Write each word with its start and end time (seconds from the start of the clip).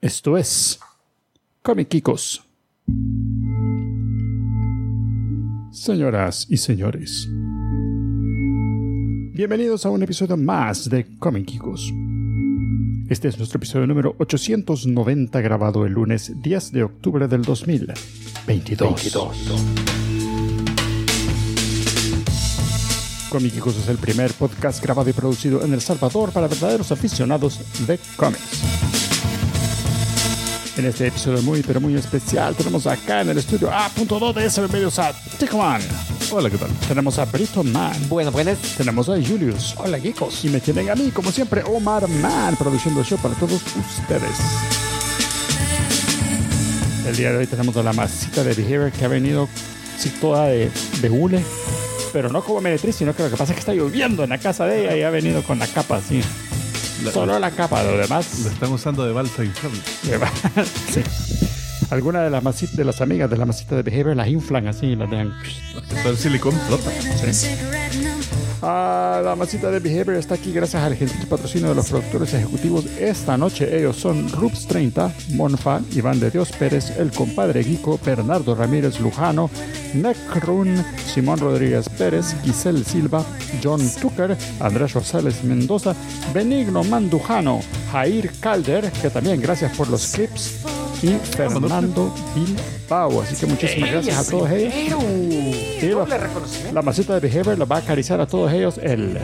Esto 0.00 0.38
es 0.38 0.78
Comic 1.60 1.88
Kikos. 1.88 2.44
Señoras 5.72 6.46
y 6.48 6.56
señores, 6.56 7.26
bienvenidos 9.34 9.84
a 9.86 9.90
un 9.90 10.00
episodio 10.04 10.36
más 10.36 10.88
de 10.88 11.04
Comic 11.18 11.46
Kikos. 11.46 11.92
Este 13.08 13.26
es 13.26 13.38
nuestro 13.38 13.56
episodio 13.56 13.88
número 13.88 14.14
890 14.18 15.40
grabado 15.40 15.84
el 15.84 15.94
lunes 15.94 16.32
10 16.42 16.70
de 16.70 16.84
octubre 16.84 17.26
del 17.26 17.42
2022. 17.42 19.16
Comic 23.30 23.52
Kikos 23.52 23.76
es 23.78 23.88
el 23.88 23.98
primer 23.98 24.32
podcast 24.34 24.80
grabado 24.80 25.10
y 25.10 25.12
producido 25.12 25.64
en 25.64 25.74
El 25.74 25.80
Salvador 25.80 26.30
para 26.30 26.46
verdaderos 26.46 26.92
aficionados 26.92 27.58
de 27.84 27.98
cómics. 28.16 28.77
En 30.78 30.86
este 30.86 31.08
episodio 31.08 31.42
muy 31.42 31.60
pero 31.62 31.80
muy 31.80 31.96
especial 31.96 32.54
tenemos 32.54 32.86
acá 32.86 33.22
en 33.22 33.30
el 33.30 33.38
estudio 33.38 33.68
A.2 33.68 34.32
de 34.32 34.48
SB 34.48 34.72
Medios 34.72 34.96
a 35.00 35.12
Tickman. 35.36 35.82
Hola, 36.30 36.48
¿qué 36.48 36.56
tal? 36.56 36.70
Tenemos 36.86 37.18
a 37.18 37.24
Brito 37.24 37.64
Man. 37.64 37.96
Bueno, 38.08 38.30
buenas. 38.30 38.58
Tenemos 38.76 39.08
a 39.08 39.14
Julius. 39.14 39.74
Hola, 39.76 39.98
geekos. 39.98 40.44
Y 40.44 40.50
me 40.50 40.60
tienen 40.60 40.88
a 40.88 40.94
mí, 40.94 41.10
como 41.10 41.32
siempre, 41.32 41.64
Omar 41.64 42.06
Man, 42.06 42.54
produciendo 42.54 43.00
el 43.00 43.06
show 43.06 43.18
para 43.18 43.34
todos 43.34 43.60
ustedes. 43.60 44.38
El 47.08 47.16
día 47.16 47.32
de 47.32 47.38
hoy 47.38 47.46
tenemos 47.48 47.76
a 47.76 47.82
la 47.82 47.92
masita 47.92 48.44
de 48.44 48.54
Behavior 48.54 48.92
que 48.92 49.04
ha 49.04 49.08
venido 49.08 49.48
sí, 49.98 50.10
toda 50.20 50.46
de, 50.46 50.70
de 51.02 51.10
hule, 51.10 51.42
pero 52.12 52.28
no 52.28 52.40
como 52.44 52.60
meretriz, 52.60 52.94
sino 52.94 53.16
que 53.16 53.24
lo 53.24 53.30
que 53.30 53.36
pasa 53.36 53.52
es 53.52 53.56
que 53.56 53.60
está 53.60 53.74
lloviendo 53.74 54.22
en 54.22 54.30
la 54.30 54.38
casa 54.38 54.64
de 54.64 54.84
ella 54.84 54.96
y 54.96 55.02
ha 55.02 55.10
venido 55.10 55.42
con 55.42 55.58
la 55.58 55.66
capa 55.66 55.96
así. 55.96 56.22
La- 57.04 57.12
Solo 57.12 57.38
la 57.38 57.50
capa, 57.50 57.82
lo 57.84 57.96
demás. 57.96 58.40
Lo 58.40 58.50
están 58.50 58.72
usando 58.72 59.06
de 59.06 59.12
balsa 59.12 59.44
inflable. 59.44 59.80
sí. 60.92 61.02
Algunas 61.90 62.22
de 62.24 62.30
las 62.30 62.42
masitas, 62.42 62.76
de 62.76 62.84
las 62.84 63.00
amigas 63.00 63.30
de 63.30 63.36
la 63.38 63.46
masita 63.46 63.74
de 63.76 63.82
Behavior 63.82 64.14
las 64.16 64.28
inflan 64.28 64.66
así 64.68 64.86
y 64.86 64.96
las 64.96 65.10
dejan. 65.10 65.32
Está 65.90 66.08
el 66.10 66.18
silicón 66.18 66.52
flota. 66.66 66.90
Ah, 68.60 69.20
la 69.24 69.36
masita 69.36 69.70
de 69.70 69.78
Behavior 69.78 70.16
está 70.16 70.34
aquí 70.34 70.52
gracias 70.52 70.82
al 70.82 70.96
gentil 70.96 71.26
patrocinio 71.28 71.68
de 71.68 71.76
los 71.76 71.88
productores 71.88 72.34
ejecutivos. 72.34 72.86
Esta 72.98 73.36
noche 73.36 73.78
ellos 73.78 73.96
son 73.96 74.28
Rups 74.30 74.66
30, 74.66 75.12
Monfa, 75.34 75.80
Iván 75.92 76.18
de 76.18 76.30
Dios 76.30 76.50
Pérez, 76.50 76.98
El 76.98 77.12
Compadre 77.12 77.62
Guico, 77.62 78.00
Bernardo 78.04 78.56
Ramírez 78.56 78.98
Lujano, 78.98 79.48
Necrun, 79.94 80.84
Simón 81.06 81.38
Rodríguez 81.38 81.88
Pérez, 81.88 82.34
Giselle 82.42 82.84
Silva, 82.84 83.24
John 83.62 83.80
Tucker, 84.00 84.36
Andrés 84.58 84.92
Rosales 84.92 85.44
Mendoza, 85.44 85.94
Benigno 86.34 86.82
Mandujano, 86.82 87.60
Jair 87.92 88.32
Calder, 88.40 88.90
que 88.90 89.10
también 89.10 89.40
gracias 89.40 89.76
por 89.76 89.88
los 89.88 90.08
clips, 90.08 90.64
y 91.02 91.18
Fernando 91.36 92.14
Bilbao. 92.34 93.22
Así 93.22 93.36
que 93.36 93.46
muchísimas 93.46 93.90
gracias 93.90 94.18
a 94.18 94.30
todos 94.30 94.50
ellos. 94.50 95.02
Sí, 95.80 95.90
la- 95.90 96.72
la 96.72 96.82
masita 96.82 97.14
de 97.18 97.20
Behavior 97.20 97.56
los 97.58 97.70
va 97.70 97.76
a 97.76 97.78
acariciar 97.80 98.20
a 98.20 98.26
todos 98.26 98.52
ellos 98.52 98.78
el 98.82 99.18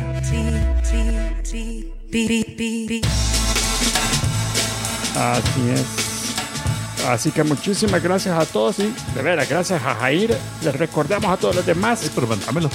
Así 5.16 5.70
es. 5.72 7.06
Así 7.06 7.31
que 7.31 7.44
muchísimas 7.44 8.03
gracias 8.03 8.38
a 8.38 8.47
todos 8.47 8.78
y 8.78 8.92
de 9.14 9.22
veras, 9.22 9.48
gracias 9.48 9.83
a 9.83 9.94
Jair. 9.94 10.36
Les 10.62 10.75
recordamos 10.77 11.31
a 11.31 11.36
todos 11.36 11.56
los 11.56 11.66
demás. 11.66 12.05
Eh, 12.05 12.11
pero 12.14 12.27
mandámelo. 12.27 12.70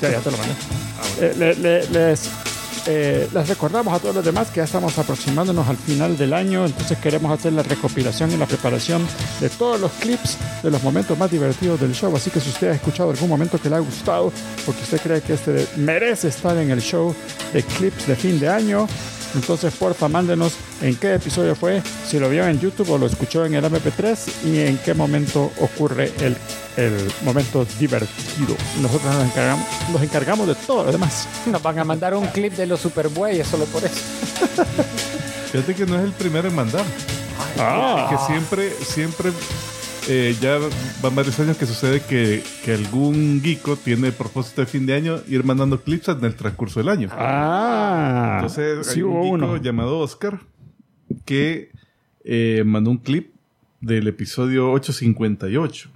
Ya, 0.00 0.10
ya 0.10 0.20
te 0.20 0.30
lo 0.30 0.36
mandé. 0.38 0.54
Eh, 1.20 1.34
le- 1.36 1.54
le- 1.56 1.88
les, 1.88 2.28
eh, 2.86 3.28
les 3.32 3.48
recordamos 3.48 3.94
a 3.94 3.98
todos 3.98 4.14
los 4.14 4.24
demás 4.24 4.48
que 4.48 4.56
ya 4.56 4.64
estamos 4.64 4.98
aproximándonos 4.98 5.68
al 5.68 5.76
final 5.76 6.16
del 6.16 6.32
año, 6.32 6.66
entonces 6.66 6.98
queremos 6.98 7.30
hacer 7.32 7.52
la 7.52 7.62
recopilación 7.62 8.32
y 8.32 8.36
la 8.36 8.46
preparación 8.46 9.06
de 9.40 9.48
todos 9.48 9.80
los 9.80 9.92
clips 9.92 10.36
de 10.62 10.70
los 10.70 10.82
momentos 10.82 11.16
más 11.16 11.30
divertidos 11.30 11.80
del 11.80 11.92
show. 11.94 12.14
Así 12.16 12.30
que 12.30 12.40
si 12.40 12.50
usted 12.50 12.70
ha 12.70 12.74
escuchado 12.74 13.10
algún 13.10 13.28
momento 13.28 13.60
que 13.60 13.70
le 13.70 13.76
ha 13.76 13.80
gustado, 13.80 14.32
porque 14.66 14.82
usted 14.82 15.00
cree 15.00 15.20
que 15.20 15.34
este 15.34 15.66
merece 15.76 16.28
estar 16.28 16.56
en 16.56 16.70
el 16.70 16.80
show 16.80 17.14
de 17.52 17.62
clips 17.62 18.06
de 18.06 18.16
fin 18.16 18.40
de 18.40 18.48
año, 18.48 18.88
entonces 19.34 19.72
porfa 19.74 20.08
mándenos 20.08 20.54
en 20.80 20.96
qué 20.96 21.14
episodio 21.14 21.54
fue, 21.54 21.82
si 22.06 22.18
lo 22.18 22.28
vio 22.28 22.46
en 22.46 22.60
YouTube 22.60 22.90
o 22.90 22.98
lo 22.98 23.06
escuchó 23.06 23.44
en 23.44 23.54
el 23.54 23.64
MP3 23.64 24.18
y 24.44 24.60
en 24.60 24.78
qué 24.78 24.94
momento 24.94 25.50
ocurre 25.60 26.12
el, 26.20 26.36
el 26.76 27.12
momento 27.22 27.66
divertido. 27.78 28.56
Nosotros 28.80 29.14
nos 29.14 29.24
encargamos, 29.24 29.66
nos 29.92 30.02
encargamos 30.02 30.46
de 30.48 30.54
todo 30.54 30.84
lo 30.84 30.92
demás. 30.92 31.26
Nos 31.46 31.62
van 31.62 31.78
a 31.78 31.84
mandar 31.84 32.14
un 32.14 32.26
clip 32.28 32.54
de 32.54 32.66
los 32.66 32.80
superbueyes 32.80 33.46
solo 33.46 33.64
por 33.66 33.84
eso. 33.84 34.00
Fíjate 35.50 35.74
que 35.74 35.86
no 35.86 35.96
es 35.98 36.04
el 36.04 36.12
primero 36.12 36.48
en 36.48 36.54
mandar. 36.54 36.84
Ah, 37.58 38.06
Que 38.10 38.16
siempre, 38.32 38.72
siempre, 38.84 39.32
eh, 40.08 40.34
ya 40.40 40.58
van 41.02 41.14
varios 41.14 41.38
años 41.40 41.56
que 41.56 41.66
sucede 41.66 42.00
que, 42.00 42.42
que 42.64 42.72
algún 42.74 43.40
geeko 43.42 43.76
tiene 43.76 44.08
el 44.08 44.12
propósito 44.12 44.60
de 44.60 44.66
fin 44.66 44.84
de 44.86 44.94
año 44.94 45.20
ir 45.28 45.44
mandando 45.44 45.80
clips 45.82 46.08
en 46.08 46.24
el 46.24 46.34
transcurso 46.34 46.80
del 46.80 46.88
año. 46.88 47.08
ah, 47.12 48.34
Entonces, 48.40 48.86
sí 48.86 48.98
hay 48.98 49.02
un 49.02 49.10
hubo 49.12 49.22
geeko 49.22 49.34
uno. 49.34 49.56
llamado 49.58 49.98
Oscar 49.98 50.40
que 51.24 51.70
eh, 52.24 52.62
mandó 52.64 52.90
un 52.90 52.98
clip 52.98 53.32
del 53.80 54.06
episodio 54.08 54.70
858. 54.72 55.90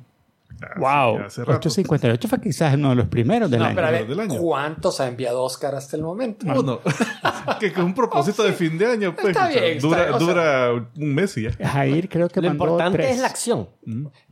Así 0.63 0.81
Wow, 0.81 1.19
hace 1.27 1.41
rato. 1.43 1.59
858 1.59 2.29
fue 2.29 2.41
quizás 2.41 2.75
uno 2.75 2.91
de 2.91 2.95
los 2.97 3.07
primeros 3.09 3.51
del 3.51 3.61
No, 3.61 3.67
año. 3.67 3.75
pero 3.75 3.87
a 3.87 3.91
ver, 3.91 4.07
del 4.07 4.21
año. 4.21 4.41
¿cuántos 4.41 5.01
ha 5.01 5.09
enviado 5.09 5.43
Oscar 5.43 5.75
hasta 5.75 5.97
el 5.97 6.03
momento? 6.03 6.47
Uno. 6.47 6.81
que 7.61 7.73
con 7.73 7.85
un 7.85 7.95
propósito 7.95 8.43
de 8.43 8.53
fin 8.53 8.79
de 8.79 8.87
año, 8.87 9.15
pues. 9.15 9.29
Está 9.29 9.49
o 9.49 9.53
sea, 9.53 9.61
bien, 9.63 9.77
está 9.77 9.87
dura, 9.89 10.03
bien, 10.05 10.15
o 10.15 10.19
sea- 10.19 10.27
dura 10.27 10.89
un 10.97 11.15
mes 11.15 11.37
y 11.37 11.43
ya. 11.43 11.53
Jair 11.69 12.09
creo 12.09 12.29
que 12.29 12.41
Lo 12.41 12.49
mandó 12.49 12.65
importante 12.65 12.99
tres. 12.99 13.11
es 13.17 13.19
la 13.21 13.27
acción. 13.29 13.69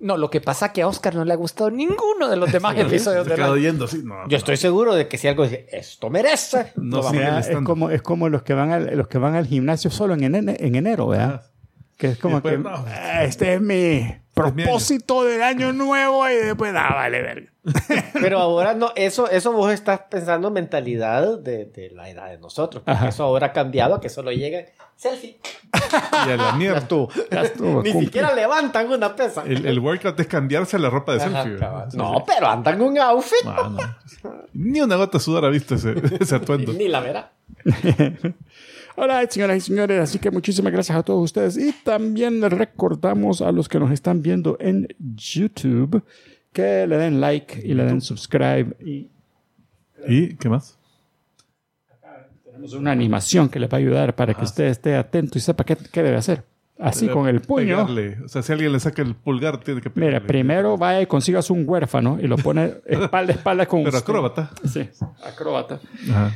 No, 0.01 0.17
lo 0.17 0.31
que 0.31 0.41
pasa 0.41 0.67
es 0.67 0.73
que 0.73 0.83
a 0.83 0.89
Oscar 0.89 1.15
no 1.15 1.25
le 1.25 1.33
ha 1.33 1.37
gustado 1.37 1.71
ninguno 1.71 2.29
de 2.29 2.37
los 2.37 2.51
demás 2.51 2.75
episodios 2.79 3.27
quedó 3.29 3.45
año. 3.53 3.56
yendo 3.59 3.85
así. 3.85 4.03
No, 4.03 4.27
Yo 4.29 4.37
estoy 4.37 4.56
seguro 4.56 4.95
de 4.95 5.09
que 5.09 5.19
si 5.19 5.29
algo 5.29 5.45
dice, 5.45 5.67
esto 5.73 6.11
merece. 6.11 6.73
no, 6.77 7.03
vamos 7.03 7.15
el 7.47 7.56
es 7.56 7.65
como 7.65 7.91
es 7.91 8.03
como 8.03 8.29
los 8.29 8.43
que 8.43 8.55
van 8.55 8.73
al, 8.73 8.97
los 8.97 9.09
que 9.09 9.19
van 9.19 9.35
al 9.35 9.47
gimnasio 9.47 9.91
solo 9.91 10.15
en, 10.15 10.21
ene- 10.23 10.56
en 10.59 10.75
enero, 10.75 11.09
¿verdad? 11.09 11.43
Ah. 11.45 11.51
Que 11.97 12.09
es 12.09 12.19
como 12.19 12.41
después, 12.41 12.56
que 12.56 12.61
no. 12.62 12.71
"Ah, 12.89 13.23
este 13.25 13.55
es 13.55 13.61
mi 13.61 14.05
propósito 14.34 15.25
del 15.25 15.43
año 15.43 15.72
nuevo 15.72 16.28
y 16.28 16.34
después 16.34 16.72
ah, 16.77 16.93
vale 16.95 17.22
verga. 17.22 17.50
Pero 18.12 18.41
ahora 18.41 18.75
no, 18.75 18.91
eso, 18.95 19.31
eso 19.31 19.53
vos 19.53 19.72
estás 19.72 20.00
pensando 20.11 20.49
en 20.49 20.55
mentalidad 20.55 21.39
de, 21.39 21.65
de 21.67 21.91
la 21.91 22.11
edad 22.11 22.28
de 22.28 22.39
nosotros. 22.39 22.83
Porque 22.84 22.99
Ajá. 22.99 23.09
eso 23.09 23.23
ahora 23.25 23.47
ha 23.49 23.53
cambiado, 23.53 24.00
que 24.00 24.09
solo 24.11 24.33
llega 24.33 24.65
selfie. 24.97 25.39
Y 26.27 26.31
a 26.31 26.37
la 26.37 26.50
Ya 26.50 26.53
mierda. 26.56 26.78
estuvo. 26.78 27.09
Ya 27.31 27.43
estuvo, 27.43 27.83
Ni 27.83 27.91
cumple. 27.93 28.00
siquiera 28.06 28.34
levantan 28.34 28.91
una 28.91 29.15
pesa. 29.17 29.43
El, 29.47 29.65
el 29.67 29.78
workout 29.78 30.19
es 30.21 30.27
cambiarse 30.27 30.78
la 30.78 30.91
ropa 30.91 31.15
de 31.15 31.23
Ajá, 31.23 31.43
selfie. 31.44 31.67
No, 31.99 32.25
pero 32.27 32.49
andan 32.49 32.81
un 32.83 32.99
outfit. 32.99 33.44
No. 33.44 33.77
Ni 34.53 34.81
una 34.81 34.97
gota 34.97 35.19
de 35.19 35.25
sudor 35.25 35.44
ha 35.44 35.49
visto 35.50 35.75
ese, 35.77 35.94
ese 36.21 36.34
atuendo. 36.37 36.73
Ni 36.73 36.89
la 36.89 37.00
verá. 37.00 37.33
Hola, 38.97 39.27
señoras 39.28 39.56
y 39.56 39.60
señores, 39.60 40.00
así 40.00 40.19
que 40.19 40.31
muchísimas 40.31 40.72
gracias 40.72 40.97
a 40.97 41.03
todos 41.03 41.22
ustedes 41.25 41.56
y 41.56 41.72
también 41.84 42.41
les 42.41 42.53
recordamos 42.53 43.43
a 43.43 43.50
los 43.50 43.69
que 43.69 43.81
nos 43.81 43.91
están 43.91 44.22
viendo 44.22 44.56
en 44.60 44.87
YouTube 45.00 46.05
que 46.53 46.87
le 46.87 46.97
den 46.97 47.21
like 47.21 47.60
y 47.65 47.75
le 47.75 47.84
den 47.84 48.00
subscribe 48.00 48.77
y 48.84 49.10
¿Y 50.06 50.34
qué 50.37 50.49
más? 50.49 50.78
tenemos 52.44 52.75
una 52.75 52.93
animación 52.93 53.49
que 53.49 53.59
le 53.59 53.66
va 53.66 53.78
a 53.78 53.81
ayudar 53.81 54.15
para 54.15 54.32
que 54.34 54.44
usted 54.44 54.66
esté 54.66 54.94
atento 54.94 55.38
y 55.38 55.41
sepa 55.41 55.65
qué, 55.65 55.76
qué 55.76 56.03
debe 56.05 56.16
hacer. 56.16 56.44
Así 56.78 57.09
con 57.09 57.26
el 57.26 57.41
puño. 57.41 57.87
Pegarle. 57.87 58.19
O 58.25 58.28
sea, 58.28 58.43
si 58.43 58.53
alguien 58.53 58.72
le 58.72 58.78
saca 58.81 59.00
el 59.03 59.15
pulgar, 59.16 59.59
tiene 59.59 59.81
que 59.81 59.91
pegarle. 59.91 60.19
Mira, 60.19 60.26
primero 60.26 60.76
vaya 60.76 61.00
y 61.03 61.06
consigas 61.06 61.50
un 61.50 61.65
huérfano 61.69 62.19
y 62.21 62.26
lo 62.28 62.37
pone 62.37 62.75
espalda 62.87 63.32
a 63.32 63.37
espalda 63.37 63.66
con 63.66 63.82
Pero 63.82 63.97
usted. 63.97 64.09
acróbata. 64.11 64.50
Sí, 64.65 64.88
acróbata. 65.25 65.81
Ajá. 66.11 66.32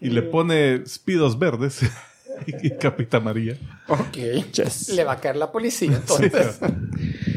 Y 0.00 0.10
le 0.10 0.22
pone 0.22 0.84
speedos 0.86 1.38
verdes 1.38 1.80
y 2.46 2.70
capita 2.70 3.16
amarilla. 3.16 3.56
Ok. 3.88 4.16
Yes. 4.52 4.90
Le 4.90 5.02
va 5.04 5.12
a 5.12 5.20
caer 5.20 5.36
la 5.36 5.50
policía, 5.50 5.96
entonces. 5.96 6.60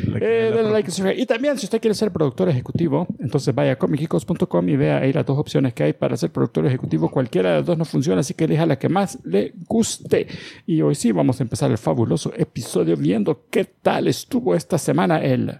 Le 0.06 0.18
Eh, 0.50 0.52
pro- 0.52 0.70
like. 0.72 0.92
Y 1.22 1.26
también, 1.26 1.58
si 1.58 1.66
usted 1.66 1.80
quiere 1.82 1.96
ser 1.96 2.12
productor 2.12 2.50
ejecutivo, 2.50 3.08
entonces 3.20 3.56
vaya 3.56 3.72
a 3.72 3.76
comicicos.com 3.78 4.70
y 4.70 4.76
vea 4.76 4.98
ahí 4.98 5.14
las 5.14 5.26
dos 5.26 5.40
opciones 5.40 5.74
que 5.74 5.84
hay 5.84 5.94
para 5.94 6.18
ser 6.18 6.32
productor 6.32 6.66
ejecutivo. 6.68 7.10
Cualquiera 7.10 7.50
de 7.52 7.56
las 7.58 7.66
dos 7.66 7.78
no 7.78 7.86
funciona, 7.86 8.20
así 8.20 8.34
que 8.34 8.44
elija 8.44 8.66
la 8.66 8.78
que 8.78 8.90
más 8.90 9.18
le 9.24 9.54
guste. 9.68 10.28
Y 10.68 10.82
hoy 10.82 10.96
sí 10.96 11.12
vamos 11.14 11.40
a 11.40 11.44
empezar 11.44 11.72
el 11.72 11.78
fabuloso 11.78 12.32
episodio 12.36 12.96
viendo 12.98 13.46
qué 13.50 13.66
tal 13.66 14.08
estuvo 14.08 14.54
esta 14.54 14.78
semana 14.78 15.18
el. 15.24 15.60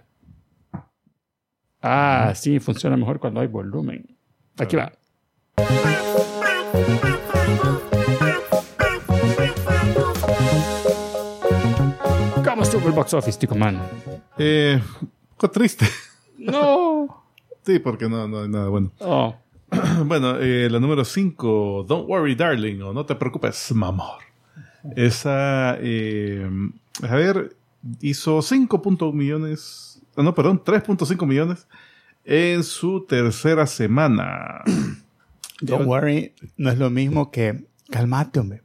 Ah, 1.80 2.32
sí, 2.36 2.60
funciona 2.60 2.96
mejor 2.96 3.18
cuando 3.18 3.40
hay 3.40 3.48
volumen. 3.48 4.16
Aquí 4.58 4.76
va. 4.76 4.92
¿Cómo 12.44 12.62
estuvo 12.62 12.86
el 12.88 12.92
box 12.92 13.14
office, 13.14 13.38
Tico 13.38 13.54
Man? 13.54 13.80
Eh, 14.38 14.80
un 15.00 15.08
poco 15.36 15.50
triste. 15.50 15.86
No. 16.38 17.18
Sí, 17.64 17.78
porque 17.78 18.08
no, 18.08 18.26
no 18.26 18.40
hay 18.42 18.48
nada 18.48 18.68
bueno. 18.70 18.90
Oh. 18.98 19.36
Bueno, 20.04 20.36
eh, 20.40 20.68
la 20.68 20.80
número 20.80 21.04
5, 21.04 21.84
Don't 21.88 22.08
Worry 22.08 22.34
Darling, 22.34 22.80
o 22.82 22.92
No 22.92 23.06
te 23.06 23.14
preocupes, 23.14 23.70
mamor. 23.72 24.18
Esa 24.96 25.76
eh, 25.78 26.44
A 27.08 27.14
ver, 27.14 27.56
hizo 28.00 28.38
5.1 28.38 29.12
millones. 29.12 30.02
ah, 30.16 30.24
No, 30.24 30.34
perdón, 30.34 30.60
3.5 30.64 31.24
millones 31.24 31.68
en 32.24 32.64
su 32.64 33.06
tercera 33.06 33.64
semana. 33.68 34.62
Don't 35.62 35.86
worry, 35.86 36.34
no 36.56 36.70
es 36.70 36.78
lo 36.78 36.90
mismo 36.90 37.30
que 37.30 37.64
calmate, 37.90 38.40
hombre. 38.40 38.62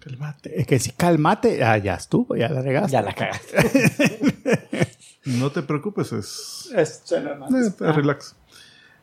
Calmate. 0.00 0.60
Es 0.60 0.66
que 0.66 0.78
si 0.78 0.90
calmate, 0.90 1.64
ah, 1.64 1.78
ya 1.78 1.94
estuvo, 1.94 2.36
ya 2.36 2.48
la 2.48 2.60
regaste. 2.62 2.92
Ya 2.92 3.02
la 3.02 3.12
cagaste. 3.14 3.54
No 5.26 5.50
te 5.50 5.62
preocupes, 5.62 6.12
es. 6.12 6.70
Es 6.76 7.02
más. 7.38 7.50
eh, 7.80 7.92
relax. 7.92 8.36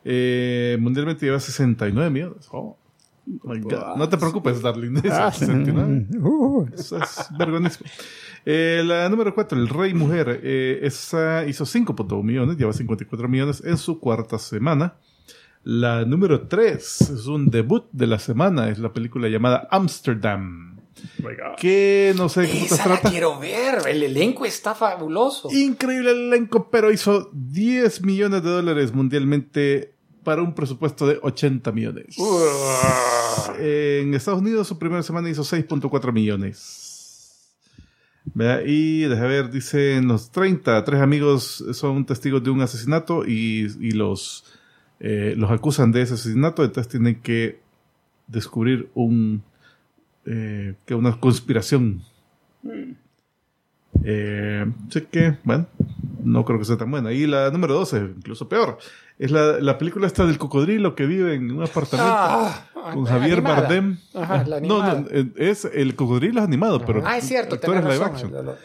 Eh, 0.04 0.76
mundialmente 0.80 1.26
lleva 1.26 1.40
69 1.40 2.10
millones. 2.10 2.46
Oh, 2.52 2.76
my 3.26 3.58
God. 3.58 3.96
No 3.96 4.08
te 4.08 4.16
preocupes, 4.16 4.62
darling. 4.62 5.00
Ah, 5.10 5.32
69. 5.32 6.06
uh, 6.20 6.68
Eso 6.74 6.98
es 7.02 7.26
vergonzoso. 7.36 7.84
Eh, 8.44 8.82
la 8.84 9.08
número 9.08 9.34
4, 9.34 9.58
el 9.58 9.68
Rey 9.68 9.94
Mujer. 9.94 10.40
eh, 10.44 10.78
esa 10.82 11.44
hizo 11.44 11.64
5.1 11.66 12.22
millones, 12.22 12.56
lleva 12.56 12.72
54 12.72 13.28
millones 13.28 13.60
en 13.64 13.76
su 13.76 13.98
cuarta 13.98 14.38
semana. 14.38 14.94
La 15.64 16.04
número 16.04 16.48
3 16.48 17.00
es 17.00 17.26
un 17.26 17.46
debut 17.48 17.84
de 17.92 18.06
la 18.06 18.18
semana, 18.18 18.68
es 18.68 18.78
la 18.78 18.92
película 18.92 19.28
llamada 19.28 19.68
Amsterdam. 19.70 20.80
Que 21.58 22.14
no 22.16 22.28
sé 22.28 22.42
de 22.42 22.46
qué 22.48 22.58
putas 22.60 22.72
Esa 22.72 22.88
la 22.88 22.94
trata. 22.96 23.10
quiero 23.10 23.38
ver. 23.38 23.86
El 23.88 24.02
elenco 24.02 24.44
está 24.44 24.74
fabuloso. 24.74 25.48
Increíble 25.52 26.10
el 26.10 26.32
elenco, 26.32 26.68
pero 26.70 26.92
hizo 26.92 27.30
10 27.32 28.02
millones 28.02 28.42
de 28.42 28.50
dólares 28.50 28.92
mundialmente 28.92 29.94
para 30.24 30.42
un 30.42 30.54
presupuesto 30.54 31.06
de 31.06 31.18
80 31.22 31.72
millones. 31.72 32.16
En 33.58 34.14
Estados 34.14 34.40
Unidos 34.40 34.68
su 34.68 34.78
primera 34.78 35.02
semana 35.02 35.28
hizo 35.30 35.42
6.4 35.42 36.12
millones. 36.12 37.48
Vea, 38.34 38.62
Y 38.64 39.00
deja 39.02 39.26
ver, 39.26 39.50
dicen 39.50 40.06
los 40.06 40.30
30, 40.30 40.84
tres 40.84 41.00
amigos 41.00 41.64
son 41.72 42.04
testigos 42.06 42.42
de 42.44 42.50
un 42.50 42.60
asesinato 42.60 43.26
y, 43.26 43.66
y 43.80 43.90
los, 43.92 44.44
eh, 45.02 45.34
los 45.36 45.50
acusan 45.50 45.92
de 45.92 46.00
ese 46.02 46.14
asesinato, 46.14 46.64
entonces 46.64 46.90
tienen 46.90 47.20
que 47.20 47.58
descubrir 48.28 48.88
un, 48.94 49.42
eh, 50.24 50.74
que 50.86 50.94
una 50.94 51.18
conspiración. 51.20 52.02
Eh, 54.04 54.64
así 54.88 55.00
que, 55.02 55.36
bueno, 55.44 55.66
no 56.24 56.44
creo 56.44 56.58
que 56.58 56.64
sea 56.64 56.76
tan 56.76 56.90
buena. 56.90 57.12
Y 57.12 57.26
la 57.26 57.50
número 57.50 57.74
12, 57.74 57.98
incluso 58.16 58.48
peor, 58.48 58.78
es 59.18 59.30
la, 59.30 59.60
la 59.60 59.76
película 59.78 60.06
esta 60.06 60.24
del 60.24 60.38
cocodrilo 60.38 60.94
que 60.94 61.06
vive 61.06 61.34
en 61.34 61.50
un 61.50 61.62
apartamento 61.62 62.10
Ah, 62.14 62.64
con 62.94 63.04
Javier 63.04 63.38
animada. 63.38 63.60
Bardem. 63.62 63.98
Ajá, 64.14 64.44
la 64.46 64.60
no, 64.60 64.82
no, 65.00 65.06
eh, 65.10 65.26
es 65.36 65.64
el 65.66 65.94
cocodrilo 65.94 66.40
es 66.40 66.46
animado, 66.46 66.84
pero 66.84 67.02
Ah, 67.06 67.18
es 67.18 67.24
cierto, 67.28 67.58
tú 67.58 67.70
eres 67.72 67.84
tenés 67.84 67.98
live 67.98 68.08
razón. 68.08 68.30
action. 68.36 68.56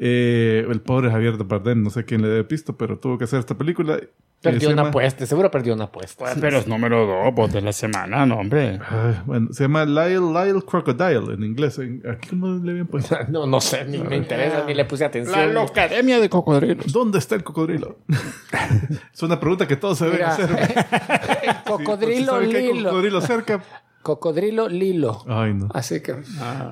Eh, 0.00 0.64
el 0.70 0.80
pobre 0.80 1.10
Javier 1.10 1.34
Bardem, 1.44 1.82
no 1.82 1.90
sé 1.90 2.04
quién 2.04 2.22
le 2.22 2.28
debe 2.28 2.44
pisto, 2.44 2.76
pero 2.76 2.98
tuvo 2.98 3.18
que 3.18 3.24
hacer 3.24 3.40
esta 3.40 3.58
película. 3.58 3.98
Perdió 4.40 4.68
una 4.68 4.76
llama- 4.76 4.88
apuesta, 4.90 5.26
seguro 5.26 5.50
perdió 5.50 5.74
una 5.74 5.84
apuesta. 5.86 6.26
Pero 6.40 6.58
es 6.58 6.68
número 6.68 7.04
dos 7.04 7.32
pues, 7.34 7.52
de 7.52 7.60
la 7.60 7.72
semana, 7.72 8.24
no, 8.24 8.36
hombre. 8.36 8.78
Ay, 8.88 9.16
bueno, 9.26 9.48
se 9.52 9.64
llama 9.64 9.84
Lyle 9.84 10.20
Lyle 10.20 10.62
Crocodile 10.64 11.34
en 11.34 11.42
inglés. 11.42 11.80
Aquí 11.80 12.28
cómo 12.30 12.46
le 12.64 12.70
habían 12.70 12.86
puesto. 12.86 13.16
No, 13.28 13.46
no 13.48 13.60
sé, 13.60 13.84
ni 13.86 13.98
me 13.98 14.16
interesa, 14.16 14.62
ni 14.64 14.74
le 14.74 14.84
puse 14.84 15.02
La 15.02 15.08
atención. 15.08 15.52
Locademia 15.54 16.20
de 16.20 16.28
Cocodrilos. 16.30 16.92
¿Dónde 16.92 17.18
está 17.18 17.34
el 17.34 17.42
cocodrilo? 17.42 17.98
es 19.12 19.22
una 19.24 19.40
pregunta 19.40 19.66
que 19.66 19.74
todos 19.76 19.98
se 19.98 20.04
deben 20.04 20.22
hacer. 20.22 20.48
Cocodrilo 21.66 22.38
que 22.48 22.56
hay 22.56 22.72
Lilo. 22.72 22.90
cocodrilo 22.90 23.20
cerca. 23.20 23.60
Cocodrilo 24.08 24.70
Lilo. 24.70 25.22
Ay, 25.28 25.52
no. 25.52 25.68
Así 25.74 26.00
que. 26.00 26.12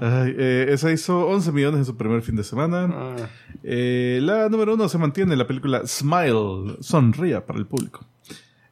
Ay, 0.01 0.35
eh, 0.39 0.69
esa 0.71 0.91
hizo 0.91 1.27
11 1.27 1.53
millones 1.53 1.81
en 1.81 1.85
su 1.85 1.95
primer 1.95 2.23
fin 2.23 2.35
de 2.35 2.45
semana. 2.45 2.89
Ah. 2.91 3.17
Eh, 3.63 4.21
la 4.23 4.49
número 4.49 4.73
uno 4.73 4.89
se 4.89 4.97
mantiene 4.97 5.37
la 5.37 5.47
película 5.47 5.83
Smile, 5.87 6.79
sonría 6.81 7.45
para 7.45 7.59
el 7.59 7.67
público. 7.67 8.07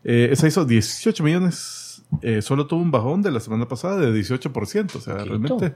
Eh, 0.02 0.30
esa 0.32 0.48
hizo 0.48 0.64
18 0.64 1.22
millones. 1.22 2.02
Eh, 2.22 2.40
solo 2.40 2.66
tuvo 2.66 2.80
un 2.80 2.90
bajón 2.90 3.20
de 3.20 3.30
la 3.30 3.40
semana 3.40 3.68
pasada 3.68 3.98
de 3.98 4.18
18%. 4.18 4.96
O 4.96 5.00
sea, 5.00 5.16
realmente, 5.16 5.74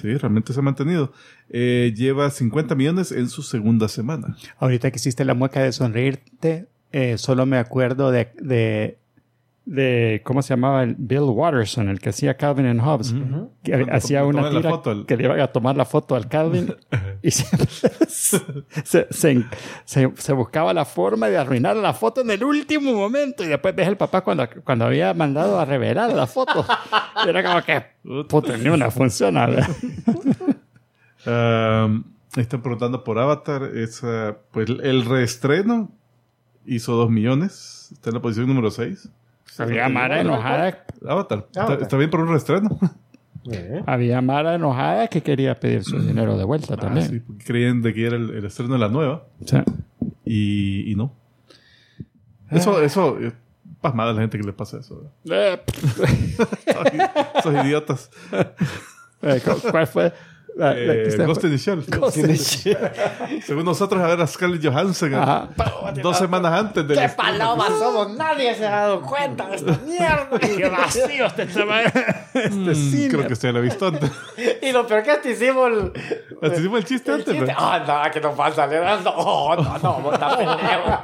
sí, 0.00 0.14
realmente 0.14 0.54
se 0.54 0.60
ha 0.60 0.62
mantenido. 0.62 1.12
Eh, 1.50 1.92
lleva 1.94 2.30
50 2.30 2.74
millones 2.74 3.12
en 3.12 3.28
su 3.28 3.42
segunda 3.42 3.86
semana. 3.88 4.34
Ahorita 4.58 4.90
que 4.90 4.96
hiciste 4.96 5.26
la 5.26 5.34
mueca 5.34 5.62
de 5.62 5.72
sonreírte, 5.72 6.68
eh, 6.92 7.18
solo 7.18 7.46
me 7.46 7.58
acuerdo 7.58 8.10
de, 8.10 8.32
de, 8.40 8.98
de- 9.72 10.20
¿cómo 10.24 10.42
se 10.42 10.48
llamaba? 10.54 10.82
El 10.82 10.96
Bill 10.98 11.20
Watterson, 11.20 11.88
el 11.88 12.00
que 12.00 12.08
hacía 12.08 12.36
Calvin 12.36 12.66
and 12.66 12.80
Hobbes. 12.80 13.14
Que 13.62 13.70
Cuando 13.72 13.92
hacía 13.94 14.20
le 14.22 14.26
una 14.26 14.50
tira 14.50 14.70
foto 14.70 14.90
al- 14.90 15.06
que 15.06 15.16
le 15.16 15.24
iban 15.24 15.38
a 15.40 15.46
tomar 15.46 15.76
la 15.76 15.84
foto 15.84 16.16
al 16.16 16.28
Calvin 16.28 16.74
y 17.22 17.30
se, 17.30 17.46
se, 18.08 19.46
se- 19.84 20.12
se 20.16 20.32
buscaba 20.32 20.74
la 20.74 20.84
forma 20.84 21.28
de 21.28 21.38
arruinar 21.38 21.76
la 21.76 21.94
foto 21.94 22.20
en 22.22 22.30
el 22.30 22.42
último 22.42 22.92
momento 22.92 23.44
y 23.44 23.46
después 23.46 23.74
ves 23.76 23.86
el 23.86 23.96
papá 23.96 24.22
cuando, 24.22 24.48
cuando 24.64 24.86
había 24.86 25.14
mandado 25.14 25.60
a 25.60 25.64
revelar 25.64 26.12
la 26.12 26.26
foto. 26.26 26.66
Y 27.24 27.28
era 27.28 27.42
como 27.44 27.62
que, 27.62 28.24
puta, 28.28 28.56
ni 28.56 28.68
una 28.68 28.90
funciona. 28.90 29.48
Um, 31.26 32.04
están 32.36 32.62
preguntando 32.62 33.04
por 33.04 33.18
Avatar. 33.18 33.64
Esa, 33.74 34.38
pues 34.52 34.70
el 34.70 35.04
reestreno 35.04 35.90
hizo 36.64 36.94
2 36.94 37.10
millones. 37.10 37.90
Está 37.92 38.10
en 38.10 38.14
la 38.14 38.22
posición 38.22 38.46
número 38.48 38.70
6. 38.70 39.10
Había 39.58 39.88
Mara 39.88 40.20
enojada 40.20 40.84
Avatar. 41.06 41.38
Está, 41.46 41.62
Avatar. 41.62 41.82
está 41.82 41.96
bien 41.96 42.10
por 42.10 42.20
un 42.20 42.28
reestreno. 42.28 42.78
Eh. 43.50 43.82
Había 43.86 44.20
Mara 44.20 44.54
enojada 44.54 45.08
que 45.08 45.22
quería 45.22 45.54
pedir 45.58 45.82
su 45.82 45.98
dinero 45.98 46.36
de 46.36 46.44
vuelta 46.44 46.74
Ah, 46.74 46.76
también. 46.76 47.08
sí, 47.08 47.20
porque 47.20 47.44
creían 47.44 47.80
de 47.82 47.94
que 47.94 48.06
era 48.06 48.16
el, 48.16 48.30
el 48.30 48.44
estreno 48.44 48.74
de 48.74 48.78
la 48.80 48.88
nueva. 48.88 49.24
Sí. 49.44 49.56
Y, 50.24 50.92
y 50.92 50.94
no. 50.94 51.12
Eso, 52.50 52.82
eso, 52.82 53.18
eh, 53.20 53.32
pasmada 53.80 54.12
la 54.12 54.20
gente 54.20 54.36
que 54.38 54.44
le 54.44 54.52
pasa 54.52 54.78
eso. 54.78 55.10
Eh, 55.30 55.58
Esos 57.38 57.54
idiotas. 57.64 58.10
eh, 59.22 59.40
¿cu- 59.44 59.70
¿Cuál 59.70 59.86
fue? 59.86 60.12
La- 60.56 60.68
la 60.74 60.74
que 60.74 61.08
Eh, 61.08 61.16
Ghost 61.26 61.40
fue- 61.40 61.50
in 61.50 61.56
the 61.56 61.62
Shell. 62.36 62.90
Según 63.46 63.64
nosotros, 63.64 64.02
a 64.02 64.06
ver 64.08 64.20
a 64.20 64.26
Scarlett 64.26 64.64
Johansson 64.64 65.14
Ajá. 65.14 65.48
dos 66.02 66.18
semanas 66.18 66.52
antes 66.52 66.86
del 66.86 66.98
¡Qué 66.98 67.08
palomas 67.10 67.68
somos! 67.78 68.10
Nadie 68.16 68.54
se 68.54 68.66
ha 68.66 68.70
dado 68.70 69.00
cuenta 69.02 69.46
de 69.48 69.56
esta 69.56 69.78
mierda. 69.86 70.38
¡Qué 70.38 70.68
vacío 70.68 71.26
este 71.26 71.46
tema! 71.46 71.80
Este 71.82 72.50
Mm, 72.50 72.74
cine. 72.74 73.08
Creo 73.08 73.26
que 73.26 73.32
usted 73.32 73.52
lo 73.52 73.58
ha 73.58 73.62
visto 73.62 73.86
antes. 73.86 74.10
Y 74.62 74.72
lo 74.72 74.86
peor 74.86 75.02
que 75.02 75.10
hasta 75.12 75.28
hicimos 75.28 75.68
el, 75.70 75.92
Hasta 76.42 76.56
hicimos 76.58 76.78
el 76.78 76.84
chiste 76.84 77.10
el 77.10 77.18
antes. 77.20 77.34
chiste. 77.34 77.52
¿no? 77.52 77.58
Ah, 77.58 78.02
no, 78.04 78.10
que 78.12 78.20
no 78.20 78.34
pasa. 78.34 78.66
le 78.66 78.76
das- 78.76 79.02
No, 79.04 79.56
no, 79.56 79.78
no, 79.78 80.10
pendejo. 80.10 81.02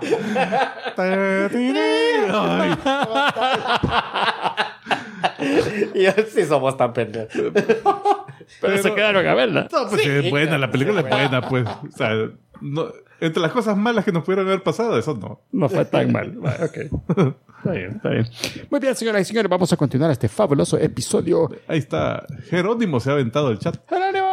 Y 5.94 6.02
yo, 6.02 6.10
sí 6.32 6.44
somos 6.44 6.76
tan 6.76 6.92
pendejos. 6.92 7.30
Pero 8.60 8.78
se 8.82 8.94
quedaron 8.94 9.26
a 9.26 9.34
verla. 9.34 9.68
No, 9.72 9.88
pues 9.88 10.02
sí, 10.02 10.08
es 10.08 10.30
buena, 10.30 10.58
la 10.58 10.70
película 10.70 11.00
es 11.00 11.08
buena, 11.08 11.48
pues. 11.48 11.66
O 11.66 11.96
sea, 11.96 12.10
no- 12.60 12.86
entre 13.18 13.40
las 13.40 13.50
cosas 13.52 13.76
malas 13.78 14.04
que 14.04 14.12
nos 14.12 14.24
pudieron 14.24 14.46
haber 14.46 14.62
pasado, 14.62 14.98
eso 14.98 15.14
no. 15.14 15.40
No 15.52 15.68
fue 15.68 15.84
tan 15.86 16.12
mal. 16.12 16.36
Ok. 16.62 16.76
Está 17.58 17.70
bien, 17.72 17.92
está 17.96 18.10
bien. 18.10 18.26
Muy 18.70 18.78
bien, 18.80 18.94
señoras 18.94 19.22
y 19.22 19.24
señores, 19.24 19.48
vamos 19.50 19.72
a 19.72 19.76
continuar 19.76 20.10
este 20.10 20.28
fabuloso 20.28 20.76
episodio. 20.78 21.50
Ahí 21.66 21.78
está. 21.78 22.24
Jerónimo 22.50 23.00
se 23.00 23.10
ha 23.10 23.14
aventado 23.14 23.50
el 23.50 23.58
chat. 23.58 23.76
¡Jerónimo! 23.88 24.26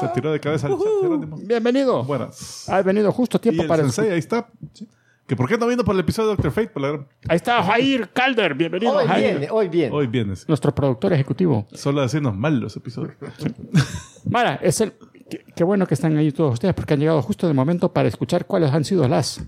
Se 0.00 0.08
tiró 0.08 0.32
de 0.32 0.40
cabeza 0.40 0.66
al 0.66 0.74
chat, 0.74 0.86
Jerónimo. 1.00 1.38
Bienvenido. 1.40 2.02
Buenas. 2.04 2.68
Has 2.68 2.84
venido 2.84 3.10
justo 3.12 3.36
a 3.36 3.38
Y 3.38 3.42
tiempo 3.42 3.62
el 3.62 3.68
para... 3.68 3.82
sensei, 3.84 4.10
ahí 4.12 4.18
está. 4.18 4.48
Que 5.26 5.36
por 5.36 5.48
qué 5.48 5.56
no 5.56 5.66
vino 5.68 5.84
por 5.84 5.94
el 5.94 6.00
episodio 6.00 6.30
de 6.30 6.34
Doctor 6.36 6.50
Fate, 6.52 6.68
por 6.68 6.82
la 6.82 7.06
Ahí 7.28 7.36
está 7.36 7.62
Jair 7.62 8.10
Calder. 8.12 8.54
Bienvenido, 8.54 8.96
Hoy 8.96 9.06
Jair. 9.06 9.38
viene, 9.38 9.48
hoy 9.50 9.68
viene. 9.68 9.94
Hoy 9.94 10.06
vienes. 10.08 10.48
Nuestro 10.48 10.74
productor 10.74 11.12
ejecutivo. 11.12 11.66
Solo 11.72 12.02
decirnos 12.02 12.34
mal 12.36 12.58
los 12.58 12.76
episodios. 12.76 13.14
Mara, 14.28 14.56
es 14.62 14.80
el... 14.80 14.94
Qué, 15.30 15.44
qué 15.54 15.64
bueno 15.64 15.86
que 15.86 15.94
están 15.94 16.16
ahí 16.16 16.32
todos 16.32 16.54
ustedes 16.54 16.74
porque 16.74 16.94
han 16.94 17.00
llegado 17.00 17.22
justo 17.22 17.46
de 17.46 17.54
momento 17.54 17.92
para 17.92 18.08
escuchar 18.08 18.46
cuáles 18.46 18.72
han 18.72 18.84
sido 18.84 19.06
las... 19.08 19.38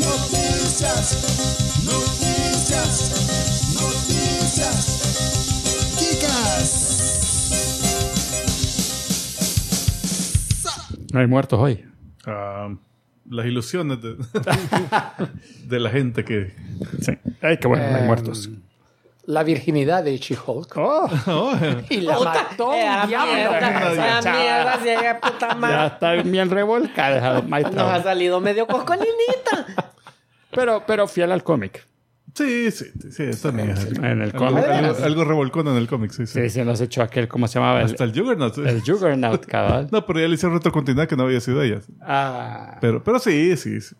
Noticias, 0.00 1.82
noticias, 1.84 3.74
noticias. 3.80 4.96
Chicas. 5.96 6.96
No 11.12 11.20
hay 11.20 11.26
muertos 11.26 11.58
hoy. 11.58 11.84
Las 13.30 13.46
ilusiones 13.46 13.98
de, 14.02 14.16
de 15.66 15.80
la 15.80 15.88
gente 15.90 16.24
que. 16.24 16.52
Sí. 17.00 17.12
Ay, 17.40 17.56
qué 17.58 17.68
bueno, 17.68 17.84
no 17.88 17.94
hay 17.94 18.00
Em, 18.02 18.06
muertos. 18.06 18.50
La 19.26 19.44
virginidad 19.44 20.02
de 20.02 20.18
She-Hulk. 20.18 20.76
Oh, 20.76 21.08
Oh, 21.26 21.52
Y 21.90 22.00
la 22.00 22.18
mató 22.18 22.70
un 22.70 22.74
a 22.88 23.06
diablo. 23.06 23.32
mierda, 23.34 23.92
esa 23.92 24.20
Chava. 24.20 24.38
mierda, 24.38 24.78
si 24.82 24.88
ella 24.88 25.20
puta 25.20 25.48
ya 25.50 25.54
madre. 25.54 25.86
está 25.86 26.12
bien 26.14 26.50
revolcada. 26.50 27.40
Nos 27.42 27.76
ha 27.76 28.02
salido 28.02 28.40
medio 28.40 28.66
coscolinita. 28.66 29.66
Pero, 30.52 30.82
pero 30.84 31.06
fiel 31.06 31.30
al 31.30 31.44
cómic. 31.44 31.86
Sí, 32.34 32.70
sí, 32.70 32.86
sí, 33.10 33.30
también. 33.42 33.70
es 33.70 33.84
En 33.86 34.04
el 34.04 34.22
algo, 34.22 34.38
cómic. 34.38 34.64
algo, 34.64 35.04
algo 35.04 35.24
revolcón 35.24 35.68
en 35.68 35.76
el 35.76 35.88
cómic, 35.88 36.12
sí, 36.12 36.26
sí. 36.26 36.40
Sí, 36.42 36.50
se 36.50 36.64
nos 36.64 36.80
echó 36.80 37.02
aquel, 37.02 37.26
¿cómo 37.28 37.48
se 37.48 37.58
llamaba? 37.58 37.80
El, 37.80 37.86
Hasta 37.86 38.04
el 38.04 38.12
Juggernaut. 38.18 38.54
sí. 38.54 38.62
el 38.64 38.82
Juggernaut, 38.82 39.44
cabal. 39.46 39.88
No, 39.92 40.06
pero 40.06 40.20
ya 40.20 40.28
le 40.28 40.34
hicieron 40.34 40.54
retrocontinuidad 40.56 41.08
que 41.08 41.16
no 41.16 41.24
había 41.24 41.40
sido 41.40 41.62
ella. 41.62 41.80
Ah, 42.00 42.78
Pero, 42.80 43.02
pero 43.02 43.18
sí, 43.18 43.56
sí, 43.56 43.80
sí. 43.80 43.94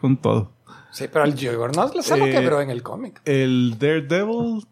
Con 0.00 0.16
todo. 0.16 0.52
Sí, 0.92 1.06
pero 1.12 1.24
el 1.26 1.32
Juggernaut 1.34 1.94
se 2.00 2.16
lo 2.16 2.26
Eh, 2.26 2.30
quebró 2.30 2.60
en 2.62 2.70
el 2.70 2.82
cómic. 2.82 3.20
El 3.26 3.76
Daredevil 3.78 4.64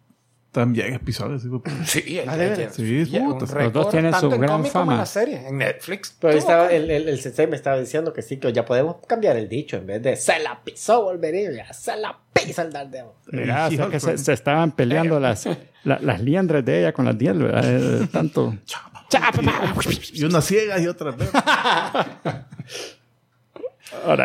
también 0.55 0.95
episodios. 0.95 1.43
sí, 1.43 2.01
Sí, 2.03 2.19
el 2.19 2.29
Ah, 2.29 2.37
¿de 2.39 2.49
veras? 2.49 2.75
Sí, 2.75 3.05
ya, 3.05 3.21
un 3.21 3.39
puta. 3.39 3.53
récord, 3.53 3.73
dos 3.75 3.91
tienen 3.91 4.15
su 4.15 4.31
gran 4.31 4.65
en 4.65 4.71
fama. 4.71 4.97
la 4.97 5.05
serie, 5.07 5.47
en 5.49 5.59
Netflix. 5.59 6.17
Pero 6.19 6.39
estaba, 6.39 6.69
el, 6.73 6.91
el, 6.91 7.09
el 7.09 7.21
sensei 7.21 7.47
me 7.47 7.57
estaba 7.57 7.79
diciendo 7.79 8.13
que 8.15 8.23
sí, 8.23 8.39
que 8.39 8.53
ya 8.53 8.65
podemos 8.65 8.97
cambiar 9.07 9.37
el 9.37 9.49
dicho. 9.49 9.77
En 9.77 9.87
vez 9.87 10.01
de 10.03 10.17
se 10.17 10.39
la 10.39 10.63
pisó 10.65 11.03
Wolverine, 11.05 11.55
ya 11.57 11.73
se 11.75 11.97
la 11.97 12.17
pisa 12.33 12.63
el 12.63 12.73
Daredevil. 12.73 13.11
mira, 13.33 13.67
o 13.67 13.69
sea 13.69 13.77
She-Hulk, 13.79 13.91
que 13.91 14.01
se, 14.01 14.07
pues. 14.13 14.23
se 14.25 14.33
estaban 14.33 14.73
peleando 14.73 15.21
las, 15.21 15.47
la- 15.85 15.99
las 16.01 16.21
liendres 16.23 16.65
de 16.65 16.79
ella 16.81 16.93
con 16.95 17.05
las 17.05 17.19
10, 17.19 17.39
¿verdad? 17.39 17.63
Eh, 17.67 18.09
tanto. 18.11 18.55
Y 20.13 20.25
una 20.25 20.41
ciega 20.41 20.81
y 20.81 20.87
otra 20.89 21.15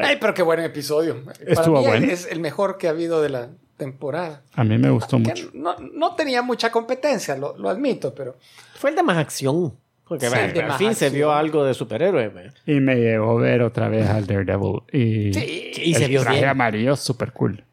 Ay, 0.04 0.18
pero 0.20 0.34
qué 0.34 0.42
buen 0.42 0.60
episodio. 0.62 1.22
Estuvo 1.46 1.84
Para 1.84 2.00
mí 2.00 2.06
bueno. 2.06 2.12
es 2.14 2.26
el 2.32 2.40
mejor 2.40 2.78
que 2.78 2.88
ha 2.88 2.92
habido 2.92 3.22
de 3.22 3.30
la 3.30 3.50
temporada. 3.80 4.44
a 4.54 4.64
mí 4.64 4.78
me 4.78 4.92
gustó 4.92 5.18
Que 5.18 5.30
mucho. 5.30 5.50
no, 5.56 5.76
no 5.80 6.14
tenía 6.14 6.44
mucha 6.44 6.72
competencia, 6.72 7.36
lo, 7.36 7.58
lo 7.58 7.70
admito, 7.70 8.14
pero 8.14 8.36
Fue 8.76 8.92
el 8.92 8.96
de 8.96 9.02
más 9.02 9.18
acción. 9.18 9.74
Porque 10.08 10.26
Sí, 10.26 10.32
bueno, 10.32 10.46
el 10.48 10.54
de 10.54 10.62
al 10.62 10.68
más 10.70 10.78
fin 10.78 10.94
se 10.96 11.06
acción. 11.06 11.14
vio 11.14 11.32
algo 11.32 11.64
de 11.64 11.74
superhéroe. 11.74 12.30
ve. 12.30 12.52
Y 12.68 12.80
me 12.80 12.96
llegó 12.96 13.38
a 13.38 13.42
ver 13.42 13.62
otra 13.64 13.90
vez 13.90 14.08
al 14.10 14.26
Daredevil. 14.28 14.82
Y, 14.92 15.34
Sí, 15.34 15.72
y 15.84 15.94
se 15.96 16.06
el 16.06 16.10
vio 16.12 16.22
traje 16.22 16.38
bien. 16.38 16.50
amarillo 16.50 16.96
súper 16.96 17.32
cool. 17.32 17.64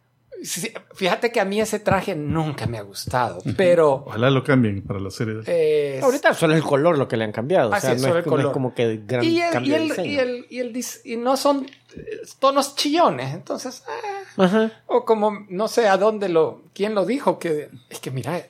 sí, 0.42 0.70
fíjate 0.94 1.32
que 1.32 1.40
a 1.40 1.46
mí 1.46 1.60
ese 1.62 1.78
traje 1.80 2.14
nunca 2.14 2.66
me 2.66 2.76
ha 2.76 2.82
gustado, 2.82 3.38
pero 3.56 4.04
Ojalá 4.06 4.28
lo 4.28 4.44
cambien 4.44 4.82
para 4.82 5.00
la 5.00 5.10
serie. 5.10 5.36
eh, 5.46 5.98
Ahorita 6.02 6.34
solo 6.34 6.52
es 6.52 6.58
el 6.58 6.64
color 6.64 6.98
lo 6.98 7.08
que 7.08 7.16
le 7.16 7.24
han 7.24 7.32
cambiado. 7.32 7.72
Ah, 7.72 7.78
o 7.78 7.80
sea, 7.80 7.96
sí, 7.96 8.02
no, 8.02 8.08
solo 8.08 8.20
es, 8.20 8.26
el 8.26 8.30
no 8.30 8.36
es 8.36 8.42
color. 8.42 8.52
como 8.52 8.74
que 8.74 9.00
gran 9.06 9.24
y 9.24 9.40
el, 9.40 9.66
y 9.66 9.72
el, 9.74 9.82
diseño. 9.88 10.10
y 10.12 10.18
el, 10.18 10.46
y 10.50 10.58
el 10.60 10.84
y 11.04 11.16
no 11.16 11.38
son 11.38 11.66
tonos 12.38 12.74
chillones, 12.76 13.34
entonces 13.34 13.82
ah, 13.88 14.44
Ajá. 14.44 14.72
o 14.86 15.04
como 15.04 15.46
no 15.48 15.68
sé 15.68 15.88
a 15.88 15.96
dónde 15.96 16.28
lo 16.28 16.62
quién 16.74 16.94
lo 16.94 17.04
dijo 17.06 17.38
que 17.38 17.70
es 17.88 17.98
que 18.00 18.10
mira 18.10 18.42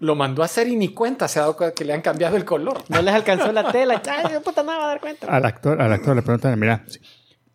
lo 0.00 0.14
mandó 0.16 0.42
a 0.42 0.46
hacer 0.46 0.68
y 0.68 0.76
ni 0.76 0.88
cuenta 0.88 1.28
se 1.28 1.38
ha 1.38 1.42
dado 1.42 1.56
cuenta 1.56 1.74
que 1.74 1.84
le 1.84 1.92
han 1.94 2.02
cambiado 2.02 2.36
el 2.36 2.44
color. 2.44 2.82
No 2.88 3.00
les 3.00 3.14
alcanzó 3.14 3.50
la 3.52 3.70
tela. 3.72 4.02
Ay, 4.06 4.34
puta, 4.44 4.62
no 4.62 4.72
me 4.72 4.76
va 4.78 4.84
a 4.84 4.88
dar 4.88 5.00
cuenta. 5.00 5.26
Al 5.28 5.44
actor, 5.46 5.80
al 5.80 5.92
actor 5.92 6.14
le 6.16 6.20
preguntan, 6.22 6.58
mira, 6.58 6.84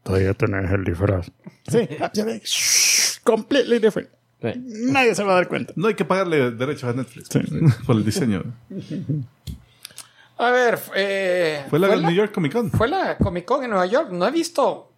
todavía 0.01 0.33
tenés 0.33 0.71
el 0.71 0.83
disfraz. 0.83 1.29
Sí, 1.67 1.87
shh, 2.43 3.19
completely 3.23 3.77
different. 3.79 4.09
Sí. 4.41 4.53
Nadie 4.55 5.13
se 5.13 5.23
va 5.23 5.33
a 5.33 5.35
dar 5.35 5.47
cuenta. 5.49 5.73
No 5.75 5.89
hay 5.89 5.93
que 5.95 6.05
pagarle 6.05 6.51
derechos 6.51 6.85
a 6.85 6.93
Netflix 6.93 7.27
Sí. 7.29 7.39
por 7.85 7.97
el 7.97 8.05
diseño. 8.05 8.41
A 10.37 10.51
ver, 10.51 10.79
eh, 10.95 11.65
Fue 11.69 11.77
la 11.77 11.93
New 11.97 12.11
York 12.11 12.31
Comic 12.33 12.53
Con. 12.53 12.71
fue 12.71 12.87
la 12.87 13.17
Comic 13.17 13.43
Con 13.45 13.63
en 13.65 13.69
Nueva 13.71 13.85
York. 13.85 14.09
No 14.11 14.25
he 14.25 14.31
visto 14.31 14.88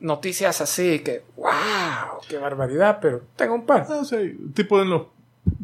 noticias 0.00 0.60
así 0.60 1.00
que 1.00 1.22
wow, 1.36 2.20
qué 2.28 2.38
barbaridad, 2.38 2.98
pero 3.00 3.22
tengo 3.36 3.54
un 3.54 3.66
par. 3.66 3.88
No 3.88 4.04
sé, 4.04 4.36
tipo 4.54 4.80
en 4.82 4.90
los. 4.90 5.02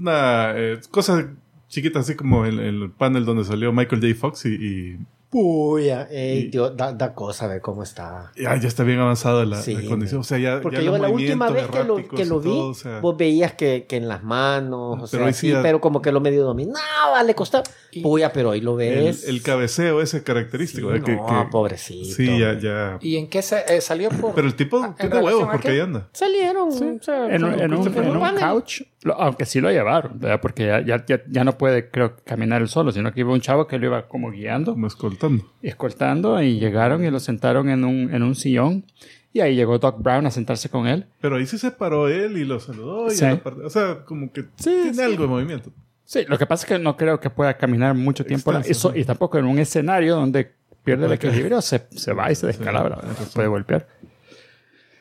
Eh, 0.06 0.80
cosas 0.90 1.26
chiquitas, 1.68 2.04
así 2.04 2.16
como 2.16 2.44
el, 2.46 2.60
el 2.60 2.90
panel 2.90 3.24
donde 3.24 3.44
salió 3.44 3.72
Michael 3.72 4.00
J. 4.00 4.14
Fox 4.18 4.46
y. 4.46 4.54
y 4.54 4.98
Puya, 5.38 6.06
ey, 6.12 6.44
Y- 6.44 6.48
Dios, 6.48 6.76
da, 6.76 6.92
da 6.92 7.12
cosa 7.12 7.48
ver 7.48 7.60
cómo 7.60 7.82
está. 7.82 8.30
ya, 8.36 8.54
ya 8.56 8.68
está 8.68 8.84
bien 8.84 9.00
avanzada 9.00 9.44
la, 9.44 9.56
Sí, 9.60 9.74
la 9.74 9.88
condición. 9.88 10.20
O 10.20 10.22
sea, 10.22 10.38
ya. 10.38 10.60
Porque 10.60 10.76
ya 10.76 10.84
yo 10.84 10.96
la 10.96 11.08
última 11.08 11.50
vez 11.50 11.66
que 11.66 11.82
lo, 11.82 11.96
que 11.96 12.24
lo 12.24 12.38
vi, 12.38 12.50
todo, 12.50 12.68
o 12.68 12.74
sea, 12.74 13.00
vos 13.00 13.16
veías 13.16 13.52
que, 13.54 13.84
que 13.88 13.96
en 13.96 14.06
las 14.06 14.22
manos, 14.22 15.02
o 15.02 15.08
Pero 15.10 15.24
sea, 15.24 15.32
sí, 15.32 15.48
ya- 15.50 15.60
pero 15.60 15.80
como 15.80 16.00
que 16.00 16.12
lo 16.12 16.20
medio 16.20 16.44
dominaba, 16.44 17.20
le 17.26 17.34
costaba. 17.34 17.64
Puya, 18.00 18.32
pero 18.32 18.50
hoy 18.50 18.60
lo 18.60 18.78
el, 18.80 19.04
ves. 19.06 19.28
el 19.28 19.42
cabeceo 19.42 20.00
ese 20.00 20.22
característico. 20.22 20.90
Sí, 20.92 20.98
¿eh? 20.98 21.02
que, 21.04 21.16
no, 21.16 21.26
que- 21.26 21.50
pobrecito. 21.50 22.14
Sí, 22.14 22.38
ya, 22.38 22.56
ya. 22.58 22.98
¿Y 23.00 23.16
en 23.16 23.28
qué 23.28 23.42
se 23.42 23.58
eh, 23.68 23.80
salió 23.80 24.10
por? 24.10 24.34
Pero 24.36 24.46
el 24.46 24.54
tipo 24.54 24.84
en 24.84 24.94
tiene 24.94 25.18
huevos 25.18 25.46
porque 25.50 25.68
qué? 25.68 25.74
ahí 25.74 25.80
anda. 25.80 26.08
Salieron, 26.12 26.68
o 26.68 26.72
sea, 27.02 27.26
En, 27.34 27.42
un- 27.44 27.60
en 27.60 27.74
un, 27.74 27.86
en 27.96 28.16
un 28.16 28.36
couch, 28.36 28.82
lo- 29.02 29.14
aunque 29.20 29.46
sí 29.46 29.60
lo 29.60 29.70
llevaron, 29.70 30.18
¿verdad? 30.18 30.40
porque 30.40 30.66
ya, 30.66 30.80
ya, 30.84 31.04
ya, 31.06 31.22
ya 31.28 31.42
no 31.44 31.56
puede, 31.58 31.90
creo, 31.90 32.14
caminar 32.24 32.62
él 32.62 32.68
solo, 32.68 32.92
sino 32.92 33.12
que 33.12 33.20
iba 33.20 33.32
un 33.32 33.40
chavo 33.40 33.66
que 33.66 33.78
lo 33.78 33.86
iba 33.86 34.06
como 34.08 34.30
guiando, 34.30 34.72
Como 34.72 34.86
escoltando. 34.86 35.23
Escoltando, 35.62 36.42
y 36.42 36.58
llegaron 36.58 37.04
y 37.04 37.10
lo 37.10 37.20
sentaron 37.20 37.68
en 37.68 37.84
un, 37.84 38.12
en 38.14 38.22
un 38.22 38.34
sillón, 38.34 38.84
y 39.32 39.40
ahí 39.40 39.56
llegó 39.56 39.78
Doc 39.78 40.00
Brown 40.02 40.26
a 40.26 40.30
sentarse 40.30 40.68
con 40.68 40.86
él. 40.86 41.06
Pero 41.20 41.36
ahí 41.36 41.46
sí 41.46 41.58
se 41.58 41.70
paró 41.70 42.08
él 42.08 42.36
y 42.36 42.44
lo 42.44 42.60
saludó. 42.60 43.08
Y 43.08 43.16
Sí. 43.16 43.24
a 43.24 43.40
o 43.64 43.70
sea, 43.70 44.04
como 44.04 44.30
que 44.32 44.42
Sí, 44.56 44.70
tiene 44.82 44.94
sí. 44.94 45.00
algo 45.02 45.22
de 45.24 45.28
movimiento. 45.28 45.70
Sí, 46.04 46.20
lo 46.28 46.38
que 46.38 46.46
pasa 46.46 46.64
es 46.64 46.68
que 46.68 46.78
no 46.78 46.96
creo 46.96 47.18
que 47.18 47.30
pueda 47.30 47.56
caminar 47.56 47.94
mucho 47.94 48.24
tiempo 48.24 48.52
Extenso, 48.52 48.92
sí. 48.92 49.00
y 49.00 49.04
tampoco 49.04 49.38
en 49.38 49.46
un 49.46 49.58
escenario 49.58 50.14
donde 50.16 50.52
pierde 50.84 51.06
el 51.06 51.12
equilibrio, 51.12 51.62
se, 51.62 51.86
se 51.90 52.12
va 52.12 52.30
y 52.30 52.34
se 52.34 52.46
descalabra, 52.46 53.00
tienes 53.00 53.30
puede 53.34 53.48
golpear. 53.48 53.88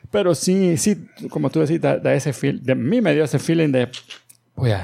Pero 0.10 0.34
sí, 0.36 0.77
sí, 0.77 1.08
como 1.30 1.50
tú 1.50 1.60
decís, 1.60 1.82
da, 1.82 1.98
da 1.98 2.13
ese 2.13 2.34
feel, 2.34 2.63
de 2.63 2.75
mí 2.75 3.01
me 3.01 3.13
dio 3.13 3.24
ese 3.24 3.38
feeling 3.39 3.70
de, 3.72 3.89
oye, 4.56 4.77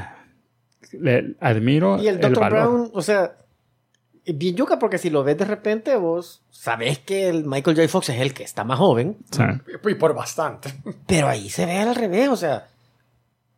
le 0.99 1.35
admiro 1.39 2.01
Y 2.01 2.07
el 2.07 2.19
Dr. 2.19 2.39
valor. 2.39 2.59
Brown, 2.59 2.89
o 2.93 3.01
sea, 3.01 3.37
bien 4.33 4.55
yuca 4.55 4.79
porque 4.79 4.97
si 4.97 5.09
lo 5.09 5.23
ves 5.23 5.37
de 5.37 5.45
repente, 5.45 5.95
vos 5.95 6.41
sabés 6.51 6.99
que 6.99 7.29
el 7.29 7.45
Michael 7.45 7.75
J. 7.77 7.87
Fox 7.89 8.09
es 8.09 8.19
el 8.21 8.33
que 8.33 8.43
está 8.43 8.63
más 8.63 8.77
joven, 8.79 9.17
sea, 9.31 9.61
Y 9.89 9.93
por 9.95 10.13
bastante. 10.13 10.73
pero 11.07 11.27
ahí 11.27 11.49
se 11.49 11.65
ve 11.65 11.77
al 11.79 11.95
revés, 11.95 12.29
o 12.29 12.35
sea, 12.35 12.67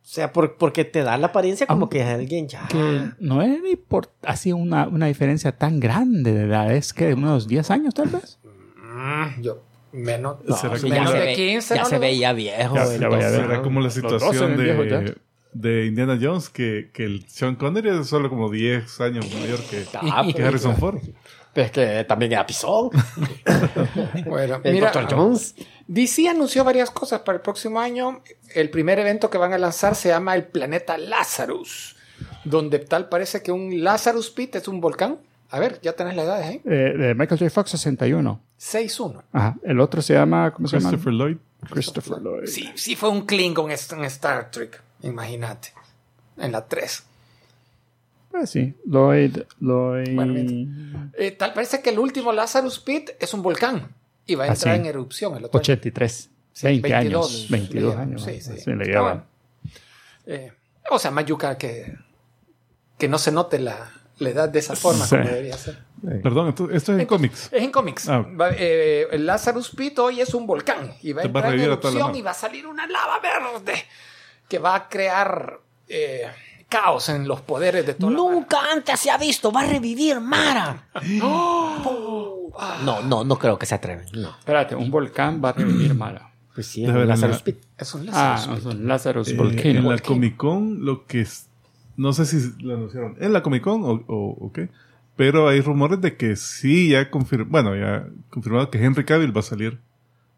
o 0.02 0.04
sea, 0.04 0.32
por- 0.32 0.56
porque 0.56 0.84
te 0.84 1.02
da 1.02 1.16
la 1.16 1.28
apariencia 1.28 1.66
como 1.66 1.88
que 1.88 2.00
es 2.00 2.06
alguien 2.06 2.48
ya. 2.48 2.66
que 2.68 3.10
no 3.20 3.40
es 3.42 3.62
ni 3.62 3.76
por 3.76 4.10
así 4.22 4.52
una, 4.52 4.88
una 4.88 5.06
diferencia 5.06 5.52
tan 5.56 5.78
grande 5.80 6.32
de 6.32 6.44
edad, 6.44 6.72
es 6.72 6.92
que 6.92 7.14
unos 7.14 7.46
10 7.48 7.70
años 7.70 7.94
tal 7.94 8.08
vez. 8.08 8.38
Mm, 8.76 9.40
yo 9.42 9.62
menos, 9.92 10.38
No, 10.44 10.56
¿Será 10.56 10.76
sí, 10.78 10.88
ya 10.88 10.94
menos 10.94 11.10
se 11.12 11.18
de 11.18 11.24
ve, 11.26 11.34
15. 11.34 11.74
ya 11.76 11.82
no 11.82 11.88
se 11.88 11.98
veía 11.98 12.32
viejo. 12.32 12.74
Ya- 12.74 12.84
ya 12.84 12.86
voy 12.86 12.92
a 12.92 12.96
entonces, 12.96 13.32
ver. 13.32 13.40
Será 13.46 13.62
como 13.62 13.80
la 13.80 13.90
situación 13.90 14.56
ya. 14.56 14.62
de, 14.62 15.14
de 15.52 15.86
Indiana 15.86 16.18
Jones, 16.20 16.48
que, 16.48 16.90
que 16.92 17.04
el 17.04 17.26
Sean 17.28 17.56
Connery 17.56 17.90
es 18.00 18.06
solo 18.06 18.28
como 18.30 18.50
10 18.50 19.00
años 19.00 19.26
mayor 19.34 19.60
que, 19.64 19.84
Ah, 19.94 20.24
que 20.34 20.42
Harrison 20.42 20.76
Ford. 20.76 20.98
Es 21.54 21.70
que 21.70 22.04
también 22.08 22.32
era 22.32 22.46
Pisón. 22.46 22.90
Bueno, 24.26 24.60
El 24.64 24.74
mira, 24.74 24.90
Dr. 24.90 25.14
Jones. 25.14 25.54
DC 25.86 26.28
anunció 26.28 26.64
varias 26.64 26.90
cosas 26.90 27.20
para 27.20 27.36
el 27.36 27.42
próximo 27.42 27.80
año. 27.80 28.22
El 28.54 28.70
primer 28.70 28.98
evento 28.98 29.28
que 29.30 29.38
van 29.38 29.52
a 29.52 29.58
lanzar 29.58 29.94
se 29.94 30.08
llama 30.08 30.34
el 30.34 30.44
planeta 30.44 30.96
Lazarus, 30.96 31.96
donde 32.44 32.78
tal 32.78 33.08
parece 33.08 33.42
que 33.42 33.52
un 33.52 33.82
Lazarus 33.84 34.30
Pit 34.30 34.56
es 34.56 34.68
un 34.68 34.80
volcán. 34.80 35.18
A 35.50 35.58
ver, 35.58 35.80
ya 35.82 35.92
tenés 35.92 36.16
la 36.16 36.22
edad 36.22 36.40
ahí. 36.40 36.62
Eh, 36.64 36.94
de 36.96 37.14
Michael 37.14 37.38
J. 37.38 37.50
Fox 37.50 37.70
61. 37.72 38.40
6-1. 38.58 39.22
Ajá. 39.32 39.56
El 39.62 39.80
otro 39.80 40.00
se 40.00 40.14
llama, 40.14 40.50
¿cómo 40.52 40.66
se 40.66 40.78
llama? 40.78 40.88
Christopher 40.90 41.12
Lloyd. 41.12 41.36
Christopher 41.70 42.18
Lloyd. 42.22 42.46
Sí, 42.46 42.70
sí 42.74 42.96
fue 42.96 43.10
un 43.10 43.26
Klingon 43.26 43.70
en 43.70 44.04
Star 44.06 44.50
Trek, 44.50 44.80
imagínate. 45.02 45.72
En 46.38 46.52
la 46.52 46.66
3. 46.66 47.04
Pues 48.30 48.48
sí, 48.50 48.74
Lloyd, 48.86 49.38
Lloyd. 49.60 50.14
Bueno, 50.14 50.32
bien. 50.32 51.12
Eh, 51.18 51.32
tal 51.32 51.52
parece 51.52 51.82
que 51.82 51.90
el 51.90 51.98
último 51.98 52.32
Lazarus 52.32 52.78
Pit 52.80 53.10
es 53.20 53.34
un 53.34 53.42
volcán 53.42 53.94
y 54.26 54.34
va 54.36 54.44
a 54.44 54.46
Ah, 54.48 54.52
entrar 54.54 54.74
sí. 54.76 54.80
en 54.80 54.86
erupción 54.86 55.36
el 55.36 55.44
otro 55.44 55.58
año. 55.58 55.62
83. 55.62 56.30
20 56.62 56.94
años. 56.94 57.46
22 57.50 57.94
le 57.94 58.00
años. 58.00 58.22
Sí, 58.24 58.40
sí. 58.40 58.52
Sí, 58.58 58.70
le 58.72 58.84
llevan. 58.86 59.02
bueno. 59.02 59.24
Eh, 60.26 60.52
o 60.90 60.98
sea, 60.98 61.10
Mayuca 61.10 61.58
que, 61.58 61.94
que 62.98 63.08
no 63.08 63.18
se 63.18 63.32
note 63.32 63.58
la, 63.58 63.90
la 64.18 64.28
edad 64.30 64.48
de 64.48 64.58
esa 64.60 64.76
forma 64.76 65.04
Sí. 65.04 65.16
como 65.16 65.28
debería 65.28 65.58
ser. 65.58 65.78
Perdón, 66.22 66.48
esto, 66.48 66.70
esto 66.70 66.94
es 66.94 67.00
en 67.00 67.06
cómics. 67.06 67.48
Es 67.52 67.62
en 67.62 67.70
cómics. 67.70 68.08
Ah. 68.08 68.20
Va- 68.22 68.50
eh, 68.56 69.06
el 69.12 69.26
Lazarus 69.26 69.70
Pit 69.70 69.98
hoy 69.98 70.20
es 70.22 70.32
un 70.34 70.46
volcán 70.46 70.94
y 71.02 71.12
va 71.12 71.20
a 71.20 71.24
Te 71.24 71.28
va 71.28 71.40
a 71.40 71.42
entrar 71.44 71.54
en 71.54 71.60
erupción 71.70 72.16
y 72.16 72.22
va 72.22 72.30
a 72.30 72.34
salir 72.34 72.66
una 72.66 72.86
lava 72.86 73.20
verde 73.20 73.74
que 74.52 74.58
va 74.58 74.74
a 74.74 74.88
crear 74.90 75.60
eh, 75.88 76.26
caos 76.68 77.08
en 77.08 77.26
los 77.26 77.40
poderes 77.40 77.86
de 77.86 77.94
toda 77.94 78.12
la 78.12 78.18
Nunca 78.18 78.58
antes 78.70 79.00
se 79.00 79.10
ha 79.10 79.16
visto, 79.16 79.50
va 79.50 79.62
a 79.62 79.66
revivir 79.66 80.20
Mara. 80.20 80.88
No, 82.84 83.00
no, 83.02 83.24
no 83.24 83.38
creo 83.38 83.58
que 83.58 83.64
se 83.64 83.74
atreven. 83.74 84.04
No. 84.12 84.28
Espérate, 84.38 84.74
un 84.76 84.90
volcán 84.90 85.40
va 85.42 85.48
a 85.48 85.52
revivir 85.54 85.94
Mara. 85.94 86.30
Pues 86.54 86.66
sí, 86.66 86.82
Déjame 86.82 86.98
ver 87.00 87.08
Lazarus 87.08 87.36
la- 87.38 87.44
Pit. 87.44 87.56
Es 87.78 87.94
un 87.94 88.08
Ah, 88.12 88.34
Lazarus 88.36 88.58
es 88.58 88.64
un 88.66 88.86
Lazarus 88.88 89.28
Eh, 89.28 89.34
Volcano. 89.36 89.68
en 89.80 89.88
la. 89.88 89.98
Comic 89.98 90.36
Con, 90.36 90.84
lo 90.84 91.06
que 91.06 91.22
es. 91.22 91.48
No 91.96 92.12
sé 92.12 92.26
si 92.26 92.52
lo 92.62 92.74
anunciaron 92.74 93.16
en 93.20 93.32
la 93.32 93.42
Comic 93.42 93.62
Con 93.62 93.82
o, 93.84 93.92
o, 94.06 94.36
o 94.38 94.52
qué. 94.52 94.68
Pero 95.16 95.48
hay 95.48 95.62
rumores 95.62 96.00
de 96.02 96.16
que 96.18 96.36
sí, 96.36 96.90
ya 96.90 97.10
confirmado. 97.10 97.50
Bueno, 97.50 97.74
ya 97.76 98.06
confirmado 98.28 98.68
que 98.70 98.84
Henry 98.84 99.04
Cavill 99.06 99.34
va 99.34 99.40
a 99.40 99.44
salir 99.44 99.78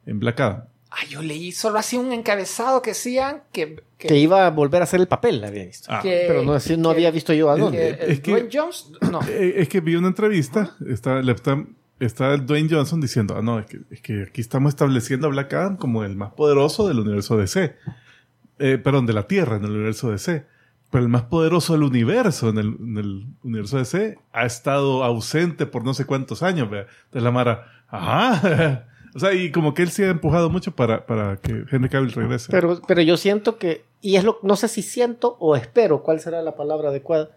en 0.06 0.20
Black 0.20 0.38
Adam. 0.38 0.64
Ah, 0.96 1.04
yo 1.08 1.22
leí 1.22 1.50
solo 1.50 1.78
así 1.78 1.96
un 1.96 2.12
encabezado 2.12 2.80
que 2.80 2.90
decían 2.90 3.42
que, 3.52 3.82
que, 3.98 4.08
Que 4.08 4.16
iba 4.18 4.46
a 4.46 4.50
volver 4.50 4.80
a 4.80 4.84
hacer 4.84 5.00
el 5.00 5.08
papel, 5.08 5.42
había 5.44 5.64
visto. 5.64 5.88
Ah, 5.90 6.00
que- 6.00 6.24
Pero 6.28 6.42
no, 6.44 6.52
no 6.54 6.60
que- 6.60 6.90
había 6.94 7.10
visto 7.10 7.32
yo 7.32 7.50
a 7.50 7.56
dónde. 7.56 7.98
Es 8.00 8.20
que- 8.20 8.30
Dwayne 8.30 8.48
Jones, 8.52 8.90
no, 9.10 9.20
Eh, 9.28 9.54
es 9.56 9.68
que 9.68 9.80
vi 9.80 9.96
una 9.96 10.08
entrevista, 10.08 10.76
está, 10.88 11.20
está, 11.20 11.64
está 11.98 12.34
el 12.34 12.46
Dwayne 12.46 12.68
Johnson 12.70 13.00
diciendo, 13.00 13.34
ah, 13.36 13.42
no, 13.42 13.58
es 13.58 13.66
que, 13.66 13.80
es 13.90 14.00
que 14.00 14.22
aquí 14.28 14.40
estamos 14.40 14.68
estableciendo 14.70 15.26
a 15.26 15.30
Black 15.30 15.52
Adam 15.54 15.76
como 15.76 16.04
el 16.04 16.14
más 16.16 16.32
poderoso 16.32 16.86
del 16.86 17.00
universo 17.00 17.36
DC. 17.36 17.74
eh, 18.60 18.78
perdón, 18.78 19.04
de 19.06 19.12
la 19.14 19.26
Tierra 19.26 19.56
en 19.56 19.64
el 19.64 19.70
universo 19.72 20.12
DC. 20.12 20.46
Pero 20.92 21.02
el 21.02 21.08
más 21.10 21.22
poderoso 21.22 21.72
del 21.72 21.82
universo 21.82 22.50
en 22.50 22.58
el, 22.58 22.66
en 22.78 22.98
el 22.98 23.26
universo 23.42 23.78
DC 23.78 24.16
ha 24.32 24.46
estado 24.46 25.02
ausente 25.02 25.66
por 25.66 25.82
no 25.84 25.92
sé 25.92 26.04
cuántos 26.04 26.44
años. 26.44 26.70
¿vea? 26.70 26.82
Entonces 27.06 27.22
la 27.24 27.30
Mara, 27.32 27.84
ajá. 27.88 28.86
O 29.14 29.18
sea, 29.20 29.32
y 29.32 29.52
como 29.52 29.74
que 29.74 29.82
él 29.82 29.90
se 29.90 30.06
ha 30.06 30.10
empujado 30.10 30.50
mucho 30.50 30.72
para, 30.74 31.06
para 31.06 31.36
que 31.36 31.64
Henry 31.70 31.88
Cavill 31.88 32.12
regrese. 32.12 32.50
Pero, 32.50 32.80
pero 32.86 33.00
yo 33.00 33.16
siento 33.16 33.58
que, 33.58 33.84
y 34.00 34.16
es 34.16 34.24
lo, 34.24 34.38
no 34.42 34.56
sé 34.56 34.66
si 34.68 34.82
siento 34.82 35.36
o 35.38 35.54
espero, 35.56 36.02
cuál 36.02 36.18
será 36.20 36.42
la 36.42 36.56
palabra 36.56 36.88
adecuada, 36.88 37.30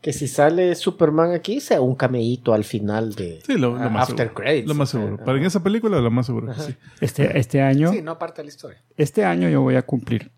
que 0.00 0.12
si 0.12 0.26
sale 0.26 0.74
Superman 0.74 1.30
aquí 1.30 1.60
sea 1.60 1.80
un 1.80 1.94
cameíto 1.94 2.52
al 2.54 2.64
final 2.64 3.14
de 3.14 3.40
sí, 3.46 3.56
lo, 3.56 3.78
lo 3.78 3.88
más 3.88 4.08
After 4.10 4.26
seguro. 4.26 4.34
Credits. 4.42 4.66
Lo 4.68 4.74
más 4.74 4.90
seguro. 4.90 5.16
Para 5.24 5.38
en 5.38 5.44
esa 5.44 5.62
película, 5.62 6.00
lo 6.00 6.10
más 6.10 6.26
seguro. 6.26 6.52
Sí. 6.54 6.74
Este, 7.00 7.38
este 7.38 7.62
año, 7.62 7.92
Sí, 7.92 8.02
no 8.02 8.18
parte 8.18 8.42
de 8.42 8.46
la 8.46 8.48
historia. 8.48 8.82
este 8.96 9.24
año 9.24 9.48
yo 9.48 9.60
voy 9.62 9.76
a 9.76 9.82
cumplir 9.82 10.32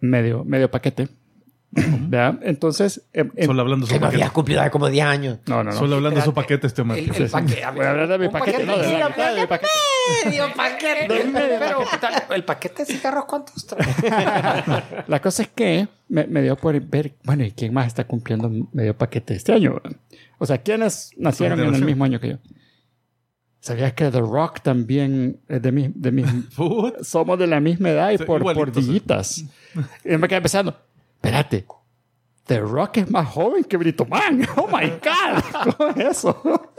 medio, 0.00 0.44
medio 0.44 0.68
paquete. 0.72 1.08
¿Verdad? 1.74 2.38
Entonces, 2.42 3.02
em- 3.14 3.30
Solo 3.46 3.62
hablando 3.62 3.86
de 3.86 3.90
Que 3.90 3.94
su 3.96 4.00
no 4.00 4.06
paquete. 4.06 4.22
había 4.22 4.32
cumplido 4.34 4.70
como 4.70 4.88
10 4.90 5.06
años. 5.06 5.38
no, 5.46 5.64
no, 5.64 5.70
no. 5.70 5.72
Solo 5.72 5.96
hablando 5.96 6.20
de 6.20 6.24
su 6.26 6.34
paquete 6.34 6.66
este 6.66 6.82
hombre. 6.82 6.98
El, 7.00 7.14
el 7.16 7.30
paquete. 7.30 7.62
Voy 7.74 7.84
a 7.86 7.90
hablar 7.90 8.08
de 8.08 8.18
mi 8.18 8.28
paquete, 8.28 8.64
no, 8.66 8.76
de 8.76 8.98
la 8.98 9.08
mitad 9.08 9.34
de 9.34 9.40
mi 9.40 9.46
paquete. 9.46 9.72
Medio 10.26 10.52
paquete. 10.54 11.06
Pero, 11.08 12.34
el 12.34 12.44
paquete 12.44 12.84
de 12.84 12.92
cigarros, 12.92 13.24
¿cuántos 13.24 13.66
trae? 13.66 13.86
La 15.08 15.20
cosa 15.22 15.42
es 15.44 15.48
que 15.48 15.88
me, 16.08 16.26
me 16.26 16.42
dio 16.42 16.56
por 16.56 16.78
ver, 16.80 17.14
bueno, 17.24 17.42
¿y 17.44 17.52
quién 17.52 17.72
más 17.72 17.86
está 17.86 18.04
cumpliendo 18.06 18.50
medio 18.72 18.94
paquete 18.96 19.34
este 19.34 19.54
año? 19.54 19.80
O 20.38 20.44
sea, 20.44 20.58
¿quiénes 20.58 21.12
nacieron 21.16 21.58
en 21.60 21.74
el 21.74 21.84
mismo 21.84 22.04
año 22.04 22.20
que 22.20 22.28
yo? 22.30 22.36
¿Sabías 23.60 23.92
que 23.92 24.10
The 24.10 24.20
Rock 24.20 24.60
también 24.60 25.40
es 25.48 25.62
de 25.62 25.70
mi, 25.70 25.88
de 25.94 26.10
mi 26.10 26.24
somos 27.02 27.38
de 27.38 27.46
la 27.46 27.60
misma 27.60 27.90
edad 27.90 28.10
y 28.10 28.18
por, 28.18 28.42
por 28.42 28.72
dillitas? 28.72 29.44
Y 30.04 30.16
me 30.16 30.26
quedé 30.28 30.40
pensando, 30.40 30.76
espérate, 31.22 31.64
The 32.46 32.58
Rock 32.60 32.96
es 32.98 33.10
más 33.10 33.28
joven 33.28 33.62
que 33.62 33.76
Brito 33.76 34.04
Man. 34.04 34.44
Oh 34.56 34.66
my 34.66 34.88
God, 34.88 35.74
¿cómo 35.76 35.90
es 35.90 36.18
eso? 36.18 36.72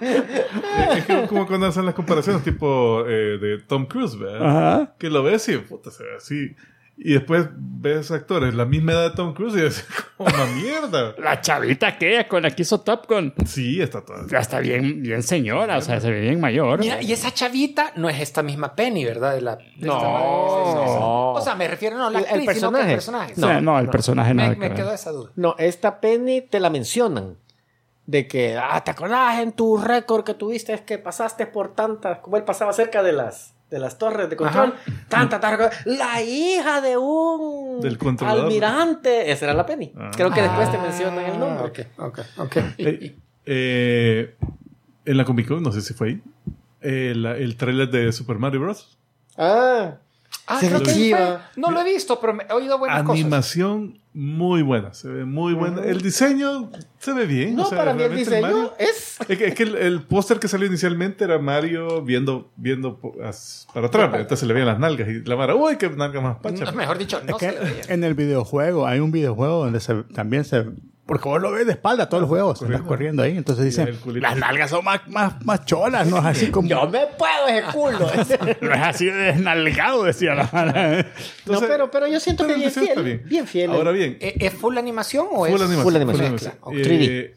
Es 0.00 1.04
que 1.04 1.26
como 1.28 1.46
cuando 1.46 1.66
hacen 1.66 1.84
las 1.84 1.94
comparaciones 1.94 2.42
tipo 2.42 3.04
eh, 3.06 3.38
de 3.38 3.58
Tom 3.58 3.84
Cruise, 3.86 4.18
¿verdad? 4.18 4.46
Ajá. 4.48 4.94
Que 4.98 5.10
lo 5.10 5.22
ves 5.22 5.46
y 5.48 5.58
puta, 5.58 5.90
se 5.90 6.02
ve 6.02 6.16
así. 6.16 6.56
Y 7.04 7.14
después 7.14 7.48
ves 7.52 8.12
actores 8.12 8.54
la 8.54 8.64
misma 8.64 8.92
edad 8.92 9.10
de 9.10 9.16
Tom 9.16 9.34
Cruise 9.34 9.54
y 9.56 9.60
dices, 9.62 9.84
como 10.16 10.32
una 10.32 10.46
mierda. 10.46 11.14
La 11.18 11.40
chavita 11.40 11.88
aquella 11.88 12.28
con 12.28 12.42
la 12.44 12.50
que 12.52 12.62
hizo 12.62 12.80
Top 12.80 13.06
Gun. 13.08 13.34
Sí, 13.44 13.82
está 13.82 14.04
todo. 14.04 14.24
Ya 14.28 14.38
está 14.38 14.60
bien, 14.60 15.02
bien 15.02 15.22
señora, 15.24 15.78
o 15.78 15.80
sea, 15.80 16.00
se 16.00 16.10
ve 16.10 16.20
bien 16.20 16.38
mayor. 16.40 16.78
Mira, 16.78 17.02
y 17.02 17.12
esa 17.12 17.32
chavita 17.34 17.92
no 17.96 18.08
es 18.08 18.20
esta 18.20 18.42
misma 18.44 18.76
Penny, 18.76 19.04
¿verdad? 19.04 19.34
De 19.34 19.40
la, 19.40 19.56
de 19.56 19.64
No. 19.80 19.96
esta. 19.96 20.08
O 21.00 21.40
sea, 21.42 21.54
me 21.56 21.66
refiero 21.66 21.96
no 21.98 22.06
a 22.06 22.10
la 22.10 22.20
El- 22.20 22.24
el 22.26 22.30
actriz, 22.40 22.56
sino 22.58 22.70
que 22.72 22.78
al 22.78 22.86
personaje. 22.86 22.94
personaje. 22.94 23.32
O 23.32 23.36
sea, 23.48 23.60
no, 23.60 23.78
el 23.80 23.88
personaje 23.88 24.34
me, 24.34 24.42
nada 24.44 24.54
me 24.54 24.68
ver. 24.68 24.76
quedó 24.76 24.92
esa 24.92 25.10
duda. 25.10 25.30
No, 25.34 25.56
esta 25.58 26.00
Penny 26.00 26.42
te 26.42 26.60
la 26.60 26.70
mencionan. 26.70 27.36
De 28.06 28.26
que, 28.26 28.56
ah, 28.60 28.82
¿te 28.84 28.90
acordás 28.90 29.38
en 29.40 29.52
tu 29.52 29.76
récord 29.76 30.24
que 30.24 30.34
tuviste 30.34 30.72
es 30.72 30.80
que 30.80 30.98
pasaste 30.98 31.46
por 31.46 31.74
tantas, 31.74 32.18
como 32.18 32.36
él 32.36 32.42
pasaba 32.42 32.72
cerca 32.72 33.00
de 33.02 33.12
las, 33.12 33.51
de 33.72 33.78
las 33.78 33.96
torres 33.98 34.28
de 34.28 34.36
control? 34.36 34.74
Tanta, 35.08 35.40
tanta, 35.40 35.70
la 35.86 36.22
hija 36.22 36.80
de 36.82 36.96
un 36.98 37.80
Del 37.80 37.98
almirante. 38.20 39.32
Esa 39.32 39.46
era 39.46 39.54
la 39.54 39.64
Penny. 39.64 39.92
Ah. 39.96 40.10
Creo 40.14 40.30
que 40.30 40.42
después 40.42 40.70
te 40.70 40.78
mencionan 40.78 41.24
el 41.24 41.38
nombre. 41.40 41.88
Ah, 41.98 42.04
Ok, 42.06 42.18
ok, 42.18 42.18
ok. 42.38 42.56
Eh, 42.78 43.16
eh, 43.46 44.34
en 45.06 45.16
la 45.16 45.24
Comic 45.24 45.48
Con, 45.48 45.62
no 45.62 45.72
sé 45.72 45.80
si 45.80 45.94
fue 45.94 46.08
ahí, 46.08 46.22
eh, 46.82 47.14
la- 47.16 47.36
el 47.36 47.56
trailer 47.56 47.90
de 47.90 48.12
Super 48.12 48.38
Mario 48.38 48.60
Bros. 48.60 48.98
Ah, 49.36 49.94
Ah, 50.46 50.58
Se 50.60 50.66
creo 50.68 50.80
ve 50.80 50.84
que 50.86 50.92
chiva. 50.92 51.18
fue- 51.18 51.62
No 51.62 51.70
lo 51.70 51.80
he 51.80 51.84
visto, 51.84 52.18
pero 52.20 52.34
me- 52.34 52.44
he 52.48 52.52
oído 52.52 52.76
buenas 52.78 53.02
cosas. 53.04 53.20
Animación 53.20 53.98
muy 54.14 54.60
buena, 54.62 54.92
se 54.92 55.08
ve 55.08 55.24
muy 55.24 55.54
buena. 55.54 55.82
El 55.84 56.02
diseño 56.02 56.70
se 56.98 57.12
ve 57.14 57.24
bien. 57.26 57.56
no, 57.56 57.62
o 57.62 57.66
sea, 57.66 57.78
para 57.78 57.94
mí 57.94 58.02
el 58.02 58.14
diseño 58.14 58.42
Mario- 58.42 58.74
es. 58.78 59.16
Es 59.26 59.38
que, 59.38 59.46
es 59.46 59.54
que 59.54 59.62
el, 59.62 59.76
el 59.76 60.02
póster 60.02 60.38
que 60.38 60.48
salió 60.48 60.66
inicialmente 60.66 61.24
era 61.24 61.38
Mario 61.38 62.02
viendo, 62.02 62.50
viendo 62.56 62.98
para 62.98 63.86
atrás, 63.86 64.10
entonces 64.14 64.40
se 64.40 64.46
le 64.46 64.52
veían 64.52 64.66
las 64.68 64.78
nalgas 64.78 65.08
y 65.08 65.20
la 65.24 65.36
mara, 65.36 65.54
uy, 65.54 65.76
qué 65.76 65.88
nalga 65.88 66.20
más 66.20 66.36
pacha. 66.40 66.64
No, 66.66 66.72
mejor 66.72 66.98
dicho, 66.98 67.20
no 67.24 67.36
Es 67.36 67.40
que 67.40 67.50
se 67.50 67.52
le 67.52 67.60
veía. 67.70 67.82
en 67.88 68.04
el 68.04 68.14
videojuego, 68.14 68.86
hay 68.86 69.00
un 69.00 69.12
videojuego 69.12 69.64
donde 69.64 69.80
se, 69.80 69.94
también 70.14 70.44
se... 70.44 70.66
Porque 71.04 71.28
vos 71.28 71.42
lo 71.42 71.50
ves 71.50 71.66
de 71.66 71.72
espalda 71.72 72.08
todo 72.08 72.20
el 72.20 72.26
juego, 72.26 72.54
Corriendo. 72.54 72.86
corriendo 72.86 73.22
ahí. 73.24 73.36
Entonces 73.36 73.64
dicen, 73.64 73.98
las 74.20 74.36
nalgas 74.36 74.70
son 74.70 74.84
más, 74.84 75.00
más, 75.08 75.44
más 75.44 75.64
cholas, 75.66 76.06
no 76.06 76.18
es 76.18 76.24
así 76.24 76.46
como... 76.50 76.68
Yo 76.68 76.88
me 76.88 77.06
puedo 77.18 77.48
ese 77.48 77.66
culo. 77.72 77.98
no 78.60 78.72
es 78.74 78.80
así 78.80 79.06
de 79.06 79.12
desnalgado, 79.12 80.04
decía 80.04 80.34
la 80.34 80.48
mala. 80.52 81.04
no, 81.46 81.60
pero, 81.60 81.90
pero 81.90 82.06
yo 82.06 82.20
siento 82.20 82.44
pero 82.44 82.54
que 82.54 82.60
bien 82.60 82.70
fiel. 82.72 82.88
está 83.16 83.28
Bien, 83.28 83.46
fiel. 83.48 83.70
Ahora 83.72 83.90
bien, 83.90 84.16
¿E- 84.20 84.36
¿Es 84.46 84.52
full 84.54 84.78
animación 84.78 85.26
o 85.32 85.44
full 85.44 85.48
es 85.48 85.60
animación. 85.62 85.82
full 85.82 85.96
animación, 85.96 86.24
animación. 86.26 86.54
claro. 86.62 86.78
3D. 86.78 87.06
Eh, 87.08 87.34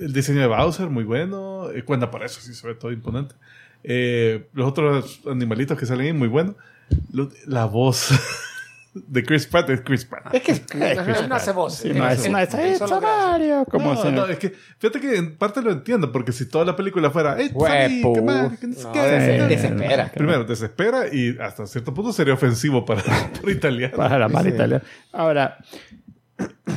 el 0.00 0.12
diseño 0.12 0.40
de 0.40 0.46
Bowser, 0.46 0.88
muy 0.88 1.04
bueno. 1.04 1.70
Eh, 1.72 1.82
cuenta 1.84 2.10
para 2.12 2.26
eso, 2.26 2.40
sí 2.40 2.54
se 2.54 2.64
ve 2.66 2.74
todo 2.76 2.92
imponente. 2.92 3.34
Eh, 3.82 4.46
los 4.54 4.68
otros 4.68 5.20
animalitos 5.26 5.76
que 5.78 5.84
salen 5.84 6.06
ahí, 6.06 6.12
muy 6.12 6.28
bueno. 6.28 6.54
La 7.46 7.64
voz 7.64 8.10
de 8.94 9.24
Chris 9.24 9.46
Pratt 9.46 9.68
es 9.70 9.80
Chris 9.80 10.04
Pratt. 10.04 10.32
Es 10.34 10.42
que 10.42 10.52
Él 10.52 10.98
no 11.28 11.34
hace 11.34 11.52
voz. 11.52 11.74
Sí, 11.78 11.88
no, 11.92 12.08
es 12.08 12.22
graba. 13.00 13.30
Mario, 13.32 13.64
como 13.68 13.92
no, 13.94 14.10
no, 14.10 14.26
es 14.26 14.38
que 14.38 14.50
fíjate 14.78 15.00
que 15.00 15.16
en 15.16 15.36
parte 15.36 15.60
lo 15.62 15.72
entiendo, 15.72 16.12
porque 16.12 16.30
si 16.32 16.48
toda 16.48 16.64
la 16.64 16.76
película 16.76 17.10
fuera, 17.10 17.40
¡eh, 17.40 17.50
qué 18.14 18.22
mal! 18.22 18.50
no 18.62 18.68
No, 18.84 18.92
qué", 18.92 19.38
¿no? 19.38 19.48
desespera. 19.48 20.12
Primero, 20.14 20.44
desespera 20.44 21.08
y 21.12 21.36
hasta 21.40 21.66
cierto 21.66 21.92
punto 21.92 22.12
sería 22.12 22.34
ofensivo 22.34 22.84
para, 22.84 23.02
para 23.02 23.50
italiano. 23.52 23.96
para 23.96 24.18
la 24.18 24.28
mar 24.28 24.44
Sí. 24.44 24.50
italiana. 24.50 24.82
Ahora, 25.12 25.58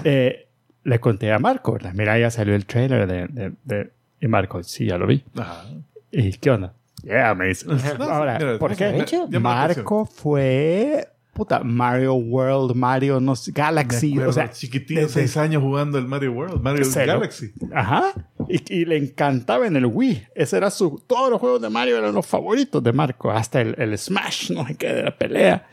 eh, 0.04 0.48
le 0.84 1.00
conté 1.00 1.32
a 1.32 1.40
Marco, 1.40 1.74
¿verdad? 1.74 1.92
mira, 1.94 2.18
ya 2.18 2.32
salió 2.32 2.56
el 2.56 2.66
trailer 2.66 3.08
de, 3.08 3.28
de- 3.28 3.54
de- 3.64 3.92
y 4.20 4.28
Marco, 4.28 4.64
sí, 4.64 4.88
ya 4.88 4.98
lo 4.98 5.06
vi. 5.06 5.24
Ajá. 5.38 5.66
¿Y 6.12 6.32
qué 6.34 6.50
onda? 6.50 6.74
Yeah, 7.04 7.36
me 7.36 7.48
dice. 7.48 7.68
Ahora, 8.00 8.38
mira, 8.40 8.58
¿por 8.58 8.72
no, 8.72 8.78
qué? 8.78 9.40
Marco 9.40 10.06
fue... 10.06 11.08
Puta, 11.38 11.64
Mario 11.64 12.16
World, 12.16 12.76
Mario 12.76 13.20
no 13.20 13.36
sé, 13.36 13.52
Galaxy, 13.52 14.12
acuerdo, 14.14 14.30
o 14.32 14.34
sea... 14.34 14.50
chiquitito, 14.50 15.00
desde- 15.02 15.14
seis 15.14 15.38
años 15.38 15.62
jugando 15.62 16.00
el 16.00 16.08
Mario 16.08 16.32
World, 16.34 16.62
Mario 16.64 16.84
Cero. 16.84 17.14
Galaxy. 17.14 17.54
Ajá. 17.74 18.12
Y, 18.50 18.74
y 18.82 18.86
le 18.86 18.98
encantaba 18.98 19.68
en 19.68 19.76
el 19.76 19.86
Wii. 19.86 20.30
Ese 20.34 20.58
era 20.58 20.72
su. 20.72 21.04
Todos 21.06 21.30
los 21.30 21.40
juegos 21.40 21.62
de 21.62 21.70
Mario 21.70 21.98
eran 21.98 22.14
los 22.16 22.26
favoritos 22.26 22.82
de 22.82 22.92
Marco. 22.92 23.30
Hasta 23.32 23.62
el, 23.62 23.76
el 23.78 23.96
Smash, 23.98 24.50
no 24.52 24.66
sé 24.66 24.76
qué, 24.76 24.92
de 24.92 25.04
la 25.04 25.16
pelea. 25.18 25.68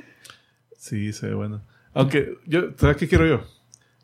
Sí, 0.77 1.13
se 1.15 1.29
ve 1.29 1.35
bueno. 1.35 1.63
Aunque, 1.95 2.35
yo, 2.47 2.65
¿sabes 2.77 2.97
qué 2.99 3.09
quiero 3.09 3.27
yo? 3.27 3.41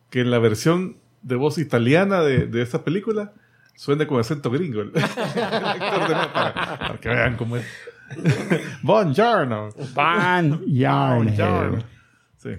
Que 0.09 0.21
en 0.23 0.31
la 0.31 0.39
versión 0.39 0.97
de 1.21 1.35
voz 1.37 1.59
italiana 1.59 2.23
de, 2.23 2.47
de 2.47 2.63
esta 2.63 2.85
película 2.85 3.35
suene 3.77 4.07
con 4.07 4.19
acento 4.19 4.51
gringo. 4.51 4.81
El, 4.81 4.93
el 4.95 5.03
actor 5.03 6.09
de 6.09 6.15
para, 6.15 6.55
para 6.79 6.99
que 7.01 7.09
vean 7.11 7.37
cómo 7.37 7.57
es. 7.59 7.67
Buongiorno. 8.83 9.71
Buongiorno. 9.95 11.79
Sí. 12.39 12.51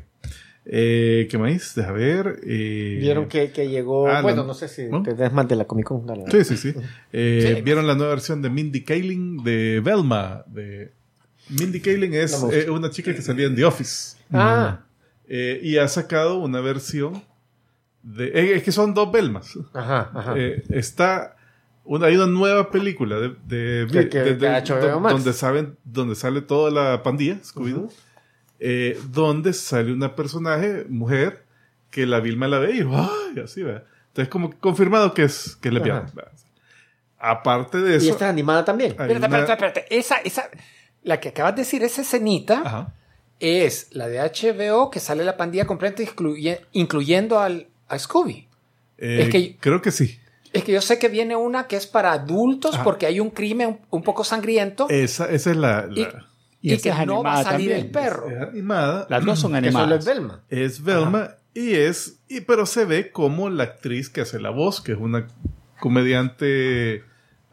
Eh, 0.65 1.27
¿Qué 1.29 1.37
más? 1.37 1.75
Deja 1.75 1.91
ver. 1.91 2.39
eh, 2.43 2.97
Vieron 2.99 3.27
que, 3.27 3.51
que 3.51 3.67
llegó. 3.67 4.07
Ah, 4.07 4.21
bueno, 4.21 4.41
no. 4.43 4.47
no 4.49 4.53
sé 4.53 4.67
si 4.67 4.85
¿No? 4.87 5.01
te 5.03 5.13
des 5.13 5.31
más 5.33 5.47
de 5.47 5.55
la 5.55 5.65
Comic 5.65 5.85
Con. 5.87 6.05
dale. 6.05 6.25
Sí, 6.31 6.43
sí, 6.43 6.57
sí. 6.57 6.73
Eh, 7.11 7.53
Sí. 7.57 7.61
¿Vieron 7.63 7.87
la 7.87 7.95
nueva 7.95 8.11
versión 8.11 8.41
de 8.41 8.49
Mindy 8.49 8.83
Kaling 8.83 9.43
de 9.43 9.81
Velma? 9.83 10.43
De... 10.47 10.91
Mindy 11.49 11.81
Kaling 11.81 12.13
es 12.13 12.41
No 12.41 12.51
eh, 12.51 12.69
una 12.69 12.89
chica 12.91 13.13
que 13.13 13.21
salía 13.21 13.47
en 13.47 13.55
The 13.55 13.65
Office. 13.65 14.17
Ah, 14.31 14.81
Eh, 15.27 15.59
y 15.63 15.77
ha 15.77 15.87
sacado 15.87 16.37
una 16.39 16.61
versión 16.61 17.23
de... 18.03 18.27
eh, 18.27 18.55
es 18.55 18.63
que 18.63 18.71
son 18.71 18.93
dos 18.93 19.11
Velmas. 19.11 19.57
ajá, 19.73 20.11
ajá. 20.13 20.33
Eh, 20.37 20.63
está... 20.69 21.35
Una, 21.83 22.07
hay 22.07 22.15
una 22.15 22.27
nueva 22.27 22.69
película 22.69 23.17
de, 23.19 23.35
de, 23.47 23.85
de- 23.87 24.05
de- 24.05 24.35
de 24.35 24.47
HBO 24.61 24.79
do- 24.79 24.99
Max. 24.99 25.13
donde 25.15 25.33
saben 25.33 25.77
donde 25.83 26.15
sale 26.15 26.41
toda 26.41 26.69
la 26.71 27.01
pandilla 27.03 27.39
Scooby-Doo 27.43 27.89
eh, 28.59 28.99
donde 29.09 29.51
sale 29.53 29.91
una 29.91 30.15
personaje 30.15 30.85
mujer 30.89 31.43
que 31.89 32.05
la 32.05 32.19
Vilma 32.19 32.47
la 32.47 32.59
ve 32.59 32.75
y 32.75 32.79
¡ay! 32.81 33.41
así 33.43 33.63
¿verdad? 33.63 33.83
entonces 34.09 34.29
como 34.29 34.51
confirmado 34.59 35.13
que 35.13 35.23
es 35.23 35.55
que 35.55 35.69
es 35.69 35.73
lesbiana 35.73 36.05
aparte 37.17 37.79
de 37.79 37.93
y 37.93 37.97
eso 37.97 38.11
esta 38.11 38.25
es 38.25 38.31
animada 38.31 38.65
también. 38.65 38.91
Espérate, 38.91 39.15
una- 39.17 39.25
espérate, 39.27 39.51
espérate. 39.53 39.85
Esa, 39.97 40.15
esa, 40.17 40.49
la 41.03 41.19
que 41.19 41.29
acabas 41.29 41.55
de 41.55 41.61
decir, 41.63 41.83
esa 41.83 42.01
escenita, 42.01 42.61
Ajá. 42.65 42.93
es 43.39 43.87
la 43.91 44.07
de 44.07 44.19
HBO 44.19 44.89
que 44.89 44.99
sale 44.99 45.23
la 45.23 45.37
pandilla 45.37 45.65
completa, 45.65 46.01
incluye- 46.03 46.61
incluyendo 46.73 47.39
al, 47.39 47.67
a 47.87 47.97
Scooby. 47.99 48.47
Eh, 48.97 49.23
Es 49.23 49.29
que- 49.29 49.57
creo 49.59 49.81
que 49.81 49.91
sí 49.91 50.19
Es 50.53 50.63
que 50.63 50.71
yo 50.73 50.81
sé 50.81 50.99
que 50.99 51.07
viene 51.07 51.35
una 51.35 51.67
que 51.67 51.75
es 51.77 51.87
para 51.87 52.11
adultos 52.13 52.75
Ajá. 52.75 52.83
porque 52.83 53.05
hay 53.05 53.19
un 53.19 53.29
crimen 53.29 53.79
un, 53.89 54.03
poco 54.03 54.23
sangriento 54.23 54.87
esa, 54.89 55.29
esa 55.31 55.51
es 55.51 55.57
la, 55.57 55.87
la- 55.87 55.99
y, 55.99 56.01
y 56.61 56.71
y 56.71 56.73
esa 56.73 56.83
que 56.83 56.89
es 57.01 57.07
no 57.07 57.23
va 57.23 57.33
a 57.33 57.33
animada 57.37 57.43
salir 57.43 57.69
también. 57.69 57.85
el 57.87 57.91
perro. 57.91 58.29
es 58.29 58.41
animada 58.49 59.07
Las 59.09 59.25
dos 59.25 59.39
son 59.39 59.51
solo 59.53 59.57
es 59.67 59.75
animadas. 59.75 60.05
Velma. 60.05 60.43
Es 60.49 60.83
Velma 60.83 61.35
y 61.53 61.73
es, 61.75 62.19
y, 62.29 62.41
pero 62.41 62.65
se 62.65 62.85
ve 62.85 63.11
como 63.11 63.49
la 63.49 63.63
actriz 63.63 64.09
que 64.09 64.21
hace 64.21 64.39
la 64.39 64.49
voz, 64.51 64.79
que 64.81 64.91
es 64.93 64.97
una 64.97 65.27
comediante 65.79 67.03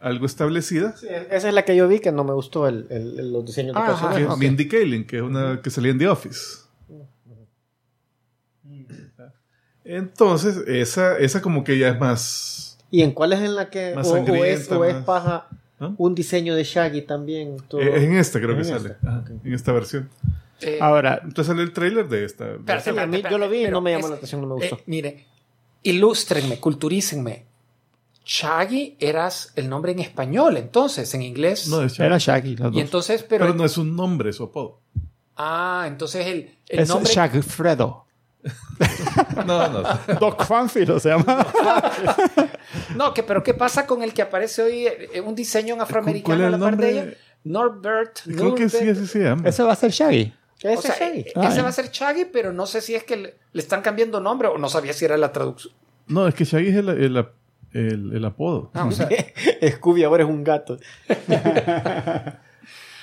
algo 0.00 0.26
establecida, 0.26 0.96
Sí, 0.96 1.08
esa 1.30 1.48
es 1.48 1.54
la 1.54 1.64
que 1.64 1.74
yo 1.74 1.88
vi 1.88 1.98
que 1.98 2.12
no 2.12 2.22
me 2.22 2.32
gustó 2.32 2.68
el, 2.68 2.86
el- 2.90 3.18
el- 3.18 3.32
los 3.32 3.44
diseños 3.44 3.74
de 3.74 3.80
Ajá. 3.80 3.86
que 3.88 3.92
personajes. 3.94 4.22
es 4.26 4.30
ok. 4.30 4.38
Mindy 4.38 4.68
Kaling, 4.68 5.06
que 5.06 5.16
es 5.16 5.22
una 5.22 5.60
que 5.62 5.70
salía 5.70 5.90
en 5.92 5.98
The 5.98 6.08
Office. 6.08 6.40
Entonces, 9.84 10.58
esa, 10.66 11.16
esa 11.18 11.40
como 11.40 11.64
que 11.64 11.78
ya 11.78 11.88
es 11.88 11.98
más... 11.98 12.67
¿Y 12.90 13.02
en 13.02 13.12
cuál 13.12 13.32
es 13.34 13.40
en 13.40 13.54
la 13.54 13.68
que 13.70 13.94
Más 13.94 14.06
o, 14.08 14.14
o 14.14 14.44
es, 14.44 14.70
o 14.72 14.84
es 14.84 14.94
más- 14.94 15.04
paja 15.04 15.48
¿no? 15.80 15.94
un 15.98 16.14
diseño 16.14 16.54
de 16.54 16.64
Shaggy 16.64 17.02
también? 17.02 17.56
todo? 17.68 17.80
eh, 17.80 18.04
en 18.04 18.14
esta 18.16 18.38
creo 18.40 18.54
que 18.54 18.62
En 18.62 18.64
sale. 18.64 18.90
esta, 18.92 19.08
Ajá, 19.08 19.24
En 19.44 19.52
esta 19.54 19.72
versión. 19.72 20.08
Eh, 20.60 20.78
Ahora, 20.80 21.20
Entonces 21.22 21.46
sale 21.46 21.62
el 21.62 21.72
trailer 21.72 22.08
de 22.08 22.24
esta. 22.24 22.50
Espérate, 22.54 22.84
Sí, 22.84 22.90
a 22.98 23.06
mí- 23.06 23.16
espérate, 23.16 23.30
yo 23.30 23.38
lo 23.38 23.48
vi 23.48 23.58
y 23.58 23.64
pero 23.64 23.72
no 23.76 23.80
me 23.80 23.92
llamó 23.92 24.06
es- 24.06 24.10
la 24.10 24.16
atención, 24.16 24.40
no 24.40 24.46
me 24.48 24.54
gustó. 24.54 24.76
eh, 24.76 24.82
mire, 24.86 25.26
ilústrenme, 25.84 26.58
culturícenme. 26.58 27.44
Shaggy 28.24 28.96
eras 29.00 29.52
el 29.56 29.68
nombre 29.70 29.92
en 29.92 30.00
español, 30.00 30.56
entonces, 30.58 31.12
en 31.14 31.22
inglés. 31.22 31.68
No, 31.68 31.82
es 31.82 31.92
Shaggy. 31.94 32.06
era 32.06 32.18
Shaggy. 32.18 32.56
Los 32.56 32.68
y 32.72 32.74
dos. 32.74 32.82
entonces, 32.82 33.22
pero. 33.22 33.44
Pero 33.46 33.54
no 33.56 33.64
es 33.64 33.78
un 33.78 33.96
nombre, 33.96 34.32
su 34.32 34.44
apodo. 34.44 34.80
Ah, 35.36 35.84
entonces 35.86 36.26
el, 36.26 36.50
el 36.68 36.78
es 36.80 36.88
nombre. 36.88 37.10
Shagfredo. 37.12 38.04
No, 39.46 39.68
no. 39.68 39.82
Doc 40.20 40.44
Fanfield 40.44 40.98
se 41.00 41.08
llama. 41.10 41.46
No, 42.96 43.12
que, 43.14 43.22
pero 43.22 43.42
¿qué 43.42 43.54
pasa 43.54 43.86
con 43.86 44.02
el 44.02 44.12
que 44.14 44.22
aparece 44.22 44.62
hoy? 44.62 44.86
eh, 44.86 45.20
un 45.20 45.34
diseño 45.34 45.74
en 45.74 45.78
¿Cuál 45.78 45.86
afroamericano 45.88 46.46
a 46.46 46.50
la 46.50 46.58
par 46.58 46.76
de 46.76 46.90
ella. 46.90 47.06
Norbert. 47.44 48.20
Creo 48.24 48.54
que 48.54 48.68
sí, 48.68 48.88
así 48.88 49.06
se 49.06 49.20
llama. 49.20 49.48
Ese 49.48 49.62
va 49.62 49.72
a 49.72 49.76
ser 49.76 49.90
Shaggy. 49.90 50.32
Ese 50.60 50.76
O 50.76 50.82
sea, 50.82 50.96
Shaggy. 50.98 51.20
eh, 51.20 51.32
Ah, 51.36 51.46
ese 51.48 51.56
ya. 51.58 51.62
va 51.62 51.68
a 51.68 51.72
ser 51.72 51.90
Shaggy, 51.90 52.24
pero 52.26 52.52
no 52.52 52.66
sé 52.66 52.80
si 52.80 52.94
es 52.94 53.04
que 53.04 53.16
le, 53.16 53.34
le 53.52 53.62
están 53.62 53.80
cambiando 53.82 54.20
nombre 54.20 54.48
o 54.48 54.58
no 54.58 54.68
sabía 54.68 54.92
si 54.92 55.04
era 55.04 55.16
la 55.16 55.32
traducción. 55.32 55.72
No, 56.08 56.26
es 56.28 56.34
que 56.34 56.44
Shaggy 56.44 56.68
es 56.68 56.76
el, 56.76 56.88
el, 56.90 57.26
el- 57.72 58.12
el 58.16 58.24
apodo. 58.24 58.70
Ah, 58.74 58.84
o 58.86 58.92
sea, 58.92 59.08
Scooby 59.76 60.04
ahora 60.04 60.24
es 60.24 60.28
un 60.28 60.42
gato. 60.44 60.78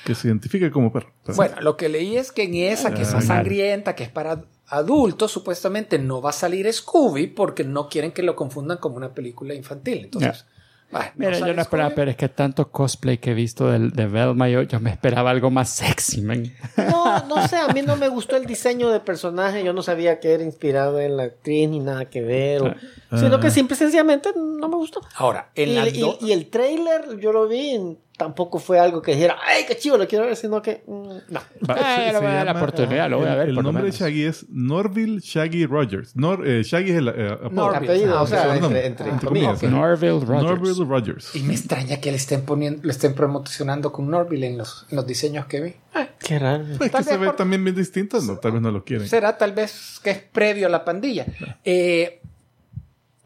Que 0.05 0.13
se 0.13 0.27
identifica 0.27 0.69
como 0.69 0.91
perro. 0.93 1.11
Bueno, 1.35 1.55
lo 1.61 1.77
que 1.77 1.89
leí 1.89 2.15
es 2.15 2.31
que 2.31 2.43
en 2.43 2.53
esa 2.53 2.93
que 2.93 3.01
es 3.01 3.11
más 3.11 3.23
Ah, 3.23 3.27
sangrienta, 3.37 3.95
que 3.95 4.03
es 4.03 4.09
para 4.09 4.43
adultos, 4.67 5.32
supuestamente 5.32 5.99
no 5.99 6.21
va 6.21 6.32
a 6.32 6.34
salir 6.34 6.71
Scooby 6.71 7.28
porque 7.28 7.63
no 7.63 7.88
quieren 7.89 8.12
que 8.12 8.23
lo 8.23 8.36
confundan 8.36 8.78
como 8.78 8.95
una 8.97 9.13
película 9.13 9.54
infantil. 9.54 10.06
Entonces, 10.06 10.45
bueno, 10.91 11.08
Mira, 11.15 11.39
yo 11.39 11.54
no 11.54 11.62
esperaba, 11.62 11.89
Scooby. 11.89 11.95
pero 11.95 12.12
es 12.12 12.17
que 12.17 12.30
tanto 12.30 12.71
cosplay 12.71 13.17
que 13.17 13.32
he 13.32 13.34
visto 13.34 13.69
del, 13.71 13.91
de 13.91 14.06
Velma, 14.08 14.47
yo, 14.49 14.62
yo 14.63 14.80
me 14.80 14.91
esperaba 14.91 15.32
algo 15.32 15.49
más 15.51 15.69
sexy, 15.69 16.21
man. 16.21 16.43
No, 16.78 17.25
no 17.28 17.47
sé, 17.47 17.58
a 17.58 17.67
mí 17.69 17.82
no 17.82 17.95
me 17.95 18.08
gustó 18.08 18.36
el 18.38 18.45
diseño 18.45 18.89
de 18.89 18.99
personaje. 18.99 19.63
Yo 19.63 19.73
no 19.73 19.82
sabía 19.82 20.19
que 20.19 20.34
era 20.34 20.43
inspirado 20.43 20.99
en 20.99 21.17
la 21.17 21.23
actriz 21.23 21.69
ni 21.69 21.80
nada 21.80 22.06
que 22.06 22.21
ver. 22.21 22.62
o- 22.63 22.75
Sino 23.17 23.39
que 23.39 23.49
simple 23.51 23.75
y 23.75 23.78
sencillamente 23.78 24.30
no 24.36 24.67
me 24.69 24.75
gustó. 24.75 25.01
Ahora, 25.15 25.49
en 25.56 25.69
Y, 25.69 25.73
la 25.75 25.88
y- 25.89 26.17
y 26.21 26.32
el 26.32 26.49
trailer 26.49 27.19
yo 27.19 27.32
lo 27.32 27.47
vi, 27.47 27.97
tampoco 28.17 28.60
fue 28.60 28.80
algo 28.80 29.01
que 29.01 29.12
dijera, 29.13 29.36
¡ay, 29.45 29.63
qué 29.67 29.75
chivo, 29.78 29.97
lo 29.97 30.08
quiero 30.08 30.25
ver! 30.25 30.36
Sino 30.38 30.62
que, 30.62 30.84
mm, 30.88 30.91
no. 31.30 31.39
Va, 31.69 31.75
Ah, 31.78 31.95
se- 31.97 32.06
se 32.17 32.21
la 32.23 32.43
llama- 32.45 32.60
oportunidad, 32.62 33.10
lo 33.10 33.17
voy 33.19 33.28
a 33.28 33.34
el- 33.34 33.38
ver, 33.39 33.49
El 33.49 33.56
nombre 33.56 33.84
de. 33.84 33.91
Shaggy 33.91 34.23
es 34.23 34.45
Norville 34.49 35.19
Shaggy 35.19 35.65
Rogers. 35.65 36.15
Nor, 36.15 36.47
eh, 36.47 36.63
Shaggy 36.63 36.91
es 36.91 36.97
el 36.97 37.08
eh. 37.10 37.38
Norville. 37.51 37.86
Apellido, 37.91 38.17
Ah, 38.17 38.21
o 38.21 38.28
sea, 38.28 38.43
entre, 38.43 38.60
Nombre, 38.62 38.86
entre, 38.86 39.10
entre 39.10 39.28
comillas. 39.28 39.60
comillas. 39.60 39.80
Norville 39.80 40.19
Rogers. 40.25 40.43
Norville 40.43 40.86
Rogers. 40.86 41.36
y 41.36 41.39
me 41.43 41.54
extraña 41.54 41.97
que 41.99 42.12
le 42.12 42.17
estén 42.17 42.43
poniendo, 42.43 42.82
le 42.84 42.91
estén 42.91 43.13
promocionando 43.15 43.91
con 43.91 44.10
Norville 44.10 44.47
en 44.47 44.58
los, 44.60 44.86
en 44.89 44.95
los 44.95 45.06
diseños 45.06 45.45
que 45.47 45.62
vi. 45.62 45.69
Eh, 45.99 46.10
Qué 46.19 46.39
raro. 46.39 46.63
Es 46.82 46.91
que 46.91 47.04
se 47.04 47.17
ve 47.17 47.28
por- 47.28 47.36
también 47.36 47.63
bien 47.63 47.75
distinto, 47.75 48.19
no, 48.21 48.38
tal 48.38 48.54
vez 48.54 48.62
no 48.62 48.71
lo 48.71 48.84
quieren. 48.86 49.08
será 49.08 49.38
tal 49.38 49.51
vez 49.54 49.99
que 50.04 50.12
es 50.12 50.19
previo 50.19 50.67
a 50.67 50.69
la 50.69 50.84
pandilla. 50.86 51.25
Eh, 51.65 52.21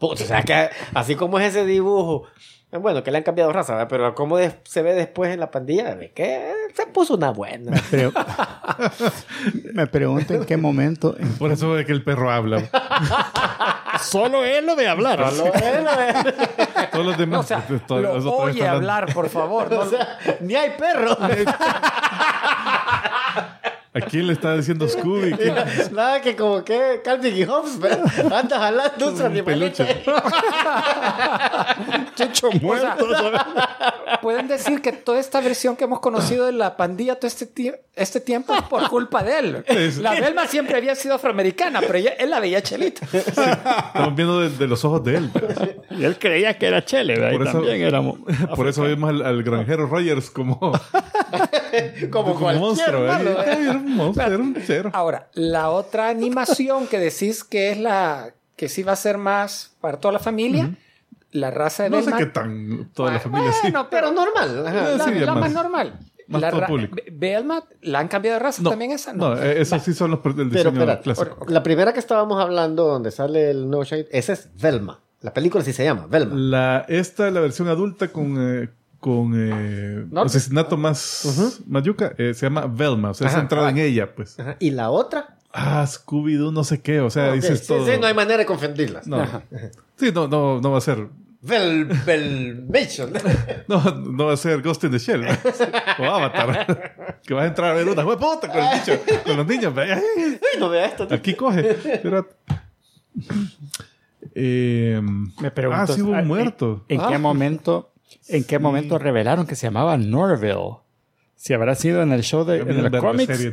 Puta, 0.00 0.24
o 0.24 0.26
sea, 0.26 0.42
que 0.42 0.70
así 0.94 1.14
como 1.14 1.38
es 1.38 1.48
ese 1.54 1.64
dibujo, 1.64 2.24
bueno, 2.72 3.02
que 3.02 3.10
le 3.10 3.18
han 3.18 3.24
cambiado 3.24 3.52
raza, 3.52 3.74
¿verdad? 3.74 3.88
pero 3.90 4.14
como 4.14 4.36
de- 4.38 4.52
se 4.64 4.80
ve 4.82 4.94
después 4.94 5.32
en 5.34 5.40
la 5.40 5.50
pandilla, 5.50 5.94
ve 5.94 6.12
que 6.14 6.52
se 6.74 6.86
puso 6.86 7.14
una 7.16 7.30
buena. 7.30 7.72
Pero- 7.90 8.12
me 9.74 9.86
pregunto 9.88 10.34
en 10.34 10.44
qué 10.44 10.56
momento. 10.56 11.16
en- 11.18 11.36
Por 11.36 11.52
eso 11.52 11.78
es 11.78 11.84
que 11.84 11.92
el 11.92 12.02
perro 12.04 12.30
habla. 12.30 12.62
Solo 14.00 14.44
él 14.44 14.64
lo 14.66 14.74
de 14.76 14.88
hablar. 14.88 15.20
Todos 16.92 17.04
los 17.06 17.18
demás. 17.18 17.40
o 17.40 17.42
sea, 17.42 17.58
pues, 17.66 17.84
todos- 17.86 18.02
lo 18.02 18.14
los 18.14 18.24
otros 18.26 18.50
oye 18.50 18.66
hablar, 18.66 19.12
por 19.12 19.28
favor. 19.28 19.70
no- 19.70 19.84
Ni 20.40 20.54
hay 20.54 20.70
perro. 20.78 21.16
¿A 23.92 24.00
quién 24.00 24.28
le 24.28 24.32
está 24.34 24.54
diciendo 24.56 24.88
Scooby? 24.88 25.32
¿Quién- 25.32 25.54
Nada 25.92 26.20
que 26.22 26.36
como 26.36 26.62
que 26.64 27.00
Calvin 27.04 27.36
y 27.36 27.44
Hobbes, 27.44 27.78
¿verdad? 27.80 28.32
anda 28.32 28.58
jalando 28.58 29.08
un 29.08 29.16
animalito. 32.10 32.16
peluche. 32.16 32.32
Chucho 32.32 32.50
muerto. 32.60 33.06
Pueden 34.22 34.48
decir 34.48 34.82
que 34.82 34.92
toda 34.92 35.18
esta 35.20 35.40
versión 35.40 35.76
que 35.76 35.84
hemos 35.84 36.00
conocido 36.00 36.46
de 36.46 36.52
la 36.52 36.76
pandilla 36.76 37.14
todo 37.16 37.26
este, 37.28 37.46
tie- 37.46 37.78
este 37.94 38.20
tiempo 38.20 38.54
es 38.54 38.62
por 38.62 38.88
culpa 38.88 39.22
de 39.22 39.38
él. 39.38 39.64
Sí. 39.92 40.00
La 40.02 40.12
Belma 40.12 40.46
siempre 40.46 40.76
había 40.76 40.94
sido 40.94 41.14
afroamericana, 41.14 41.80
pero 41.80 41.94
ella, 41.94 42.10
él 42.18 42.30
la 42.30 42.40
veía 42.40 42.62
chelita. 42.62 43.06
Estamos 43.12 44.14
viendo 44.14 44.40
de, 44.40 44.50
de 44.50 44.66
los 44.66 44.84
ojos 44.84 45.02
de 45.04 45.16
él. 45.16 45.30
Y 45.90 46.04
él 46.04 46.18
creía 46.18 46.58
que 46.58 46.66
era 46.66 46.84
Chele, 46.84 47.14
¿verdad? 47.18 47.32
Por 47.32 47.40
Y 47.46 47.48
eso- 47.48 47.58
también 47.58 47.82
éramos. 47.82 48.18
Por 48.56 48.68
eso 48.68 48.82
vemos 48.82 49.10
al, 49.10 49.22
al 49.22 49.42
granjero 49.42 49.86
Rogers 49.86 50.30
como, 50.30 50.58
Como 52.10 52.34
como 52.34 52.40
cualquier 52.40 52.60
monstruo. 52.60 53.04
¿eh? 53.04 53.08
malo, 53.08 53.24
¿verdad? 53.36 53.60
Era 53.60 53.72
un 53.72 53.96
monstruo, 53.96 54.26
era 54.26 54.36
un 54.38 54.56
cero. 54.64 54.90
Ahora, 54.92 55.28
la 55.34 55.70
otra 55.70 56.08
animación 56.08 56.86
que 56.86 56.98
decís 56.98 57.44
que 57.44 57.70
es 57.70 57.78
la 57.78 58.30
que 58.56 58.68
sí 58.68 58.82
va 58.82 58.92
a 58.92 58.96
ser 58.96 59.16
más 59.18 59.72
para 59.80 59.98
toda 59.98 60.12
la 60.12 60.18
familia, 60.18 60.70
la 61.32 61.50
raza 61.50 61.84
de 61.84 61.90
No 61.90 62.02
sé 62.02 62.12
qué 62.16 62.26
tan 62.26 62.90
toda 62.94 63.10
la 63.12 63.16
Ah, 63.18 63.20
familia 63.20 63.52
sí. 63.52 63.58
bueno, 63.62 63.86
pero 63.90 64.08
Pero 64.08 64.20
normal. 64.24 64.66
ajá. 64.66 64.90
la, 64.96 65.04
sí, 65.04 65.14
la 65.20 65.34
más- 65.34 65.40
más, 65.40 65.52
normal. 65.52 65.98
más 66.28 66.42
la 66.42 66.50
todo 66.50 66.66
público. 66.66 66.96
Be- 66.96 67.10
Belma, 67.12 67.64
¿la 67.82 67.98
han 68.00 68.08
cambiado 68.08 68.38
de 68.38 68.44
raza 68.44 68.62
también 68.62 68.90
esa? 68.92 69.12
No, 69.12 69.36
eh, 69.36 69.60
esos 69.60 69.82
sí 69.82 69.92
son 69.94 70.10
los 70.10 70.20
per- 70.20 70.34
del 70.34 70.48
Pero 70.50 70.70
diseño 70.70 70.90
espera, 70.90 71.00
clásico. 71.00 71.46
la 71.48 71.62
primera 71.62 71.92
que 71.92 71.98
estábamos 72.00 72.40
hablando, 72.40 72.84
donde 72.86 73.10
sale 73.10 73.50
el 73.50 73.68
nuevo 73.68 73.84
Shaggy, 73.84 74.06
esa 74.10 74.32
es 74.32 74.48
Velma. 74.60 75.00
La 75.22 75.34
película 75.34 75.62
sí 75.62 75.72
se 75.72 75.84
llama 75.84 76.06
Velma. 76.08 76.34
La, 76.34 76.84
esta, 76.88 77.30
la 77.30 77.40
versión 77.40 77.68
adulta 77.68 78.08
con, 78.08 78.36
eh, 78.38 78.70
con 79.00 79.32
eh, 79.36 80.06
¿No? 80.10 80.22
asesinato 80.22 80.76
más 80.76 81.60
mayuca, 81.66 82.14
eh, 82.16 82.32
se 82.34 82.46
llama 82.46 82.66
Velma. 82.66 83.10
O 83.10 83.14
sea, 83.14 83.26
es 83.28 83.34
centrada 83.34 83.68
en 83.70 83.78
ella, 83.78 84.14
pues. 84.14 84.38
Ajá. 84.40 84.56
Y 84.60 84.70
la 84.70 84.90
otra, 84.90 85.36
Ah, 85.52 85.84
Scooby-Doo, 85.86 86.52
no 86.52 86.62
sé 86.64 86.80
qué. 86.80 87.00
O 87.00 87.10
sea, 87.10 87.32
dices 87.32 87.60
sí, 87.60 87.66
todo. 87.68 87.84
sí, 87.84 87.92
no 88.00 88.06
hay 88.06 88.14
manera 88.14 88.38
de 88.38 88.46
confundirlas. 88.46 89.06
No. 89.06 89.26
Sí, 89.96 90.10
no, 90.14 90.28
no, 90.28 90.60
no 90.60 90.70
va 90.70 90.78
a 90.78 90.80
ser. 90.80 91.08
Vel, 91.42 91.86
Velmation. 91.86 93.12
No, 93.68 93.82
no 93.82 94.26
va 94.26 94.34
a 94.34 94.36
ser 94.36 94.60
Ghost 94.62 94.84
in 94.84 94.90
the 94.92 94.98
Shell. 94.98 95.24
o 95.98 96.04
Avatar. 96.04 97.18
que 97.24 97.34
vas 97.34 97.44
a 97.44 97.46
entrar 97.48 97.70
a 97.70 97.74
ver 97.74 97.88
una 97.88 98.04
puta 98.04 98.48
con 98.48 98.58
el 98.58 98.78
bicho, 98.78 99.00
con 99.24 99.36
los 99.36 99.46
niños. 99.46 99.72
Ay, 99.76 100.00
no 100.58 100.68
vea 100.68 100.86
esto. 100.86 101.08
Aquí 101.10 101.34
coge. 101.34 101.62
Pero- 102.02 102.28
Eh, 104.34 105.00
Me 105.40 105.50
pregunto. 105.50 105.82
ah, 105.82 105.86
sí 105.86 106.02
hubo 106.02 106.14
ah, 106.14 106.20
un 106.20 106.28
muerto. 106.28 106.84
¿En, 106.88 107.00
en 107.00 107.08
qué 107.08 107.18
momento, 107.18 107.92
en 108.28 108.44
qué 108.44 108.58
momento 108.58 108.98
revelaron 108.98 109.46
que 109.46 109.56
se 109.56 109.66
llamaba 109.66 109.96
Norville? 109.96 110.76
Si 111.36 111.54
habrá 111.54 111.74
sido 111.74 112.02
en 112.02 112.12
el 112.12 112.22
show 112.22 112.44
de 112.44 112.58
en 112.58 112.66
verga 112.66 113.00
cómics. 113.00 113.52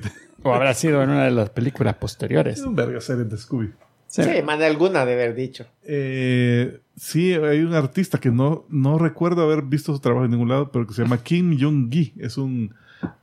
O 0.49 0.53
habrá 0.53 0.73
sido 0.73 1.01
en 1.03 1.09
una 1.09 1.25
de 1.25 1.31
las 1.31 1.49
películas 1.49 1.95
posteriores. 1.95 2.59
Es 2.59 2.65
un 2.65 2.75
verga 2.75 2.99
serie 3.01 3.23
de 3.25 3.37
Scooby. 3.37 3.71
Sí. 4.07 4.23
Sí, 4.23 4.41
más 4.43 4.57
de 4.59 4.65
alguna 4.65 5.05
de 5.05 5.13
haber 5.13 5.35
dicho. 5.35 5.65
Eh, 5.83 6.79
sí, 6.95 7.33
hay 7.33 7.59
un 7.59 7.73
artista 7.73 8.17
que 8.19 8.31
no, 8.31 8.65
no 8.69 8.97
recuerdo 8.97 9.43
haber 9.43 9.63
visto 9.63 9.93
su 9.93 9.99
trabajo 9.99 10.23
en 10.25 10.31
ningún 10.31 10.47
lado, 10.49 10.71
pero 10.71 10.87
que 10.87 10.93
se 10.93 11.01
llama 11.03 11.17
Kim 11.21 11.57
Jong-gi. 11.59 12.13
Es 12.17 12.37
un 12.37 12.73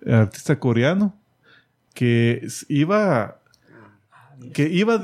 artista 0.07 0.59
coreano 0.59 1.17
que 1.95 2.47
iba 2.69 3.39
que 4.53 4.69
iba 4.69 4.95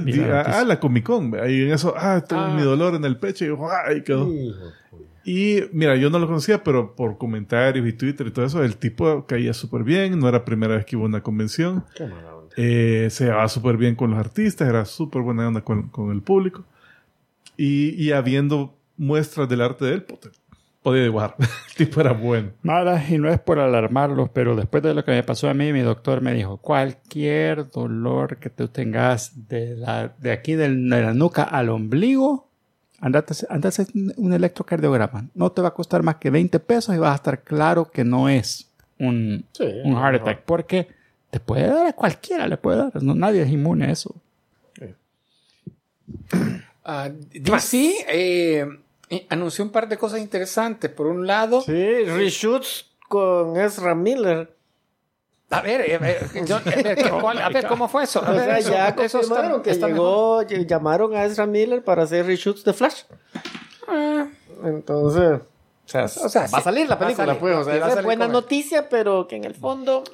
a, 0.43 0.61
a 0.61 0.65
la 0.65 0.79
Comic 0.79 1.05
Con 1.05 1.33
y 1.49 1.63
en 1.63 1.73
eso, 1.73 1.95
ah, 1.97 2.23
tengo 2.29 2.43
Ah. 2.43 2.55
mi 2.55 2.63
dolor 2.63 2.95
en 2.95 3.05
el 3.05 3.17
pecho 3.17 3.45
y, 3.45 3.49
¡guau! 3.51 3.97
y 3.97 4.03
quedó. 4.03 4.29
Y 5.25 5.61
mira, 5.73 5.97
yo 5.97 6.09
no 6.11 6.19
lo 6.19 6.27
conocía, 6.27 6.65
pero 6.65 6.95
por 6.97 7.19
comentarios 7.19 7.87
y 7.87 7.93
Twitter 7.93 8.27
y 8.27 8.31
todo 8.31 8.45
eso, 8.45 8.63
el 8.65 8.77
tipo 8.77 9.27
caía 9.27 9.53
súper 9.53 9.85
bien, 9.85 10.19
no 10.19 10.29
era 10.29 10.45
primera 10.45 10.77
vez 10.77 10.87
que 10.87 10.97
iba 10.97 11.05
a 11.05 11.09
una 11.09 11.23
convención. 11.23 11.85
Qué 11.95 12.07
mala 12.07 12.37
onda. 12.37 12.55
Eh, 12.57 13.09
se 13.11 13.25
llevaba 13.27 13.49
súper 13.49 13.77
bien 13.77 13.95
con 13.95 14.11
los 14.11 14.19
artistas, 14.19 14.69
era 14.69 14.85
súper 14.85 15.23
buena 15.23 15.47
onda 15.47 15.61
con, 15.63 15.89
con 15.89 16.11
el 16.11 16.23
público. 16.23 16.65
Y, 17.57 17.91
y 18.03 18.13
habiendo 18.13 18.77
muestras 18.97 19.49
del 19.49 19.61
arte 19.61 19.85
de 19.85 19.93
él, 19.95 20.07
podía 20.83 21.03
dibujar. 21.03 21.37
el 21.39 21.75
tipo 21.77 22.01
era 22.01 22.13
bueno. 22.13 22.51
Nada, 22.63 23.03
y 23.09 23.19
no 23.19 23.29
es 23.29 23.39
por 23.39 23.59
alarmarlos, 23.59 24.31
pero 24.31 24.57
después 24.57 24.83
de 24.83 24.95
lo 24.95 25.05
que 25.05 25.13
me 25.13 25.23
pasó 25.23 25.49
a 25.51 25.55
mí, 25.55 25.73
mi 25.73 25.81
doctor 25.81 26.23
me 26.23 26.33
dijo, 26.35 26.57
cualquier 26.57 27.71
dolor 27.71 28.39
que 28.39 28.49
tú 28.51 28.69
tengas 28.69 29.49
de, 29.49 29.77
la, 29.77 30.15
de 30.19 30.33
aquí 30.33 30.55
del- 30.55 30.89
de 30.89 31.03
la 31.03 31.13
nuca 31.15 31.43
al 31.43 31.69
ombligo, 31.69 32.50
andate, 33.01 33.35
andate 33.49 33.67
a 33.67 33.69
hacer 33.83 33.87
un 34.17 34.33
electrocardiograma. 34.33 35.27
No 35.35 35.51
te 35.53 35.63
va 35.63 35.69
a 35.69 35.75
costar 35.75 36.03
más 36.03 36.17
que 36.17 36.31
20 36.31 36.59
pesos 36.61 36.95
y 36.95 36.99
vas 36.99 37.13
a 37.13 37.17
estar 37.17 37.43
claro 37.43 37.91
que 37.91 38.05
no 38.05 38.29
es 38.29 38.71
un, 38.99 39.45
Sí, 39.53 39.65
un 39.85 39.95
heart 39.97 40.13
mejor. 40.13 40.29
attack, 40.31 40.45
porque 40.45 40.89
te 41.31 41.41
puede 41.41 41.67
dar 41.69 41.87
a 41.87 41.93
cualquiera, 41.93 42.47
le 42.49 42.57
puede 42.57 42.79
dar. 42.79 43.03
No, 43.03 43.15
nadie 43.15 43.43
es 43.43 43.51
inmune 43.51 43.87
a 43.87 43.91
eso. 43.91 44.15
Ah, 46.85 47.09
DC 47.33 48.07
eh, 48.09 48.67
eh, 49.11 49.27
anunció 49.29 49.65
un 49.65 49.71
par 49.71 49.89
de 49.89 49.97
cosas 49.97 50.21
interesantes. 50.21 50.91
Por 50.91 51.07
un 51.07 51.27
lado, 51.27 51.61
Sí, 51.61 51.73
reshoots 52.05 52.87
con 53.09 53.57
Ezra 53.59 53.95
Miller. 53.95 54.55
A 55.51 55.61
ver, 55.63 55.81
eh, 55.83 55.99
yo- 56.47 56.57
a 56.57 56.61
ver, 56.61 56.95
¿qué- 56.97 57.11
cuál- 57.11 57.39
a 57.39 57.49
ver, 57.49 57.67
¿cómo 57.67 57.89
fue 57.89 58.05
eso? 58.05 58.25
A 58.25 58.31
O 58.31 58.35
sea, 58.35 58.59
eso- 58.59 58.71
ya 58.71 58.95
confirmaron 58.95 59.63
que 59.63 59.71
está 59.71 59.89
mejor. 59.89 60.47
llegó, 60.47 60.65
llamaron 60.65 61.15
a 61.17 61.25
Ezra 61.25 61.47
Miller 61.47 61.83
para 61.83 62.05
hacer 62.05 62.25
reshoots 62.27 62.63
de 62.65 62.73
Flash. 62.73 63.03
Entonces, 64.65 65.41
o 65.41 65.89
sea, 65.89 66.05
O 66.05 66.09
sea, 66.29 66.47
va 66.53 66.59
a 66.59 66.63
salir 66.63 66.89
la 66.89 66.99
película, 66.99 67.27
salir. 67.27 67.41
pues. 67.41 67.57
O 67.57 67.65
sea, 67.65 67.79
va 67.79 67.87
a 67.87 67.91
salir 67.91 68.05
buena 68.05 68.29
noticia, 68.29 68.89
pero 68.89 69.27
que 69.27 69.37
en 69.37 69.45
el 69.45 69.55
fondo. 69.55 70.05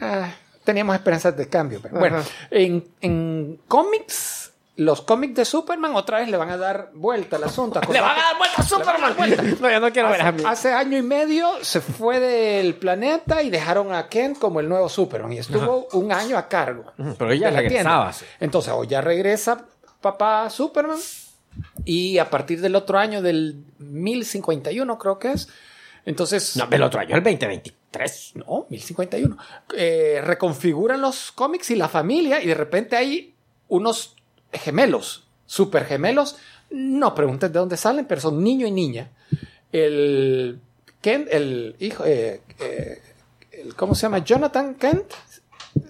Ah, 0.00 0.30
teníamos 0.64 0.94
esperanzas 0.96 1.36
de 1.36 1.48
cambio. 1.48 1.80
pero 1.82 1.98
bueno, 1.98 2.22
en, 2.50 2.84
en 3.00 3.60
cómics, 3.68 4.52
los 4.76 5.00
cómics 5.00 5.34
de 5.34 5.44
Superman 5.44 5.94
otra 5.94 6.18
vez 6.20 6.28
le 6.28 6.36
van 6.36 6.50
a 6.50 6.56
dar 6.58 6.90
vuelta 6.92 7.36
al 7.36 7.44
asunto. 7.44 7.80
¡Le 7.90 8.00
van 8.00 8.18
a 8.18 8.22
dar 8.22 8.38
vuelta 8.38 8.62
a 8.62 8.64
Superman! 8.64 9.58
No, 9.60 9.70
ya 9.70 9.80
no 9.80 9.90
quiero 9.90 10.10
ver 10.10 10.20
a 10.20 10.32
mí. 10.32 10.42
Hace 10.46 10.72
año 10.72 10.98
y 10.98 11.02
medio 11.02 11.50
se 11.62 11.80
fue 11.80 12.20
del 12.20 12.74
planeta 12.74 13.42
y 13.42 13.48
dejaron 13.48 13.94
a 13.94 14.08
Kent 14.08 14.38
como 14.38 14.60
el 14.60 14.68
nuevo 14.68 14.88
Superman 14.88 15.32
y 15.32 15.38
estuvo 15.38 15.88
un 15.92 16.12
año 16.12 16.36
a 16.36 16.46
cargo. 16.46 16.92
Pero 17.18 17.32
ella 17.32 17.50
regresaba, 17.50 18.12
sí. 18.12 18.26
Entonces, 18.38 18.72
hoy 18.72 18.86
ya 18.86 19.00
regresa 19.00 19.64
papá 20.02 20.50
Superman 20.50 20.98
y 21.84 22.18
a 22.18 22.28
partir 22.28 22.60
del 22.60 22.76
otro 22.76 22.98
año, 22.98 23.22
del 23.22 23.64
1051 23.78 24.98
creo 24.98 25.18
que 25.18 25.32
es, 25.32 25.48
entonces... 26.04 26.56
No, 26.56 26.68
el 26.70 26.82
otro 26.82 27.00
año, 27.00 27.16
el 27.16 27.22
2023. 27.22 28.32
No, 28.34 28.66
1051. 28.68 29.36
Eh, 29.74 30.20
reconfiguran 30.22 31.00
los 31.00 31.32
cómics 31.32 31.70
y 31.70 31.76
la 31.76 31.88
familia 31.88 32.42
y 32.42 32.46
de 32.46 32.54
repente 32.54 32.94
hay 32.96 33.34
unos 33.68 34.15
gemelos, 34.58 35.24
super 35.46 35.84
gemelos. 35.84 36.36
No 36.70 37.14
preguntes 37.14 37.52
de 37.52 37.58
dónde 37.58 37.76
salen, 37.76 38.06
pero 38.06 38.20
son 38.20 38.42
niño 38.42 38.66
y 38.66 38.70
niña. 38.72 39.10
El 39.72 40.60
Kent, 41.00 41.28
el 41.30 41.76
hijo, 41.78 42.04
eh, 42.04 42.40
eh, 42.60 43.00
el- 43.52 43.74
¿cómo 43.74 43.94
se 43.94 44.02
llama? 44.02 44.18
Jonathan 44.18 44.74
Kent 44.74 45.04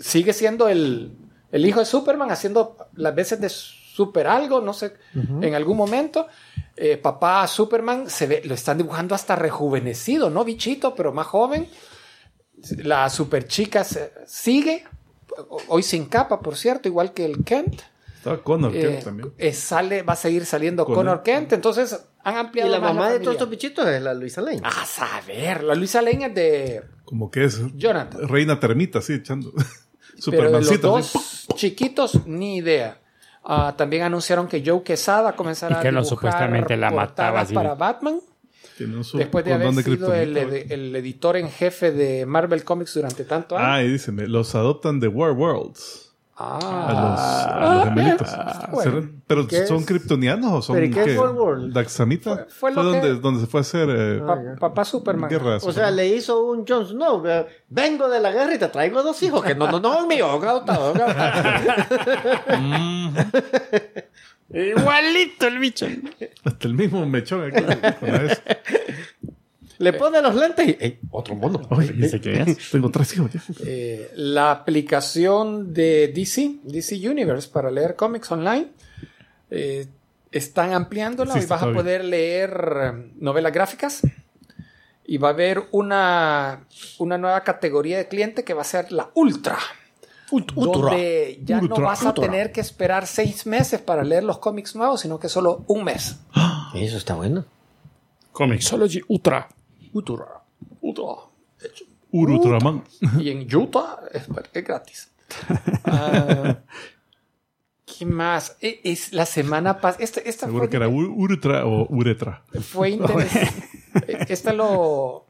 sigue 0.00 0.32
siendo 0.32 0.68
el, 0.68 1.12
el 1.52 1.64
hijo 1.66 1.80
de 1.80 1.86
Superman, 1.86 2.30
haciendo 2.30 2.76
las 2.94 3.14
veces 3.14 3.40
de 3.40 3.48
super 3.48 4.26
algo, 4.26 4.60
no 4.60 4.72
sé, 4.74 4.92
en 5.14 5.54
algún 5.54 5.76
momento. 5.76 6.26
Eh, 6.76 6.98
papá 6.98 7.46
Superman 7.46 8.10
se 8.10 8.26
ve, 8.26 8.42
lo 8.44 8.54
están 8.54 8.76
dibujando 8.76 9.14
hasta 9.14 9.34
rejuvenecido, 9.36 10.28
no 10.28 10.44
bichito, 10.44 10.94
pero 10.94 11.12
más 11.12 11.26
joven. 11.26 11.68
La 12.78 13.08
super 13.08 13.46
chica 13.46 13.84
sigue, 14.26 14.84
hoy 15.68 15.82
sin 15.82 16.06
capa, 16.06 16.40
por 16.40 16.56
cierto, 16.56 16.88
igual 16.88 17.12
que 17.14 17.24
el 17.24 17.44
Kent. 17.44 17.80
Estaba 18.30 18.42
Connor 18.44 18.74
Eh, 18.76 18.80
Kent 18.80 19.04
también. 19.04 19.32
eh, 19.38 19.52
sale, 19.52 20.02
va 20.02 20.12
a 20.14 20.16
seguir 20.16 20.44
saliendo 20.46 20.84
Connor. 20.84 20.98
Connor 21.04 21.22
Kent, 21.22 21.52
entonces 21.54 21.98
han 22.24 22.34
Y 22.34 22.38
ampliado 22.38 22.70
la 22.70 22.80
más 22.80 22.94
mamá 22.94 23.10
de 23.10 23.20
todos 23.20 23.34
estos 23.34 23.48
bichitos 23.50 23.86
es 23.86 24.02
la 24.02 24.14
Luisa 24.14 24.40
Lane. 24.40 24.60
A 24.64 24.84
saber, 24.84 25.62
la 25.62 25.74
Luisa 25.74 26.02
Lane 26.02 26.26
es 26.26 26.34
de 26.34 26.82
Como 27.04 27.30
que 27.30 27.44
es 27.44 27.60
Jonathan. 27.76 28.28
reina 28.28 28.58
termita, 28.60 28.98
así, 29.00 29.12
echando. 29.14 29.52
Pero 30.30 30.50
de 30.50 30.60
los 30.60 30.80
dos 30.80 31.46
chiquitos, 31.56 32.26
ni 32.26 32.56
idea. 32.56 33.00
Ah, 33.44 33.74
también 33.76 34.02
anunciaron 34.02 34.48
que 34.48 34.62
Joe 34.64 34.82
Quesada 34.82 35.22
va 35.22 35.28
a 35.30 35.36
comenzar 35.36 35.70
Y 35.70 35.74
a 35.74 35.80
que 35.80 35.92
no, 35.92 36.00
dibujar 36.02 36.06
supuestamente 36.32 36.76
la 36.76 36.90
mataba 36.90 37.40
así. 37.42 37.54
para 37.54 37.74
Batman. 37.74 38.18
Su- 39.02 39.16
Después 39.18 39.44
de 39.44 39.52
haber 39.54 39.72
sido 39.74 40.12
el, 40.12 40.36
editor 40.96 41.36
en 41.36 41.48
jefe 41.48 41.92
de 41.92 42.26
Marvel 42.26 42.62
Comics 42.64 42.92
durante 42.94 43.24
tanto 43.24 43.56
años. 43.56 43.68
Ah, 43.70 43.82
y 43.82 43.88
dicen, 43.92 44.30
los 44.32 44.54
adoptan 44.54 45.00
de 45.00 45.08
War 45.08 45.30
Worlds. 45.32 46.05
Ah, 46.38 46.58
A 46.88 46.92
los, 46.92 47.20
a 47.20 47.74
los 47.74 47.84
gemelitos. 47.84 48.28
bueno. 48.70 48.90
¿Será- 49.00 49.08
¿Pero 49.26 49.46
¿Qué 49.48 49.66
son 49.66 49.78
es? 49.78 49.86
kryptonianos 49.86 50.52
o 50.52 50.60
son 50.60 50.74
¿Pero 50.76 50.86
y 50.86 50.90
qué 50.90 51.04
es 51.12 51.18
World? 51.18 51.72
¿Daxamita? 51.72 52.34
Fue- 52.34 52.44
Fue, 52.44 52.72
fue 52.74 52.84
lo 52.84 52.92
que- 52.92 52.98
donde, 53.00 53.20
donde 53.20 53.40
se 53.40 53.46
fue 53.46 53.60
a 53.60 53.62
hacer 53.62 53.88
eh, 53.90 54.20
pa- 54.26 54.38
papá 54.60 54.84
Superman. 54.84 55.30
guerra. 55.30 55.56
O 55.62 55.72
sea, 55.72 55.90
le 55.90 56.08
hizo 56.08 56.44
un 56.44 56.66
Jon 56.66 56.86
Snow. 56.86 57.22
Vengo 57.70 58.08
de 58.10 58.20
la 58.20 58.32
guerra 58.32 58.54
y 58.54 58.58
te 58.58 58.68
traigo 58.68 59.02
dos 59.02 59.22
hijos. 59.22 59.42
Que 59.42 59.54
no, 59.54 59.70
no, 59.70 59.80
no, 59.80 60.06
son 60.06 60.44
adoptados. 60.44 60.98
Igualito 64.52 65.46
el 65.48 65.58
bicho. 65.58 65.86
Hasta 66.44 66.68
el 66.68 66.74
mismo 66.74 67.04
mechón 67.06 67.50
aquí. 67.50 67.64
Le 69.78 69.92
pone 69.92 70.20
los 70.22 70.34
lentes 70.34 70.68
y. 70.68 70.76
¡Ey! 70.80 70.98
Otro 71.10 71.34
mono. 71.34 71.60
Que 71.68 72.42
es. 72.42 72.70
Tengo 72.70 72.90
tres 72.90 73.14
hijos 73.14 73.30
ya. 73.32 73.40
Eh, 73.64 74.10
la 74.16 74.50
aplicación 74.50 75.72
de 75.74 76.08
DC, 76.14 76.56
DC 76.64 77.08
Universe, 77.08 77.48
para 77.52 77.70
leer 77.70 77.94
cómics 77.96 78.30
online, 78.32 78.68
eh, 79.50 79.86
están 80.32 80.72
ampliándola 80.72 81.34
Sí, 81.34 81.40
y 81.42 81.46
vas 81.46 81.62
a 81.62 81.66
bien. 81.66 81.76
poder 81.76 82.04
leer 82.04 82.76
eh, 82.82 83.12
novelas 83.18 83.52
gráficas. 83.52 84.00
Y 85.08 85.18
va 85.18 85.28
a 85.28 85.32
haber 85.32 85.62
una, 85.70 86.66
una 86.98 87.16
nueva 87.16 87.42
categoría 87.44 87.96
de 87.98 88.08
cliente 88.08 88.42
que 88.42 88.54
va 88.54 88.62
a 88.62 88.64
ser 88.64 88.90
la 88.90 89.10
Ultra. 89.14 89.56
Donde 90.32 91.40
ya 91.44 91.58
no 91.60 91.68
Ultra, 91.68 91.84
vas 91.84 92.02
a 92.02 92.08
Ultra. 92.08 92.24
tener 92.24 92.50
que 92.50 92.60
esperar 92.60 93.06
seis 93.06 93.46
meses 93.46 93.80
para 93.80 94.02
leer 94.02 94.24
los 94.24 94.38
cómics 94.38 94.74
nuevos, 94.74 95.00
sino 95.02 95.20
que 95.20 95.28
solo 95.28 95.64
un 95.68 95.84
mes. 95.84 96.16
Eso 96.74 96.96
está 96.96 97.14
bueno. 97.14 97.44
Comixology 98.32 99.02
Ultra. 99.08 99.48
Ultra. 99.96 100.42
Ultra. 100.80 101.04
Urutraman. 102.12 102.84
Y 103.18 103.30
en 103.30 103.54
Utah 103.54 104.00
es, 104.12 104.26
es 104.52 104.64
gratis. 104.64 105.10
Ah, 105.84 106.58
¿Qué 107.84 108.04
más? 108.06 108.56
E- 108.60 108.80
Es 108.84 109.12
la 109.12 109.26
semana 109.26 109.80
pasada. 109.80 110.04
Esta, 110.04 110.20
esta 110.20 110.46
Seguro 110.46 110.64
fue, 110.64 110.70
que 110.70 110.76
era 110.76 110.88
Urutra 110.88 111.64
o 111.66 111.86
Uretra. 111.88 112.42
fue 112.60 112.90
interesante. 112.98 113.52
Esta 114.32 114.52
lo, 114.52 115.26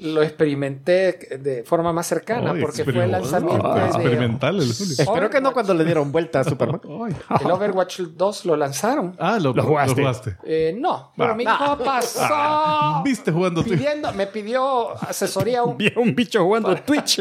lo 0.00 0.22
experimenté 0.22 1.12
de 1.40 1.62
forma 1.64 1.92
más 1.92 2.06
cercana 2.06 2.52
Ay, 2.52 2.60
porque 2.62 2.84
fue 2.84 3.04
el 3.04 3.10
lanzamiento 3.10 3.66
Ah, 3.70 3.78
de 3.80 3.86
experimental 3.86 4.56
el. 4.60 4.70
Espero 4.70 5.28
que 5.30 5.40
no 5.40 5.52
cuando 5.52 5.74
le 5.74 5.84
dieron 5.84 6.10
vuelta 6.10 6.40
a 6.40 6.44
Superman. 6.44 6.80
el 7.44 7.50
Overwatch 7.50 8.00
2 8.00 8.44
lo 8.46 8.56
lanzaron. 8.56 9.14
Ah, 9.18 9.38
lo, 9.38 9.52
Lo 9.52 9.62
jugaste. 9.62 10.00
jugaste. 10.00 10.36
Eh, 10.44 10.74
no, 10.78 11.12
pero 11.16 11.32
Ah. 11.32 11.34
mi 11.34 11.42
hijo 11.44 11.78
pasó 11.84 12.20
Ah, 12.22 13.02
¿Viste 13.04 13.30
jugando 13.30 13.62
pidiendo, 13.62 14.12
me 14.12 14.26
pidió 14.26 14.92
asesoría 15.02 15.62
un, 15.64 15.76
un 15.96 16.14
bicho 16.14 16.42
jugando 16.44 16.74
Twitch. 16.76 17.20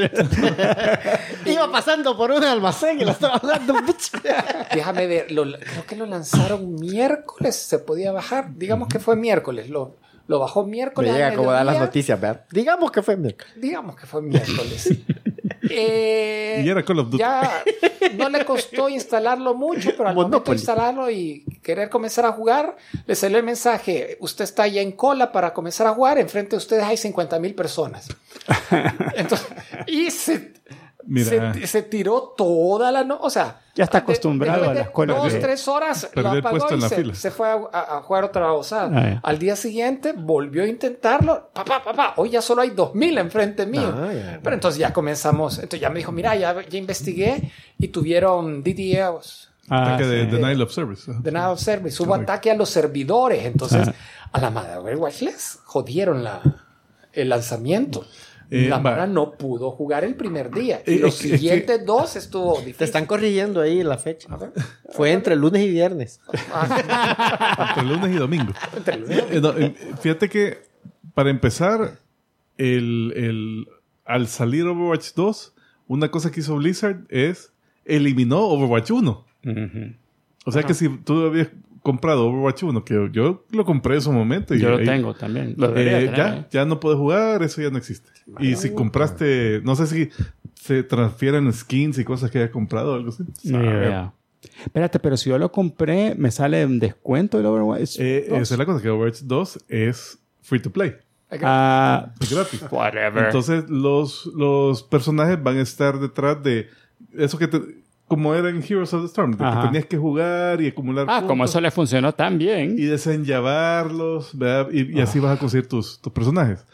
Iba 1.45 1.71
pasando 1.71 2.15
por 2.17 2.31
un 2.31 2.43
almacén 2.43 3.01
y 3.01 3.05
lo 3.05 3.11
estaba 3.11 3.39
bicho. 3.85 4.17
Déjame 4.73 5.07
ver, 5.07 5.31
lo- 5.31 5.43
creo 5.43 5.85
que 5.87 5.95
lo 5.95 6.05
lanzaron 6.05 6.75
miércoles, 6.75 7.55
se 7.55 7.79
podía 7.79 8.11
bajar. 8.11 8.55
Digamos 8.55 8.87
que 8.87 8.99
fue 8.99 9.15
miércoles, 9.15 9.69
lo, 9.69 9.97
lo 10.29 10.37
bajó 10.37 10.63
Me 10.63 10.71
miércoles. 10.73 11.11
llega 11.11 11.25
al 11.25 11.31
a 11.31 11.33
acomodar 11.33 11.65
las 11.65 11.79
noticias, 11.79 12.21
¿verdad? 12.21 12.45
Digamos 12.51 12.91
que 12.91 13.01
fue 13.01 13.17
miércoles. 13.17 13.51
Digamos 13.57 13.95
que 13.95 14.05
fue 14.05 14.21
miércoles. 14.21 14.89
Eh, 15.71 16.63
Y 16.65 16.69
era 16.69 16.83
Call 16.83 16.99
of 16.99 17.09
Duty. 17.11 17.17
Ya 17.19 17.63
no 18.15 18.29
le 18.29 18.43
costó 18.43 18.89
instalarlo 18.89 19.53
mucho, 19.53 19.91
pero 19.95 20.09
al 20.09 20.15
momento 20.15 20.39
de 20.39 20.51
instalarlo 20.53 21.11
y 21.11 21.43
querer 21.61 21.89
comenzar 21.89 22.25
a 22.25 22.31
jugar, 22.31 22.75
le 23.05 23.13
salió 23.13 23.37
el 23.37 23.43
mensaje, 23.43 24.17
usted 24.19 24.45
está 24.45 24.65
ya 24.67 24.81
en 24.81 24.93
cola 24.93 25.31
para 25.31 25.53
comenzar 25.53 25.85
a 25.85 25.93
jugar, 25.93 26.17
enfrente 26.17 26.51
de 26.51 26.57
ustedes 26.57 26.83
hay 26.83 26.97
50 26.97 27.37
mil 27.39 27.53
personas. 27.53 28.07
Entonces, 29.15 29.47
y 29.85 30.09
se, 30.09 30.53
Mira. 31.05 31.53
se, 31.53 31.65
se 31.67 31.81
tiró 31.83 32.33
toda 32.37 32.91
la 32.91 33.03
noche, 33.03 33.21
o 33.23 33.29
sea... 33.29 33.61
Ya 33.75 33.85
está 33.85 33.99
de- 33.99 34.03
acostumbrado 34.03 34.59
después 34.59 34.69
a 34.69 34.73
de 34.73 34.79
las 34.81 34.89
colas 34.91 35.17
Dos, 35.23 35.33
de- 35.33 35.39
tres 35.39 35.67
horas 35.69 36.09
lo 36.13 36.29
apagó 36.29 36.49
puesto 36.57 36.73
en 36.73 36.79
y 36.79 36.81
la 36.81 36.89
se, 36.89 36.95
fila. 36.97 37.15
se 37.15 37.31
fue 37.31 37.47
a, 37.47 37.53
a- 37.71 37.97
a 37.97 38.01
jugar 38.01 38.25
otra 38.25 38.41
babosada. 38.47 38.91
Ah. 38.93 39.19
Al 39.23 39.39
día 39.39 39.55
siguiente 39.55 40.13
volvió 40.15 40.63
a 40.63 40.67
intentarlo. 40.67 41.49
Papá, 41.53 41.81
papá, 41.83 42.13
hoy 42.17 42.31
ya 42.31 42.41
solo 42.41 42.61
hay 42.61 42.71
dos 42.71 42.93
mil 42.93 43.17
enfrente 43.17 43.65
mío. 43.65 43.93
Ah, 43.95 44.11
ya. 44.13 44.39
Pero 44.43 44.53
entonces 44.53 44.77
ya 44.79 44.91
comenzamos. 44.91 45.55
Entonces 45.59 45.79
ya 45.79 45.89
me 45.89 45.99
dijo, 45.99 46.11
mira, 46.11 46.35
ya, 46.35 46.53
ya 46.67 46.77
investigué 46.77 47.51
y 47.77 47.87
tuvieron 47.87 48.61
DDoS. 48.63 49.49
Ah, 49.69 49.93
Ataque 49.93 50.05
de 50.07 50.25
sí. 50.25 50.31
Denial 50.31 50.61
of 50.61 50.71
Service. 50.73 51.09
De 51.17 51.31
nada 51.31 51.51
of 51.51 51.59
service. 51.61 52.03
Hubo 52.03 52.15
ataque 52.15 52.51
a 52.51 52.55
los 52.55 52.69
servidores. 52.69 53.45
Entonces, 53.45 53.87
Ah. 53.87 53.93
a 54.33 54.41
la 54.41 54.49
madre 54.49 54.71
de 54.71 54.77
Overwatch 54.79 55.21
les 55.21 55.59
jodieron 55.63 56.21
la, 56.23 56.41
el 57.13 57.29
lanzamiento. 57.29 58.05
Eh. 58.51 58.69
Mara 58.81 59.05
no 59.05 59.33
pudo 59.33 59.69
jugar 59.71 60.03
el 60.03 60.15
primer 60.15 60.49
día. 60.51 60.81
Y 60.87 60.95
Eh, 60.95 60.99
los 60.99 61.15
siguientes 61.15 61.85
dos 61.85 62.15
estuvo 62.15 62.55
difícil. 62.57 62.75
Te 62.77 62.85
están 62.85 63.05
corrigiendo 63.05 63.61
ahí 63.61 63.83
la 63.83 63.97
fecha. 63.97 64.27
Fue 64.91 65.11
entre 65.11 65.35
lunes 65.35 65.61
y 65.63 65.69
viernes. 65.69 66.19
Entre 67.69 67.83
lunes 67.83 68.11
y 68.11 68.17
domingo. 68.17 68.53
Eh, 68.87 69.39
no, 69.41 69.57
eh, 69.57 69.75
fíjate 70.01 70.29
que, 70.29 70.57
para 71.13 71.29
empezar, 71.29 71.97
el, 72.57 73.13
el- 73.15 73.67
al 74.05 74.27
salir 74.27 74.65
Overwatch 74.65 75.13
2, 75.15 75.53
una 75.87 76.09
cosa 76.09 76.31
que 76.31 76.39
hizo 76.39 76.55
Blizzard 76.55 77.05
es 77.09 77.53
eliminó 77.85 78.39
Overwatch 78.47 78.91
1. 78.91 79.25
Ujú. 79.45 79.93
O 80.45 80.51
sea 80.51 80.63
que 80.63 80.73
si 80.73 80.89
tú 80.89 81.25
habías 81.25 81.49
comprado 81.91 82.27
Overwatch 82.27 82.63
1, 82.63 82.83
que 82.85 83.09
yo, 83.11 83.45
lo 83.51 83.65
compré 83.65 83.95
en 83.95 84.01
su 84.01 84.11
momento. 84.11 84.55
y 84.55 84.59
Yo 84.59 84.69
lo 84.69 84.77
ahí- 84.77 84.85
tengo 84.85 85.13
también. 85.13 85.55
Lo 85.57 85.67
eh, 85.69 85.73
tener, 85.73 86.15
ya, 86.15 86.37
¿eh? 86.37 86.45
ya 86.51 86.65
no 86.65 86.79
puedes 86.79 86.97
jugar, 86.97 87.41
eso 87.43 87.61
ya 87.61 87.69
no 87.69 87.77
existe. 87.77 88.09
Y 88.39 88.55
si 88.55 88.71
compraste, 88.73 89.61
no 89.63 89.75
sé 89.75 89.87
si 89.87 90.09
se 90.55 90.83
transfieren 90.83 91.51
skins 91.53 91.97
y 91.97 92.03
cosas 92.03 92.29
que 92.31 92.37
hayas 92.39 92.51
comprado 92.51 92.93
o 92.93 92.95
algo 92.95 93.09
así. 93.09 93.23
Ni 93.43 93.51
Sabe. 93.51 93.65
idea. 93.65 94.13
Espérate, 94.63 94.99
pero 94.99 95.17
si 95.17 95.29
yo 95.29 95.37
lo 95.37 95.51
compré, 95.51 96.15
¿me 96.15 96.31
sale 96.31 96.61
en 96.61 96.79
descuento 96.79 97.39
el 97.39 97.45
Overwatch? 97.45 97.97
Eh, 97.99 98.25
dos? 98.29 98.39
esa 98.41 98.53
es 98.55 98.57
la 98.59 98.65
cosa, 98.65 98.81
que 98.81 98.89
Overwatch 98.89 99.21
2 99.23 99.65
es 99.67 100.19
free 100.41 100.61
to 100.61 100.69
play. 100.71 100.95
Ah, 101.41 102.11
Es 102.19 102.31
gratis. 102.31 102.63
whatever. 102.71 103.25
Entonces 103.25 103.69
los, 103.69 104.25
los 104.35 104.81
personajes 104.83 105.41
van 105.41 105.57
a 105.57 105.61
estar 105.61 105.99
detrás 105.99 106.41
de 106.41 106.67
eso 107.17 107.37
que 107.37 107.47
te- 107.47 107.61
como 108.09 108.35
era 108.35 108.49
en 108.49 108.61
Heroes 108.61 108.93
of 108.93 109.01
the 109.03 109.07
Storm, 109.07 109.31
de 109.31 109.37
que 109.37 109.61
tenías 109.67 109.85
que 109.85 109.97
jugar 109.97 110.59
y 110.61 110.67
acumular 110.67 111.05
ah, 111.07 111.21
como 111.21 111.29
puntos 111.43 111.51
eso 111.51 111.61
le 111.61 111.71
funcionó 111.71 112.11
tan 112.13 112.37
bien. 112.37 112.75
y 112.77 112.83
desenllavarlos, 112.85 114.37
¿verdad? 114.37 114.69
Y, 114.71 114.97
y 114.97 115.01
así 115.01 115.19
vas 115.19 115.37
a 115.37 115.39
conseguir 115.39 115.67
tus, 115.67 116.01
tus 116.01 116.11
personajes. 116.11 116.65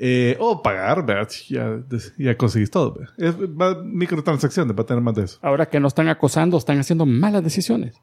Eh, 0.00 0.36
o 0.38 0.62
pagar, 0.62 1.04
¿verdad? 1.04 1.28
Ya, 1.48 1.80
ya 2.16 2.36
conseguís 2.36 2.70
todo. 2.70 2.94
¿verdad? 2.94 3.14
Es, 3.18 3.34
va, 3.36 3.82
microtransacciones, 3.82 4.76
va 4.76 4.82
a 4.82 4.86
tener 4.86 5.02
más 5.02 5.14
de 5.16 5.24
eso. 5.24 5.38
Ahora 5.42 5.66
que 5.66 5.80
no 5.80 5.88
están 5.88 6.08
acosando, 6.08 6.56
están 6.56 6.78
haciendo 6.78 7.04
malas 7.04 7.42
decisiones. 7.42 7.96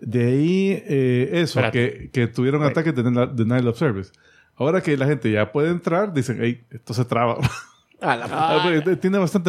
De 0.00 0.24
ahí, 0.26 0.82
eh, 0.88 1.28
eso, 1.34 1.60
que, 1.70 2.08
que 2.12 2.26
tuvieron 2.28 2.62
ataques 2.62 2.94
de 2.94 3.04
deni- 3.04 3.32
denial 3.34 3.68
of 3.68 3.78
service. 3.78 4.10
Ahora 4.56 4.80
que 4.80 4.96
la 4.96 5.06
gente 5.06 5.30
ya 5.30 5.52
puede 5.52 5.68
entrar, 5.70 6.12
dicen, 6.14 6.38
hey, 6.40 6.64
esto 6.70 6.94
se 6.94 7.04
traba. 7.04 7.36
Ah, 8.04 8.16
la- 8.16 8.26
Ah, 8.30 8.60
porque 8.62 8.96
Tiene. 8.96 9.18
O 9.18 9.26
sea, 9.26 9.40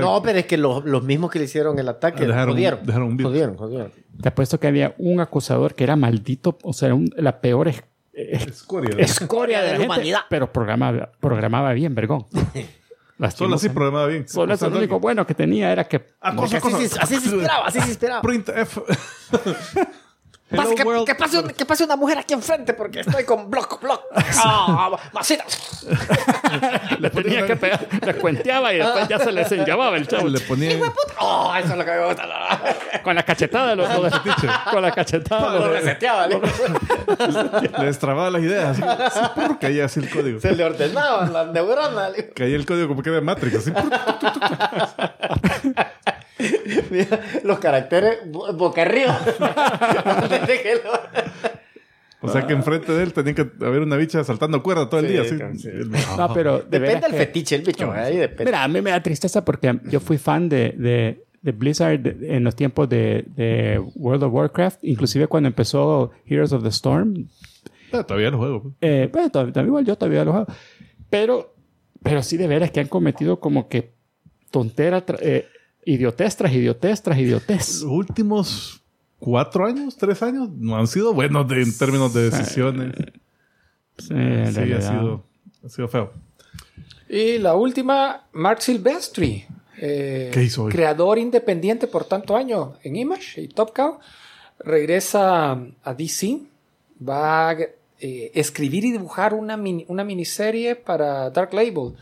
No, 0.00 0.22
pero 0.22 0.38
es 0.38 0.46
que 0.46 0.56
los, 0.56 0.84
los 0.84 1.02
mismos 1.02 1.30
que 1.30 1.38
le 1.38 1.44
hicieron 1.44 1.78
el 1.78 1.88
ataque 1.88 2.26
Dejaron- 2.26 2.54
jodieron. 2.54 2.80
dejaron 2.86 3.08
un 3.08 3.16
virus. 3.16 3.30
jodieron, 3.32 3.56
jodieron. 3.56 3.92
Te 4.20 4.28
apuesto 4.28 4.58
que 4.58 4.66
había 4.66 4.94
un 4.98 5.20
acusador 5.20 5.74
que 5.74 5.84
era 5.84 5.96
maldito, 5.96 6.58
o 6.62 6.72
sea, 6.72 6.94
un- 6.94 7.12
la 7.16 7.40
peor 7.40 7.68
es- 7.68 7.82
es- 8.12 8.46
escoria. 8.46 8.96
escoria 8.98 9.60
de, 9.60 9.66
de 9.66 9.72
la 9.72 9.78
la 9.78 9.78
gente, 9.84 9.94
humanidad. 9.94 10.20
pero 10.28 10.52
programaba, 10.52 11.12
programaba 11.20 11.72
bien, 11.72 11.94
vergón. 11.94 12.26
Solo 13.36 13.56
así 13.56 13.68
programaba 13.68 14.06
bien. 14.06 14.26
Solo 14.26 14.54
eso, 14.54 14.70
lo 14.70 14.78
único 14.78 14.98
bueno 14.98 15.26
que 15.26 15.34
tenía 15.34 15.70
era 15.70 15.84
que 15.86 16.06
Ah, 16.22 16.34
cosa, 16.34 16.56
así, 16.56 16.70
cosa. 16.70 16.88
se- 16.88 16.98
así 17.00 17.16
se 17.16 17.26
inspiraba, 17.28 17.66
así 17.66 17.78
se 17.80 17.88
inspiraba. 17.88 18.22
Print 18.22 18.48
F. 18.48 18.80
Que, 20.50 21.04
que 21.06 21.14
pase, 21.14 21.38
un- 21.38 21.48
que 21.50 21.64
pase 21.64 21.84
una 21.84 21.94
mujer 21.94 22.18
aquí 22.18 22.34
enfrente 22.34 22.74
porque 22.74 23.00
estoy 23.00 23.24
con 23.24 23.48
block, 23.48 23.80
block. 23.80 24.02
Ah, 24.42 24.90
masita. 25.12 25.44
le 26.98 27.10
tenía 27.10 27.46
que 27.46 27.54
pegar, 27.56 27.86
le 28.04 28.14
cuenteaba 28.14 28.72
y 28.74 28.78
después 28.78 29.06
ya 29.08 29.18
se 29.20 29.30
le 29.30 29.42
enllavaba 29.42 29.96
el 29.96 30.08
chavo. 30.08 30.26
Le 30.28 30.40
ponía. 30.40 30.76
Oh, 31.20 31.54
eso 31.56 31.68
es 31.72 31.76
lo 31.78 31.84
que 31.84 31.90
me 31.92 32.04
gusta. 32.06 32.24
Con 33.04 33.14
la 33.14 33.22
cachetada 33.22 33.74
lo, 33.76 33.86
lo- 33.86 34.10
con 34.72 34.82
la 34.82 34.90
cachetada 34.92 35.58
Lo 35.58 35.68
reseteaba. 35.72 36.26
¿no? 36.26 36.40
Le 37.78 37.86
destrababa 37.86 38.30
las 38.30 38.42
ideas. 38.42 38.78
Así, 38.80 39.20
¡pur! 39.34 39.58
caía 39.60 39.84
así 39.84 40.00
el 40.00 40.10
código. 40.10 40.40
Se 40.40 40.52
le 40.52 40.64
ordenaban 40.64 41.32
las 41.32 41.46
neuronas. 41.48 42.12
Caía 42.34 42.56
el 42.56 42.66
código 42.66 42.88
como 42.88 43.02
que 43.02 43.10
era 43.10 43.16
de 43.20 43.24
Matrix. 43.24 43.56
Así. 43.56 43.72
Mira, 46.90 47.20
los 47.44 47.58
caracteres 47.58 48.18
bo- 48.26 48.50
boca 48.54 48.82
arriba. 48.82 49.18
Antes 50.42 50.56
de 50.56 50.62
que 50.62 50.74
lo- 50.76 51.50
O 52.22 52.28
sea 52.28 52.46
que 52.46 52.52
enfrente 52.52 52.92
de 52.92 53.02
él 53.02 53.12
tenía 53.14 53.34
que 53.34 53.48
haber 53.64 53.80
una 53.80 53.96
bicha 53.96 54.22
saltando 54.24 54.62
cuerda 54.62 54.88
todo 54.90 55.00
el 55.00 55.06
Sí, 55.06 55.12
día. 55.12 55.24
sí. 55.54 55.68
No, 56.18 56.32
pero 56.34 56.58
de 56.60 56.78
Depende 56.78 57.00
del 57.06 57.10
que- 57.12 57.16
fetiche, 57.16 57.56
el 57.56 57.62
bicho. 57.62 57.90
Ahí 57.92 58.16
depende. 58.18 58.44
Mira, 58.44 58.62
a 58.64 58.68
mí 58.68 58.80
me 58.82 58.90
da 58.90 59.02
tristeza 59.02 59.42
porque 59.44 59.80
yo 59.84 60.00
fui 60.00 60.18
fan 60.18 60.48
de, 60.50 60.74
de, 60.76 61.24
de 61.40 61.52
Blizzard 61.52 62.06
en 62.06 62.44
los 62.44 62.54
tiempos 62.54 62.88
de, 62.90 63.24
de 63.34 63.78
World 63.94 64.24
of 64.24 64.34
Warcraft, 64.34 64.84
inclusive 64.84 65.28
cuando 65.28 65.46
empezó 65.48 66.10
Heroes 66.26 66.52
of 66.52 66.62
the 66.62 66.68
Storm. 66.68 67.26
Ah, 67.92 68.02
todavía 68.04 68.30
lo 68.30 68.36
juego. 68.38 68.62
pues. 68.64 68.74
Eh, 68.82 69.08
bueno, 69.10 69.30
todavía, 69.30 69.52
todavía 69.54 69.68
igual 69.68 69.84
yo 69.86 69.96
todavía 69.96 70.24
lo 70.24 70.34
hago. 70.34 70.46
Pero, 71.08 71.54
pero 72.02 72.22
sí 72.22 72.36
de 72.36 72.46
veras 72.46 72.70
que 72.70 72.80
han 72.80 72.88
cometido 72.88 73.40
como 73.40 73.66
que 73.68 73.94
tontera, 74.50 75.02
eh, 75.20 75.46
idiotez 75.86 76.36
tras 76.36 76.52
idiotez 76.52 77.02
tras 77.02 77.18
idiotez. 77.18 77.80
Los 77.80 77.82
últimos 77.84 78.79
cuatro 79.20 79.66
años, 79.66 79.96
tres 79.96 80.22
años, 80.22 80.48
no 80.50 80.76
han 80.76 80.88
sido 80.88 81.14
buenos 81.14 81.46
de- 81.46 81.62
en 81.62 81.78
términos 81.78 82.12
de 82.12 82.30
decisiones. 82.30 82.94
Sí, 83.98 84.14
ha 84.14 84.50
sido, 84.80 85.24
ha 85.64 85.68
sido 85.68 85.88
feo. 85.88 86.12
Y 87.08 87.38
la 87.38 87.54
última, 87.54 88.24
Mark 88.32 88.62
Silvestri. 88.62 89.44
eh, 89.82 90.30
¿Qué 90.32 90.42
hizo 90.44 90.64
hoy? 90.64 90.72
Creador 90.72 91.18
independiente 91.18 91.86
por 91.86 92.04
tanto 92.04 92.36
año 92.36 92.74
en 92.82 92.96
Image 92.96 93.40
y 93.42 93.48
Top 93.48 93.72
Cow. 93.74 93.98
Regresa 94.58 95.52
a 95.84 95.94
DC. 95.94 96.38
Va 97.06 97.50
a 97.50 97.56
eh, 97.98 98.30
escribir 98.34 98.84
y 98.84 98.92
dibujar 98.92 99.32
una, 99.34 99.56
mini- 99.56 99.84
una 99.88 100.04
miniserie 100.04 100.74
para 100.76 101.30
Dark 101.30 101.52
Label 101.54 101.94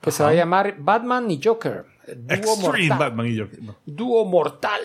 que 0.00 0.10
se 0.10 0.22
va 0.22 0.30
a 0.30 0.34
llamar 0.34 0.76
Batman 0.78 1.30
y 1.30 1.40
Joker. 1.42 1.84
Dúo 2.06 2.34
Extreme 2.36 2.88
mortal. 2.88 2.98
Batman 2.98 3.26
y 3.26 3.34
yo. 3.34 3.46
no. 3.62 3.76
Dúo 3.86 4.24
mortal. 4.26 4.80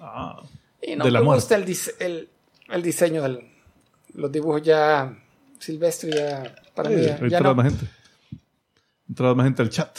Ah, 0.00 0.42
Y 0.82 0.96
no 0.96 1.04
De 1.04 1.10
me 1.12 1.20
gusta 1.20 1.54
el, 1.56 1.64
dise- 1.64 1.94
el, 2.00 2.28
el 2.68 2.82
diseño 2.82 3.22
de 3.22 3.48
los 4.14 4.32
dibujos 4.32 4.62
ya 4.62 5.16
Silvestri 5.58 6.12
ya 6.12 6.54
para 6.74 6.90
mí 6.90 7.02
ya, 7.02 7.14
Ahí 7.14 7.30
ya 7.30 7.38
entraba 7.38 7.54
no. 7.54 7.62
más 7.62 7.72
gente. 7.72 7.86
Entraba 9.08 9.34
más 9.34 9.44
gente 9.46 9.62
al 9.62 9.70
chat. 9.70 9.98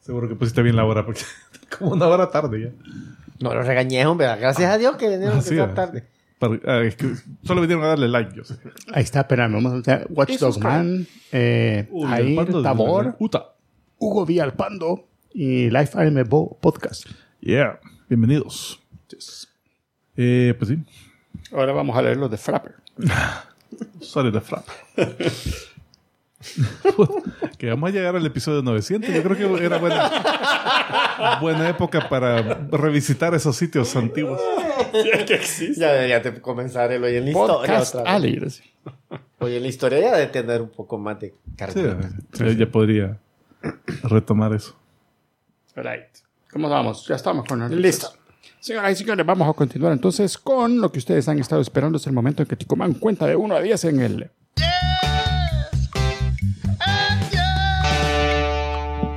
Seguro 0.00 0.28
que 0.28 0.34
pusiste 0.36 0.62
bien 0.62 0.76
la 0.76 0.84
hora 0.84 1.04
porque 1.04 1.20
como 1.78 1.92
una 1.92 2.06
hora 2.08 2.30
tarde 2.30 2.62
ya. 2.62 2.70
No 3.40 3.54
lo 3.54 3.62
regañé, 3.62 4.04
hombre. 4.06 4.26
Gracias 4.38 4.70
a 4.70 4.78
Dios 4.78 4.96
que 4.96 5.08
vinieron 5.08 5.38
Así, 5.38 5.54
que 5.54 5.60
ah. 5.60 5.74
tarde. 5.74 6.06
Para- 6.38 6.58
ah, 6.64 6.82
es 6.82 6.96
que 6.96 7.14
solo 7.44 7.60
vinieron 7.60 7.84
a 7.84 7.88
darle 7.88 8.08
like, 8.08 8.34
yo 8.34 8.44
sé. 8.44 8.56
Ahí 8.92 9.02
está, 9.02 9.20
espérame, 9.20 9.52
vamos 9.52 9.72
a 9.74 9.76
hacer 9.76 10.06
Watch 10.10 10.30
Y 10.30 10.36
Dog 10.38 10.54
subscribe. 10.54 10.72
Man, 10.82 11.06
eh, 11.32 11.86
Uy, 11.90 12.10
Air 12.12 12.62
Tabor, 12.62 13.16
Uta. 13.18 13.54
Hugo 13.98 14.24
Villalpando 14.24 15.06
y 15.34 15.68
Life 15.70 15.98
Anime 16.00 16.22
Bo 16.24 16.58
Podcast. 16.58 17.06
Yeah. 17.40 17.78
Bienvenidos. 18.08 18.80
Eh, 20.22 20.54
pues 20.58 20.68
sí. 20.68 20.78
Ahora 21.50 21.72
vamos 21.72 21.96
a 21.96 22.02
leer 22.02 22.18
los 22.18 22.30
de 22.30 22.36
Frapper. 22.36 22.74
Sorry 24.02 24.30
de 24.30 24.42
Frap. 24.42 24.66
que 27.58 27.68
vamos 27.70 27.88
a 27.88 27.92
llegar 27.92 28.16
al 28.16 28.24
episodio 28.26 28.60
900. 28.62 29.10
Yo 29.14 29.22
creo 29.22 29.36
que 29.58 29.64
era 29.64 29.78
buena, 29.78 31.38
buena 31.40 31.68
época 31.70 32.06
para 32.08 32.42
revisitar 32.70 33.34
esos 33.34 33.56
sitios 33.56 33.94
antiguos. 33.96 34.40
Ya 35.76 35.92
debería 35.92 36.20
de 36.20 36.40
comenzar 36.40 36.90
el 36.92 37.02
hoy 37.04 37.16
en 37.16 37.24
la 37.24 37.30
historia. 37.30 37.54
Podcast 37.56 37.94
otra 37.94 38.18
vez. 38.18 38.62
Hoy 39.38 39.56
en 39.56 39.62
la 39.62 39.68
historia 39.68 40.00
ya 40.00 40.16
de 40.16 40.26
tener 40.26 40.60
un 40.60 40.70
poco 40.70 40.98
más 40.98 41.18
de 41.20 41.28
Sí, 41.28 41.34
cargo. 41.56 41.80
ya- 42.34 42.52
ya 42.52 42.66
podría 42.70 43.18
retomar 44.02 44.52
eso. 44.54 44.76
Right. 45.76 46.06
¿Cómo 46.52 46.68
vamos? 46.68 47.06
Ya 47.06 47.14
estamos 47.14 47.46
con 47.46 47.60
las 47.60 47.70
Listo. 47.70 48.08
Señoras 48.60 48.92
y 48.92 48.96
señores, 48.96 49.24
vamos 49.24 49.48
a 49.48 49.52
continuar 49.54 49.92
entonces 49.92 50.36
con 50.36 50.80
lo 50.80 50.92
que 50.92 50.98
ustedes 50.98 51.26
han 51.28 51.38
estado 51.38 51.62
esperando. 51.62 51.96
Es 51.96 52.06
el 52.06 52.12
momento 52.12 52.42
en 52.42 52.48
que 52.48 52.56
Ticoman 52.56 52.92
cuenta 52.94 53.26
de 53.26 53.34
1 53.36 53.54
a 53.56 53.60
10 53.60 53.84
en 53.84 54.00
el. 54.00 54.30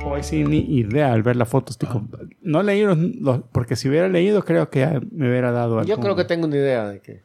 Hoy 0.06 0.22
sin 0.22 0.48
ni 0.50 0.58
idea 0.78 1.12
al 1.12 1.22
ver 1.22 1.36
las 1.36 1.48
fotos, 1.48 1.76
Tico. 1.76 2.06
No 2.40 2.62
leí 2.62 2.82
los, 2.84 2.96
los- 2.98 3.40
porque 3.52 3.76
si 3.76 3.88
hubiera 3.88 4.08
leído, 4.08 4.44
creo 4.44 4.70
que 4.70 4.80
ya 4.80 5.00
me 5.12 5.28
hubiera 5.28 5.50
dado 5.50 5.78
algo. 5.78 5.88
Yo 5.88 5.98
creo 6.00 6.16
que 6.16 6.24
tengo 6.24 6.46
una 6.46 6.56
idea 6.56 6.88
de 6.88 7.00
que. 7.00 7.22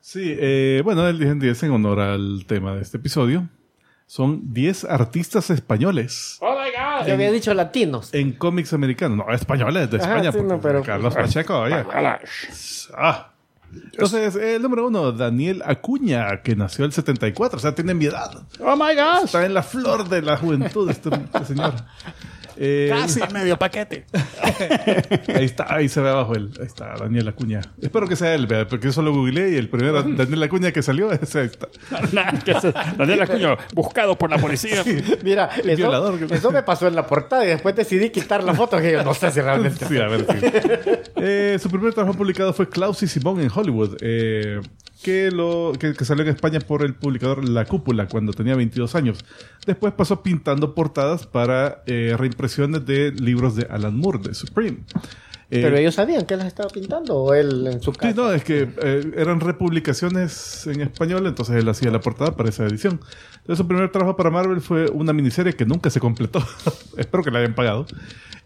Sí, 0.00 0.34
eh, 0.38 0.80
bueno, 0.84 1.06
el 1.06 1.18
10 1.18 1.30
en 1.32 1.38
10 1.40 1.62
en 1.64 1.70
honor 1.72 2.00
al 2.00 2.44
tema 2.46 2.74
de 2.74 2.82
este 2.82 2.96
episodio. 2.96 3.48
Son 4.06 4.52
10 4.52 4.86
artistas 4.86 5.50
españoles 5.50 6.36
¡Oh, 6.40 6.50
my 6.58 6.70
God! 6.70 6.79
Yo 7.06 7.14
había 7.14 7.30
dicho 7.32 7.52
latinos. 7.54 8.12
en 8.14 8.32
cómics 8.32 8.72
americanos. 8.72 9.18
No, 9.26 9.32
españoles 9.32 9.90
de 9.90 9.98
Ajá, 9.98 10.06
España. 10.16 10.32
sí, 10.32 10.38
porque 10.38 10.52
no, 10.54 10.60
pero- 10.60 10.82
Carlos 10.82 11.14
Pacheco, 11.14 11.58
oye. 11.60 11.84
Ah. 12.96 13.26
Entonces, 13.92 14.34
el 14.34 14.62
número 14.62 14.88
uno, 14.88 15.12
Daniel 15.12 15.62
Acuña, 15.64 16.42
que 16.42 16.56
nació 16.56 16.84
el 16.84 16.92
74, 16.92 17.56
o 17.56 17.60
sea, 17.60 17.72
tiene 17.74 17.94
mi 17.94 18.06
edad. 18.06 18.32
¡Oh, 18.58 18.74
my 18.74 18.94
God! 18.96 19.24
Está 19.26 19.46
en 19.46 19.54
la 19.54 19.62
flor 19.62 20.08
de 20.08 20.22
la 20.22 20.36
juventud 20.36 20.90
este, 20.90 21.08
este 21.14 21.44
señor. 21.44 21.74
Eh, 22.62 22.88
Casi 22.90 23.20
medio 23.32 23.56
paquete. 23.58 24.04
Ahí 25.34 25.44
está, 25.46 25.74
ahí 25.74 25.88
se 25.88 26.00
ve 26.02 26.10
abajo 26.10 26.34
él. 26.34 26.50
Ahí 26.60 26.66
está, 26.66 26.94
Daniel 26.98 27.26
Acuña. 27.28 27.62
Espero 27.80 28.06
que 28.06 28.16
sea 28.16 28.34
él, 28.34 28.46
porque 28.68 28.88
yo 28.88 28.92
solo 28.92 29.12
googleé 29.12 29.52
y 29.52 29.56
el 29.56 29.70
primero 29.70 30.02
Daniel 30.02 30.42
Acuña 30.42 30.70
que 30.70 30.82
salió, 30.82 31.08
que 31.08 31.24
se- 31.24 31.50
Daniel 32.98 33.22
Acuño, 33.22 33.56
buscado 33.74 34.16
por 34.18 34.28
la 34.30 34.36
policía. 34.38 34.84
Mira, 35.24 35.46
eso, 35.56 35.76
violador. 35.76 36.18
eso 36.30 36.50
me 36.50 36.62
pasó 36.62 36.86
en 36.86 36.94
la 36.96 37.06
portada 37.06 37.44
y 37.46 37.48
después 37.48 37.74
decidí 37.74 38.10
quitar 38.10 38.44
la 38.44 38.52
foto 38.54 38.78
que 38.78 38.92
yo 38.92 39.02
no 39.02 39.14
sé 39.14 39.30
si 39.30 39.40
realmente. 39.40 39.86
Sí, 39.86 39.96
a 39.98 40.06
ver, 40.08 40.26
sí. 40.28 40.46
Eh, 41.16 41.58
su 41.60 41.70
primer 41.70 41.94
trabajo 41.94 42.16
publicado 42.16 42.52
fue 42.52 42.68
Klaus 42.68 43.02
y 43.02 43.08
Simón 43.08 43.40
en 43.40 43.50
Hollywood, 43.54 43.96
eh, 44.02 44.60
que, 45.02 45.30
lo, 45.30 45.72
que, 45.78 45.94
salió 46.04 46.24
en 46.24 46.30
España 46.30 46.60
por 46.60 46.82
el 46.82 46.94
publicador 46.94 47.48
La 47.48 47.64
Cúpula 47.64 48.06
cuando 48.08 48.32
tenía 48.32 48.54
22 48.54 48.94
años. 48.94 49.24
Después 49.66 49.92
pasó 49.94 50.22
pintando 50.22 50.74
portadas 50.74 51.26
para 51.26 51.82
eh, 51.86 52.14
reimpresiones 52.18 52.84
de 52.86 53.12
libros 53.12 53.56
de 53.56 53.66
Alan 53.70 53.96
Moore, 53.96 54.18
de 54.18 54.34
Supreme. 54.34 54.78
Eh, 55.52 55.62
Pero 55.62 55.76
ellos 55.78 55.96
sabían 55.96 56.26
que 56.26 56.36
las 56.36 56.46
estaba 56.46 56.68
pintando 56.68 57.16
o 57.16 57.34
él 57.34 57.66
en 57.66 57.82
su 57.82 57.90
Sí, 57.92 57.98
casa. 57.98 58.14
no, 58.14 58.32
es 58.32 58.44
que 58.44 58.68
eh, 58.82 59.12
eran 59.16 59.40
republicaciones 59.40 60.66
en 60.68 60.80
español, 60.80 61.26
entonces 61.26 61.56
él 61.56 61.68
hacía 61.68 61.90
la 61.90 62.00
portada 62.00 62.36
para 62.36 62.48
esa 62.50 62.64
edición. 62.66 63.00
Entonces 63.40 63.58
su 63.58 63.66
primer 63.66 63.90
trabajo 63.90 64.16
para 64.16 64.30
Marvel 64.30 64.60
fue 64.60 64.88
una 64.90 65.12
miniserie 65.12 65.54
que 65.54 65.66
nunca 65.66 65.90
se 65.90 65.98
completó. 65.98 66.38
Espero 66.96 67.24
que 67.24 67.30
la 67.32 67.40
hayan 67.40 67.54
pagado. 67.54 67.86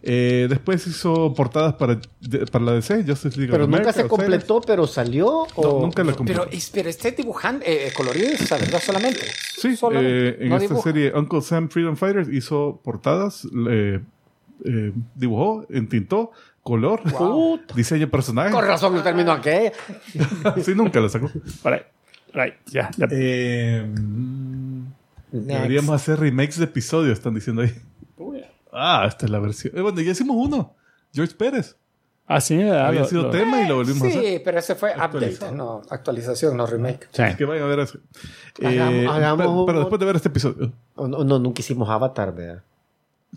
Eh, 0.06 0.46
después 0.50 0.86
hizo 0.86 1.32
portadas 1.34 1.74
para, 1.74 1.98
de- 2.20 2.46
para 2.46 2.64
la 2.64 2.72
DC, 2.72 3.04
Justice 3.06 3.38
League 3.38 3.50
of 3.50 3.52
Pero 3.52 3.66
nunca 3.66 3.76
America, 3.78 3.92
se 3.92 4.00
Osiris. 4.02 4.10
completó, 4.18 4.60
pero 4.60 4.86
salió. 4.86 5.46
No, 5.56 5.62
o... 5.62 5.80
nunca 5.82 6.04
la 6.04 6.12
completó. 6.14 6.46
Pero, 6.50 6.60
pero 6.72 6.88
este 6.88 7.12
dibujante, 7.12 7.86
eh, 7.88 7.92
colorido 7.94 8.28
y 8.30 8.34
esa 8.34 8.56
verdad 8.58 8.80
solamente. 8.82 9.20
Sí, 9.58 9.76
Solamente, 9.76 10.28
eh, 10.28 10.36
en 10.40 10.48
no 10.50 10.56
esta 10.56 10.68
dibuja. 10.68 10.90
serie 10.90 11.12
Uncle 11.14 11.40
Sam 11.42 11.68
Freedom 11.70 11.96
Fighters 11.96 12.28
hizo 12.30 12.80
portadas, 12.84 13.46
eh, 13.68 14.00
eh, 14.64 14.92
dibujó, 15.14 15.66
entintó, 15.70 16.32
color, 16.64 17.00
diseño 17.76 18.00
de 18.00 18.06
personajes. 18.08 18.52
Con 18.52 18.66
razón 18.66 18.94
no 18.96 19.02
terminó 19.02 19.30
aquella. 19.32 19.70
sí, 20.64 20.74
nunca 20.74 20.98
la 20.98 21.08
sacó. 21.08 21.30
Ahí, 22.34 22.52
ya. 22.66 22.90
ya. 22.96 23.06
Eh, 23.12 23.86
deberíamos 25.30 25.94
hacer 25.94 26.18
remakes 26.18 26.58
de 26.58 26.64
episodios, 26.64 27.12
están 27.18 27.34
diciendo 27.34 27.62
ahí. 27.62 27.72
Ah, 28.72 29.04
esta 29.06 29.26
es 29.26 29.30
la 29.30 29.38
versión. 29.38 29.72
Eh, 29.76 29.80
bueno, 29.80 30.00
ya 30.00 30.10
hicimos 30.10 30.36
uno. 30.36 30.74
George 31.12 31.34
Pérez. 31.36 31.76
Ah, 32.26 32.40
sí, 32.40 32.60
ah, 32.62 32.88
Había 32.88 33.02
lo- 33.02 33.06
sido 33.06 33.22
lo- 33.24 33.30
tema 33.30 33.60
y 33.62 33.68
lo 33.68 33.76
volvimos 33.76 34.02
a 34.02 34.06
hacer. 34.08 34.22
Sí, 34.24 34.40
pero 34.44 34.58
ese 34.58 34.74
fue 34.74 34.92
update, 34.96 35.52
no 35.52 35.82
actualización, 35.90 36.56
no 36.56 36.66
remake. 36.66 37.06
Sí. 37.12 37.22
Que 37.36 37.44
vayan 37.44 37.64
a 37.64 37.68
ver 37.68 37.80
eso. 37.80 37.98
Hagamos- 38.60 38.94
Eh, 38.94 39.06
hagamos 39.06 39.38
pero, 39.38 39.50
un- 39.52 39.66
pero 39.66 39.78
después 39.80 40.00
de 40.00 40.06
ver 40.06 40.16
este 40.16 40.28
episodio. 40.28 40.72
No, 40.96 41.06
no, 41.22 41.38
nunca 41.38 41.60
hicimos 41.60 41.88
Avatar, 41.88 42.34
¿verdad? 42.34 42.62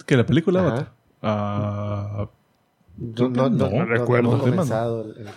¿Que 0.05 0.15
la 0.17 0.25
película 0.25 0.59
Ajá. 0.61 0.69
Avatar? 0.69 0.91
Ah, 1.21 2.29
No, 2.97 3.29
no, 3.29 3.49
no, 3.49 3.69
no, 3.69 3.85
recuerdo. 3.85 4.39
comenzado 4.39 5.03
el, 5.03 5.17
el- 5.21 5.27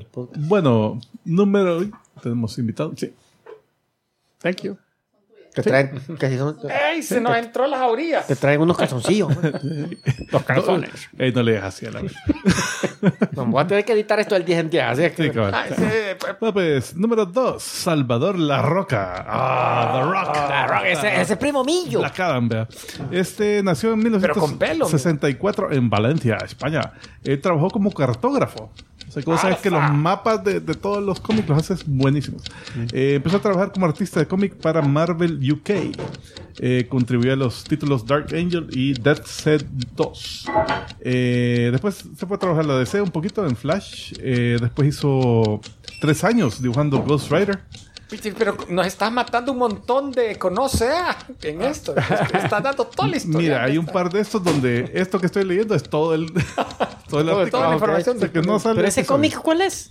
el 0.00 0.06
podcast. 0.06 0.46
bueno, 0.46 1.00
número. 1.24 1.80
Tenemos 2.22 2.58
invitados. 2.58 2.94
Sí. 2.98 3.12
Thank 4.38 4.62
you. 4.62 4.76
Te 5.62 5.70
traen, 5.70 6.00
que 6.18 6.28
si 6.28 6.38
son- 6.38 6.56
¡Ey! 6.92 7.02
Se 7.02 7.20
nos 7.20 7.36
entró 7.36 7.66
las 7.66 7.80
orillas. 7.82 8.26
te 8.26 8.36
traen 8.36 8.60
unos 8.60 8.76
calzoncillos. 8.76 9.32
Los 10.30 10.42
calzones. 10.42 10.90
Eh, 11.18 11.32
no 11.34 11.42
le 11.42 11.52
dejas 11.52 11.74
así 11.74 11.86
a 11.86 11.90
la 11.90 12.02
vez. 12.02 12.12
No, 13.32 13.46
voy 13.46 13.62
a 13.62 13.66
tener 13.66 13.84
que 13.84 13.92
editar 13.92 14.18
esto 14.20 14.34
del 14.34 14.44
10 14.44 14.60
en 14.60 14.70
10. 14.70 14.84
Así 14.84 15.04
es 15.04 15.12
que. 15.14 15.22
Sí, 15.24 15.30
cabal. 15.30 15.54
Ay, 15.54 15.70
sí, 15.76 15.84
pues, 16.38 16.52
pues, 16.52 16.96
número 16.96 17.24
2, 17.24 17.62
Salvador 17.62 18.38
La 18.38 18.60
Roca. 18.62 19.24
Ah, 19.26 19.92
The 19.94 20.02
Rock. 20.02 20.36
Ah, 20.36 20.66
Rock, 20.68 20.82
ese, 20.86 21.20
ese 21.20 21.36
primo 21.36 21.64
millo. 21.64 22.00
La 22.02 22.08
Adam, 22.08 22.48
vea. 22.48 22.68
Este 23.10 23.62
nació 23.62 23.92
en 23.94 24.02
Pero 24.20 24.34
con 24.34 24.58
pelo, 24.58 24.84
1964 24.86 25.72
en 25.72 25.88
Valencia, 25.88 26.36
España. 26.44 26.92
Él 27.24 27.40
trabajó 27.40 27.70
como 27.70 27.90
cartógrafo. 27.92 28.70
O 29.08 29.10
sea, 29.10 29.22
vos 29.24 29.40
sabes 29.40 29.56
que 29.58 29.70
los 29.70 29.90
mapas 29.90 30.44
de, 30.44 30.60
de 30.60 30.74
todos 30.74 31.02
los 31.02 31.18
cómics 31.18 31.48
los 31.48 31.58
haces 31.58 31.84
buenísimos. 31.86 32.42
Eh, 32.92 33.14
empezó 33.14 33.38
a 33.38 33.40
trabajar 33.40 33.72
como 33.72 33.86
artista 33.86 34.20
de 34.20 34.26
cómic 34.26 34.54
para 34.56 34.82
Marvel 34.82 35.38
UK. 35.52 35.70
Eh, 36.60 36.86
contribuyó 36.88 37.32
a 37.32 37.36
los 37.36 37.62
títulos 37.64 38.04
Dark 38.04 38.34
Angel 38.34 38.66
y 38.72 38.92
Death 38.94 39.24
Set 39.26 39.64
2. 39.94 40.44
Eh, 41.00 41.68
después 41.70 42.04
se 42.16 42.26
fue 42.26 42.36
a 42.36 42.40
trabajar 42.40 42.66
la 42.66 42.78
DC 42.78 43.00
un 43.00 43.10
poquito 43.10 43.46
en 43.46 43.56
Flash. 43.56 44.12
Eh, 44.18 44.58
después 44.60 44.88
hizo 44.88 45.60
tres 46.00 46.24
años 46.24 46.60
dibujando 46.60 46.98
Ghost 47.02 47.30
Rider. 47.30 47.60
Pero 48.38 48.56
nos 48.70 48.86
estás 48.86 49.12
matando 49.12 49.52
un 49.52 49.58
montón 49.58 50.10
de 50.12 50.36
conoce 50.36 50.88
ah, 50.88 51.16
en 51.42 51.60
esto. 51.60 51.94
Estás 51.94 52.62
dando 52.62 52.86
toda 52.86 53.06
la 53.08 53.16
historia. 53.18 53.38
Mira, 53.38 53.64
hay 53.64 53.72
de 53.72 53.78
un 53.78 53.84
par 53.84 54.10
de 54.10 54.20
estos 54.20 54.42
donde 54.42 54.90
esto 54.94 55.20
que 55.20 55.26
estoy 55.26 55.44
leyendo 55.44 55.74
es 55.74 55.82
todo 55.82 56.14
el, 56.14 56.32
todo 57.08 57.20
el 57.20 57.26
Todo- 57.26 57.38
artículo. 57.40 57.50
toda 57.50 57.68
la 57.68 57.74
información 57.74 58.18
sea, 58.18 58.32
que 58.32 58.40
no 58.40 58.58
sale 58.58 58.76
Pero 58.76 58.88
ese 58.88 59.04
cómic, 59.04 59.38
¿cuál 59.38 59.60
es? 59.60 59.90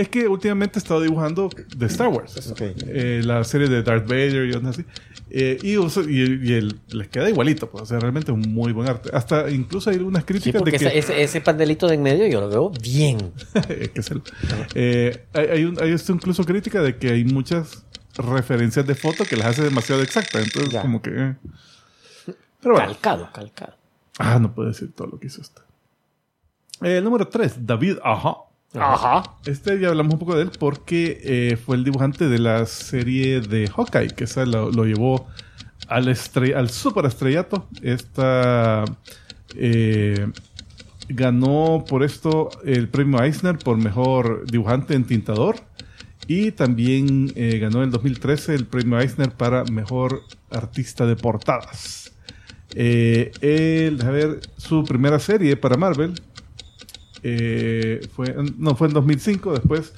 Es 0.00 0.08
que 0.08 0.28
últimamente 0.28 0.78
he 0.78 0.82
estado 0.82 1.00
dibujando 1.00 1.50
de 1.76 1.86
Star 1.86 2.08
Wars. 2.08 2.52
Eh, 2.60 3.20
la 3.24 3.42
serie 3.44 3.68
de 3.68 3.82
Darth 3.82 4.06
Vader 4.08 4.46
y 4.48 4.66
así. 4.68 4.84
Eh, 5.30 5.58
y 5.62 5.76
uso- 5.76 6.08
y, 6.08 6.40
y 6.42 6.52
el- 6.54 6.80
les 6.88 7.08
queda 7.08 7.28
igualito. 7.28 7.68
Pues, 7.70 7.82
o 7.82 7.86
sea, 7.86 7.98
realmente 8.00 8.30
es 8.32 8.34
un 8.36 8.52
muy 8.52 8.72
buen 8.72 8.88
arte. 8.88 9.10
Hasta 9.12 9.50
incluso 9.50 9.90
hay 9.90 9.96
unas 9.98 10.22
Sí, 10.22 10.26
críticas 10.26 10.64
de 10.64 10.70
que... 10.70 10.76
ese, 10.76 10.98
ese, 10.98 11.22
ese 11.22 11.40
panelito 11.40 11.86
de 11.86 11.94
en 11.96 12.02
medio 12.02 12.26
yo 12.26 12.40
lo 12.40 12.48
veo 12.48 12.70
bien. 12.82 13.32
que 13.68 13.90
es 13.94 14.10
el- 14.10 14.22
eh, 14.74 15.26
hay, 15.34 15.46
hay, 15.46 15.64
un- 15.64 15.82
hay 15.82 15.90
esto 15.92 16.12
incluso 16.12 16.44
crítica 16.44 16.80
de 16.80 16.96
que 16.96 17.10
hay 17.10 17.24
muchas 17.24 17.84
referencias 18.16 18.86
de 18.86 18.94
foto 18.94 19.24
que 19.24 19.36
las 19.36 19.48
hace 19.48 19.62
demasiado 19.62 20.02
exactas. 20.02 20.42
Entonces, 20.44 20.72
Ya. 20.72 20.82
como 20.82 21.02
que... 21.02 21.10
Pero 22.60 22.74
bueno. 22.74 22.86
Calcado, 22.86 23.28
calcado. 23.32 23.74
Ah, 24.18 24.38
no 24.40 24.54
puedo 24.54 24.68
decir 24.68 24.92
todo 24.92 25.06
lo 25.08 25.18
que 25.20 25.28
hizo 25.28 25.40
este. 25.40 25.60
Eh, 26.82 26.98
el 26.98 27.04
número 27.04 27.28
3, 27.28 27.66
David 27.66 27.98
Aja. 28.02 28.36
Ajá. 28.74 29.22
Este 29.46 29.80
ya 29.80 29.88
hablamos 29.88 30.14
un 30.14 30.18
poco 30.18 30.36
de 30.36 30.42
él 30.42 30.50
porque 30.58 31.20
eh, 31.24 31.56
fue 31.56 31.76
el 31.76 31.84
dibujante 31.84 32.28
de 32.28 32.38
la 32.38 32.66
serie 32.66 33.40
de 33.40 33.68
Hawkeye, 33.68 34.10
que 34.10 34.24
esa 34.24 34.44
lo, 34.44 34.70
lo 34.70 34.84
llevó 34.84 35.26
al, 35.88 36.08
al 36.08 36.70
super 36.70 37.06
estrellato. 37.06 37.66
Esta 37.82 38.84
eh, 39.54 40.30
ganó 41.08 41.84
por 41.88 42.02
esto 42.02 42.50
el 42.64 42.88
premio 42.88 43.22
Eisner 43.22 43.58
por 43.58 43.76
mejor 43.78 44.44
dibujante 44.46 44.94
en 44.94 45.04
tintador. 45.04 45.56
Y 46.26 46.52
también 46.52 47.32
eh, 47.36 47.58
ganó 47.58 47.78
en 47.78 47.84
el 47.84 47.90
2013 47.90 48.54
el 48.54 48.66
premio 48.66 49.00
Eisner 49.00 49.30
para 49.30 49.64
mejor 49.64 50.24
artista 50.50 51.06
de 51.06 51.16
portadas. 51.16 52.12
Eh, 52.74 53.32
él, 53.40 53.98
a 54.02 54.10
ver, 54.10 54.40
su 54.58 54.84
primera 54.84 55.18
serie 55.18 55.56
para 55.56 55.78
Marvel 55.78 56.20
eh, 57.22 58.06
fue, 58.14 58.34
no, 58.56 58.74
fue 58.74 58.88
en 58.88 58.94
2005. 58.94 59.52
Después 59.52 59.92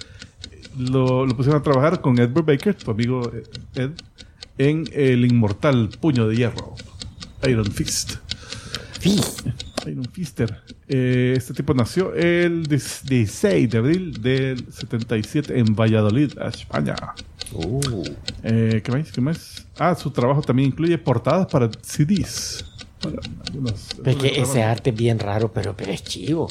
lo, 0.79 1.27
lo 1.27 1.37
pusieron 1.37 1.61
a 1.61 1.63
trabajar 1.63 2.01
con 2.01 2.19
Edward 2.19 2.45
Baker, 2.45 2.75
tu 2.75 2.91
amigo 2.91 3.31
eh, 3.35 3.43
Ed, 3.75 3.91
en 4.59 4.85
El 4.93 5.25
Inmortal 5.25 5.91
Puño 6.01 6.29
de 6.29 6.37
Hierro, 6.37 6.75
Iron 7.49 7.71
Fist. 7.71 8.17
Iron 9.87 10.05
Fister. 10.13 10.63
Eh, 10.89 11.35
este 11.37 11.55
tipo 11.55 11.73
nació 11.75 12.15
el 12.15 12.67
16 12.67 13.71
de 13.71 13.79
abril 13.79 14.21
del 14.21 14.67
77 14.71 15.59
en 15.59 15.75
Valladolid, 15.75 16.33
España. 16.39 16.95
Eh, 18.43 18.81
¿Qué 18.85 18.93
más? 18.93 19.13
¿Qué 19.13 19.21
más? 19.21 19.67
Ah, 19.79 19.95
su 19.95 20.11
trabajo 20.11 20.43
también 20.43 20.69
incluye 20.69 20.99
portadas 20.99 21.47
para 21.47 21.71
CDs. 21.83 22.65
Algunos- 23.03 23.89
que 24.05 24.11
algunos 24.11 24.25
ese 24.51 24.63
arte 24.63 24.91
es 24.91 24.97
bien 24.97 25.19
raro, 25.19 25.53
pero, 25.53 25.75
pero 25.77 25.91
es 25.93 26.03
chivo. 26.05 26.49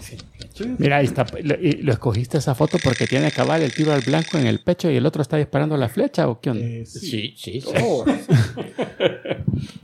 Mira, 0.77 0.97
ahí 0.97 1.05
está. 1.05 1.25
Lo, 1.43 1.55
y 1.55 1.73
lo 1.83 1.93
escogiste 1.93 2.37
esa 2.37 2.55
foto 2.55 2.77
porque 2.83 3.05
tiene 3.07 3.27
que 3.31 3.33
acabar 3.41 3.61
el 3.61 3.73
tiro 3.73 3.93
al 3.93 4.01
blanco 4.01 4.37
en 4.37 4.47
el 4.47 4.59
pecho 4.59 4.89
y 4.89 4.95
el 4.97 5.05
otro 5.05 5.21
está 5.21 5.37
disparando 5.37 5.77
la 5.77 5.87
flecha 5.89 6.27
o 6.27 6.39
qué 6.41 6.49
onda. 6.49 6.65
Eh, 6.65 6.85
sí. 6.85 6.99
Sí, 6.99 7.33
sí, 7.37 7.61
sí. 7.61 7.67
Oh, 7.83 8.03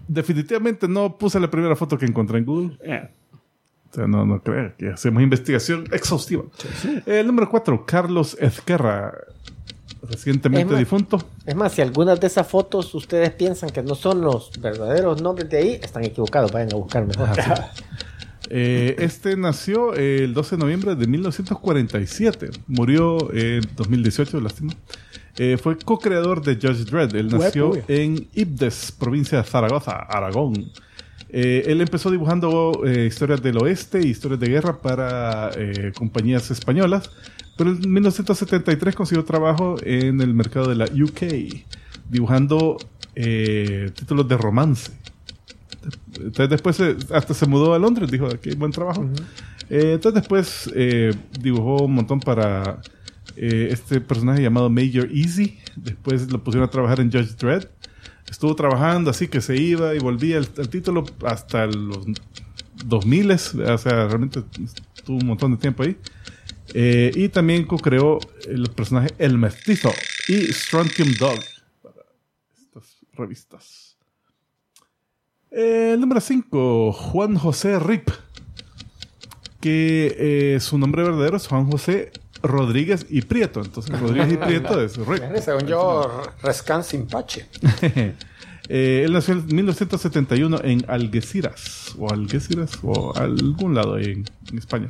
Definitivamente 0.07 0.87
no 0.87 1.17
puse 1.17 1.39
la 1.39 1.49
primera 1.49 1.75
foto 1.75 1.97
que 1.97 2.05
encontré 2.05 2.39
en 2.39 2.45
Google. 2.45 2.77
Eh, 2.83 3.07
O 3.91 3.93
sea, 3.95 4.07
no, 4.07 4.25
no 4.25 4.41
creo 4.41 4.73
que 4.77 4.89
hacemos 4.89 5.21
investigación 5.23 5.85
exhaustiva. 5.91 6.43
El 7.05 7.27
número 7.27 7.49
4, 7.49 7.85
Carlos 7.85 8.35
Ezquerra, 8.39 9.13
recientemente 10.09 10.63
Es 10.67 10.71
más- 10.71 10.79
difunto. 10.79 11.17
Es 11.45 11.55
más, 11.55 11.71
si 11.73 11.81
algunas 11.81 12.19
de 12.19 12.27
esas 12.27 12.47
fotos 12.47 12.93
ustedes 12.95 13.31
piensan 13.31 13.69
que 13.69 13.81
no 13.83 13.95
son 13.95 14.21
los 14.21 14.51
verdaderos 14.59 15.21
nombres 15.21 15.49
de 15.49 15.57
ahí, 15.57 15.79
están 15.81 16.03
equivocados. 16.03 16.51
Vayan 16.51 16.73
a 16.73 16.75
buscar 16.77 17.05
mejor. 17.05 17.27
Eh, 18.47 18.95
este 18.99 19.35
nació 19.35 19.95
el 19.95 20.35
12 20.35 20.55
de 20.55 20.59
noviembre 20.59 20.95
de 20.95 21.07
1947. 21.07 22.51
Murió 22.67 23.33
en 23.33 23.61
2018, 23.75 24.39
lástima. 24.39 24.73
Eh, 25.37 25.57
fue 25.61 25.77
co-creador 25.77 26.43
de 26.43 26.55
Judge 26.55 26.85
Dredd. 26.85 27.15
Él 27.15 27.29
nació 27.29 27.71
en 27.87 28.27
Ibdes, 28.33 28.91
provincia 28.91 29.39
de 29.39 29.43
Zaragoza, 29.45 29.93
Aragón. 29.93 30.71
Eh, 31.29 31.63
él 31.65 31.81
empezó 31.81 32.11
dibujando 32.11 32.83
eh, 32.85 33.07
historias 33.07 33.41
del 33.41 33.57
oeste 33.57 33.99
y 34.01 34.11
historias 34.11 34.39
de 34.39 34.47
guerra 34.47 34.77
para 34.77 35.49
eh, 35.57 35.91
compañías 35.97 36.49
españolas, 36.51 37.09
pero 37.57 37.71
en 37.71 37.91
1973 37.91 38.95
consiguió 38.95 39.23
trabajo 39.23 39.77
en 39.83 40.21
el 40.21 40.33
mercado 40.33 40.67
de 40.67 40.75
la 40.75 40.85
UK, 40.85 41.63
dibujando 42.09 42.77
eh, 43.15 43.91
títulos 43.95 44.27
de 44.27 44.37
romance. 44.37 44.91
Entonces 46.15 46.49
después 46.49 46.79
eh, 46.79 46.95
hasta 47.11 47.33
se 47.33 47.45
mudó 47.45 47.73
a 47.73 47.79
Londres, 47.79 48.11
dijo, 48.11 48.27
aquí 48.27 48.55
buen 48.55 48.71
trabajo. 48.71 49.09
Eh, 49.69 49.93
entonces 49.93 50.21
después 50.21 50.71
eh, 50.75 51.13
dibujó 51.39 51.85
un 51.85 51.93
montón 51.93 52.19
para 52.19 52.79
eh, 53.35 53.69
este 53.71 54.01
personaje 54.01 54.41
llamado 54.41 54.69
Major 54.69 55.09
Easy. 55.11 55.59
Después 55.75 56.31
lo 56.31 56.43
pusieron 56.43 56.67
a 56.67 56.71
trabajar 56.71 56.99
en 56.99 57.11
Judge 57.11 57.35
Dredd. 57.37 57.65
Estuvo 58.29 58.55
trabajando 58.55 59.11
así 59.11 59.27
que 59.27 59.41
se 59.41 59.55
iba 59.55 59.95
y 59.95 59.99
volvía 59.99 60.37
el, 60.37 60.47
el 60.57 60.69
título 60.69 61.05
hasta 61.23 61.67
los 61.67 62.05
2000, 62.85 63.31
o 63.31 63.37
sea, 63.37 64.07
realmente 64.07 64.43
estuvo 64.95 65.17
un 65.17 65.27
montón 65.27 65.51
de 65.51 65.57
tiempo 65.57 65.83
ahí. 65.83 65.95
Eh, 66.77 67.09
y 67.15 67.29
también 67.29 67.65
co-creó 67.65 68.19
el 68.49 68.69
personaje 68.69 69.07
El 69.17 69.37
Mestizo 69.37 69.93
y 70.27 70.51
Strontium 70.51 71.13
Dog 71.17 71.39
para 71.81 72.01
estas 72.53 72.97
revistas. 73.13 73.97
Eh, 75.51 75.91
el 75.93 76.01
número 76.01 76.19
5, 76.19 76.91
Juan 76.91 77.37
José 77.37 77.79
Rip. 77.79 78.09
Que 79.61 80.15
eh, 80.55 80.59
su 80.59 80.77
nombre 80.77 81.03
verdadero 81.03 81.37
es 81.37 81.47
Juan 81.47 81.71
José 81.71 82.11
Rodríguez 82.43 83.05
y 83.09 83.21
Prieto. 83.21 83.61
Entonces, 83.61 83.97
Rodríguez 83.97 84.33
y 84.33 84.37
Prieto 84.37 84.81
es 84.83 84.97
Rip. 85.07 85.23
según 85.41 85.67
yo, 85.67 86.23
Rescan 86.43 86.83
Simpache. 86.83 87.47
Eh, 88.69 89.03
él 89.05 89.13
nació 89.13 89.35
en 89.35 89.45
1971 89.45 90.59
en 90.63 90.85
Algeciras, 90.87 91.95
o 91.97 92.11
Algeciras, 92.11 92.71
o 92.83 93.15
algún 93.15 93.75
lado 93.75 93.95
ahí 93.95 94.05
en, 94.05 94.25
en 94.51 94.57
España. 94.57 94.87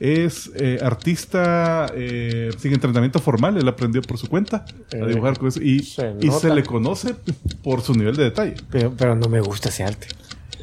Es 0.00 0.50
eh, 0.56 0.78
artista 0.82 1.86
eh, 1.94 2.50
sin 2.58 2.72
entrenamiento 2.72 3.20
formal, 3.20 3.56
él 3.56 3.68
aprendió 3.68 4.02
por 4.02 4.18
su 4.18 4.28
cuenta 4.28 4.64
a 4.92 5.06
dibujar 5.06 5.38
con 5.38 5.48
eso, 5.48 5.62
y, 5.62 5.80
se 5.80 6.14
y 6.20 6.22
se 6.22 6.48
nota. 6.48 6.54
le 6.54 6.64
conoce 6.64 7.14
por 7.62 7.80
su 7.82 7.94
nivel 7.94 8.16
de 8.16 8.24
detalle. 8.24 8.54
Pero, 8.70 8.92
pero 8.96 9.14
no 9.14 9.28
me 9.28 9.40
gusta 9.40 9.68
ese 9.68 9.84
arte. 9.84 10.08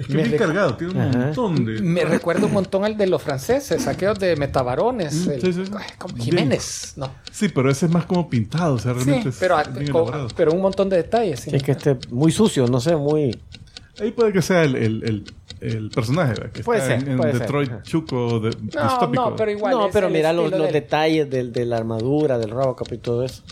Es 0.01 0.07
que 0.07 0.21
es 0.21 0.27
bien 0.29 0.37
cargado, 0.37 0.75
tiene 0.75 0.93
un 0.93 1.01
Ajá. 1.01 1.17
montón 1.17 1.65
de... 1.65 1.81
Me 1.81 2.03
recuerda 2.05 2.45
un 2.45 2.53
montón 2.53 2.83
al 2.85 2.97
de 2.97 3.07
los 3.07 3.21
franceses, 3.21 3.87
aquellos 3.87 4.19
de 4.19 4.35
Metabarones. 4.35 5.27
Mm, 5.27 5.31
el- 5.31 5.41
sí, 5.41 5.53
sí. 5.53 5.63
ay, 5.77 5.85
como 5.97 6.13
Bien. 6.15 6.25
Jiménez, 6.25 6.93
¿no? 6.97 7.09
Sí, 7.31 7.49
pero 7.49 7.69
ese 7.71 7.85
es 7.85 7.91
más 7.91 8.05
como 8.05 8.29
pintado, 8.29 8.75
o 8.75 8.79
sea, 8.79 8.93
realmente 8.93 9.23
Sí, 9.23 9.29
es 9.29 9.35
pero, 9.39 9.57
bien 9.77 10.55
un 10.55 10.61
montón 10.61 10.89
de 10.89 10.97
detalles. 10.97 11.39
sí. 11.41 11.51
Es 11.53 11.63
que 11.63 11.71
esté 11.71 11.97
muy 12.09 12.31
sucio, 12.31 12.67
no 12.67 12.79
sé, 12.79 12.95
muy... 12.95 13.39
Ahí 13.99 14.11
puede 14.11 14.31
que 14.33 14.41
sea 14.41 14.63
el, 14.63 14.75
el, 14.75 15.03
el, 15.03 15.33
el 15.59 15.89
personaje, 15.91 16.33
¿verdad? 16.33 16.51
Que 16.51 16.63
Puede 16.63 16.79
está 16.79 16.97
ser, 16.97 17.03
en, 17.07 17.11
en 17.11 17.17
puede 17.17 17.31
ser. 17.33 17.41
Detroit. 17.41 17.71
Chuco 17.83 18.39
de, 18.39 18.49
No, 18.49 18.83
distópico. 18.83 19.29
no, 19.29 19.35
pero 19.35 19.51
igual. 19.51 19.73
no, 19.73 19.85
es 19.87 19.93
pero 19.93 20.07
el 20.07 20.13
mira 20.13 20.33
los, 20.33 20.49
los 20.49 20.61
de- 20.67 20.71
detalles 20.71 21.29
del- 21.29 21.51
de 21.53 21.65
la 21.65 21.77
armadura, 21.77 22.39
del 22.39 22.49
Robocop 22.49 22.91
y 22.93 22.97
todo 22.97 23.23
eso. 23.23 23.43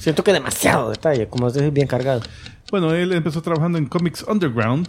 Siento 0.00 0.24
que 0.24 0.32
demasiado 0.32 0.90
detalle, 0.90 1.28
como 1.28 1.46
es 1.48 1.72
bien 1.72 1.86
cargado. 1.86 2.22
Bueno, 2.70 2.92
él 2.92 3.12
empezó 3.12 3.40
trabajando 3.40 3.78
en 3.78 3.86
Comics 3.86 4.24
Underground. 4.26 4.88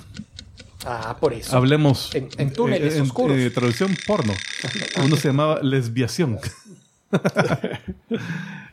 Ah, 0.85 1.17
por 1.19 1.33
eso. 1.33 1.55
Hablemos. 1.57 2.13
En- 2.15 2.29
en 2.37 2.53
túneles 2.53 2.95
en- 2.95 3.01
oscuros. 3.03 3.37
eh, 3.37 3.49
traducción 3.49 3.95
porno. 4.05 4.33
Uno 5.03 5.15
se 5.15 5.27
llamaba 5.29 5.59
lesbiación. 5.61 6.39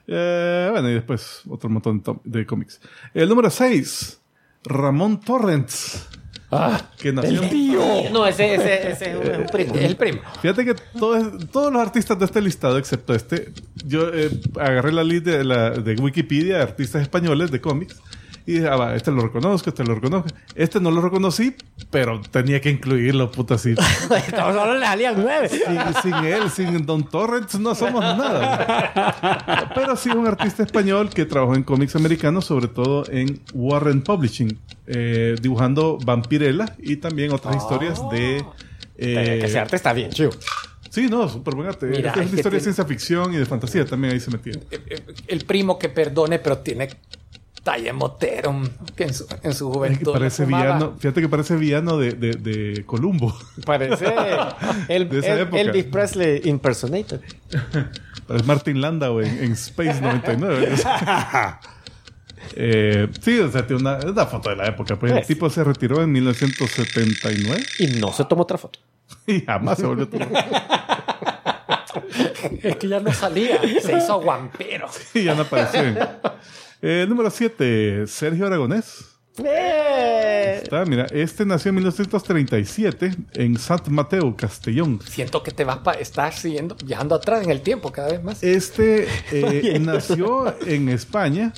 Eh, 0.07 0.69
bueno, 0.73 0.91
y 0.91 0.95
después 0.95 1.43
otro 1.49 1.71
montón 1.71 2.03
de, 2.25 2.45
cómics. 2.45 2.81
El 3.15 3.29
número 3.29 3.49
6. 3.51 4.19
Ramón 4.65 5.21
Torrents. 5.21 6.09
que 6.99 7.13
nació. 7.13 7.41
No, 8.13 8.27
ese, 8.27 8.55
ese, 8.57 8.91
ese 8.91 9.11
es 9.13 9.17
un, 9.17 9.23
es 9.31 9.39
un 9.39 9.47
primo. 9.47 9.75
El 9.75 9.97
primo. 9.97 10.21
Fíjate 10.43 10.65
que 10.65 10.75
todos, 10.99 11.49
todos 11.51 11.73
los 11.73 11.81
artistas 11.81 12.19
de 12.19 12.25
este 12.25 12.41
listado, 12.43 12.79
excepto 12.79 13.15
este, 13.15 13.53
yo 13.87 14.13
eh, 14.13 14.29
agarré 14.61 14.93
la 14.93 15.05
lista 15.05 15.31
de, 15.31 15.45
la, 15.45 15.71
de 15.71 15.95
Wikipedia 15.95 16.57
de 16.57 16.63
artistas 16.63 17.01
españoles 17.03 17.51
de 17.53 17.61
cómics 17.61 17.97
y 18.47 18.53
dije, 18.55 18.69
ah, 18.69 18.77
va, 18.77 18.95
este 18.97 19.11
lo 19.11 19.23
reconozco, 19.23 19.71
este 19.71 19.85
lo 19.85 19.95
reconozco. 19.95 20.29
Este 20.55 20.81
no 20.81 20.91
lo 20.91 21.01
reconocí, 21.01 21.55
pero 21.91 22.21
tenía 22.31 22.61
que 22.61 22.71
incluirlo, 22.71 23.31
puta, 23.31 23.55
así. 23.55 23.75
Estamos 24.27 24.55
solo 24.55 24.75
le 24.79 24.85
salían 24.87 25.15
nueve. 25.17 25.49
sin, 25.49 26.03
sin 26.03 26.15
él, 26.25 26.51
sin 26.51 26.85
Don 26.87 27.05
Torrents, 27.09 27.59
no 27.61 27.75
somos 27.75 28.01
nada. 28.03 29.71
Pero 29.75 29.97
sí 29.97 30.11
un 30.11 30.27
artista 30.27 30.63
español 30.63 31.11
que 31.11 31.25
trabajó 31.25 31.55
en 31.55 31.63
cómics 31.63 31.95
americanos, 31.97 32.45
sobre 32.45 32.69
todo 32.69 33.05
en 33.11 33.41
Warren 33.55 34.03
Publishing, 34.03 34.59
eh, 34.87 35.37
dibujando 35.41 35.99
Vampirella 36.05 36.67
y 36.79 36.97
también 36.97 37.33
otras 37.33 37.57
historias 37.57 38.01
de... 38.11 38.39
eh, 38.97 39.39
Que 39.41 39.47
ese 39.47 39.59
arte 39.59 39.77
está 39.77 39.93
bien 39.93 40.11
chido. 40.11 40.31
Sí, 40.91 41.09
no, 41.09 41.27
súper 41.27 41.55
buen 41.55 41.69
arte. 41.69 41.87
Mira, 41.87 42.11
es 42.11 42.17
es 42.17 42.17
una 42.17 42.31
que 42.31 42.37
historia 42.37 42.43
de 42.43 42.51
tiene- 42.51 42.61
ciencia 42.61 42.85
ficción 42.85 43.33
y 43.33 43.39
de 43.39 43.47
fantasía 43.47 43.87
también 43.87 44.13
ahí 44.13 44.21
se 44.21 44.31
metía. 44.31 44.53
El 45.27 45.45
primo 45.47 45.79
que 45.79 45.89
perdone, 45.89 46.39
pero 46.39 46.59
tiene 46.59 46.91
talla 47.63 47.93
motero 47.93 48.61
que 48.97 49.05
en 49.05 49.15
su, 49.15 49.25
en 49.43 49.55
su 49.55 49.69
Es 49.69 49.73
que 49.73 49.79
juventud. 49.79 50.13
parece 50.13 50.45
villano, 50.47 50.95
fíjate 50.99 51.21
que 51.21 51.29
parece 51.29 51.57
villano 51.57 51.97
de, 51.97 52.13
de, 52.13 52.33
de 52.33 52.85
Columbo. 52.85 53.37
Parece 53.65 54.07
el, 54.89 55.09
De 55.09 55.19
esa 55.21 55.35
el- 55.35 55.41
época. 55.41 55.61
Elvis 55.61 55.85
Presley 55.85 56.41
impersonator. 56.45 57.21
Parece 58.27 58.47
Martin 58.47 58.81
Landau 58.81 59.21
en, 59.21 59.45
en 59.45 59.53
Space 59.53 60.01
99. 60.01 60.75
Eh, 62.57 63.09
sí, 63.21 63.39
o 63.39 63.51
sea, 63.51 63.65
tiene 63.67 63.81
una, 63.83 63.99
una 63.99 64.27
foto 64.27 64.51
de 64.51 64.57
la 64.57 64.67
época. 64.67 64.97
Pues 64.99 65.13
el 65.13 65.19
Pues. 65.19 65.29
tipo 65.29 65.49
se 65.49 65.63
retiró 65.63 66.03
en 66.03 66.11
1979 66.11 67.63
Y 67.79 67.87
no 68.01 68.13
se 68.13 68.25
tomó 68.25 68.43
otra 68.43 68.59
foto. 68.59 68.81
y 69.27 69.41
jamás 69.43 69.79
se 69.79 69.87
volvió 69.87 70.05
a 70.05 70.11
tomar. 70.11 70.29
Es 72.63 72.77
que 72.77 72.89
ya 72.89 72.99
no 73.01 73.13
salía. 73.13 73.61
Se 73.81 73.97
hizo 73.97 74.21
guampero. 74.21 74.89
Y 75.15 75.23
ya 75.25 75.35
no 75.37 75.43
apareció. 75.43 75.83
Eh, 76.85 77.07
número 77.09 77.31
7, 77.31 78.09
Sergio 78.09 78.45
Aragonés. 78.45 79.05
¡Eh! 79.39 80.61
Está, 80.65 80.85
mira, 80.85 81.07
este 81.13 81.47
nació 81.47 81.69
en 81.69 81.77
1937 81.77 83.15
en 83.35 83.57
Sant 83.57 83.87
Mateo, 83.87 84.37
Castellón. 84.37 84.99
Siento 85.09 85.45
que 85.45 85.53
te 85.53 85.65
vas 85.65 85.79
para 85.79 86.01
estar 86.01 86.33
siguiendo, 86.35 86.77
viajando 86.85 87.15
atrás 87.15 87.45
en 87.45 87.51
el 87.51 87.61
tiempo 87.61 87.93
cada 87.93 88.09
vez 88.09 88.25
más. 88.25 88.43
Este 88.43 89.07
eh, 89.31 89.79
nació 89.81 90.61
en 90.67 90.89
España, 90.89 91.53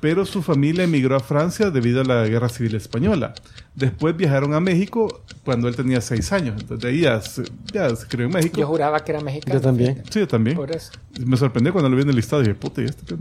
pero 0.00 0.24
su 0.24 0.42
familia 0.42 0.84
emigró 0.84 1.16
a 1.16 1.20
Francia 1.20 1.70
debido 1.70 2.00
a 2.00 2.04
la 2.04 2.26
Guerra 2.26 2.48
Civil 2.48 2.74
Española. 2.74 3.34
Después 3.74 4.14
viajaron 4.16 4.52
a 4.52 4.60
México 4.60 5.22
cuando 5.44 5.66
él 5.66 5.74
tenía 5.74 6.00
seis 6.02 6.30
años. 6.32 6.56
Entonces 6.60 6.80
de 6.82 6.88
ahí 6.90 7.00
ya 7.00 7.20
se, 7.22 7.44
ya 7.72 7.94
se 7.96 8.06
crió 8.06 8.26
en 8.26 8.32
México. 8.32 8.60
Yo 8.60 8.66
juraba 8.66 9.00
que 9.00 9.12
era 9.12 9.20
mexicano. 9.22 9.54
Yo 9.58 9.62
también. 9.62 10.02
sí, 10.10 10.20
yo 10.20 10.28
también. 10.28 10.56
Por 10.56 10.70
eso. 10.70 10.92
Me 11.24 11.36
sorprendió 11.38 11.72
cuando 11.72 11.88
lo 11.88 11.96
vi 11.96 12.02
en 12.02 12.10
el 12.10 12.16
listado 12.16 12.42
y 12.42 12.46
dije, 12.46 12.54
puta, 12.54 12.82
¿y 12.82 12.84
este? 12.84 13.14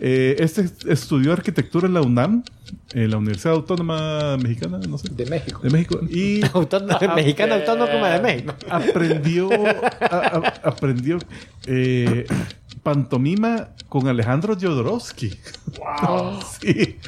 Eh, 0.00 0.36
este 0.38 0.64
estudió 0.90 1.32
arquitectura 1.34 1.86
en 1.86 1.94
la 1.94 2.00
UNAM, 2.00 2.42
en 2.94 3.10
la 3.10 3.18
Universidad 3.18 3.52
Autónoma 3.54 4.36
Mexicana, 4.38 4.78
no 4.88 4.96
sé, 4.96 5.08
De 5.10 5.26
México. 5.26 5.60
de 5.62 5.70
México. 5.70 6.00
Y 6.08 6.40
Autónomo- 6.54 6.98
Mexicano 7.14 7.54
autónomo 7.54 8.06
de 8.06 8.20
México. 8.20 8.54
aprendió 8.70 9.50
a- 9.52 10.06
a- 10.10 10.68
aprendió 10.70 11.18
eh, 11.66 12.24
pantomima 12.82 13.70
con 13.88 14.08
Alejandro 14.08 14.54
Jodorowsky. 14.60 15.38
Wow. 15.78 16.40
sí. 16.60 16.98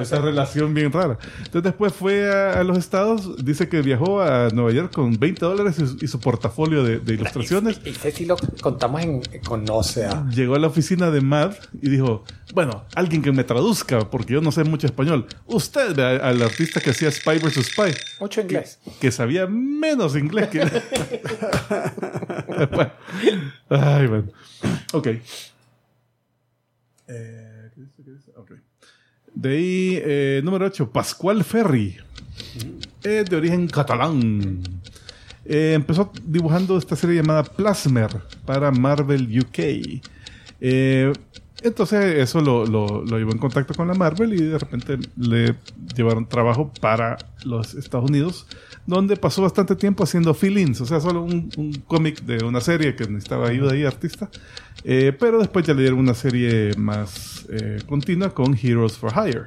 Esa 0.00 0.20
relación 0.20 0.72
bien 0.74 0.92
rara. 0.92 1.18
Entonces 1.38 1.62
después 1.64 1.92
fue 1.92 2.30
a, 2.30 2.60
a 2.60 2.64
los 2.64 2.78
estados, 2.78 3.44
dice 3.44 3.68
que 3.68 3.82
viajó 3.82 4.20
a 4.22 4.48
Nueva 4.50 4.70
York 4.72 4.92
con 4.92 5.18
20 5.18 5.44
dólares 5.44 5.76
y, 5.78 5.86
su- 5.86 5.98
y 6.00 6.08
su 6.08 6.20
portafolio 6.20 6.82
de, 6.84 6.98
de 7.00 7.14
ilustraciones. 7.14 7.80
Y, 7.84 7.90
y 7.90 8.12
sí 8.12 8.24
lo 8.26 8.36
contamos 8.60 9.02
en 9.02 9.22
Conoce 9.44 10.06
a. 10.06 10.26
Llegó 10.30 10.54
a 10.54 10.58
la 10.58 10.68
oficina 10.68 11.10
de 11.10 11.20
MAD 11.20 11.54
y 11.82 11.90
dijo, 11.90 12.24
bueno, 12.54 12.84
alguien 12.94 13.22
que 13.22 13.32
me 13.32 13.44
traduzca, 13.44 14.08
porque 14.10 14.34
yo 14.34 14.40
no 14.40 14.52
sé 14.52 14.64
mucho 14.64 14.86
español. 14.86 15.26
Usted, 15.46 15.98
al 15.98 16.40
artista 16.42 16.80
que 16.80 16.90
hacía 16.90 17.10
Spy 17.10 17.38
vs. 17.38 17.66
Spy, 17.72 17.92
Mucho 18.20 18.40
inglés. 18.40 18.78
que 19.00 19.10
sabía 19.10 19.46
menos 19.46 20.16
inglés 20.16 20.48
que... 20.48 20.60
Ay, 23.70 24.06
bueno. 24.06 24.28
Ok. 24.92 25.07
Eh, 27.08 27.70
¿qué 27.74 27.80
dice? 27.80 28.02
¿Qué 28.04 28.10
dice? 28.12 28.32
Ok. 28.36 28.52
De 29.34 29.50
ahí, 29.50 30.00
eh, 30.02 30.40
número 30.44 30.66
8, 30.66 30.90
Pascual 30.90 31.44
Ferri. 31.44 31.96
Es 33.02 33.26
de 33.28 33.36
origen 33.36 33.68
catalán. 33.68 34.60
Eh, 35.44 35.72
empezó 35.74 36.12
dibujando 36.24 36.76
esta 36.76 36.96
serie 36.96 37.16
llamada 37.16 37.44
Plasmer 37.44 38.10
para 38.44 38.70
Marvel 38.70 39.38
UK. 39.40 40.00
Eh, 40.60 41.12
entonces 41.62 42.16
eso 42.16 42.40
lo, 42.40 42.66
lo- 42.66 43.04
lo 43.04 43.18
llevó 43.18 43.32
en 43.32 43.38
contacto 43.38 43.74
con 43.74 43.88
la 43.88 43.94
Marvel 43.94 44.32
y 44.34 44.42
de 44.42 44.58
repente 44.58 44.98
le 45.16 45.54
llevaron 45.96 46.28
trabajo 46.28 46.72
para 46.80 47.16
los 47.44 47.74
Estados 47.74 48.08
Unidos, 48.10 48.46
donde 48.88 49.18
pasó 49.18 49.42
bastante 49.42 49.76
tiempo 49.76 50.02
haciendo 50.02 50.32
fill-ins, 50.32 50.80
o 50.80 50.86
sea, 50.86 50.98
solo 50.98 51.22
un, 51.22 51.50
cómic 51.86 52.22
de 52.22 52.42
una 52.42 52.62
serie 52.62 52.96
que 52.96 53.06
necesitaba 53.06 53.48
ayuda 53.48 53.72
ahí, 53.72 53.84
artista. 53.84 54.30
Eh, 54.82 55.14
pero 55.20 55.38
después 55.38 55.66
ya 55.66 55.74
le 55.74 55.82
dieron 55.82 55.98
una 55.98 56.14
serie 56.14 56.72
más 56.78 57.44
eh, 57.50 57.82
continua 57.86 58.30
con 58.32 58.56
Heroes 58.56 58.96
for 58.96 59.12
Hire. 59.12 59.42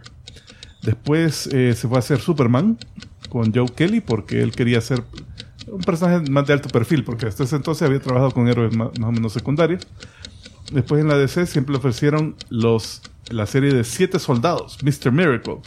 Después 0.83 1.47
eh, 1.47 1.73
se 1.73 1.87
fue 1.87 1.97
a 1.97 1.99
hacer 1.99 2.19
Superman 2.19 2.77
con 3.29 3.51
Joe 3.51 3.65
Kelly 3.75 4.01
porque 4.01 4.43
él 4.43 4.51
quería 4.51 4.79
ser 4.79 5.03
un 5.65 5.81
personaje 5.81 6.29
más 6.29 6.45
de 6.45 6.53
alto 6.53 6.69
perfil, 6.69 7.03
porque 7.03 7.25
hasta 7.25 7.43
ese 7.43 7.55
entonces 7.55 7.87
había 7.87 7.99
trabajado 7.99 8.29
con 8.31 8.47
héroes 8.47 8.75
ma- 8.77 8.91
más, 8.99 9.09
o 9.09 9.11
menos 9.11 9.33
secundarios. 9.33 9.87
Después 10.71 11.01
en 11.01 11.07
la 11.07 11.17
DC 11.17 11.47
siempre 11.47 11.73
le 11.73 11.79
ofrecieron 11.79 12.35
los, 12.51 13.01
la 13.31 13.47
serie 13.47 13.73
de 13.73 13.83
Siete 13.85 14.19
Soldados, 14.19 14.77
Mr. 14.83 15.11
Miracle, 15.11 15.57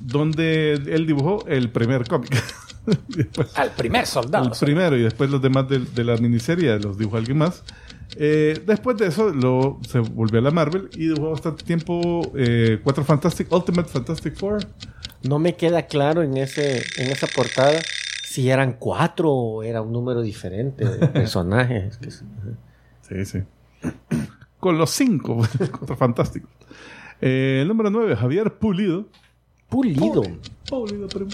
donde 0.00 0.74
él 0.74 1.06
dibujó 1.06 1.46
el 1.48 1.70
primer 1.70 2.06
cómic. 2.06 2.30
Después- 3.08 3.56
Al 3.56 3.70
primer 3.72 4.06
soldado. 4.06 4.46
el 4.46 4.58
primero 4.58 4.96
y 4.96 5.02
después 5.02 5.30
los 5.30 5.40
demás 5.42 5.68
de, 5.68 5.80
de 5.80 6.04
la 6.04 6.16
miniserie 6.16 6.78
los 6.78 6.96
dibujó 6.98 7.16
alguien 7.18 7.38
más. 7.38 7.62
Eh, 8.16 8.60
después 8.66 8.96
de 8.96 9.06
eso 9.06 9.30
lo, 9.30 9.78
se 9.88 10.00
volvió 10.00 10.40
a 10.40 10.42
la 10.42 10.50
Marvel 10.50 10.90
y 10.94 11.06
dibujó 11.08 11.30
bastante 11.30 11.62
tiempo 11.64 12.32
eh, 12.36 12.80
Cuatro 12.82 13.04
Fantastic, 13.04 13.52
Ultimate 13.52 13.88
Fantastic 13.88 14.34
Four. 14.36 14.58
No 15.22 15.38
me 15.38 15.54
queda 15.54 15.86
claro 15.86 16.22
en, 16.22 16.36
ese, 16.36 16.82
en 16.96 17.10
esa 17.12 17.26
portada 17.28 17.78
si 18.24 18.48
eran 18.50 18.74
cuatro 18.78 19.30
o 19.30 19.62
era 19.62 19.82
un 19.82 19.92
número 19.92 20.22
diferente 20.22 20.84
de 20.84 21.06
personajes. 21.08 21.98
Sí. 22.00 22.24
Sí, 23.08 23.24
sí. 23.24 23.38
Con 24.58 24.76
los 24.78 24.90
cinco 24.90 25.36
Cuatro 25.78 25.96
Fantásticos. 25.96 26.50
Eh, 27.20 27.58
el 27.62 27.68
número 27.68 27.90
9, 27.90 28.16
Javier 28.16 28.54
Pulido. 28.58 29.06
Pulido. 29.70 30.22
Pulido, 30.68 31.08
primo. 31.08 31.30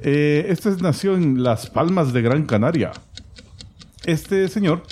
Eh, 0.00 0.46
este 0.48 0.70
nació 0.82 1.14
en 1.16 1.42
Las 1.42 1.70
Palmas 1.70 2.12
de 2.12 2.22
Gran 2.22 2.44
Canaria. 2.46 2.92
Este 4.04 4.48
señor 4.48 4.82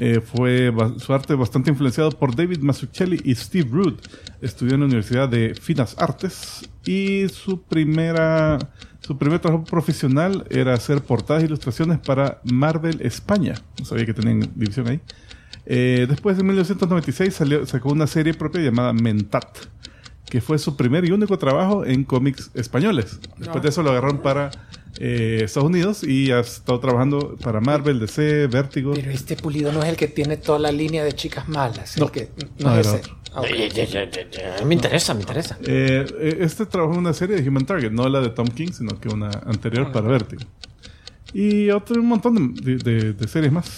Eh, 0.00 0.20
fue 0.20 0.70
ba- 0.70 0.94
su 1.00 1.12
arte 1.12 1.34
bastante 1.34 1.70
influenciado 1.70 2.12
por 2.12 2.36
David 2.36 2.60
Mazzucchelli 2.60 3.20
y 3.24 3.34
Steve 3.34 3.68
Root. 3.68 4.00
Estudió 4.40 4.74
en 4.74 4.80
la 4.82 4.86
Universidad 4.86 5.28
de 5.28 5.56
Finas 5.60 5.96
Artes 5.98 6.68
y 6.86 7.26
su 7.30 7.62
primera 7.62 8.58
su 9.00 9.18
primer 9.18 9.40
trabajo 9.40 9.64
profesional 9.64 10.44
era 10.50 10.74
hacer 10.74 11.00
portadas 11.02 11.42
e 11.42 11.46
ilustraciones 11.46 11.98
para 11.98 12.40
Marvel 12.44 13.00
España. 13.02 13.54
No 13.80 13.84
sabía 13.84 14.06
que 14.06 14.14
tenían 14.14 14.38
división 14.54 14.86
ahí. 14.86 15.00
Eh, 15.66 16.06
después, 16.08 16.38
en 16.38 16.46
1996, 16.46 17.34
salió, 17.34 17.66
sacó 17.66 17.90
una 17.90 18.06
serie 18.06 18.34
propia 18.34 18.60
llamada 18.62 18.92
Mentat, 18.92 19.48
que 20.30 20.40
fue 20.40 20.58
su 20.58 20.76
primer 20.76 21.04
y 21.04 21.10
único 21.12 21.38
trabajo 21.38 21.84
en 21.84 22.04
cómics 22.04 22.50
españoles. 22.54 23.18
Después 23.38 23.62
de 23.62 23.68
eso 23.70 23.82
lo 23.82 23.90
agarraron 23.90 24.18
para 24.18 24.50
eh, 24.98 25.40
Estados 25.44 25.68
Unidos 25.68 26.02
y 26.04 26.30
ha 26.32 26.40
estado 26.40 26.80
trabajando 26.80 27.36
para 27.42 27.60
Marvel, 27.60 27.98
DC, 28.00 28.46
Vértigo. 28.48 28.92
Pero 28.94 29.10
este 29.10 29.36
pulido 29.36 29.72
no 29.72 29.82
es 29.82 29.88
el 29.88 29.96
que 29.96 30.08
tiene 30.08 30.36
toda 30.36 30.58
la 30.58 30.72
línea 30.72 31.02
de 31.04 31.12
chicas 31.14 31.48
malas. 31.48 31.96
el 31.96 32.02
No. 32.04 32.12
que, 32.12 32.30
no, 32.58 32.70
No, 32.70 32.78
es 32.78 32.86
ese. 32.86 32.96
otro. 32.96 33.18
Ah, 33.34 33.40
ok. 33.40 33.46
Ya, 33.74 33.84
ya, 33.84 34.10
ya, 34.10 34.30
ya. 34.58 34.64
Me 34.64 34.74
interesa, 34.74 35.14
me 35.14 35.20
interesa. 35.20 35.58
Eh, 35.62 36.04
eh, 36.18 36.38
este 36.40 36.66
trabajó 36.66 36.94
en 36.94 36.98
una 37.00 37.12
serie 37.12 37.40
de 37.40 37.48
Human 37.48 37.64
Target, 37.66 37.90
no 37.92 38.08
la 38.08 38.20
de 38.20 38.30
Tom 38.30 38.48
King, 38.48 38.72
sino 38.72 38.98
que 39.00 39.08
una 39.08 39.28
anterior 39.46 39.92
para 39.92 40.08
Vértigo. 40.08 40.42
Y 41.32 41.70
otro, 41.70 42.00
un 42.00 42.06
montón 42.08 42.54
de, 42.54 42.76
de- 42.76 42.78
de- 42.78 43.12
de 43.12 43.28
series 43.28 43.52
más. 43.52 43.70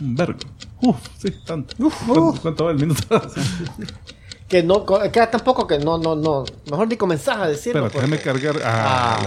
Un 0.00 0.14
vergo. 0.14 0.38
Uf, 0.80 0.96
sí, 1.18 1.32
tanto. 1.44 1.74
¿Cuánto, 1.76 2.34
cuánto 2.40 2.64
va 2.64 2.70
el 2.70 2.78
minuto? 2.78 3.02
Que 4.50 4.62
no, 4.64 4.84
que 4.84 5.26
tampoco 5.30 5.66
que 5.66 5.78
no, 5.78 5.96
no, 5.96 6.16
no. 6.16 6.44
Mejor 6.70 6.88
ni 6.88 6.96
comenzás 6.96 7.38
a 7.38 7.46
decirlo. 7.48 7.86
Espera, 7.86 8.02
déjame 8.06 8.16
porque- 8.22 8.40
cargar. 8.50 8.62
Ah, 8.64 9.22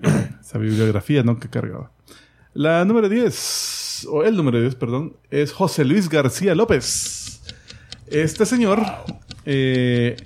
la- 0.00 0.30
esa 0.40 0.58
bibliografía, 0.58 1.22
¿no? 1.24 1.38
Que 1.40 1.48
cargaba. 1.50 1.90
La 2.54 2.84
número 2.84 3.08
10, 3.08 4.06
o 4.10 4.22
el 4.22 4.36
número 4.36 4.60
10, 4.60 4.76
perdón, 4.76 5.16
es 5.30 5.52
José 5.52 5.84
Luis 5.84 6.08
García 6.08 6.54
López. 6.54 7.40
Este 8.06 8.46
señor, 8.46 8.80
eh, 9.44 10.16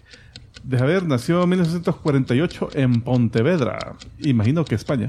deja 0.63 0.85
ver, 0.85 1.05
nació 1.07 1.43
en 1.43 1.49
1948 1.49 2.69
en 2.75 3.01
Pontevedra, 3.01 3.97
imagino 4.21 4.65
que 4.65 4.75
España. 4.75 5.09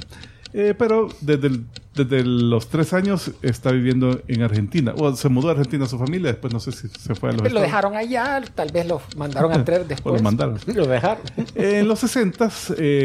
Eh, 0.54 0.74
pero 0.78 1.08
desde, 1.22 1.47
el- 1.47 1.66
desde 1.95 2.24
los 2.24 2.68
tres 2.70 2.93
años 2.93 3.32
está 3.41 3.72
viviendo 3.72 4.22
en 4.28 4.41
Argentina. 4.43 4.93
O 4.97 5.16
se 5.16 5.30
mudó 5.30 5.49
a 5.49 5.52
Argentina 5.52 5.86
su 5.86 5.97
familia, 5.97 6.32
después 6.32 6.54
no 6.54 6.60
sé 6.60 6.72
si 6.72 6.88
se 6.88 7.16
fue 7.16 7.30
a 7.30 7.34
los 7.34 7.41
Lo 7.41 7.47
Estados- 7.47 7.68
dejaron 7.68 7.95
allá, 7.95 8.41
tal 8.54 8.72
vez 8.72 8.86
lo 8.88 9.02
mandaron 9.18 9.52
a 9.54 9.64
traer 9.66 9.82
o 9.82 9.86
después. 9.86 10.16
lo 10.18 10.24
mandaron. 10.24 10.58
Lo 10.74 10.88
dejaron. 10.88 11.24
En 11.56 11.88
los 11.88 11.99
60 11.99 12.49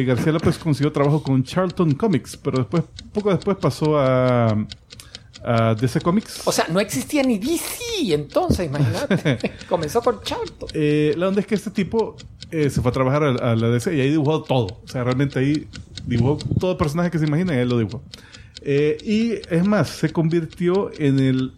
García 0.07 0.32
López 0.32 0.59
consiguió 0.59 0.90
trabajo 0.92 1.22
con 1.22 1.42
Charlton 1.44 1.92
Comics, 1.94 2.36
pero 2.36 2.59
después, 2.59 2.82
poco 3.12 3.30
después 3.30 3.57
pasó 3.59 3.99
a, 3.99 4.57
a 5.45 5.74
DC 5.74 6.01
Comics. 6.01 6.43
O 6.45 6.53
sea, 6.53 6.66
no 6.68 6.80
existía 6.80 7.22
ni 7.22 7.39
DC 7.39 7.87
entonces, 8.12 8.66
imagínate. 8.66 9.53
Comenzó 9.68 10.03
con 10.03 10.20
Charlton. 10.22 10.68
Eh, 10.74 11.14
la 11.16 11.28
onda 11.28 11.41
es 11.41 11.47
que 11.47 11.55
este 11.55 11.70
tipo 11.70 12.16
eh, 12.51 12.70
se 12.70 12.80
fue 12.80 12.91
a 12.91 12.93
trabajar 12.93 13.22
a, 13.24 13.53
a 13.53 13.57
la 13.57 13.68
DC 13.68 13.95
y 13.95 14.01
ahí 14.01 14.11
dibujó 14.11 14.43
todo. 14.43 14.80
O 14.84 14.89
sea, 14.89 15.05
realmente 15.05 15.39
ahí 15.39 15.66
dibujó 16.07 16.39
todo 16.59 16.76
personaje 16.76 17.11
que 17.11 17.18
se 17.18 17.26
imagina 17.26 17.55
y 17.55 17.59
él 17.59 17.68
lo 17.68 17.78
dibujó. 17.78 18.03
Eh, 18.62 18.99
y 19.05 19.55
es 19.55 19.64
más, 19.64 19.89
se 19.89 20.11
convirtió 20.11 20.91
en 20.99 21.20
el, 21.20 21.53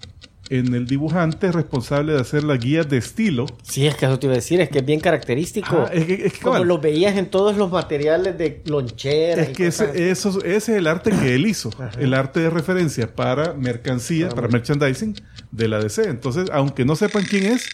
en 0.50 0.74
el 0.74 0.86
dibujante 0.86 1.52
responsable 1.52 2.14
de 2.14 2.20
hacer 2.20 2.42
la 2.44 2.56
guía 2.56 2.82
de 2.84 2.96
estilo. 2.96 3.46
Sí, 3.62 3.86
es 3.86 3.94
que 3.96 4.06
eso 4.06 4.18
te 4.18 4.26
iba 4.26 4.32
a 4.32 4.36
decir, 4.36 4.60
es 4.60 4.68
que 4.70 4.78
es 4.78 4.84
bien 4.86 4.98
característico. 5.00 5.84
Ah, 5.86 5.90
es 5.92 6.04
que- 6.06 6.26
es 6.26 6.32
que, 6.32 6.40
como 6.40 6.64
lo 6.64 6.78
veías 6.78 7.16
en 7.16 7.26
todos 7.30 7.56
los 7.56 7.70
materiales 7.70 8.38
de 8.38 8.62
lonchera. 8.66 9.42
Es 9.42 9.50
que 9.50 9.66
ese, 9.66 10.10
eso, 10.10 10.38
ese 10.44 10.56
es 10.56 10.68
el 10.70 10.86
arte 10.86 11.10
que 11.10 11.34
él 11.34 11.46
hizo. 11.46 11.70
El 11.98 12.14
arte 12.14 12.40
de 12.40 12.50
referencia 12.50 13.14
para 13.14 13.52
mercancía, 13.54 14.30
para 14.30 14.48
merchandising 14.48 15.14
de 15.50 15.68
la 15.68 15.78
DC. 15.80 16.08
Entonces, 16.08 16.48
aunque 16.52 16.84
no 16.84 16.96
sepan 16.96 17.24
quién 17.24 17.44
es, 17.46 17.66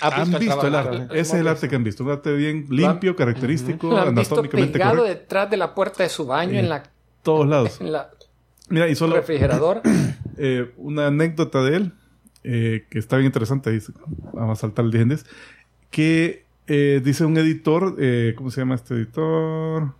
han 0.00 0.30
visto 0.38 0.66
el 0.66 0.74
arte. 0.74 1.04
Ese 1.10 1.20
es 1.20 1.40
el 1.40 1.48
arte 1.48 1.68
que 1.68 1.76
han 1.76 1.84
visto. 1.84 2.04
Un 2.04 2.10
arte 2.10 2.32
bien 2.34 2.66
limpio, 2.70 3.16
característico, 3.16 3.88
Lo 3.90 3.98
han 4.00 4.14
visto 4.14 4.34
anatómicamente 4.34 4.72
pegado 4.74 4.98
correcto. 4.98 5.20
detrás 5.20 5.50
de 5.50 5.56
la 5.56 5.74
puerta 5.74 6.02
de 6.02 6.08
su 6.08 6.26
baño 6.26 6.58
en 6.58 6.68
la 6.68 6.82
Todos 7.22 7.48
lados. 7.48 7.80
en 7.80 7.92
la 7.92 8.10
Mira, 8.68 8.88
y 8.88 8.94
solo 8.94 9.16
refrigerador. 9.16 9.82
eh, 10.38 10.72
una 10.78 11.08
anécdota 11.08 11.62
de 11.62 11.76
él, 11.76 11.92
eh, 12.44 12.86
que 12.90 12.98
está 12.98 13.16
bien 13.16 13.26
interesante, 13.26 13.70
dice, 13.70 13.92
vamos 14.32 14.58
a 14.58 14.60
saltar 14.60 14.84
el 14.84 14.90
dientes, 14.90 15.26
que 15.90 16.44
eh, 16.66 17.00
dice 17.04 17.24
un 17.24 17.36
editor, 17.36 17.96
eh, 17.98 18.34
¿cómo 18.36 18.50
se 18.50 18.60
llama 18.60 18.74
este 18.76 18.94
editor? 18.94 19.92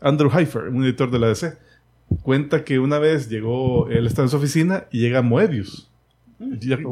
Andrew 0.00 0.30
Heifer, 0.36 0.68
un 0.68 0.84
editor 0.84 1.10
de 1.10 1.18
la 1.18 1.28
DC. 1.28 1.56
Cuenta 2.22 2.64
que 2.64 2.78
una 2.78 2.98
vez 2.98 3.28
llegó, 3.28 3.88
él 3.88 4.06
está 4.06 4.22
en 4.22 4.28
su 4.28 4.36
oficina 4.36 4.84
y 4.90 5.00
llega 5.00 5.22
Moebius, 5.22 5.90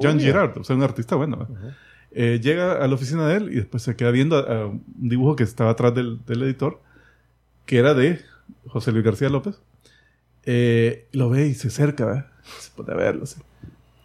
John 0.02 0.20
Girard, 0.20 0.58
o 0.58 0.64
sea, 0.64 0.76
un 0.76 0.82
artista 0.82 1.16
bueno. 1.16 1.42
¿eh? 1.50 1.70
Eh, 2.12 2.40
llega 2.42 2.72
a 2.82 2.86
la 2.88 2.94
oficina 2.94 3.26
de 3.28 3.36
él 3.36 3.48
y 3.52 3.56
después 3.56 3.82
se 3.82 3.96
queda 3.96 4.10
viendo 4.10 4.36
a- 4.36 4.62
a 4.62 4.66
un 4.66 4.82
dibujo 4.96 5.34
que 5.36 5.42
estaba 5.44 5.70
atrás 5.70 5.94
del, 5.94 6.24
del 6.26 6.42
editor, 6.42 6.80
que 7.66 7.78
era 7.78 7.94
de 7.94 8.20
José 8.66 8.92
Luis 8.92 9.04
García 9.04 9.28
López. 9.28 9.60
Eh, 10.44 11.06
lo 11.12 11.28
ve 11.30 11.48
y 11.48 11.54
se 11.54 11.68
acerca, 11.68 12.06
¿verdad? 12.06 12.26
se 12.60 12.70
pone 12.70 12.92
a 12.92 12.96
verlo. 12.96 13.24
así. 13.24 13.40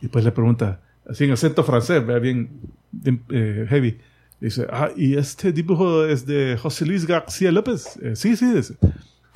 Y 0.03 0.07
después 0.07 0.25
le 0.25 0.33
pregunta, 0.33 0.81
así 1.09 1.23
en 1.23 1.31
acento 1.31 1.63
francés, 1.63 2.05
bien, 2.05 2.59
bien, 2.91 3.23
eh, 3.31 3.65
heavy. 3.69 4.01
Dice, 4.41 4.67
ah, 4.69 4.89
¿y 4.97 5.15
este 5.15 5.53
dibujo 5.53 6.03
es 6.03 6.25
de 6.25 6.57
José 6.61 6.85
Luis 6.85 7.07
García 7.07 7.53
López? 7.53 7.97
"Eh, 8.01 8.17
sí, 8.17 8.35
sí, 8.35 8.53
dice. 8.53 8.75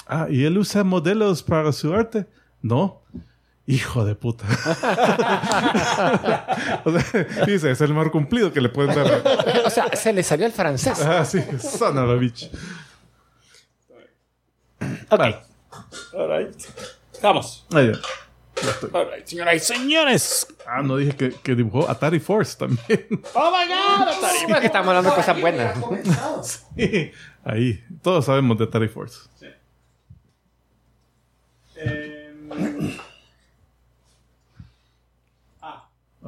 Ah, 0.06 0.28
¿y 0.30 0.44
él 0.44 0.58
usa 0.58 0.84
modelos 0.84 1.42
para 1.42 1.72
su 1.72 1.94
arte? 1.94 2.26
No. 2.62 3.02
Hijo 3.66 4.04
de 4.04 4.16
puta. 4.16 4.44
o 6.84 7.00
sea, 7.00 7.24
dice, 7.46 7.72
es 7.72 7.80
el 7.80 7.90
mejor 7.94 8.12
cumplido 8.12 8.52
que 8.52 8.60
le 8.60 8.68
pueden 8.68 8.94
dar. 8.94 9.24
o 9.66 9.70
sea, 9.70 9.88
se 9.96 10.12
le 10.12 10.24
salió 10.24 10.46
el 10.46 10.52
francés. 10.52 11.00
Ah, 11.02 11.24
sí, 11.24 11.42
son 11.62 11.98
of 11.98 12.10
a 12.10 12.16
bitch. 12.16 12.52
Ok. 15.10 15.22
Alright. 16.14 16.54
Vamos. 17.24 17.66
Ah, 17.74 17.84
Alright, 18.94 19.26
señoras 19.26 19.56
y 19.56 19.60
señores. 19.60 20.48
Ah, 20.66 20.82
no 20.82 20.98
dije 20.98 21.16
que, 21.16 21.32
que 21.32 21.56
dibujó 21.56 21.90
Atari 21.90 22.20
Force 22.20 22.58
también. 22.58 23.08
¡Oh, 23.34 23.52
my 23.52 23.68
God! 23.68 24.12
Sí, 24.32 24.46
es 24.52 24.60
que 24.60 24.66
estamos 24.66 24.88
hablando 24.90 25.10
de 25.10 25.16
cosas 25.16 25.40
buenas. 25.42 25.78
Sí, 26.76 27.12
Ahí, 27.44 27.84
todos 28.02 28.26
sabemos 28.26 28.58
de 28.58 28.66
Atari 28.66 28.88
Force. 28.88 29.30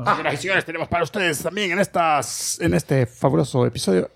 Señoras 0.06 0.34
y 0.34 0.38
señores, 0.38 0.66
tenemos 0.66 0.88
para 0.88 1.04
ustedes 1.04 1.44
también 1.44 1.72
en, 1.72 1.80
estas, 1.80 2.60
en 2.62 2.74
este 2.74 3.06
fabuloso 3.06 3.66
episodio 3.66 4.10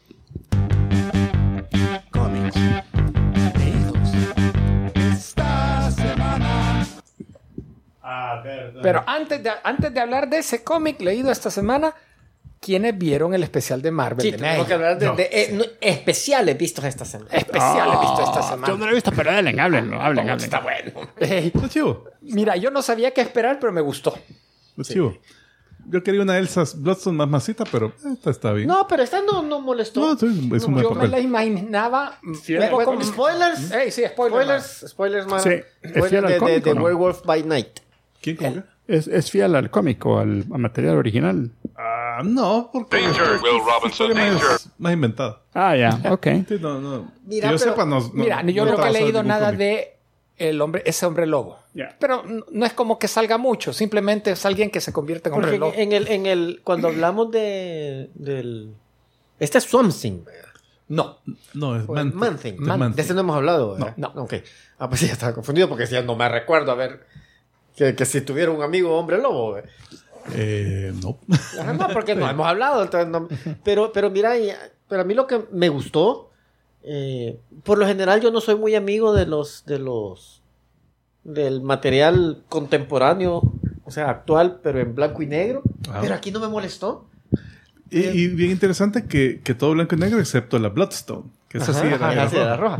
Pero 8.81 9.03
antes 9.05 9.43
de, 9.43 9.51
antes 9.63 9.93
de 9.93 9.99
hablar 9.99 10.29
de 10.29 10.37
ese 10.39 10.63
cómic 10.63 10.99
leído 11.01 11.31
esta 11.31 11.49
semana, 11.51 11.93
¿quiénes 12.59 12.97
vieron 12.97 13.33
el 13.33 13.43
especial 13.43 13.81
de 13.81 13.91
Marvel? 13.91 14.21
Sí, 14.25 14.31
de 14.31 14.37
tenemos 14.37 14.67
que 14.67 14.73
hablar 14.73 14.97
de, 14.97 15.09
de, 15.11 15.29
eh, 15.31 15.49
no, 15.53 15.63
especiales 15.81 16.57
vistos 16.57 16.85
esta 16.85 17.05
semana. 17.05 17.29
Especial 17.31 17.89
he 17.93 17.99
visto 17.99 18.21
esta 18.23 18.41
Yo 18.41 18.47
no 18.47 18.65
semana. 18.65 18.77
lo 18.85 18.91
he 18.91 18.93
visto, 18.95 19.11
pero 19.15 19.31
hablen, 19.31 19.59
hablen, 19.59 19.93
hablen, 19.93 20.29
hablen. 20.29 20.45
Está 20.45 20.59
bueno. 20.61 20.91
Mira, 22.21 22.55
yo 22.55 22.71
no 22.71 22.81
sabía 22.81 23.11
qué 23.11 23.21
esperar, 23.21 23.57
pero 23.59 23.71
me 23.73 23.81
gustó. 23.81 24.17
Chivo. 24.81 25.17
Yo 25.85 26.01
quería 26.01 26.21
una 26.21 26.37
Elsa 26.37 26.63
Bloodstone 26.77 27.17
más 27.17 27.27
masita, 27.27 27.65
pero 27.69 27.91
esta 28.09 28.29
está 28.29 28.53
bien. 28.53 28.69
No, 28.69 28.87
pero 28.87 29.03
esta 29.03 29.21
no, 29.21 29.41
no 29.43 29.59
molestó. 29.59 29.99
No, 29.99 30.17
sí, 30.17 30.27
es 30.55 30.63
un 30.63 30.75
buen 30.75 30.83
Yo 30.83 30.91
me 30.91 30.95
papel. 30.95 31.11
la 31.11 31.19
imaginaba 31.19 32.19
un 32.23 32.39
poco... 32.69 32.85
bueno, 32.85 33.03
spoilers. 33.03 33.71
Ey, 33.73 33.91
sí, 33.91 34.01
spoiler. 34.07 34.61
Spoilers, 34.61 34.85
spoilers, 34.87 35.27
man. 35.27 35.41
Sí, 35.41 35.49
¿es 35.81 35.91
Spoilers 35.91 36.39
de, 36.39 36.39
de, 36.39 36.59
de 36.61 36.73
no? 36.73 36.83
Werewolf 36.83 37.23
by 37.25 37.43
Night. 37.43 37.79
¿Quién 38.23 38.35
cómo 38.37 38.53
que? 38.55 38.63
¿Es, 38.87 39.07
es 39.07 39.29
fiel 39.31 39.53
al 39.55 39.69
cómic 39.69 40.03
o 40.05 40.17
al, 40.19 40.45
al 40.51 40.59
material 40.59 40.97
original? 40.97 41.51
Ah, 41.77 42.21
no, 42.25 42.69
porque 42.73 42.97
Danger, 43.01 43.23
Will 43.41 43.55
es 43.55 43.61
una 43.63 43.73
Robinson, 43.79 44.13
danger. 44.13 44.33
más, 44.49 44.69
más 44.79 44.93
inventada. 44.93 45.41
Ah, 45.53 45.75
ya, 45.75 46.01
ok. 46.11 46.27
Sí, 46.47 46.57
no, 46.59 46.79
no. 46.81 47.11
Mira, 47.25 47.49
que 47.49 47.53
yo 47.55 47.59
pero- 47.59 47.71
sepa, 47.71 47.85
no, 47.85 47.99
no- 47.99 48.09
Mira, 48.13 48.41
yo 48.43 48.65
no 48.65 48.71
nunca 48.71 48.89
he 48.89 48.93
leído 48.93 49.21
nada 49.23 49.47
cómic. 49.47 49.59
de 49.59 49.97
el 50.37 50.59
hombre, 50.61 50.81
ese 50.85 51.05
hombre 51.05 51.27
lobo. 51.27 51.59
Ya. 51.75 51.95
Pero 51.99 52.23
no 52.51 52.65
es 52.65 52.73
como 52.73 52.97
que 52.99 53.07
salga 53.07 53.37
mucho, 53.37 53.71
simplemente 53.71 54.31
es 54.31 54.45
alguien 54.45 54.69
que 54.71 54.81
se 54.81 54.91
convierte 54.91 55.29
en 55.29 55.35
hombre 55.35 55.51
Porque 55.51 55.59
lobo. 55.59 55.73
en 55.75 55.91
el, 55.93 56.07
en 56.07 56.25
el, 56.25 56.61
cuando 56.63 56.87
hablamos 56.87 57.31
de, 57.31 58.09
del... 58.15 58.73
Este 59.39 59.57
es 59.59 59.63
Swamp 59.65 59.93
Thing. 59.93 60.23
¿verdad? 60.25 60.49
No, 60.89 61.17
No, 61.53 61.75
es 61.77 61.87
Man, 61.87 62.11
Man 62.15 62.37
Thing. 62.37 62.53
es 62.53 62.59
Man- 62.59 62.79
Man 62.79 62.93
De 62.93 63.01
ese 63.01 63.13
no 63.13 63.21
hemos 63.21 63.35
hablado, 63.37 63.73
¿verdad? 63.75 63.93
No, 63.97 64.11
no. 64.13 64.23
Ok. 64.23 64.33
Ah, 64.77 64.87
pues 64.89 64.99
sí, 65.01 65.07
ya 65.07 65.13
estaba 65.13 65.33
confundido 65.33 65.69
porque 65.69 65.87
si 65.87 65.93
ya 65.93 66.01
no 66.03 66.15
me 66.15 66.27
recuerdo 66.29 66.71
a 66.71 66.75
ver 66.75 67.05
que, 67.75 67.95
que 67.95 68.05
si 68.05 68.21
tuviera 68.21 68.51
un 68.51 68.61
amigo 68.63 68.97
hombre 68.97 69.17
lobo. 69.17 69.57
Eh, 70.33 70.93
no. 71.01 71.17
Ajá, 71.59 71.73
No, 71.73 71.87
porque 71.89 72.15
no 72.15 72.29
hemos 72.29 72.47
hablado. 72.47 72.83
entonces 72.83 73.09
no- 73.09 73.27
pero, 73.63 73.91
pero 73.91 74.09
mira, 74.09 74.33
pero 74.87 75.01
a 75.01 75.05
mí 75.05 75.13
lo 75.13 75.27
que 75.27 75.41
me 75.51 75.69
gustó, 75.69 76.29
eh, 76.83 77.39
por 77.63 77.77
lo 77.77 77.85
general 77.87 78.21
yo 78.21 78.31
no 78.31 78.41
soy 78.41 78.55
muy 78.55 78.75
amigo 78.75 79.13
de 79.13 79.25
los, 79.25 79.65
de 79.65 79.79
los, 79.79 80.41
del 81.23 81.61
material 81.61 82.43
contemporáneo, 82.49 83.41
o 83.85 83.91
sea, 83.91 84.09
actual, 84.09 84.59
pero 84.63 84.79
en 84.79 84.95
blanco 84.95 85.21
y 85.21 85.27
negro. 85.27 85.61
Ah. 85.89 85.99
Pero 86.01 86.13
aquí 86.15 86.31
no 86.31 86.39
me 86.39 86.47
molestó. 86.47 87.05
Y, 87.89 87.99
y 87.99 88.27
bien 88.29 88.49
interesante 88.51 89.05
que, 89.05 89.41
que 89.43 89.53
todo 89.53 89.71
blanco 89.71 89.95
y 89.95 89.99
negro 89.99 90.19
excepto 90.19 90.57
la 90.57 90.69
Bloodstone, 90.69 91.25
que 91.47 91.59
esa 91.59 91.73
sí 91.73 91.79
Ajá, 91.85 91.87
era, 91.87 91.95
ajá, 92.07 92.13
era 92.13 92.29
sí, 92.29 92.35
era 92.37 92.57
roja. 92.57 92.79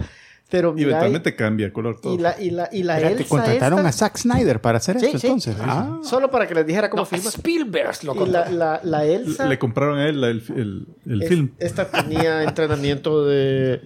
Pero 0.54 0.70
Y 0.70 0.74
mira, 0.76 0.90
eventualmente 0.90 1.36
cambia 1.36 1.74
color 1.74 2.00
todo. 2.00 2.14
y 2.14 2.20
la, 2.20 2.40
y 2.40 2.52
la, 2.52 2.70
y 2.72 2.84
la 2.84 3.00
Elsa 3.00 3.26
contrataron 3.28 3.80
esta- 3.80 3.90
a 3.90 3.92
Zack 3.92 4.18
Snyder 4.18 4.62
para 4.62 4.78
hacer 4.78 5.00
Sí, 5.00 5.08
esto 5.08 5.18
sí. 5.18 5.26
entonces. 5.26 5.56
Ah. 5.60 6.00
Solo 6.04 6.30
para 6.30 6.48
que 6.48 6.54
les 6.54 6.68
dijera 6.68 6.92
cómo 6.92 7.02
No, 7.02 7.06
filma. 7.08 7.30
Spielberg 7.32 8.04
lo 8.04 8.14
Y 8.24 8.30
la, 8.30 8.50
la, 8.52 8.80
la 8.84 9.04
Elsa... 9.04 9.48
Le 9.48 9.58
compraron 9.58 9.98
a 9.98 10.08
él 10.08 10.22
la- 10.22 10.28
el, 10.30 10.44
el- 10.56 10.88
el 11.08 11.24
es- 11.24 11.30
film. 11.30 11.50
Esta 11.58 11.90
tenía 11.90 12.44
entrenamiento 12.48 13.26
de... 13.26 13.82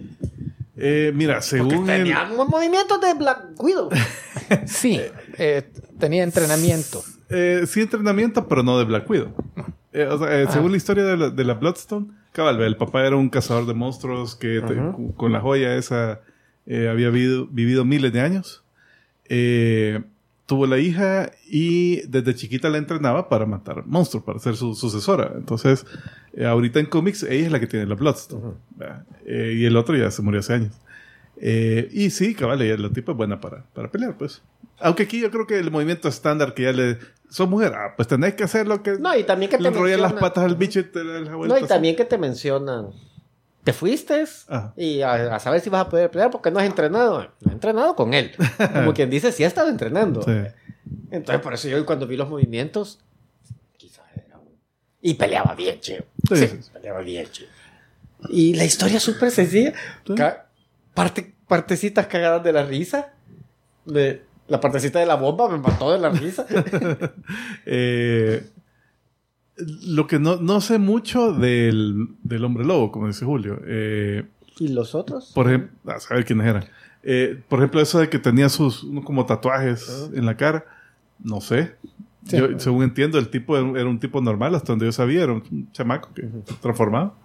Eh, 0.75 1.13
mira, 1.15 1.41
según 1.41 1.89
el, 1.89 2.03
Tenía 2.03 2.25
movimientos 2.25 2.99
de 2.99 3.13
Black 3.13 3.45
Widow. 3.63 3.89
Sí, 4.65 5.01
eh, 5.37 5.71
tenía 5.99 6.23
entrenamiento. 6.23 7.01
eh, 7.29 7.63
sí 7.65 7.79
entrenamiento, 7.81 8.45
pero 8.49 8.61
no 8.61 8.77
de 8.77 8.83
Black 8.83 9.09
Widow. 9.09 9.33
Eh, 9.93 10.05
o 10.05 10.17
sea, 10.19 10.37
eh, 10.41 10.45
Ah. 10.47 10.51
según 10.51 10.71
la 10.71 10.77
historia 10.77 11.05
de 11.05 11.15
la, 11.17 11.29
de 11.29 11.43
la 11.45 11.53
Bloodstone, 11.53 12.07
cabal, 12.33 12.61
el 12.61 12.75
papá 12.75 13.05
era 13.07 13.15
un 13.15 13.29
cazador 13.29 13.65
de 13.65 13.73
monstruos 13.73 14.35
que 14.35 14.61
te- 14.61 15.13
con 15.15 15.31
la 15.31 15.39
joya 15.39 15.75
esa 15.75 16.19
eh, 16.67 16.87
había 16.89 17.09
vivido, 17.09 17.47
vivido 17.47 17.83
miles 17.85 18.13
de 18.13 18.21
años. 18.21 18.63
Eh, 19.29 20.01
tuvo 20.45 20.65
la 20.65 20.77
hija 20.77 21.31
y 21.49 22.01
desde 22.07 22.33
chiquita 22.35 22.69
la 22.69 22.77
entrenaba 22.77 23.27
para 23.27 23.45
matar 23.45 23.85
monstruos, 23.85 24.23
para 24.23 24.39
ser 24.39 24.55
su 24.55 24.75
sucesora. 24.75 25.33
Entonces, 25.35 25.85
eh, 26.33 26.45
ahorita 26.45 26.79
en 26.79 26.85
cómics, 26.85 27.23
ella 27.23 27.45
es 27.47 27.51
la 27.51 27.59
que 27.59 27.67
tiene 27.67 27.85
la 27.85 27.95
Bloodstone. 27.95 28.53
¿verdad? 28.75 29.03
Eh, 29.25 29.55
y 29.57 29.65
el 29.65 29.75
otro 29.75 29.97
ya 29.97 30.09
se 30.11 30.21
murió 30.21 30.39
hace 30.39 30.53
años. 30.53 30.73
Eh, 31.39 31.89
y 31.91 32.09
sí, 32.11 32.33
cabal, 32.33 32.61
ella, 32.61 32.77
la 32.77 32.89
tipa 32.89 33.11
es 33.11 33.17
buena 33.17 33.39
para, 33.41 33.63
para 33.73 33.91
pelear, 33.91 34.17
pues. 34.17 34.41
Aunque 34.79 35.03
aquí 35.03 35.19
yo 35.19 35.29
creo 35.31 35.45
que 35.47 35.57
el 35.59 35.69
movimiento 35.71 36.07
estándar 36.07 36.53
que 36.53 36.63
ya 36.63 36.71
le... 36.71 36.97
Sos 37.29 37.49
mujer, 37.49 37.73
ah, 37.75 37.93
pues 37.97 38.07
tenés 38.07 38.35
que 38.35 38.45
hacer 38.45 38.67
lo 38.67 38.81
que... 38.81 38.93
No, 38.99 39.13
y 39.17 39.23
también 39.25 39.51
que 39.51 39.57
le 39.57 39.69
te 39.69 39.75
enrollas 39.75 39.99
las 39.99 40.13
mencionan- 40.13 40.19
patas 40.21 40.43
al 40.45 40.55
bicho 40.55 40.79
y 40.79 40.83
te 40.85 41.03
No, 41.03 41.45
y 41.47 41.51
así. 41.59 41.67
también 41.67 41.95
que 41.97 42.05
te 42.05 42.17
mencionan. 42.17 42.87
Te 43.67 43.73
fuiste 43.73 44.23
Ajá. 44.47 44.71
y 44.77 45.01
a, 45.01 45.35
a 45.35 45.39
saber 45.41 45.59
si 45.59 45.69
vas 45.69 45.81
a 45.85 45.89
poder 45.89 46.09
pelear 46.09 46.31
porque 46.31 46.49
no 46.51 46.57
has 46.59 46.65
entrenado. 46.65 47.21
No 47.41 47.47
has 47.47 47.51
entrenado 47.51 47.97
con 47.97 48.13
él. 48.13 48.31
Como 48.73 48.93
quien 48.93 49.09
dice, 49.09 49.33
sí 49.33 49.43
ha 49.43 49.47
estado 49.47 49.67
entrenando. 49.67 50.21
Sí. 50.21 50.31
Entonces, 51.11 51.41
por 51.43 51.53
eso 51.53 51.67
yo 51.67 51.85
cuando 51.85 52.07
vi 52.07 52.15
los 52.15 52.29
movimientos, 52.29 52.99
quizás 53.75 54.05
era 54.15 54.37
un- 54.37 54.57
Y 55.01 55.15
peleaba 55.15 55.53
bien, 55.53 55.81
chido. 55.81 56.05
Sí, 56.29 56.37
sí, 56.37 56.47
sí. 56.61 56.69
Peleaba 56.71 57.01
bien, 57.01 57.27
chido. 57.29 57.49
Y 58.29 58.53
la 58.53 58.63
historia 58.63 58.95
es 58.99 59.03
súper 59.03 59.31
sencilla. 59.31 59.73
Parte, 60.93 61.35
partecitas 61.45 62.07
cagadas 62.07 62.41
de 62.45 62.53
la 62.53 62.63
risa. 62.63 63.11
De, 63.83 64.23
la 64.47 64.61
partecita 64.61 64.99
de 64.99 65.07
la 65.07 65.15
bomba 65.15 65.49
me 65.49 65.57
mató 65.57 65.91
de 65.91 65.99
la 65.99 66.07
risa. 66.09 66.45
Eh, 67.65 68.47
lo 69.57 70.07
que 70.07 70.19
no, 70.19 70.37
no 70.37 70.61
sé 70.61 70.77
mucho 70.77 71.33
del, 71.33 72.09
del 72.23 72.45
hombre 72.45 72.65
lobo, 72.65 72.91
como 72.91 73.07
dice 73.07 73.25
Julio. 73.25 73.59
Eh, 73.65 74.25
¿Y 74.59 74.69
los 74.69 74.95
otros? 74.95 75.31
por 75.33 75.47
ejemplo, 75.47 75.91
a 75.91 75.99
saber 75.99 76.25
quiénes 76.25 76.47
eran. 76.47 76.65
Eh, 77.03 77.41
por 77.47 77.59
ejemplo, 77.59 77.81
eso 77.81 77.99
de 77.99 78.09
que 78.09 78.19
tenía 78.19 78.49
sus 78.49 78.85
como 79.03 79.25
tatuajes 79.25 80.09
en 80.13 80.25
la 80.25 80.35
cara, 80.35 80.65
no 81.23 81.41
sé. 81.41 81.75
Yo, 82.23 82.59
según 82.59 82.83
entiendo, 82.83 83.17
el 83.19 83.29
tipo 83.29 83.57
era, 83.57 83.87
un 83.87 83.99
tipo 83.99 84.19
normal, 84.19 84.53
hasta 84.55 84.73
donde 84.73 84.85
yo 84.85 84.91
sabía, 84.91 85.23
era 85.23 85.33
un 85.33 85.71
chamaco 85.71 86.13
que 86.13 86.23
transformado. 86.61 87.15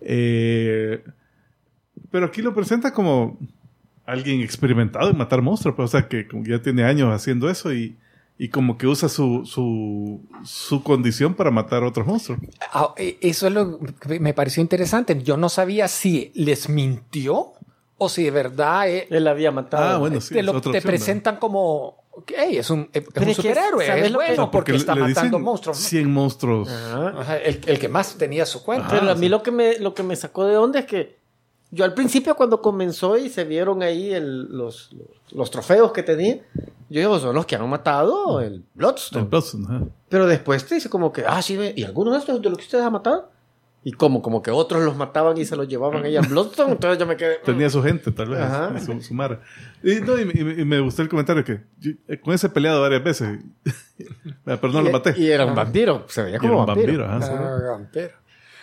Eh, 0.00 1.02
pero 2.10 2.26
aquí 2.26 2.42
lo 2.42 2.54
presenta 2.54 2.92
como 2.92 3.38
alguien 4.04 4.40
experimentado 4.40 5.10
en 5.10 5.18
matar 5.18 5.42
monstruos, 5.42 5.74
pues, 5.74 5.86
o 5.86 5.90
sea, 5.90 6.08
que 6.08 6.28
ya 6.44 6.62
tiene 6.62 6.84
años 6.84 7.12
haciendo 7.12 7.50
eso 7.50 7.74
y, 7.74 7.96
y 8.38 8.48
como 8.50 8.76
que 8.76 8.86
usa 8.86 9.08
su, 9.08 9.46
su, 9.46 10.20
su 10.44 10.82
condición 10.82 11.34
para 11.34 11.50
matar 11.50 11.82
otros 11.84 12.06
monstruos. 12.06 12.38
Ah, 12.72 12.92
eh, 12.96 13.16
Eso 13.22 13.46
es 13.46 13.52
lo 13.52 13.78
que 13.78 14.20
me 14.20 14.34
pareció 14.34 14.60
interesante. 14.60 15.20
Yo 15.22 15.36
no 15.36 15.48
sabía 15.48 15.88
si 15.88 16.32
les 16.34 16.68
mintió 16.68 17.52
o 17.98 18.08
si 18.10 18.24
de 18.24 18.30
verdad 18.30 18.88
eh, 18.90 19.06
Él 19.10 19.26
había 19.26 19.50
matado. 19.52 19.84
Ah, 19.96 19.98
bueno, 19.98 20.20
sí. 20.20 20.34
te, 20.34 20.40
es 20.40 20.44
lo- 20.46 20.60
te 20.60 20.68
opción, 20.68 20.82
presentan 20.82 21.36
como 21.38 22.04
ok, 22.10 22.32
es 22.50 22.68
un, 22.70 22.88
es 22.92 23.04
Pero 23.12 23.24
un 23.24 23.30
es 23.30 23.36
que, 23.36 23.42
superhéroe, 23.42 23.86
¿sabes 23.86 24.04
es 24.04 24.12
lo 24.12 24.18
que- 24.18 24.24
bueno 24.26 24.42
¿no? 24.44 24.50
porque, 24.50 24.76
está 24.76 24.94
le 24.94 25.00
matando 25.02 25.38
monstruos. 25.38 25.78
¿no? 25.78 25.84
100 25.84 26.10
monstruos. 26.12 26.68
Ajá. 26.68 27.38
El, 27.38 27.60
el 27.66 27.78
que 27.78 27.88
más 27.88 28.16
tenía 28.18 28.44
su 28.44 28.62
cuenta. 28.62 28.88
Pero 28.90 29.10
a 29.10 29.14
sí. 29.14 29.20
mí 29.20 29.28
lo 29.30 29.42
que 29.42 29.50
me 29.50 29.78
lo 29.78 29.94
que 29.94 30.02
me 30.02 30.14
sacó 30.14 30.44
de 30.44 30.58
onda 30.58 30.80
es 30.80 30.86
que 30.86 31.16
yo 31.70 31.84
al 31.84 31.94
principio 31.94 32.36
cuando 32.36 32.60
comenzó 32.60 33.16
y 33.16 33.28
se 33.30 33.44
vieron 33.44 33.82
ahí 33.82 34.12
el- 34.12 34.44
los, 34.54 34.92
los, 34.92 35.08
los 35.32 35.50
trofeos 35.50 35.92
que 35.92 36.02
tenía, 36.02 36.36
yo 36.88 37.00
digo, 37.00 37.18
son 37.18 37.34
los 37.34 37.46
que 37.46 37.56
han 37.56 37.68
matado 37.68 38.40
el 38.40 38.64
Bloodstone. 38.74 39.22
El 39.24 39.28
Bloodstone, 39.28 39.64
ajá. 39.68 39.84
Pero 40.08 40.26
después 40.26 40.64
te 40.66 40.76
dice 40.76 40.88
como 40.88 41.12
que, 41.12 41.24
ah, 41.26 41.42
sí, 41.42 41.58
¿y 41.74 41.82
algunos 41.84 42.14
de 42.14 42.20
estos 42.20 42.40
de 42.40 42.48
los 42.48 42.58
que 42.58 42.64
ustedes 42.64 42.84
han 42.84 42.92
matado? 42.92 43.30
Y 43.82 43.92
como, 43.92 44.20
como 44.20 44.42
que 44.42 44.50
otros 44.50 44.82
los 44.82 44.96
mataban 44.96 45.38
y 45.38 45.44
se 45.44 45.54
los 45.54 45.68
llevaban 45.68 46.04
ahí 46.04 46.16
al 46.16 46.26
Bloodstone, 46.26 46.72
entonces 46.72 46.98
yo 46.98 47.06
me 47.06 47.16
quedé... 47.16 47.36
Tenía 47.44 47.70
su 47.70 47.80
gente, 47.82 48.10
tal 48.10 48.30
vez, 48.30 48.40
Ajá. 48.40 48.78
su, 48.80 49.00
su 49.00 49.14
mara. 49.14 49.40
Y, 49.82 50.00
no, 50.00 50.18
y, 50.18 50.22
y- 50.34 50.60
y 50.62 50.64
me 50.64 50.80
gustó 50.80 51.02
el 51.02 51.08
comentario 51.08 51.44
que 51.44 51.60
yo, 51.78 51.92
eh, 52.08 52.18
con 52.18 52.34
ese 52.34 52.48
he 52.48 52.50
peleado 52.50 52.80
varias 52.80 53.04
veces, 53.04 53.38
pero 54.44 54.68
no 54.72 54.80
y, 54.80 54.84
lo 54.84 54.90
maté. 54.90 55.14
Y 55.16 55.30
era 55.30 55.44
un 55.46 55.54
vampiro, 55.54 56.04
se 56.08 56.22
veía 56.24 56.38
como 56.38 56.52
era 56.52 56.60
un 56.62 56.66
vampiro. 56.66 57.06
vampiro, 57.06 57.26
sí. 57.26 57.32
Ah, 57.32 57.58
vampiro. 57.72 58.10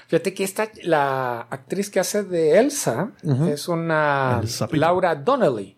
Fíjate 0.08 0.34
que 0.34 0.44
esta, 0.44 0.70
la 0.84 1.42
actriz 1.50 1.90
que 1.90 2.00
hace 2.02 2.24
de 2.24 2.60
Elsa 2.60 3.12
es 3.50 3.68
una 3.68 4.40
El 4.42 4.48
sapito. 4.50 4.80
Laura 4.80 5.16
Donnelly. 5.16 5.76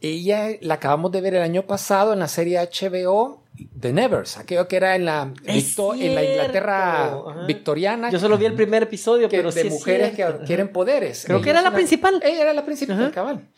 Ella 0.00 0.48
la 0.60 0.74
acabamos 0.74 1.10
de 1.12 1.20
ver 1.20 1.34
el 1.34 1.42
año 1.42 1.62
pasado 1.66 2.12
en 2.12 2.18
la 2.18 2.28
serie 2.28 2.58
HBO 2.60 3.42
The 3.80 3.92
Nevers, 3.94 4.36
aquello 4.36 4.68
que 4.68 4.76
era 4.76 4.94
en 4.96 5.06
la, 5.06 5.32
Victo- 5.42 5.94
en 5.94 6.14
la 6.14 6.22
Inglaterra 6.22 7.04
ajá. 7.06 7.46
victoriana. 7.46 8.10
Yo 8.10 8.18
solo 8.18 8.36
vi 8.36 8.44
el 8.44 8.52
primer 8.52 8.82
episodio, 8.82 9.28
que- 9.30 9.38
pero 9.38 9.50
de 9.50 9.62
sí 9.62 9.68
es 9.68 9.72
mujeres 9.72 10.14
que 10.14 10.22
adquieren 10.22 10.68
poderes. 10.68 11.24
Creo 11.24 11.38
Ella 11.38 11.44
que 11.44 11.50
era 11.50 11.62
la 11.62 11.68
una- 11.70 11.76
principal. 11.76 12.20
Ella 12.22 12.42
era 12.42 12.52
la 12.52 12.64
principal, 12.66 13.00
Ajá. 13.00 13.10
cabal. 13.12 13.48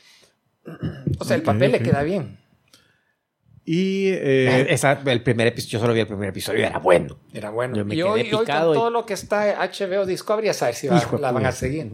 O 1.19 1.25
sea, 1.25 1.35
el 1.37 1.43
papel 1.43 1.73
le 1.73 1.81
queda 1.81 2.03
bien. 2.05 2.39
Y 3.65 4.09
eh, 4.11 4.67
Esa- 4.73 5.01
el 5.05 5.23
primer 5.23 5.49
episodio, 5.49 5.73
yo 5.73 5.81
solo 5.81 5.93
vi 5.93 6.01
el 6.01 6.07
primer 6.07 6.29
episodio, 6.31 6.65
era 6.65 6.79
bueno. 6.79 7.19
Era 7.35 7.51
bueno. 7.51 7.77
Yo 7.77 7.85
me 7.85 7.95
y 7.95 7.99
quedé 7.99 8.09
hoy, 8.09 8.21
hoy 8.23 8.31
con 8.31 8.41
picado 8.41 8.73
y- 8.73 8.77
todo 8.77 8.91
lo 8.91 9.05
que 9.05 9.15
está 9.15 9.51
en 9.51 9.57
HBO 9.59 10.07
Discovery, 10.07 10.49
a 10.49 10.55
saber 10.55 10.75
si 10.75 10.87
va- 10.89 11.03
la 11.21 11.33
van 11.33 11.45
a 11.47 11.53
seguir. 11.53 11.91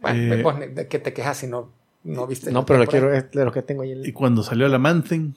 Bueno, 0.00 0.34
Eh, 0.34 0.42
pues, 0.42 0.74
¿de 0.74 0.86
qué 0.88 0.98
te 0.98 1.12
quejas 1.12 1.38
si 1.38 1.46
no, 1.46 1.72
no 2.08 2.26
viste? 2.26 2.50
No, 2.52 2.60
la 2.60 2.66
pero 2.66 2.78
lo 2.80 2.86
quiero 2.86 3.12
es 3.14 3.30
de 3.30 3.44
los 3.44 3.52
que 3.54 3.62
tengo 3.62 3.82
ahí 3.82 3.94
y 4.04 4.12
cuando 4.12 4.42
salió 4.42 4.68
la 4.68 4.78
Manthen, 4.78 5.34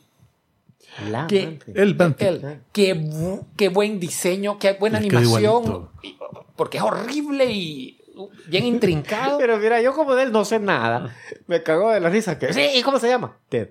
la 1.09 1.27
¿Qué? 1.27 1.45
madre. 1.45 1.81
el 1.81 1.95
Manthen. 1.95 2.27
Él, 2.45 2.57
qué, 2.73 2.95
bu- 2.95 3.45
qué 3.55 3.69
buen 3.69 3.99
diseño, 3.99 4.57
qué 4.59 4.73
buena 4.79 4.97
animación. 4.97 5.89
Porque 6.55 6.77
es 6.77 6.83
horrible 6.83 7.51
y 7.51 8.00
bien 8.47 8.65
intrincado. 8.65 9.37
Pero 9.37 9.57
mira, 9.57 9.81
yo 9.81 9.93
como 9.93 10.15
de 10.15 10.23
él 10.23 10.31
no 10.31 10.45
sé 10.45 10.59
nada. 10.59 11.15
Me 11.47 11.63
cagó 11.63 11.91
de 11.91 11.99
la 11.99 12.09
risa 12.09 12.37
que. 12.37 12.53
Sí, 12.53 12.61
¿y 12.75 12.81
cómo 12.81 12.99
se 12.99 13.07
llama? 13.07 13.37
Ted. 13.49 13.69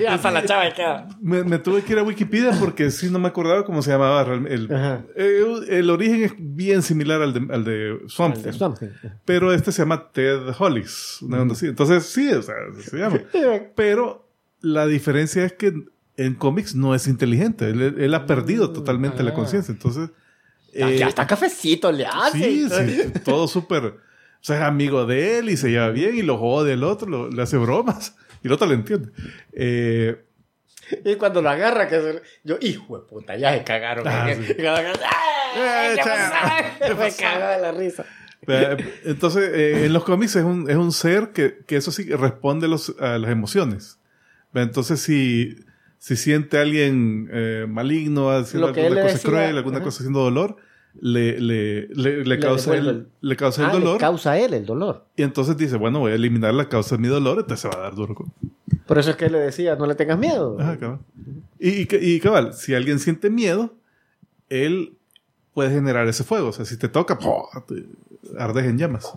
Y 0.00 0.04
Hasta 0.08 0.30
la 0.30 0.44
chava 0.44 0.72
queda. 0.72 1.08
Me, 1.20 1.44
me 1.44 1.58
tuve 1.58 1.82
que 1.82 1.92
ir 1.92 1.98
a 1.98 2.02
Wikipedia 2.02 2.52
porque 2.58 2.90
sí 2.90 3.10
no 3.10 3.18
me 3.18 3.28
acordaba 3.28 3.64
cómo 3.64 3.82
se 3.82 3.90
llamaba 3.90 4.22
el, 4.22 4.72
Ajá. 4.72 5.04
eh, 5.16 5.42
el 5.68 5.90
origen 5.90 6.24
es 6.24 6.32
bien 6.38 6.82
similar 6.82 7.22
al 7.22 7.32
de, 7.32 7.54
al 7.54 7.64
de 7.64 7.98
Swamp 8.06 8.36
Thing, 8.36 8.52
pero 9.24 9.52
este 9.52 9.72
se 9.72 9.82
llama 9.82 10.10
Ted 10.12 10.54
Hollis, 10.58 11.18
una 11.22 11.42
onda 11.42 11.54
así. 11.54 11.66
Entonces 11.66 12.04
sí, 12.06 12.30
o 12.32 12.42
sea, 12.42 12.54
se 12.80 12.96
llama. 12.96 13.20
Pero 13.74 14.28
la 14.60 14.86
diferencia 14.86 15.44
es 15.44 15.52
que 15.52 15.72
en 16.16 16.34
cómics 16.34 16.74
no 16.74 16.94
es 16.94 17.06
inteligente. 17.06 17.70
Él, 17.70 17.96
él 17.98 18.14
ha 18.14 18.26
perdido 18.26 18.72
totalmente 18.72 19.22
la 19.22 19.30
ah. 19.30 19.34
conciencia. 19.34 19.72
Entonces. 19.72 20.10
Ya 20.72 20.88
eh, 20.90 21.04
hasta 21.04 21.26
cafecito 21.26 21.90
le 21.92 22.06
hace. 22.06 22.38
sí, 22.38 22.68
sí, 22.68 23.12
todo 23.24 23.48
súper. 23.48 23.84
O 23.84 23.94
sea, 24.42 24.56
es 24.56 24.62
amigo 24.62 25.04
de 25.06 25.38
él 25.38 25.50
y 25.50 25.56
se 25.56 25.70
lleva 25.70 25.90
bien 25.90 26.16
y 26.16 26.22
lo 26.22 26.38
jode 26.38 26.72
el 26.72 26.84
otro, 26.84 27.08
lo- 27.08 27.28
le 27.30 27.42
hace 27.42 27.56
bromas 27.58 28.16
y 28.42 28.46
el 28.46 28.52
otro 28.52 28.66
le 28.66 28.74
entiende. 28.74 29.10
Eh, 29.52 30.24
Y 31.04 31.14
cuando 31.16 31.40
lo 31.42 31.50
agarra, 31.50 31.86
que 31.88 32.00
se- 32.00 32.22
yo, 32.42 32.56
hijo 32.60 32.98
de 32.98 33.06
puta, 33.06 33.36
ya 33.36 33.52
se 33.52 33.62
cagaron. 33.64 34.06
Ah, 34.08 34.30
en 34.32 34.44
sí. 34.44 34.52
él. 34.52 34.56
Y 34.58 34.62
cuando 34.62 34.80
agarra, 34.80 35.00
¡ay! 35.56 35.96
¿Qué 35.96 36.02
cha- 36.02 36.70
pasó? 36.80 36.96
Me 36.98 37.12
cagaba 37.12 37.52
de 37.56 37.62
la 37.62 37.72
risa. 37.72 38.04
Eh, 38.46 38.76
Entonces, 39.04 39.50
eh, 39.54 39.84
en 39.86 39.92
los 39.92 40.02
cómics 40.04 40.34
es 40.36 40.44
un, 40.44 40.68
es 40.70 40.76
un 40.76 40.92
ser 40.92 41.28
que, 41.32 41.58
que 41.66 41.76
eso 41.76 41.92
sí 41.92 42.04
responde 42.10 42.66
a, 42.66 42.68
los- 42.70 42.96
a 42.98 43.18
las 43.18 43.30
emociones. 43.30 43.98
Entonces, 44.54 45.00
si, 45.00 45.56
si 46.00 46.16
siente 46.16 46.58
a 46.58 46.62
alguien 46.62 47.28
eh, 47.32 47.66
maligno 47.68 48.30
haciendo 48.30 48.68
alguna 48.68 48.88
le 48.88 49.02
cosa 49.02 49.12
decía, 49.14 49.30
cruel, 49.30 49.56
alguna 49.56 49.76
ajá. 49.76 49.84
cosa 49.84 49.98
haciendo 49.98 50.20
dolor, 50.20 50.56
le, 51.00 51.40
le, 51.40 51.86
le, 51.88 52.24
le 52.24 52.38
causa, 52.40 52.74
el, 52.74 52.88
el- 52.88 53.06
le 53.20 53.36
causa 53.36 53.62
Ah, 53.62 53.70
el 53.70 53.78
le 53.78 53.84
dolor. 53.84 54.00
causa 54.00 54.32
a 54.32 54.38
él 54.40 54.54
el 54.54 54.66
dolor. 54.66 55.04
Y 55.14 55.22
entonces 55.22 55.56
dice, 55.56 55.76
bueno, 55.76 56.00
voy 56.00 56.10
a 56.12 56.14
eliminar 56.16 56.52
la 56.54 56.68
causa 56.68 56.96
de 56.96 57.02
mi 57.02 57.06
dolor, 57.08 57.38
entonces 57.38 57.60
se 57.60 57.68
va 57.68 57.74
a 57.76 57.82
dar 57.82 57.94
duro. 57.94 58.14
con- 58.16 58.32
Por 58.86 58.98
eso 58.98 59.10
es 59.10 59.16
que 59.16 59.26
él 59.26 59.32
le 59.32 59.38
decía, 59.38 59.76
no 59.76 59.86
le 59.86 59.94
tengas 59.94 60.18
miedo. 60.18 60.56
Ajá, 60.58 60.78
cabal. 60.78 60.98
Y, 61.60 61.82
y, 61.82 61.88
y 61.92 62.18
cabal, 62.20 62.54
si 62.54 62.74
alguien 62.74 62.98
siente 62.98 63.30
miedo, 63.30 63.74
él 64.48 64.94
puede 65.54 65.70
generar 65.70 66.08
ese 66.08 66.24
fuego. 66.24 66.48
O 66.48 66.52
sea, 66.52 66.64
si 66.64 66.76
te 66.78 66.88
toca, 66.88 67.18
ardes 68.38 68.64
en 68.64 68.78
llamas. 68.78 69.12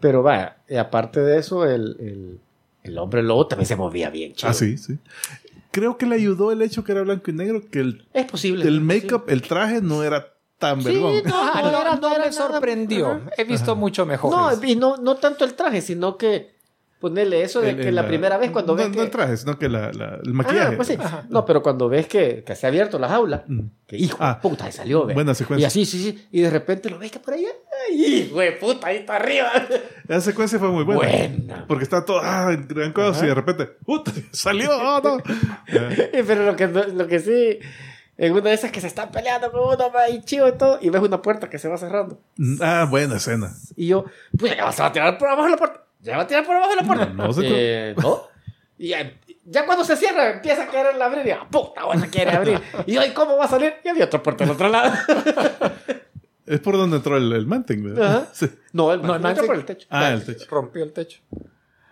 Pero 0.00 0.22
vaya, 0.22 0.58
aparte 0.78 1.20
de 1.20 1.38
eso, 1.38 1.64
el, 1.66 1.96
el, 1.98 2.38
el 2.84 2.98
hombre 2.98 3.22
lobo 3.22 3.46
también 3.46 3.66
se 3.66 3.76
movía 3.76 4.10
bien, 4.10 4.32
chido. 4.34 4.50
Ah, 4.50 4.54
sí, 4.54 4.76
sí. 4.76 4.98
Creo 5.70 5.96
que 5.96 6.06
le 6.06 6.16
ayudó 6.16 6.52
el 6.52 6.62
hecho 6.62 6.84
que 6.84 6.92
era 6.92 7.02
blanco 7.02 7.30
y 7.30 7.34
negro, 7.34 7.62
que 7.70 7.80
el, 7.80 8.06
Es 8.12 8.26
posible. 8.26 8.66
el 8.66 8.78
sí. 8.78 8.80
make-up, 8.80 9.24
el 9.28 9.42
traje 9.42 9.80
no 9.80 10.02
era 10.02 10.34
tan 10.58 10.80
Sí, 10.82 10.88
vergón. 10.88 11.22
no, 11.24 11.34
Ah, 11.34 11.60
no 11.64 11.70
no, 11.72 11.80
era- 11.80 11.94
no 11.94 12.00
no 12.00 12.08
era 12.08 12.24
me 12.26 12.30
nada- 12.30 12.32
sorprendió. 12.32 13.08
Ajá. 13.12 13.30
He 13.38 13.44
visto 13.44 13.76
mucho 13.76 14.04
mejor. 14.06 14.30
No, 14.30 14.64
y 14.66 14.76
no, 14.76 14.96
no 14.98 15.16
tanto 15.16 15.44
el 15.44 15.54
traje, 15.54 15.80
sino 15.80 16.16
que 16.18 16.54
ponerle 17.00 17.42
eso 17.42 17.60
de 17.62 17.70
El- 17.70 17.76
que 17.80 17.88
el- 17.88 17.94
la 17.94 18.06
primera 18.06 18.36
vez 18.38 18.50
cuando 18.50 18.74
no, 18.74 18.78
ves 18.78 18.88
no 18.90 18.94
que... 18.94 19.00
el 19.02 19.10
traje, 19.10 19.36
sino 19.38 19.58
que 19.58 19.68
la, 19.68 19.90
la- 19.92 20.18
el 20.22 20.30
Ah, 20.30 20.32
maquillaje. 20.32 20.76
pues 20.76 20.88
sí. 20.88 20.98
No, 21.30 21.44
pero 21.46 21.62
cuando 21.62 21.88
ves 21.88 22.06
que, 22.06 22.44
que 22.44 22.54
se 22.54 22.66
ha 22.66 22.68
abierto 22.68 22.98
la 22.98 23.08
jaula, 23.08 23.44
Mm. 23.48 23.60
que 23.86 23.96
hijo 23.96 24.18
Ah, 24.20 24.34
de 24.34 24.48
puta, 24.48 24.66
ahí 24.66 24.72
salió, 24.72 25.06
ve. 25.06 25.14
buena 25.14 25.34
secuencia. 25.34 25.64
Y 25.64 25.66
así, 25.66 25.86
sí, 25.86 26.02
sí. 26.02 26.28
Y 26.30 26.42
de 26.42 26.50
repente 26.50 26.90
lo 26.90 26.98
ves 26.98 27.10
que 27.10 27.18
por 27.18 27.34
allá, 27.34 27.48
¡ay, 27.88 28.04
hijo 28.26 28.38
de 28.38 28.52
puta, 28.52 28.88
ahí 28.88 28.98
está 28.98 29.16
arriba! 29.16 29.50
Esa 30.08 30.20
secuencia 30.20 30.58
fue 30.58 30.68
muy 30.68 30.84
buena. 30.84 31.00
Buena. 31.00 31.64
Porque 31.66 31.84
está 31.84 32.04
todo, 32.04 32.20
ah, 32.22 32.50
en 32.52 32.68
gran 32.68 32.92
cosa, 32.92 33.24
y 33.24 33.28
de 33.28 33.34
repente, 33.34 33.66
¡puta! 33.84 34.12
¡Salió! 34.32 34.70
¡Oh, 34.70 35.00
no! 35.02 35.18
Pero 36.26 36.44
lo 36.44 36.54
que, 36.56 36.66
lo 36.68 37.06
que 37.06 37.18
sí, 37.20 37.58
en 38.18 38.32
una 38.32 38.42
de 38.50 38.52
esas 38.54 38.70
que 38.70 38.80
se 38.82 38.86
están 38.88 39.10
peleando 39.10 39.50
con 39.50 39.60
uno, 39.60 39.90
y 40.12 40.20
chivo 40.22 40.46
y 40.48 40.52
todo, 40.52 40.78
y 40.82 40.90
ves 40.90 41.00
una 41.00 41.22
puerta 41.22 41.48
que 41.48 41.58
se 41.58 41.68
va 41.68 41.78
cerrando. 41.78 42.20
ah, 42.60 42.86
buena 42.90 43.16
escena. 43.16 43.54
Y 43.76 43.86
yo, 43.88 44.04
pues 44.38 44.54
ya 44.56 44.70
se 44.72 44.82
va 44.82 44.88
a 44.88 44.92
tirar 44.92 45.16
por 45.16 45.28
abajo 45.28 45.48
la 45.48 45.56
puerta. 45.56 45.84
Ya 46.02 46.16
va 46.16 46.22
a 46.22 46.26
tirar 46.26 46.44
por 46.46 46.56
abajo 46.56 46.70
de 46.70 46.76
la 46.76 46.82
puerta. 46.82 47.06
No, 47.06 47.26
no 47.26 47.32
se 47.32 47.42
Eh, 47.44 47.94
no. 47.96 48.22
Y 48.78 48.88
ya, 48.88 49.12
ya 49.44 49.66
cuando 49.66 49.84
se 49.84 49.94
cierra, 49.96 50.30
empieza 50.30 50.62
a 50.62 50.66
caer 50.68 50.96
la 50.96 51.04
abrir. 51.06 51.26
Y 51.26 51.30
ah, 51.30 51.46
puta, 51.50 51.84
bueno, 51.84 52.06
quiere 52.10 52.30
abrir. 52.30 52.60
Y 52.86 52.96
hoy, 52.96 53.10
¿cómo 53.10 53.36
va 53.36 53.44
a 53.44 53.48
salir? 53.48 53.74
Y 53.84 53.88
había 53.88 54.06
otra 54.06 54.22
puerta 54.22 54.44
del 54.44 54.54
otro 54.54 54.68
lado. 54.68 54.92
Es 56.46 56.58
por 56.58 56.76
donde 56.76 56.96
entró 56.96 57.16
el, 57.16 57.32
el 57.32 57.46
Manting, 57.46 57.84
¿verdad? 57.94 58.28
Sí. 58.32 58.50
No, 58.72 58.92
el 58.92 59.02
No, 59.02 59.14
el 59.14 59.20
man 59.20 59.30
entró 59.30 59.44
se- 59.44 59.46
por 59.46 59.56
el 59.56 59.64
techo. 59.64 59.86
Ah, 59.88 60.10
el 60.10 60.24
techo. 60.24 60.46
Rompió 60.50 60.82
el 60.82 60.92
techo. 60.92 61.20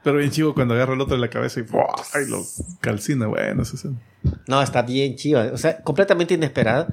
Pero 0.03 0.17
bien 0.19 0.31
chivo 0.33 0.53
cuando 0.53 0.75
agarra 0.75 0.95
el 0.95 1.01
otro 1.01 1.15
en 1.15 1.21
la 1.21 1.29
cabeza 1.31 1.61
y 1.61 1.63
¡buah! 1.63 1.85
¡ay, 2.15 2.27
lo 2.29 2.43
calcina! 2.81 3.29
Bueno, 3.29 3.63
escena. 3.63 3.95
No, 4.49 4.61
está 4.61 4.83
bien 4.83 5.15
chiva. 5.15 5.51
O 5.53 5.57
sea, 5.59 5.81
completamente 5.83 6.35
inesperada. 6.35 6.89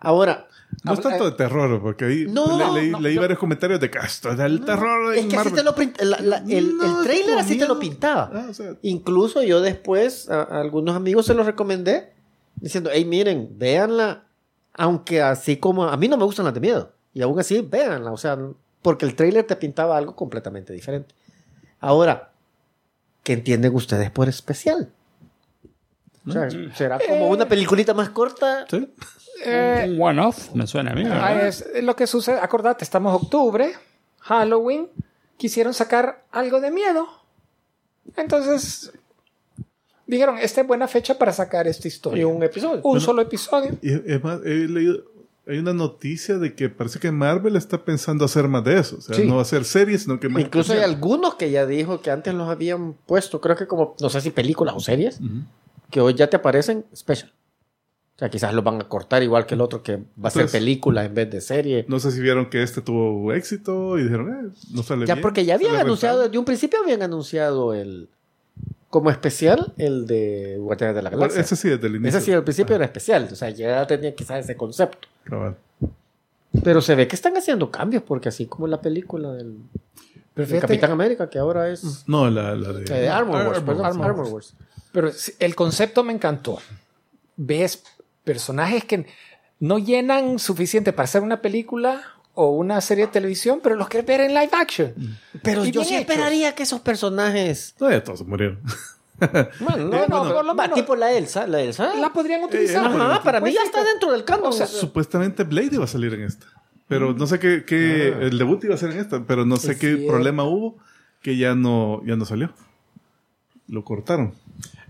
Ahora, 0.00 0.46
No 0.84 0.94
es 0.94 1.00
tanto 1.00 1.24
de 1.26 1.32
terror, 1.32 1.80
porque 1.80 2.04
ahí 2.06 2.26
No, 2.28 2.56
le- 2.74 2.80
leí, 2.82 2.90
no, 2.90 3.00
leí 3.00 3.14
yo- 3.14 3.20
varios 3.20 3.38
comentarios 3.38 3.78
de 3.80 3.90
que 3.90 3.98
"Ah, 3.98 4.06
esto 4.06 4.30
es 4.32 4.38
el 4.40 4.64
terror. 4.64 5.14
es 5.14 5.26
que 5.26 5.36
así 5.36 5.50
Marvel". 5.50 5.54
te 5.54 6.04
lo 6.04 6.10
la- 6.10 6.20
la- 6.20 6.36
el, 6.48 6.76
No, 6.76 6.98
el 7.00 7.04
trailer 7.06 7.38
así 7.38 7.56
te 7.58 7.66
lo 7.68 7.78
pintaba. 7.78 8.30
Ah, 8.34 8.46
o 8.50 8.54
sea, 8.54 8.74
Incluso 8.82 9.42
yo 9.42 9.60
después 9.60 10.28
a, 10.28 10.42
a 10.42 10.60
algunos 10.60 10.96
amigos 10.96 11.26
se 11.26 11.34
los 11.34 11.46
recomendé 11.46 12.12
diciendo, 12.56 12.90
hey, 12.92 13.04
miren, 13.04 13.50
véanla, 13.58 14.24
aunque 14.74 15.20
así 15.22 15.56
como 15.58 15.84
a 15.84 15.96
mí 15.96 16.08
no 16.08 16.16
me 16.16 16.24
gustan 16.24 16.44
las 16.46 16.54
de 16.54 16.60
miedo, 16.60 16.92
y 17.14 17.22
aún 17.22 17.38
así 17.38 17.60
véanla, 17.60 18.10
o 18.10 18.16
sea, 18.16 18.38
porque 18.80 19.04
el 19.06 19.14
trailer 19.14 19.44
te 19.46 19.54
pintaba 19.56 19.96
algo 19.96 20.16
completamente 20.16 20.72
diferente. 20.72 21.14
Ahora, 21.80 22.32
¿qué 23.22 23.34
entienden 23.34 23.74
ustedes 23.74 24.10
por 24.10 24.28
especial? 24.28 24.90
O 26.26 26.30
sea, 26.32 26.48
¿será 26.74 26.98
como 27.06 27.28
una 27.28 27.46
peliculita 27.48 27.94
más 27.94 28.10
corta? 28.10 28.64
¿sí? 28.70 28.88
Eh, 29.44 29.86
Un 29.96 30.00
one-off, 30.00 30.54
me 30.54 30.66
suena 30.66 30.92
a 30.92 30.94
mí. 30.94 31.02
¿verdad? 31.02 31.46
es 31.48 31.64
lo 31.82 31.96
que 31.96 32.06
sucede. 32.06 32.38
Acordate, 32.40 32.84
estamos 32.84 33.10
en 33.18 33.24
octubre, 33.24 33.72
Halloween. 34.20 34.88
Quisieron 35.36 35.74
sacar 35.74 36.24
algo 36.30 36.60
de 36.60 36.70
miedo. 36.70 37.08
Entonces, 38.16 38.92
dijeron, 40.06 40.38
esta 40.38 40.60
es 40.60 40.66
buena 40.66 40.88
fecha 40.88 41.18
para 41.18 41.32
sacar 41.32 41.66
esta 41.66 41.88
Y 41.88 41.90
historia. 41.90 42.26
un 42.26 42.42
episodio. 42.42 42.80
Un 42.84 43.00
solo 43.00 43.22
episodio. 43.22 43.76
Y 43.82 43.92
es 44.12 44.22
más, 44.22 44.40
he 44.44 44.68
leído, 44.68 45.02
hay 45.46 45.58
una 45.58 45.72
noticia 45.72 46.38
de 46.38 46.54
que 46.54 46.68
parece 46.68 46.98
que 47.00 47.10
Marvel 47.10 47.56
está 47.56 47.78
pensando 47.84 48.24
hacer 48.24 48.46
más 48.48 48.62
de 48.64 48.78
eso. 48.78 48.96
O 48.98 49.00
sea, 49.00 49.16
Sí. 49.16 49.26
no 49.26 49.40
hacer 49.40 49.64
series, 49.64 50.02
sino 50.04 50.20
que 50.20 50.28
más. 50.28 50.42
Incluso 50.42 50.72
hay 50.72 50.80
algunos 50.80 51.34
que 51.34 51.50
ya 51.50 51.66
dijo 51.66 52.00
que 52.00 52.10
antes 52.10 52.32
los 52.34 52.48
habían 52.48 52.92
puesto, 53.06 53.40
creo 53.40 53.56
que 53.56 53.66
como, 53.66 53.96
no 54.00 54.08
sé 54.10 54.20
si 54.20 54.30
películas 54.30 54.74
o 54.76 54.80
series, 54.80 55.18
Ujú. 55.20 55.42
Que 55.92 56.00
hoy 56.00 56.14
ya 56.14 56.26
te 56.28 56.36
aparecen 56.36 56.84
special. 56.96 57.30
O 58.16 58.18
sea, 58.18 58.28
quizás 58.28 58.52
lo 58.54 58.62
van 58.62 58.80
a 58.80 58.88
cortar 58.88 59.22
igual 59.22 59.46
que 59.46 59.54
el 59.54 59.60
otro 59.60 59.82
que 59.82 59.96
va 59.96 60.28
a 60.28 60.30
ser 60.30 60.42
Entonces- 60.42 60.60
película 60.60 61.04
en 61.04 61.14
vez 61.14 61.30
de 61.30 61.40
serie. 61.40 61.84
No 61.88 61.98
sé 62.00 62.10
si 62.10 62.20
vieron 62.20 62.50
que 62.50 62.62
este 62.62 62.80
tuvo 62.82 63.32
éxito 63.32 63.98
y 63.98 64.02
dijeron, 64.04 64.30
eh, 64.30 64.50
no 64.72 64.82
sale 64.82 65.06
ya 65.06 65.14
bien, 65.14 65.22
porque 65.22 65.44
ya 65.44 65.54
habían 65.54 65.76
anunciado, 65.76 66.16
rentable. 66.16 66.28
desde 66.28 66.38
un 66.38 66.44
principio 66.44 66.80
habían 66.82 67.02
anunciado 67.02 67.74
el 67.74 68.08
como 68.90 69.10
especial 69.10 69.72
el 69.78 70.06
de 70.06 70.56
Guardianes 70.58 70.96
de 70.96 71.02
la 71.02 71.08
Bueno, 71.10 71.20
Galaxia. 71.22 71.40
ese 71.42 71.56
sí, 71.56 71.68
desde 71.70 71.86
el 71.86 71.96
inicio. 71.96 72.18
Ese 72.18 72.26
sí 72.26 72.32
al 72.32 72.44
principio 72.44 72.76
era 72.76 72.84
especial, 72.84 73.28
o 73.32 73.34
sea, 73.34 73.48
ya 73.50 73.86
tenía 73.86 74.14
quizás 74.14 74.44
ese 74.44 74.56
concepto. 74.56 75.08
Cabal. 75.24 75.56
Pero 76.62 76.82
se 76.82 76.94
ve 76.94 77.08
que 77.08 77.16
están 77.16 77.34
haciendo 77.36 77.70
cambios 77.70 78.02
porque 78.02 78.28
así 78.28 78.44
como 78.46 78.66
la 78.66 78.80
película 78.82 79.32
del, 79.32 79.56
del 80.36 80.60
Capitán 80.60 80.90
América 80.90 81.30
que 81.30 81.38
ahora 81.38 81.70
es 81.70 82.04
No, 82.06 82.28
la, 82.28 82.54
la 82.54 82.72
de. 82.74 82.82
eh, 82.82 83.00
de 83.00 83.08
Armor 83.08 83.36
Wars, 83.36 83.58
Armor 83.58 83.64
perdón, 83.64 83.82
Wars. 83.86 83.96
Armor 84.10 84.28
Wars. 84.34 84.54
Pero 84.92 85.10
el 85.38 85.54
concepto 85.54 86.04
me 86.04 86.12
encantó. 86.12 86.58
Ves 87.36 87.82
personajes 88.24 88.84
que 88.84 89.06
no 89.58 89.78
llenan 89.78 90.38
suficiente 90.38 90.92
para 90.92 91.04
hacer 91.04 91.22
una 91.22 91.40
película 91.40 92.02
o 92.34 92.50
una 92.50 92.80
serie 92.80 93.06
de 93.06 93.12
televisión, 93.12 93.60
pero 93.62 93.74
los 93.76 93.88
quieres 93.88 94.06
ver 94.06 94.20
en 94.20 94.28
live 94.34 94.50
action. 94.52 94.94
Pero 95.42 95.64
yo 95.64 95.84
sí 95.84 95.94
esperaría 95.96 96.54
que 96.54 96.62
esos 96.62 96.80
personajes 96.80 97.74
No, 97.80 97.90
ya 97.90 98.02
todos 98.02 98.20
se 98.20 98.24
murieron. 98.24 98.60
Bueno, 99.60 99.84
no, 99.84 99.96
Eh, 99.98 100.06
no, 100.08 100.18
bueno, 100.18 100.34
por 100.34 100.44
lo 100.44 100.56
va, 100.56 100.64
menos- 100.64 100.74
tipo 100.80 100.96
la 100.96 101.12
Elsa, 101.12 101.46
la 101.46 101.60
Elsa. 101.60 101.94
La 101.94 102.12
podrían 102.12 102.42
utilizar. 102.42 102.84
Ajá, 102.84 103.22
para 103.22 103.38
mí 103.38 103.44
Pues 103.50 103.54
ya 103.54 103.62
está 103.62 103.84
dentro 103.84 104.10
del 104.10 104.24
canon. 104.24 104.46
o 104.48 104.52
sea, 104.52 104.66
Supuestamente 104.66 105.44
Blade 105.44 105.68
iba 105.72 105.84
a 105.84 105.86
salir 105.86 106.12
en 106.14 106.22
esta. 106.24 106.46
Pero 106.88 107.12
no 107.14 107.28
sé 107.28 107.38
qué, 107.38 107.64
qué 107.64 108.08
el 108.08 108.36
debut 108.36 108.64
iba 108.64 108.74
a 108.74 108.78
ser 108.78 108.90
en 108.90 108.98
esta, 108.98 109.24
pero 109.24 109.44
no 109.46 109.58
sé 109.58 109.68
Ah. 109.68 109.72
Es 109.74 109.78
qué 109.78 109.94
cierto. 109.94 110.08
problema 110.12 110.42
hubo 110.42 110.76
que 111.22 111.36
ya 111.36 111.54
no, 111.54 112.02
ya 112.04 112.16
no 112.16 112.24
salió. 112.24 112.52
Lo 113.68 113.84
cortaron. 113.84 114.34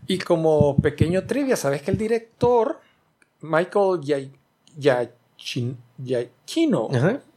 Y 0.07 0.19
como 0.19 0.77
pequeño 0.77 1.25
trivia, 1.27 1.57
¿sabes 1.57 1.83
que 1.83 1.91
el 1.91 1.99
director, 1.99 2.81
Michael 3.41 4.01
Giacchino. 4.79 6.89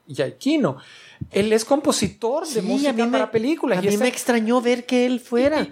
Giacchino, 0.07 0.77
él 1.31 1.51
es 1.53 1.65
compositor 1.65 2.45
de 2.47 2.61
Sí, 2.61 2.61
música 2.61 2.93
me- 2.93 3.07
para 3.07 3.31
películas. 3.31 3.79
A 3.79 3.81
y 3.81 3.87
mí 3.87 3.93
ese- 3.95 4.03
me 4.03 4.09
extrañó 4.09 4.61
ver 4.61 4.85
que 4.85 5.05
él 5.05 5.19
fuera. 5.19 5.67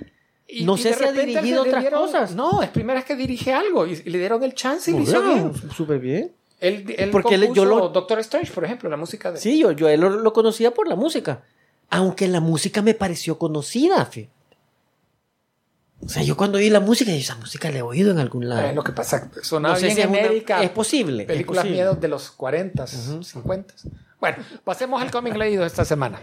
y- 0.47 0.65
no 0.65 0.75
y 0.75 0.79
sé 0.79 0.93
si 0.93 1.03
ha 1.03 1.11
dirigido 1.11 1.61
otras 1.63 1.81
dieron- 1.83 2.01
cosas. 2.01 2.35
No, 2.35 2.61
es 2.61 2.69
primera 2.69 2.99
vez 2.99 3.05
que 3.05 3.15
dirige 3.15 3.53
algo 3.53 3.87
y, 3.87 3.95
le 4.03 4.17
dieron 4.19 4.43
el 4.43 4.53
chance 4.53 4.91
y 4.91 4.95
lo 4.95 5.01
hizo 5.01 5.21
bien. 5.21 5.51
Súper 5.75 5.99
bien. 5.99 6.31
Él, 6.59 6.85
él 6.97 7.09
Porque 7.11 7.35
él- 7.35 7.49
yo 7.53 7.65
lo- 7.65 7.89
Doctor 7.89 8.19
Strange, 8.19 8.51
por 8.53 8.63
ejemplo, 8.65 8.89
la 8.89 8.97
música 8.97 9.31
de... 9.31 9.37
Sí, 9.39 9.59
yo, 9.59 9.71
yo 9.71 9.89
él 9.89 9.99
lo, 10.01 10.09
lo 10.09 10.33
conocía 10.33 10.73
por 10.73 10.87
la 10.87 10.95
música. 10.95 11.43
Aunque 11.89 12.27
la 12.27 12.39
música 12.39 12.81
me 12.81 12.93
pareció 12.93 13.37
conocida, 13.37 14.05
fíjate. 14.05 14.31
O 16.05 16.09
sea, 16.09 16.23
yo 16.23 16.35
cuando 16.37 16.57
oí 16.57 16.69
la 16.69 16.79
música, 16.79 17.11
yo 17.11 17.17
esa 17.17 17.35
música 17.35 17.71
la 17.71 17.79
he 17.79 17.81
oído 17.81 18.11
en 18.11 18.19
algún 18.19 18.49
lado. 18.49 18.67
Eh, 18.69 18.73
lo 18.73 18.83
que 18.83 18.91
pasa, 18.91 19.29
sonaba 19.41 19.75
no 19.75 19.79
sé 19.79 19.85
bien 19.87 19.95
si 19.95 20.01
es, 20.01 20.07
una- 20.07 20.17
genérica. 20.19 20.63
es 20.63 20.69
posible. 20.69 21.23
es 21.23 21.27
Películas 21.27 21.61
posible. 21.63 21.77
miedos 21.77 22.01
de 22.01 22.07
los 22.07 22.31
40, 22.31 22.87
50. 22.87 23.73
Bueno, 24.19 24.37
pasemos 24.63 25.01
al 25.01 25.11
cómic 25.11 25.35
leído 25.35 25.65
esta 25.65 25.83
semana. 25.85 26.19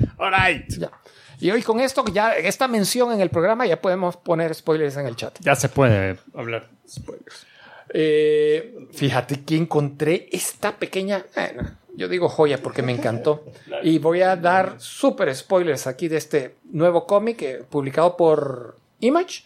Ya. 0.79 0.91
Y 1.39 1.51
hoy 1.51 1.63
con 1.63 1.81
esto, 1.81 2.05
ya 2.13 2.33
esta 2.35 2.69
mención 2.69 3.13
en 3.13 3.21
el 3.21 3.31
programa, 3.31 3.67
ya 3.67 3.81
podemos 3.81 4.17
poner 4.17 4.55
spoilers 4.55 4.97
en 4.97 5.07
el 5.07 5.17
chat. 5.17 5.35
Ya 5.41 5.55
se 5.55 5.69
puede 5.71 6.19
hablar. 6.35 6.69
Spoilers. 6.89 7.47
Eh, 7.93 8.87
fíjate 8.93 9.43
que 9.45 9.57
encontré 9.57 10.29
esta 10.33 10.77
pequeña, 10.77 11.25
bueno, 11.35 11.71
yo 11.97 12.09
digo 12.09 12.29
joya 12.29 12.63
porque 12.63 12.83
me 12.83 12.93
encantó. 12.93 13.45
Y 13.83 13.99
voy 13.99 14.23
a 14.23 14.37
dar 14.37 14.75
super 14.79 15.35
spoilers 15.35 15.87
aquí 15.87 16.09
de 16.09 16.19
este 16.19 16.55
nuevo 16.71 17.07
cómic 17.07 17.43
eh, 17.43 17.63
publicado 17.69 18.17
por 18.17 18.77
Image. 19.01 19.45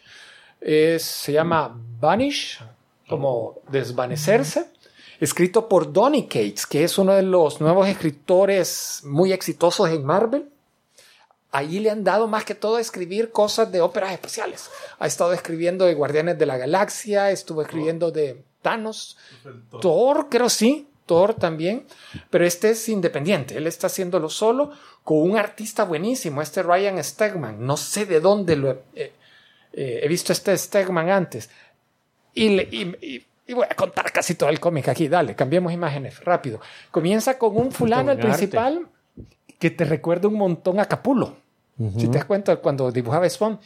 Se 0.65 1.33
llama 1.33 1.79
Vanish, 2.01 2.65
como 3.09 3.61
desvanecerse. 3.69 4.67
Escrito 5.21 5.69
por 5.69 5.93
Donny 5.93 6.27
Cates, 6.27 6.67
que 6.67 6.85
es 6.85 6.99
uno 6.99 7.13
de 7.13 7.23
los 7.23 7.61
nuevos 7.61 7.87
escritores 7.87 9.03
muy 9.05 9.33
exitosos 9.33 9.91
en 9.91 10.05
Marvel. 10.05 10.49
Allí 11.53 11.79
le 11.79 11.91
han 11.91 12.03
dado 12.03 12.27
más 12.27 12.45
que 12.45 12.55
todo 12.55 12.77
a 12.77 12.81
escribir 12.81 13.31
cosas 13.31 13.71
de 13.71 13.81
óperas 13.81 14.13
especiales. 14.13 14.71
Ha 14.99 15.07
estado 15.07 15.33
escribiendo 15.33 15.85
de 15.85 15.95
Guardianes 15.95 16.37
de 16.39 16.47
la 16.47 16.57
Galaxia, 16.57 17.31
estuvo 17.31 17.63
escribiendo 17.63 18.11
de 18.11 18.43
Thanos, 18.61 19.17
Thor, 19.81 20.29
creo 20.31 20.49
sí, 20.49 20.89
Thor 21.07 21.35
también, 21.35 21.87
pero 22.31 22.45
este 22.45 22.71
es 22.71 22.89
independiente, 22.89 23.57
él 23.57 23.67
está 23.67 23.87
haciéndolo 23.89 24.31
solo 24.31 24.73
con 25.05 25.19
un 25.19 25.37
artista 25.37 25.85
buenísimo, 25.85 26.41
este 26.41 26.63
Ryan 26.63 27.05
Stegman, 27.05 27.65
no 27.65 27.77
sé 27.77 28.07
de 28.07 28.21
dónde 28.21 28.57
lo 28.57 28.83
eh, 28.95 29.13
eh, 29.77 30.01
he 30.03 30.09
visto 30.09 30.33
este 30.33 30.57
Stegman 30.57 31.11
antes. 31.11 31.51
Y, 32.35 32.49
le- 32.51 32.69
y- 32.71 32.97
y- 33.01 33.27
y 33.47 33.53
voy 33.53 33.67
a 33.69 33.75
contar 33.75 34.11
casi 34.11 34.35
todo 34.37 34.49
el 34.49 34.59
cómic 34.59 34.89
aquí, 34.89 35.07
dale, 35.09 35.35
cambiemos 35.35 35.73
imágenes 35.73 36.25
rápido. 36.25 36.61
Comienza 36.91 37.39
con 37.39 37.57
un 37.57 37.71
fulano, 37.73 38.13
el 38.13 38.19
principal, 38.19 38.87
que 39.59 39.71
te 39.71 39.85
recuerda 39.85 40.29
un 40.29 40.35
montón 40.35 40.81
a 40.81 40.87
Capulo. 40.87 41.37
Si 41.99 42.07
te 42.09 42.19
das 42.19 42.25
cuenta, 42.25 42.57
cuando 42.57 42.91
dibujaba 42.93 43.29
Spawn, 43.29 43.59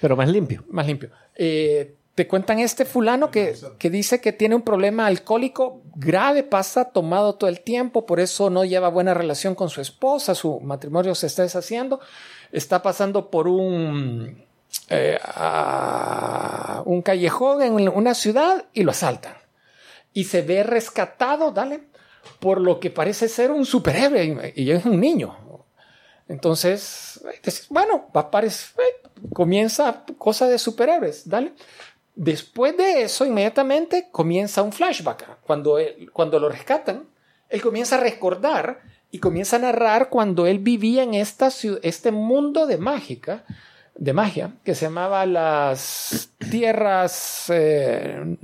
Pero 0.00 0.16
más 0.16 0.28
limpio. 0.28 0.64
más 0.70 0.86
limpio. 0.86 1.10
Eh, 1.34 1.94
te 2.14 2.26
cuentan 2.26 2.58
este 2.60 2.84
fulano 2.84 3.30
que, 3.30 3.54
que 3.78 3.90
dice 3.90 4.20
que 4.20 4.32
tiene 4.32 4.54
un 4.54 4.62
problema 4.62 5.06
alcohólico 5.06 5.82
grave, 5.94 6.42
pasa 6.42 6.86
tomado 6.86 7.34
todo 7.36 7.48
el 7.50 7.60
tiempo, 7.60 8.06
por 8.06 8.18
eso 8.20 8.50
no 8.50 8.64
lleva 8.64 8.88
buena 8.88 9.14
relación 9.14 9.54
con 9.54 9.68
su 9.68 9.80
esposa, 9.80 10.34
su 10.34 10.58
matrimonio 10.60 11.14
se 11.14 11.26
está 11.28 11.42
deshaciendo, 11.42 12.00
está 12.52 12.82
pasando 12.82 13.30
por 13.30 13.46
un 13.48 14.44
eh, 14.88 15.18
a 15.22 16.82
un 16.86 17.02
callejón 17.02 17.62
en 17.62 17.88
una 17.88 18.14
ciudad 18.14 18.64
y 18.72 18.82
lo 18.82 18.90
asaltan. 18.90 19.34
Y 20.12 20.24
se 20.24 20.42
ve 20.42 20.62
rescatado, 20.62 21.52
dale, 21.52 21.84
por 22.40 22.60
lo 22.60 22.80
que 22.80 22.90
parece 22.90 23.28
ser 23.28 23.50
un 23.50 23.66
superhéroe 23.66 24.52
y 24.56 24.70
es 24.70 24.84
un 24.84 25.00
niño. 25.00 25.36
Entonces, 26.28 27.20
eh, 27.44 27.50
bueno, 27.70 28.06
va 28.16 28.30
eh, 28.42 28.50
comienza 29.32 30.04
cosa 30.18 30.46
de 30.46 30.58
superhéroes, 30.58 31.28
dale. 31.28 31.52
Después 32.14 32.76
de 32.76 33.02
eso, 33.02 33.24
inmediatamente 33.24 34.08
comienza 34.10 34.62
un 34.62 34.72
flashback. 34.72 35.40
Cuando, 35.42 35.78
cuando 36.12 36.38
lo 36.40 36.48
rescatan, 36.48 37.08
él 37.48 37.62
comienza 37.62 37.96
a 37.96 38.00
recordar 38.00 38.80
y 39.10 39.20
comienza 39.20 39.56
a 39.56 39.60
narrar 39.60 40.10
cuando 40.10 40.46
él 40.46 40.58
vivía 40.58 41.02
en 41.02 41.14
esta, 41.14 41.50
este 41.82 42.10
mundo 42.10 42.66
de 42.66 42.76
mágica, 42.76 43.44
de 43.98 44.12
magia, 44.12 44.52
que 44.64 44.74
se 44.74 44.86
llamaba 44.86 45.26
las 45.26 46.30
tierras 46.50 47.46
eh, 47.50 48.36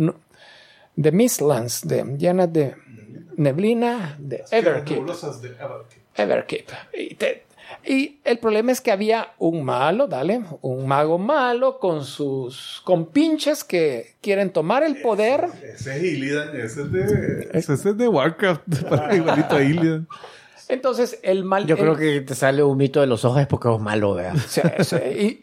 de 0.96 1.12
Mistlands, 1.12 1.86
de, 1.86 2.04
llenas 2.18 2.52
de 2.52 2.74
neblina, 3.36 4.16
de 4.18 4.44
Everkeep. 4.50 5.04
De 5.06 5.52
Everkeep. 5.52 5.98
Everkeep. 6.16 6.68
Y, 6.92 7.14
te- 7.14 7.44
y 7.86 8.18
el 8.24 8.38
problema 8.38 8.72
es 8.72 8.80
que 8.80 8.92
había 8.92 9.28
un 9.38 9.64
malo, 9.64 10.06
dale, 10.06 10.42
un 10.60 10.86
mago 10.86 11.18
malo 11.18 11.78
con 11.78 12.04
sus 12.04 12.80
compinches 12.84 13.64
que 13.64 14.14
quieren 14.20 14.50
tomar 14.50 14.82
el 14.82 15.00
poder. 15.02 15.46
Ese 15.62 15.96
es 15.96 16.02
Illidan, 16.02 16.48
ese 16.56 16.82
es 16.82 16.92
de, 16.92 17.48
ese 17.52 17.74
es 17.74 17.82
de 17.96 18.08
Warcraft, 18.08 18.62
para 18.88 19.14
igualito 19.16 19.56
a 19.56 19.62
Illidan. 19.62 20.06
Entonces 20.68 21.18
el 21.22 21.44
mal. 21.44 21.66
Yo 21.66 21.76
creo 21.76 21.96
que 21.96 22.20
te 22.22 22.34
sale 22.34 22.62
un 22.62 22.76
mito 22.76 23.00
de 23.00 23.06
los 23.06 23.24
ojos 23.24 23.46
porque 23.46 23.72
es 23.72 23.80
malo, 23.80 24.14
vea. 24.14 24.34
Sí, 24.48 24.60
sí. 24.82 24.96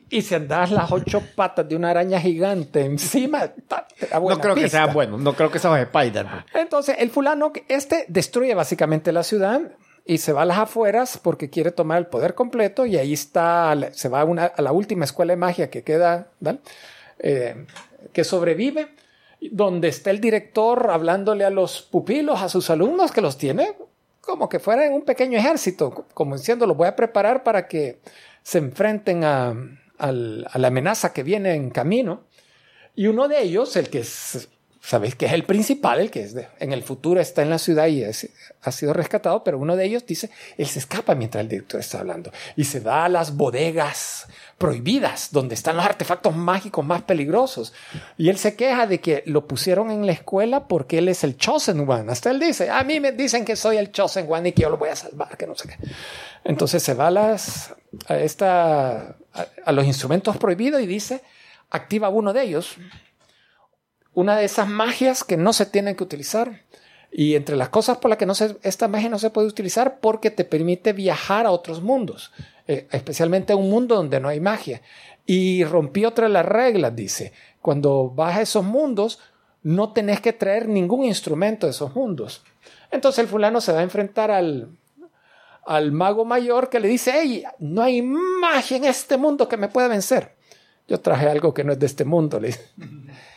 Y, 0.10 0.18
y 0.18 0.22
si 0.22 0.36
andas 0.36 0.72
las 0.72 0.92
ocho 0.92 1.22
patas 1.36 1.68
de 1.68 1.76
una 1.76 1.90
araña 1.92 2.20
gigante 2.20 2.82
encima, 2.86 3.48
ta- 3.68 3.88
No 4.20 4.40
creo 4.40 4.56
que 4.56 4.70
sea 4.70 4.88
bueno, 4.88 5.18
no 5.18 5.34
creo 5.34 5.52
que 5.52 5.60
sea 5.60 5.80
Spider-Man. 5.82 6.46
Entonces, 6.54 6.96
el 7.00 7.10
fulano, 7.10 7.52
este 7.68 8.06
destruye 8.08 8.54
básicamente 8.56 9.12
la 9.12 9.24
ciudad 9.24 9.62
y 10.06 10.18
se 10.18 10.34
va 10.34 10.42
a 10.42 10.46
las 10.46 10.58
afueras 10.58 11.20
porque 11.22 11.50
quiere 11.50 11.72
tomar 11.72 12.00
el 12.00 12.08
poder 12.08 12.34
completo 12.34 12.86
y 12.88 12.98
ahí 12.98 13.14
está, 13.14 13.76
se 13.92 14.10
va 14.10 14.22
a, 14.22 14.26
una- 14.26 14.46
a 14.46 14.62
la 14.62 14.72
última 14.72 15.06
escuela 15.06 15.34
de 15.34 15.38
magia 15.38 15.70
que 15.70 15.84
queda, 15.84 16.28
¿vale? 16.40 16.60
Eh, 17.20 17.66
que 18.14 18.24
sobrevive, 18.24 18.88
donde 19.52 19.88
está 19.90 20.10
el 20.10 20.20
director 20.20 20.90
hablándole 20.92 21.46
a 21.46 21.52
los 21.52 21.84
pupilos, 21.84 22.42
a 22.42 22.50
sus 22.50 22.70
alumnos 22.72 23.12
que 23.12 23.22
los 23.22 23.38
tiene 23.38 23.74
como 24.32 24.48
que 24.48 24.60
fueran 24.60 24.94
un 24.94 25.02
pequeño 25.02 25.38
ejército, 25.38 26.06
como 26.14 26.38
diciendo, 26.38 26.66
los 26.66 26.78
voy 26.78 26.88
a 26.88 26.96
preparar 26.96 27.44
para 27.44 27.68
que 27.68 28.00
se 28.44 28.60
enfrenten 28.60 29.26
a, 29.26 29.54
la 30.00 30.68
amenaza 30.68 31.12
que 31.12 31.22
viene 31.22 31.54
en 31.54 31.70
camino. 31.70 32.24
Y 32.96 33.08
uno 33.08 33.28
de 33.28 33.42
ellos, 33.42 33.76
el 33.76 33.90
que 33.90 34.00
es, 34.00 34.48
sabéis 34.80 35.16
que 35.16 35.26
es 35.26 35.34
el 35.34 35.44
principal, 35.44 36.00
el 36.00 36.10
que 36.10 36.24
es 36.24 36.34
en 36.60 36.72
el 36.72 36.82
futuro 36.82 37.20
está 37.20 37.42
en 37.42 37.50
la 37.50 37.60
ciudad 37.60 37.88
y 37.88 38.06
ha 38.06 38.72
sido 38.72 38.94
rescatado, 38.94 39.44
pero 39.44 39.60
uno 39.60 39.76
de 39.76 39.84
ellos 39.84 40.06
dice, 40.06 40.30
él 40.58 40.66
se 40.66 40.80
escapa 40.80 41.14
mientras 41.14 41.42
el 41.42 41.50
director 41.50 41.82
está 41.82 42.00
hablando 42.00 42.32
y 42.56 42.64
se 42.64 42.80
va 42.80 43.04
a 43.04 43.10
las 43.10 43.36
bodegas 43.36 44.28
prohibidas, 44.62 45.32
donde 45.32 45.56
están 45.56 45.76
los 45.76 45.84
artefactos 45.84 46.36
mágicos 46.36 46.86
más 46.86 47.02
peligrosos. 47.02 47.74
Y 48.16 48.30
él 48.30 48.38
se 48.38 48.56
queja 48.56 48.86
de 48.86 49.02
que 49.02 49.24
lo 49.26 49.48
pusieron 49.48 49.90
en 49.90 50.06
la 50.06 50.12
escuela 50.12 50.68
porque 50.68 51.00
él 51.00 51.10
es 51.10 51.24
el 51.24 51.36
Chosen 51.36 51.90
One. 51.90 52.12
Hasta 52.12 52.30
él 52.30 52.40
dice, 52.40 52.70
a 52.70 52.84
mí 52.84 53.00
me 53.00 53.12
dicen 53.12 53.44
que 53.44 53.56
soy 53.56 53.78
el 53.78 53.92
Chosen 53.92 54.28
One 54.30 54.50
y 54.50 54.52
que 54.52 54.62
yo 54.62 54.70
lo 54.70 54.78
voy 54.78 54.90
a 54.90 54.96
salvar, 54.96 55.36
que 55.36 55.48
no 55.48 55.56
sé 55.56 55.70
qué. 55.70 55.78
Entonces 56.44 56.84
se 56.84 56.94
va 56.94 57.08
a, 57.08 57.12
las, 57.12 57.74
a, 58.08 58.18
esta, 58.18 59.16
a, 59.66 59.72
los 59.72 59.84
instrumentos 59.86 60.38
prohibidos 60.38 60.80
y 60.80 60.86
dice, 60.86 61.24
activa 61.72 62.10
uno 62.10 62.32
de 62.32 62.44
ellos, 62.44 62.76
una 64.14 64.38
de 64.38 64.46
esas 64.46 64.68
magias 64.68 65.24
que 65.24 65.38
no 65.38 65.54
se 65.54 65.66
tienen 65.66 65.96
que 65.96 66.04
utilizar. 66.04 66.62
Y 67.12 67.34
entre 67.34 67.56
las 67.56 67.70
cosas 67.70 67.98
por 67.98 68.10
las 68.10 68.20
que 68.20 68.28
no 68.28 68.36
se, 68.36 68.58
esta 68.62 68.88
magia 68.88 69.10
no 69.10 69.18
se 69.18 69.32
puede 69.32 69.48
utilizar 69.48 70.00
porque 70.00 70.30
te 70.30 70.46
permite 70.46 70.94
viajar 70.94 71.48
a 71.48 71.52
otros 71.52 71.82
mundos, 71.82 72.32
eh, 72.68 72.88
especialmente 72.92 73.54
a 73.54 73.56
un 73.56 73.70
mundo 73.70 73.96
donde 73.96 74.20
no 74.20 74.30
hay 74.30 74.40
magia. 74.40 74.82
Y 75.26 75.64
rompí 75.64 76.06
otra 76.06 76.28
de 76.28 76.34
las 76.34 76.46
reglas, 76.46 76.96
dice, 76.96 77.34
cuando 77.62 78.10
vas 78.10 78.38
a 78.38 78.42
esos 78.42 78.64
mundos, 78.64 79.20
no 79.64 79.94
tenés 79.94 80.22
que 80.22 80.34
traer 80.34 80.68
ningún 80.68 81.06
instrumento 81.06 81.68
de 81.68 81.72
esos 81.72 81.96
mundos. 81.96 82.44
Entonces 82.90 83.20
el 83.20 83.28
fulano 83.28 83.62
se 83.62 83.72
va 83.72 83.80
a 83.80 83.84
enfrentar 83.84 84.32
al, 84.32 84.70
al 85.66 85.92
mago 85.92 86.26
mayor 86.26 86.70
que 86.70 86.80
le 86.80 86.88
dice, 86.88 87.14
hey, 87.16 87.44
no 87.60 87.82
hay 87.82 88.02
magia 88.02 88.78
en 88.78 88.86
este 88.86 89.18
mundo 89.18 89.48
que 89.48 89.58
me 89.58 89.68
pueda 89.68 89.88
vencer. 89.88 90.36
Yo 90.88 91.00
traje 91.00 91.28
algo 91.30 91.54
que 91.54 91.64
no 91.64 91.74
es 91.74 91.80
de 91.80 91.86
este 91.86 92.06
mundo, 92.06 92.40
le 92.40 92.48
dice. 92.48 92.70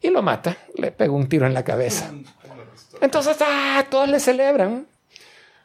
Y 0.00 0.10
lo 0.10 0.22
mata, 0.22 0.56
le 0.76 0.92
pega 0.92 1.10
un 1.10 1.28
tiro 1.28 1.44
en 1.44 1.54
la 1.54 1.64
cabeza. 1.64 2.12
Entonces, 3.00 3.36
ah, 3.40 3.84
todos 3.90 4.08
le 4.08 4.20
celebran. 4.20 4.86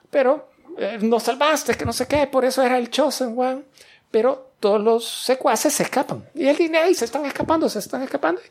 Pero 0.10 0.50
eh, 0.78 0.98
nos 1.02 1.24
salvaste, 1.24 1.76
que 1.76 1.86
no 1.86 1.94
sé 1.94 2.08
qué, 2.08 2.28
por 2.28 2.46
eso 2.46 2.62
era 2.62 2.78
el 2.78 2.90
Chosen 2.90 3.38
One. 3.38 3.64
Pero 4.12 4.52
todos 4.60 4.82
los 4.82 5.08
secuaces 5.08 5.74
se 5.74 5.84
escapan. 5.84 6.28
Y 6.36 6.48
él 6.48 6.56
dice, 6.56 6.78
"Ey, 6.78 6.94
se 6.94 7.06
están 7.06 7.26
escapando, 7.26 7.68
se 7.68 7.80
están 7.80 8.04
escapando. 8.04 8.42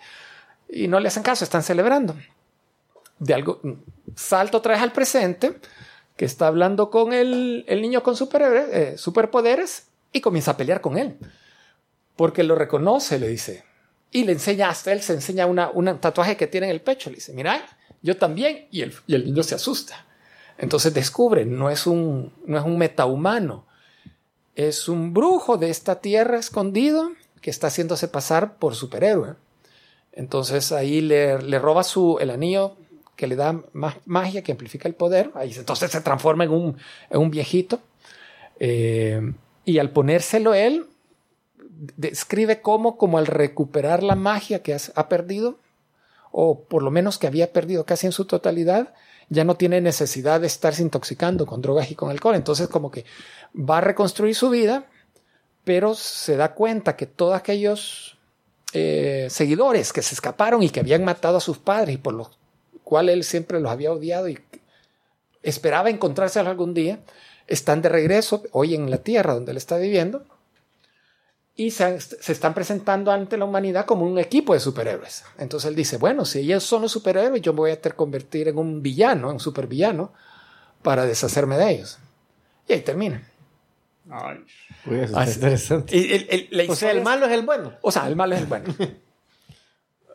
Y 0.68 0.89
no 0.89 0.99
le 0.99 1.09
hacen 1.09 1.23
caso, 1.23 1.45
están 1.45 1.62
celebrando. 1.62 2.16
De 3.18 3.35
algo, 3.35 3.61
salto 4.16 4.59
otra 4.59 4.73
vez 4.73 4.83
al 4.83 4.93
presente, 4.93 5.61
que 6.16 6.25
está 6.25 6.49
hablando 6.49 6.91
con 6.91 7.12
el, 7.12 7.64
el 7.68 7.81
niño 7.81 8.03
con 8.03 8.16
superhéroes, 8.16 8.66
eh, 8.73 8.99
superpoderes 8.99 9.89
y 10.12 10.20
comienza 10.20 10.53
a 10.53 10.57
pelear 10.57 10.81
con 10.81 10.99
él. 10.99 11.16
Porque 12.16 12.43
lo 12.43 12.55
reconoce, 12.55 13.18
le 13.18 13.29
dice. 13.29 13.64
Y 14.11 14.25
le 14.25 14.33
enseña, 14.33 14.68
hasta 14.68 14.93
él 14.93 15.01
se 15.01 15.14
enseña 15.14 15.47
una, 15.47 15.70
un 15.70 15.99
tatuaje 15.99 16.37
que 16.37 16.47
tiene 16.47 16.66
en 16.66 16.73
el 16.73 16.81
pecho. 16.83 17.09
Le 17.09 17.16
dice, 17.16 17.33
mira, 17.33 17.64
yo 18.03 18.16
también. 18.16 18.66
Y 18.70 18.83
el, 18.83 18.95
y 19.07 19.14
el 19.14 19.25
niño 19.25 19.43
se 19.43 19.55
asusta. 19.55 20.05
Entonces 20.63 20.95
descubre, 20.95 21.45
no 21.45 21.71
es 21.71 21.89
un, 21.89 22.33
no 22.47 22.57
es 22.57 22.65
un 22.65 22.79
metahumano. 22.79 23.67
Es 24.55 24.89
un 24.89 25.13
brujo 25.13 25.57
de 25.59 25.71
esta 25.71 26.01
tierra 26.01 26.39
escondido 26.39 27.11
que 27.41 27.51
está 27.51 27.67
haciéndose 27.67 28.07
pasar 28.07 28.59
por 28.59 28.77
superhéroe. 28.77 29.35
Entonces 30.13 30.71
ahí 30.71 31.01
le, 31.01 31.43
le 31.43 31.59
roba 31.59 31.83
su, 31.83 32.17
el 32.21 32.31
anillo 32.31 32.77
que 33.17 33.27
le 33.27 33.35
da 33.35 33.61
más 33.73 33.97
magia, 34.05 34.45
que 34.45 34.53
amplifica 34.53 34.89
el 34.89 34.95
poder. 34.95 35.33
Ahí, 35.35 35.53
entonces 35.53 35.91
se 35.91 36.01
transforma 36.01 36.45
en 36.45 36.53
un, 36.53 36.77
en 37.11 37.21
un 37.21 37.33
viejito. 37.33 37.81
Eh, 38.61 39.33
y 39.65 39.79
al 39.79 39.91
ponérselo 39.91 40.55
él, 40.55 40.87
describe 41.97 42.63
cómo, 42.63 42.97
como 42.97 43.19
al 43.19 43.27
recuperar 43.27 44.05
la 44.05 44.15
magia 44.15 44.63
que 44.63 44.77
ha 44.95 45.09
perdido, 45.09 45.59
o 46.31 46.61
por 46.61 46.85
lo 46.85 46.93
menos 46.93 47.19
que 47.19 47.27
había 47.27 47.53
perdido 47.53 47.85
casi 47.85 48.07
en 48.07 48.13
su 48.13 48.27
totalidad, 48.27 48.95
ya 49.33 49.45
no 49.45 49.55
tiene 49.55 49.80
necesidad 49.80 50.43
de 50.43 50.47
estarse 50.47 50.83
intoxicando 50.83 51.47
con 51.47 51.62
drogas 51.62 51.91
y 51.91 51.95
con 51.95 52.11
alcohol. 52.11 52.35
Entonces 52.35 52.68
como 52.68 52.91
que 52.91 53.07
va 53.57 53.78
a 53.78 53.80
reconstruir 53.80 54.35
su 54.35 54.51
vida, 54.51 54.85
pero 55.64 55.95
se 55.95 56.37
da 56.37 56.55
cuenta 56.55 56.97
que 56.97 57.07
todos 57.07 57.35
aquellos 57.35 58.18
eh, 58.74 59.28
seguidores 59.30 59.95
que 59.95 60.03
se 60.03 60.14
escaparon 60.14 60.62
y 60.62 60.68
que 60.68 60.80
habían 60.80 61.05
matado 61.05 61.39
a 61.39 61.41
sus 61.41 61.57
padres 61.57 61.95
y 61.95 61.99
por 61.99 62.12
lo 62.12 62.30
cual 62.85 63.09
él 63.09 63.24
siempre 63.24 63.59
los 63.59 63.72
había 63.72 63.93
odiado 63.93 64.28
y 64.28 64.39
esperaba 65.43 65.89
encontrárselos 65.89 66.51
algún 66.51 66.74
día, 66.74 67.01
están 67.47 67.80
de 67.80 67.89
regreso 67.89 68.43
hoy 68.53 68.74
en 68.74 68.91
la 68.91 68.99
tierra 68.99 69.33
donde 69.33 69.53
él 69.53 69.57
está 69.57 69.78
viviendo 69.78 70.26
y 71.55 71.70
se, 71.70 72.00
se 72.00 72.32
están 72.32 72.55
presentando 72.55 73.11
ante 73.12 73.36
la 73.36 73.44
humanidad 73.44 73.84
como 73.84 74.07
un 74.07 74.18
equipo 74.18 74.55
de 74.55 74.61
superhéroes. 74.61 75.24
Entonces 75.38 75.68
él 75.68 75.76
dice, 75.76 75.98
bueno, 75.98 76.24
si 76.24 76.40
ellos 76.40 76.62
son 76.64 76.82
los 76.82 76.92
superhéroes, 76.92 77.42
yo 77.42 77.53
me 77.53 77.59
voy 77.61 77.70
a 77.72 77.80
tener 77.80 77.92
que 77.92 77.98
convertir 77.98 78.48
en 78.48 78.59
un 78.59 78.82
villano, 78.82 79.28
en 79.28 79.34
un 79.34 79.40
supervillano, 79.40 80.12
para 80.82 81.05
deshacerme 81.07 81.57
de 81.59 81.70
ellos. 81.70 81.98
Y 82.68 82.72
ahí 82.72 82.80
termina. 82.80 83.22
Pues, 84.84 85.03
está 85.05 85.20
Así- 85.20 85.34
interesante. 85.34 85.96
Y 85.96 86.12
el- 86.12 86.48
el- 86.61 86.70
O 86.70 86.74
sea, 86.74 86.90
el 86.90 86.98
es- 86.98 87.05
malo 87.05 87.26
es 87.26 87.32
el 87.32 87.42
bueno. 87.42 87.72
O 87.82 87.92
sea, 87.92 88.07
el 88.09 88.16
malo 88.16 88.34
es 88.34 88.40
el 88.40 88.46
bueno. 88.46 88.74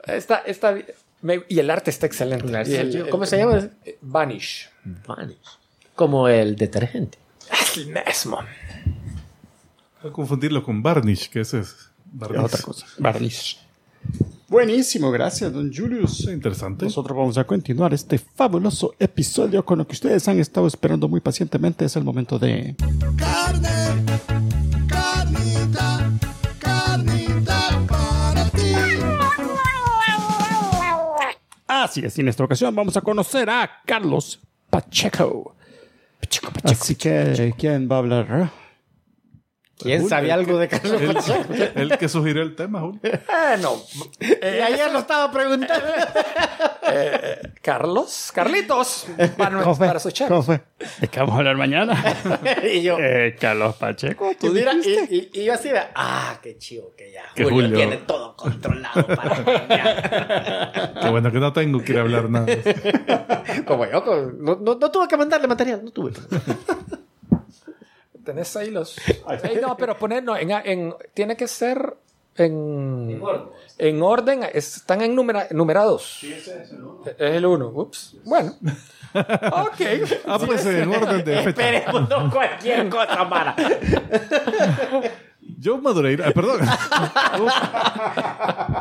Está, 0.05 0.38
está, 0.39 0.73
me- 1.21 1.43
y 1.49 1.59
el 1.59 1.69
arte 1.69 1.89
está 1.89 2.05
excelente. 2.05 2.47
El 2.47 2.55
arte. 2.55 3.09
¿Cómo 3.09 3.25
se 3.25 3.38
llama? 3.38 3.69
Vanish. 4.01 4.69
Vanish. 5.05 5.38
Como 5.95 6.29
el 6.29 6.55
detergente. 6.55 7.17
Es 7.51 7.77
el 7.77 7.88
mismo. 7.88 8.39
No 10.04 10.12
confundirlo 10.12 10.64
con 10.64 10.82
Varnish, 10.84 11.30
que 11.30 11.41
ese 11.41 11.60
es 11.60 11.89
Barniz. 12.06 12.39
otra 12.43 12.62
cosa. 12.62 12.86
Barnish. 13.00 13.60
Buenísimo, 14.48 15.12
gracias, 15.12 15.52
don 15.52 15.74
Julius. 15.74 16.22
Interesante. 16.22 16.86
Nosotros 16.86 17.18
vamos 17.18 17.38
a 17.38 17.43
continuar 17.43 17.93
este 17.93 18.18
fabuloso 18.18 18.93
episodio 19.00 19.66
con 19.66 19.80
lo 19.80 19.88
que 19.88 19.93
ustedes 19.93 20.26
han 20.28 20.39
estado 20.39 20.68
esperando 20.68 21.10
muy 21.10 21.20
pacientemente. 21.20 21.84
Es 21.86 21.95
el 21.98 22.04
momento 22.04 22.39
de... 22.39 22.76
Carne, 23.18 23.70
carnita, 24.88 26.12
carnita 26.60 27.86
para 27.88 28.50
ti. 28.52 28.74
Así 31.68 32.06
es, 32.06 32.18
y 32.18 32.22
en 32.22 32.30
esta 32.30 32.43
ocasión 32.45 32.74
vamos 32.74 32.95
a 32.95 33.02
conocer 33.02 33.50
a 33.50 33.82
Carlos 33.86 34.39
Pacheco. 34.70 35.56
Así 36.64 36.95
que, 36.95 37.54
¿quién 37.58 37.89
va 37.91 37.95
a 37.98 38.00
hablar? 38.00 38.52
¿Quién 39.80 40.09
sabía 40.09 40.34
algo 40.34 40.57
de 40.57 40.67
Carlos 40.67 41.01
El, 41.01 41.13
Pacheco? 41.13 41.53
el 41.75 41.97
que 41.97 42.09
sugirió 42.09 42.41
el 42.41 42.55
tema, 42.55 42.80
Julio. 42.82 42.99
Bueno, 43.01 43.75
Y 44.19 44.45
ayer 44.45 44.91
lo 44.91 44.99
estaba 44.99 45.32
preguntando. 45.32 45.86
Carlos, 47.61 48.32
Carlitos, 48.34 49.07
para, 49.38 49.61
¿Cómo 49.61 49.75
fue? 49.75 49.88
para 49.88 49.99
su 49.99 50.09
chat. 50.11 50.28
¿Cómo 50.30 50.41
fue? 50.41 50.61
Es 51.01 51.09
que 51.09 51.19
vamos 51.19 51.36
a 51.36 51.38
hablar 51.39 51.57
mañana. 51.57 52.01
y 52.73 52.82
yo, 52.82 52.97
Eh, 52.99 53.36
Carlos 53.39 53.75
Pacheco, 53.75 54.32
y 54.32 54.36
tú 54.36 54.47
mira, 54.53 54.73
y, 54.73 54.89
y- 55.15 55.30
y 55.41 55.45
yo 55.45 55.53
así 55.53 55.69
de, 55.69 55.82
ah, 55.95 56.39
qué 56.41 56.57
chivo 56.57 56.93
que 56.97 57.11
ya. 57.11 57.23
Que 57.36 57.43
Julio, 57.43 57.57
Julio- 57.67 57.78
tiene 57.78 57.97
todo 57.97 58.36
controlado 58.36 59.05
para 59.07 59.36
mañana. 59.43 60.93
Qué 61.01 61.09
bueno 61.09 61.32
que 61.32 61.39
no 61.39 61.53
tengo 61.53 61.84
que 61.84 61.91
ir 61.91 61.97
a 61.99 62.01
hablar 62.01 62.30
nada. 62.30 62.47
Como 63.65 63.86
yo, 63.86 64.03
no, 64.38 64.55
no, 64.55 64.75
no 64.75 64.91
tuve 64.91 65.07
que 65.07 65.17
mandarle 65.17 65.47
material, 65.47 65.84
no 65.84 65.91
tuve. 65.91 66.13
Tenés 68.28 68.53
ahí 68.57 68.69
los. 68.71 68.97
No, 69.61 69.78
pero 69.78 69.97
poner, 69.97 70.21
no, 70.21 70.36
en, 70.36 70.51
en- 70.51 70.93
tiene 71.13 71.38
que 71.38 71.47
ser 71.47 71.95
en, 72.36 73.21
en 73.78 74.01
orden. 74.03 74.43
Están 74.53 75.01
en 75.01 75.15
numera- 75.15 75.47
numerados. 75.51 76.21
es 76.23 76.49
el 77.17 77.45
uno. 77.45 77.69
Ups. 77.69 78.17
Bueno. 78.25 78.53
Ok. 79.13 79.82
Ah, 80.28 80.38
pues 80.45 80.63
en 80.65 80.93
orden 80.93 81.23
de 81.23 81.38
fecha. 81.43 81.49
Esperemos 81.49 82.09
no 82.09 82.30
cualquier 82.30 82.89
cosa, 82.89 83.23
Mara. 83.23 83.55
Joe 85.62 85.82
Madureira, 85.82 86.28
ah, 86.28 86.32
perdón. 86.32 86.60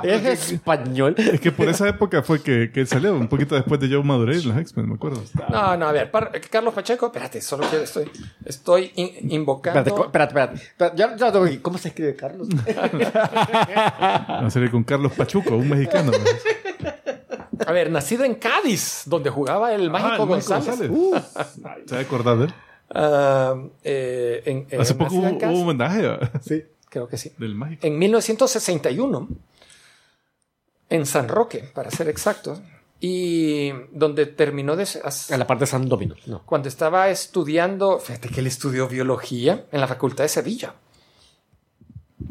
Es 0.03 0.53
español. 0.53 1.15
Es 1.17 1.41
que 1.41 1.51
por 1.51 1.69
esa 1.69 1.89
época 1.89 2.23
fue 2.23 2.43
que, 2.43 2.71
que 2.73 2.85
salió, 2.87 3.15
un 3.15 3.29
poquito 3.29 3.55
después 3.55 3.81
de 3.81 3.89
Joe 3.89 4.03
Madureira 4.03 4.43
en 4.43 4.49
los 4.51 4.59
X-Men, 4.59 4.89
me 4.91 4.95
acuerdo. 4.95 5.23
No, 5.51 5.77
no, 5.77 5.89
a 5.89 5.93
ver. 5.93 6.11
Carlos 6.51 6.75
Pacheco, 6.75 7.07
espérate, 7.07 7.41
solo 7.41 7.67
quiero, 7.69 7.85
estoy, 7.85 8.11
estoy 8.45 8.93
in- 8.97 9.33
invocando. 9.33 9.81
Espérate, 9.81 10.07
espérate, 10.07 10.31
espérate. 10.31 10.55
Espérate, 10.57 10.97
Ya, 10.99 11.17
ya 11.17 11.33
tengo 11.33 11.45
aquí. 11.47 11.59
¿Cómo 11.59 11.79
se 11.79 11.89
escribe 11.89 12.15
Carlos? 12.15 12.49
Va 12.51 14.47
a 14.47 14.51
salir 14.51 14.71
con 14.71 14.85
Carlos 14.85 15.13
Pachuco, 15.13 15.57
un 15.57 15.69
mexicano. 15.69 16.13
A 17.67 17.73
ver, 17.73 17.91
nacido 17.91 18.25
en 18.25 18.35
Cádiz, 18.35 19.03
donde 19.07 19.31
jugaba 19.31 19.73
el 19.73 19.91
Mágico 19.91 20.11
Ah, 20.11 20.15
el 20.15 20.19
Mágico 20.29 20.55
González. 20.55 20.91
González. 20.91 21.23
¿Se 21.87 21.95
va 21.95 22.01
a 22.01 22.05
acordar 22.05 22.37
de 22.39 22.45
él? 22.45 22.55
Ah, 22.99 23.55
eh, 23.85 24.43
en- 24.71 24.81
Hace 24.81 24.95
poco 24.95 25.15
hubo, 25.17 25.27
un 25.29 25.63
homenaje 25.63 26.01
¿verdad? 26.01 26.31
Creo 26.89 27.09
que 27.09 27.19
sí. 27.19 27.31
del 27.37 27.55
Mágico. 27.55 27.87
En 27.87 27.99
1961, 27.99 29.29
en 30.89 31.05
San 31.05 31.29
Roque, 31.29 31.69
para 31.75 31.91
ser 31.91 32.09
exactos, 32.09 32.59
y 32.99 33.71
donde 33.93 34.25
terminó 34.25 34.77
de... 34.77 34.89
En 35.29 35.39
la 35.39 35.47
parte 35.47 35.65
de 35.65 35.67
San 35.67 35.87
Domino. 35.91 36.15
No. 36.25 36.43
Cuando 36.47 36.69
estaba 36.69 37.11
estudiando, 37.11 37.99
fíjate 37.99 38.31
que 38.31 38.41
él 38.41 38.47
estudió 38.47 38.89
biología 38.89 39.67
en 39.71 39.81
la 39.83 39.87
Facultad 39.89 40.25
de 40.25 40.29
Sevilla. 40.29 40.75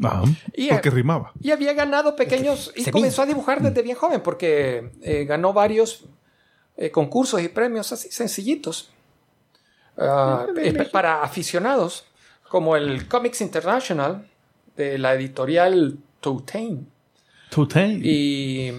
Ajá, 0.02 0.24
Y, 0.52 0.68
porque 0.70 0.90
rimaba. 0.90 1.32
Y 1.40 1.52
había 1.52 1.74
ganado 1.74 2.16
pequeños... 2.16 2.72
Y 2.74 2.80
Sevilla. 2.80 2.90
comenzó 2.92 3.22
a 3.22 3.26
dibujar 3.26 3.62
desde 3.62 3.82
bien 3.82 3.96
joven 3.96 4.20
porque 4.20 4.90
eh, 5.02 5.24
ganó 5.26 5.52
varios 5.52 6.06
eh, 6.76 6.90
concursos 6.90 7.40
y 7.40 7.46
premios 7.48 7.92
así 7.92 8.10
sencillitos 8.10 8.90
eh, 9.98 10.88
para 10.92 11.22
aficionados, 11.22 12.04
como 12.48 12.76
el 12.76 13.08
Comics 13.08 13.40
International 13.40 14.26
de 14.76 14.98
la 14.98 15.14
editorial 15.14 15.96
Totain. 16.20 16.86
Totain. 17.50 18.00
Y 18.04 18.72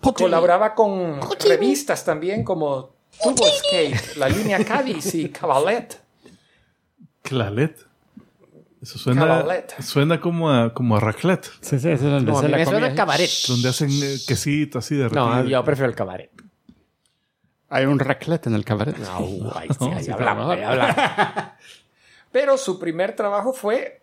colaboraba 0.00 0.74
con 0.74 1.20
revistas 1.46 2.04
también 2.04 2.44
como 2.44 2.90
Turbo 3.22 3.44
Skate, 3.46 4.16
La 4.16 4.28
Línea 4.28 4.64
Cádiz 4.64 5.14
y 5.14 5.28
Cabalet. 5.30 6.00
Clalet. 7.22 7.86
Eso 8.82 8.98
suena, 8.98 9.26
Cabalet. 9.26 9.82
suena 9.82 10.20
como 10.20 10.50
a, 10.50 10.72
como 10.72 10.96
a 10.96 11.00
raclette, 11.00 11.44
Sí, 11.60 11.78
sí, 11.78 11.88
eso 11.90 11.92
es 11.92 12.00
donde 12.02 12.32
No, 12.32 12.38
a 12.38 12.40
se 12.42 12.48
la 12.48 12.56
me 12.56 12.64
suena 12.64 12.80
comida. 12.86 12.94
cabaret. 12.94 13.30
donde 13.46 13.68
hacen 13.68 13.90
eh, 13.90 14.16
quesito 14.26 14.78
así 14.78 14.96
de 14.96 15.10
No, 15.10 15.44
yo 15.44 15.62
prefiero 15.64 15.90
el 15.90 15.94
cabaret. 15.96 16.30
Hay 17.70 17.84
un 17.86 17.98
raclette 17.98 18.48
en 18.48 18.54
el 18.54 18.64
cabaret. 18.64 18.96
No, 18.98 19.52
ahí 19.54 19.68
sí, 19.78 19.88
ahí 19.94 20.04
sí, 20.04 20.10
hablamos, 20.10 20.50
ahí 20.50 20.62
hablamos. 20.62 20.96
Pero 22.32 22.56
su 22.58 22.78
primer 22.78 23.14
trabajo 23.16 23.52
fue 23.52 24.00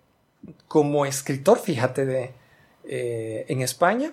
como 0.67 1.05
escritor, 1.05 1.59
fíjate, 1.59 2.05
de, 2.05 2.33
eh, 2.85 3.45
en 3.49 3.61
España. 3.61 4.11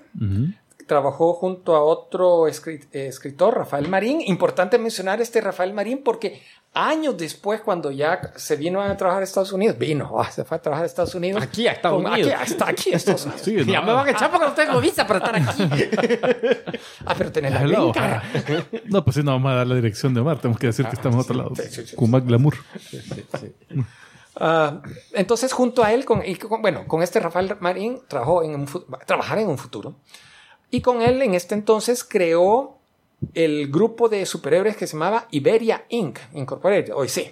Trabajó 0.86 1.32
junto 1.34 1.74
a 1.76 1.82
otro 1.82 2.46
escri- 2.48 2.86
escritor, 2.92 3.56
Rafael 3.56 3.88
Marín. 3.88 4.20
Importante 4.20 4.76
mencionar 4.78 5.20
este 5.20 5.40
Rafael 5.40 5.72
Marín 5.72 6.02
porque 6.04 6.42
años 6.74 7.16
después, 7.16 7.60
cuando 7.60 7.90
ya 7.92 8.32
se 8.36 8.56
vino 8.56 8.82
a 8.82 8.96
trabajar 8.96 9.22
a 9.22 9.24
Estados 9.24 9.52
Unidos, 9.52 9.78
vino, 9.78 10.20
ah, 10.20 10.30
se 10.30 10.44
fue 10.44 10.56
a 10.56 10.60
trabajar 10.60 10.82
a 10.84 10.86
Estados 10.86 11.14
Unidos. 11.14 11.40
Aquí 11.42 11.66
a 11.68 11.72
Estados 11.72 12.02
Con- 12.02 12.12
Unidos. 12.12 12.32
Aquí, 12.32 12.42
hasta 12.52 12.68
aquí 12.68 12.90
Estados 12.92 13.24
Unidos. 13.26 13.42
Sí, 13.44 13.64
Ya 13.64 13.80
no. 13.80 13.86
me 13.86 13.92
van 13.92 14.08
a 14.08 14.10
echar 14.10 14.30
porque 14.30 14.46
no 14.46 14.52
tengo 14.52 14.80
visa 14.80 15.06
para 15.06 15.18
estar 15.20 15.36
aquí. 15.36 16.78
Ah, 17.06 17.14
pero 17.16 17.30
tenés 17.32 17.52
la 17.52 17.62
green 17.62 17.92
card. 17.92 18.22
No, 18.86 19.04
pues 19.04 19.16
sí, 19.16 19.22
no 19.22 19.32
vamos 19.32 19.52
a 19.52 19.54
dar 19.56 19.66
la 19.66 19.74
dirección 19.76 20.12
de 20.14 20.20
Omar. 20.20 20.38
Tenemos 20.38 20.58
que 20.58 20.66
decir 20.68 20.86
que 20.86 20.94
estamos 20.96 21.18
a 21.18 21.20
otro 21.22 21.34
lado. 21.36 21.52
sí, 21.56 21.62
sí, 21.70 21.86
sí. 21.86 21.96
Kumak 21.96 22.24
Glamour. 22.24 22.54
Ah, 24.36 24.82
entonces, 25.12 25.52
junto 25.52 25.84
a 25.84 25.92
él, 25.92 26.04
con, 26.04 26.22
y 26.26 26.34
con- 26.36 26.60
bueno, 26.60 26.86
con 26.88 27.02
este 27.02 27.20
Rafael 27.20 27.56
Marín, 27.60 28.00
trabajó 28.08 28.42
en 28.42 28.54
un, 28.54 28.68
trabajar 29.06 29.38
en 29.38 29.48
un 29.48 29.58
futuro. 29.58 29.94
Y 30.70 30.80
con 30.80 31.02
él, 31.02 31.22
en 31.22 31.34
este 31.34 31.54
entonces, 31.54 32.02
creó 32.02 32.73
el 33.34 33.70
grupo 33.70 34.08
de 34.08 34.26
superhéroes 34.26 34.76
que 34.76 34.86
se 34.86 34.94
llamaba 34.94 35.26
Iberia 35.30 35.84
Inc. 35.88 36.18
Incorporated. 36.34 36.92
Hoy 36.94 37.08
sí. 37.08 37.30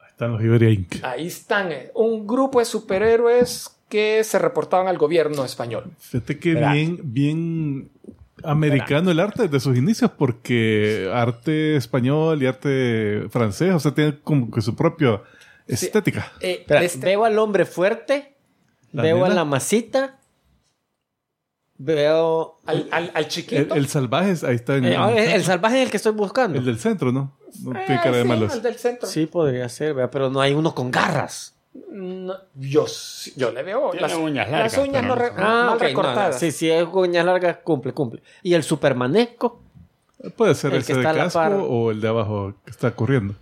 Ahí 0.00 0.08
están 0.10 0.32
los 0.32 0.42
Iberia 0.42 0.70
Inc. 0.70 1.02
Ahí 1.04 1.26
están. 1.26 1.72
eh, 1.72 1.90
Un 1.94 2.26
grupo 2.26 2.58
de 2.58 2.64
superhéroes 2.64 3.70
que 3.88 4.22
se 4.24 4.38
reportaban 4.38 4.86
al 4.88 4.98
gobierno 4.98 5.44
español. 5.44 5.90
Fíjate 5.98 6.38
que 6.38 6.54
bien, 6.54 7.00
bien 7.02 7.90
americano 8.44 9.10
el 9.10 9.18
arte 9.18 9.44
desde 9.44 9.60
sus 9.60 9.76
inicios, 9.76 10.10
porque 10.10 11.10
arte 11.12 11.76
español 11.76 12.42
y 12.42 12.46
arte 12.46 13.24
francés, 13.30 13.72
o 13.74 13.80
sea, 13.80 13.94
tiene 13.94 14.18
como 14.22 14.50
que 14.50 14.60
su 14.60 14.76
propia 14.76 15.22
estética. 15.66 16.32
Eh, 16.40 16.58
Espera, 16.60 16.82
este- 16.82 17.04
Veo 17.06 17.24
al 17.24 17.38
hombre 17.38 17.64
fuerte, 17.64 18.34
La 18.92 19.02
veo 19.02 19.24
a 19.24 19.28
la 19.30 19.44
masita, 19.44 20.17
veo... 21.78 22.58
al, 22.66 22.88
al- 22.90 23.10
al 23.14 23.24
El, 23.24 23.28
chiquito. 23.28 23.74
el 23.74 23.88
salvaje, 23.88 24.34
ahí 24.46 24.54
está 24.56 24.76
en, 24.76 24.84
Eh, 24.84 24.94
en- 24.94 25.00
ah, 25.00 25.10
el, 25.12 25.28
el 25.30 25.44
salvaje 25.44 25.78
es 25.78 25.84
el 25.86 25.90
que 25.90 25.96
estoy 25.96 26.12
buscando. 26.12 26.58
el 26.58 26.64
del 26.64 26.78
centro, 26.78 27.12
¿no? 27.12 27.32
No 27.62 27.72
Eh, 27.78 27.84
tiene 27.86 28.00
cara 28.02 28.16
de 28.16 28.22
sí, 28.22 28.28
malo. 28.28 28.46
el 28.52 28.62
del 28.62 28.74
centro. 28.76 29.08
Sí, 29.08 29.26
podría 29.26 29.68
ser, 29.68 29.94
¿verdad? 29.94 30.10
pero 30.12 30.28
no 30.30 30.40
hay 30.40 30.52
uno 30.54 30.74
con 30.74 30.90
garras. 30.90 31.54
No, 31.90 32.34
yo, 32.54 32.86
yo 33.36 33.52
le 33.52 33.62
veo 33.62 33.90
Tiene 33.90 34.08
las 34.08 34.16
uñas 34.16 34.50
las 34.50 34.72
largas, 34.72 34.78
uñas 34.78 35.02
pero 35.02 35.06
no 35.06 35.14
re- 35.14 35.28
son- 35.28 35.36
Ah, 35.38 35.42
mal 35.42 35.68
ok, 35.68 35.68
no, 35.68 35.74
no, 35.74 35.78
recortadas. 35.78 36.38
Sí, 36.40 36.50
sí, 36.50 36.70
es 36.70 36.86
uñas 36.92 37.24
largas, 37.24 37.58
cumple, 37.62 37.92
cumple. 37.92 38.22
¿Y 38.42 38.54
el 38.54 38.62
supermanesco? 38.64 39.60
Puede 40.36 40.54
ser 40.56 40.72
El 40.72 40.78
ese 40.80 40.88
que 40.88 40.94
de 40.94 41.00
está 41.00 41.12
la 41.12 41.24
casco 41.24 41.62
o 41.64 41.90
el 41.92 42.00
de 42.00 42.08
abajo 42.08 42.54
que 42.64 42.70
está 42.72 42.90
corriendo. 42.90 43.34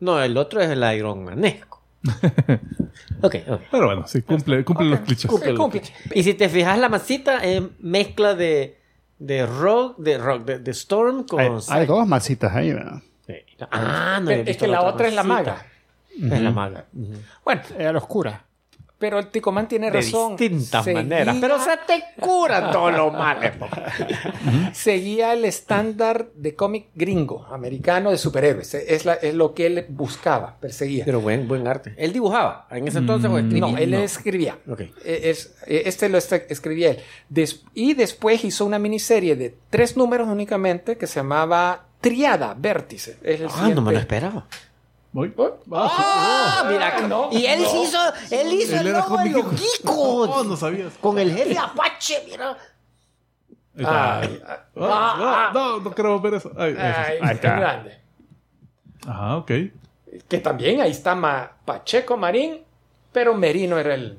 No, 0.00 0.20
el 0.22 0.36
otro 0.36 0.60
es 0.60 0.68
el 0.70 0.82
Iron 0.96 1.24
Manesco. 1.24 1.75
ok, 3.22 3.34
ok. 3.48 3.60
Pero 3.70 3.86
bueno, 3.86 4.06
sí, 4.06 4.22
cumple, 4.22 4.64
cumple 4.64 4.86
los 4.90 5.00
clichés. 5.00 5.30
Cumple, 5.30 5.54
cumple. 5.54 5.82
Y 6.14 6.22
si 6.22 6.34
te 6.34 6.48
fijas, 6.48 6.78
la 6.78 6.88
masita 6.88 7.38
es 7.44 7.62
mezcla 7.80 8.34
de, 8.34 8.78
de 9.18 9.46
rock, 9.46 9.98
de 9.98 10.18
rock, 10.18 10.44
de, 10.44 10.58
de 10.58 10.70
Storm 10.72 11.24
con... 11.24 11.40
Hay, 11.40 11.50
hay 11.68 11.86
dos 11.86 12.06
masitas 12.06 12.54
ahí, 12.54 12.72
¿verdad? 12.72 13.02
Sí. 13.26 13.34
Ah, 13.70 14.18
no. 14.20 14.28
Pero 14.28 14.42
es 14.50 14.56
que 14.56 14.66
la 14.66 14.82
otra 14.82 15.08
es 15.08 15.14
la 15.14 15.22
maga. 15.22 15.66
Es 16.10 16.40
la 16.40 16.50
maga. 16.50 16.86
Ujú. 16.94 17.12
Bueno, 17.44 17.62
Es 17.78 17.86
a 17.86 17.92
la 17.92 17.98
oscura. 17.98 18.45
Pero 18.98 19.18
el 19.18 19.26
Ticomán 19.28 19.68
tiene 19.68 19.90
De 19.90 20.00
razón. 20.00 20.36
distintas 20.36 20.84
Seguía- 20.84 21.02
maneras. 21.02 21.36
Pero 21.40 21.58
se 21.60 21.76
te 21.86 22.02
cura 22.20 22.70
todo 22.70 22.90
lo 22.90 23.10
malo. 23.10 23.50
Seguía 24.72 25.32
el 25.32 25.44
estándar 25.44 26.28
de 26.34 26.54
cómic 26.54 26.86
gringo, 26.94 27.46
americano 27.50 28.10
de 28.10 28.18
superhéroes. 28.18 28.74
Es, 28.74 29.04
la- 29.04 29.14
es 29.14 29.34
lo 29.34 29.54
que 29.54 29.66
él 29.66 29.86
buscaba, 29.88 30.56
perseguía. 30.60 31.04
Pero 31.04 31.20
buen, 31.20 31.46
buen 31.48 31.66
arte. 31.66 31.94
Él 31.96 32.12
dibujaba. 32.12 32.66
En 32.70 32.88
ese 32.88 32.98
entonces 32.98 33.30
o 33.30 33.38
escribía. 33.38 33.60
no, 33.60 33.76
él 33.78 33.94
escribía. 33.94 34.58
Eh, 35.04 35.20
es- 35.24 35.54
eh, 35.66 35.82
este 35.86 36.08
lo 36.08 36.18
est- 36.18 36.32
escribía 36.50 36.90
él. 36.92 36.98
Des- 37.28 37.64
y 37.74 37.94
después 37.94 38.44
hizo 38.44 38.64
una 38.64 38.78
miniserie 38.78 39.36
de 39.36 39.54
tres 39.70 39.96
números 39.96 40.28
únicamente 40.28 40.96
que 40.96 41.06
se 41.06 41.16
llamaba 41.20 41.84
Triada 42.00 42.54
Vértice. 42.58 43.16
Es 43.22 43.40
el 43.40 43.48
Ah, 43.52 43.68
no 43.74 43.82
me 43.82 43.92
lo 43.92 43.98
esperaba. 43.98 44.46
Voy. 45.16 45.32
Ah, 45.72 46.66
mira. 46.68 47.00
no, 47.08 47.30
y 47.32 47.46
él 47.46 47.62
no. 47.62 47.82
hizo, 47.82 47.98
él 48.30 48.52
hizo 48.52 48.76
Él 48.76 48.88
el 48.88 48.92
logo 48.92 49.16
de 49.16 49.30
los 49.30 49.50
geekos. 49.50 50.28
Oh, 50.30 50.44
no 50.44 50.56
sabías. 50.58 50.92
Con 51.00 51.18
el 51.18 51.34
jefe 51.34 51.56
Apache, 51.56 52.22
mira. 52.28 52.50
Ahí 52.50 53.82
está. 53.82 54.20
Ay, 54.20 54.42
ay, 54.46 54.56
Ah, 54.78 55.50
no, 55.54 55.78
no, 55.78 55.80
no 55.80 55.94
queremos 55.94 56.20
ver 56.20 56.34
eso. 56.34 56.52
Ay, 56.54 56.76
ay, 56.78 57.16
eso. 57.30 57.40
qué 57.40 57.48
grande. 57.48 57.98
Ajá, 59.06 59.36
ok. 59.38 59.50
Que 60.28 60.38
también 60.38 60.82
ahí 60.82 60.90
está 60.90 61.14
Ma- 61.14 61.50
Pacheco 61.64 62.18
Marín, 62.18 62.62
pero 63.10 63.32
Merino 63.32 63.78
era 63.78 63.94
el, 63.94 64.18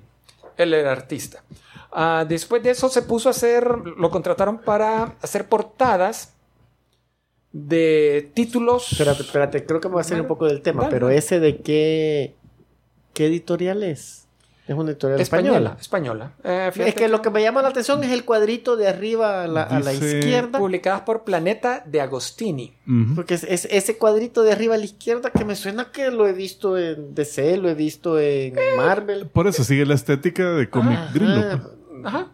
él 0.58 0.74
era 0.74 0.94
el 0.94 0.98
artista. 0.98 1.44
Ah, 1.92 2.26
después 2.28 2.64
de 2.64 2.72
eso 2.72 2.90
se 2.90 3.04
puso 3.04 3.30
a 3.30 3.32
hacer, 3.32 3.68
lo 3.68 4.10
contrataron 4.10 4.58
para 4.58 5.14
hacer 5.22 5.48
portadas 5.48 6.34
de 7.66 8.32
títulos. 8.34 8.92
Espérate, 8.92 9.24
espérate, 9.24 9.66
creo 9.66 9.80
que 9.82 9.88
me 9.88 9.94
voy 9.94 10.02
a 10.02 10.04
salir 10.04 10.22
un 10.22 10.28
poco 10.28 10.46
del 10.46 10.62
tema, 10.62 10.84
Dale, 10.84 10.94
pero 10.94 11.08
dale. 11.08 11.20
ese 11.20 11.40
de 11.40 11.58
qué. 11.62 12.36
¿Qué 13.14 13.26
editorial 13.28 13.82
es? 13.84 14.26
Es 14.68 14.76
una 14.76 14.92
editorial 14.92 15.20
Española, 15.22 15.78
española. 15.80 16.34
española. 16.44 16.78
Eh, 16.78 16.88
Es 16.90 16.94
que 16.94 17.08
lo 17.08 17.22
que 17.22 17.30
me 17.30 17.42
llama 17.42 17.62
la 17.62 17.70
atención 17.70 18.04
es 18.04 18.12
el 18.12 18.26
cuadrito 18.26 18.76
de 18.76 18.88
arriba 18.90 19.44
a 19.44 19.48
la, 19.48 19.64
a 19.64 19.80
la 19.80 19.92
Dice- 19.92 20.20
izquierda. 20.20 20.60
publicadas 20.60 21.02
por 21.02 21.24
Planeta 21.24 21.82
de 21.86 22.02
Agostini. 22.02 22.76
Porque 23.16 23.36
es, 23.36 23.44
es- 23.46 23.66
ese 23.72 23.98
cuadrito 23.98 24.44
de 24.44 24.52
arriba 24.52 24.76
a 24.76 24.78
la 24.78 24.84
izquierda 24.84 25.32
que 25.32 25.46
me 25.46 25.56
suena 25.56 25.90
que 25.92 26.12
lo 26.12 26.28
he 26.28 26.34
visto 26.34 26.78
en 26.78 27.16
DC, 27.16 27.56
lo 27.58 27.70
he 27.70 27.76
visto 27.76 28.20
en 28.20 28.56
Marvel. 28.76 29.28
Por 29.28 29.48
eso 29.48 29.64
sigue 29.64 29.86
la 29.86 29.96
estética 29.96 30.52
de 30.52 30.70
cómic 30.70 30.98
Ajá. 31.00 31.12
gringo. 31.14 31.42
pues. 31.50 32.06
Ajá. 32.06 32.32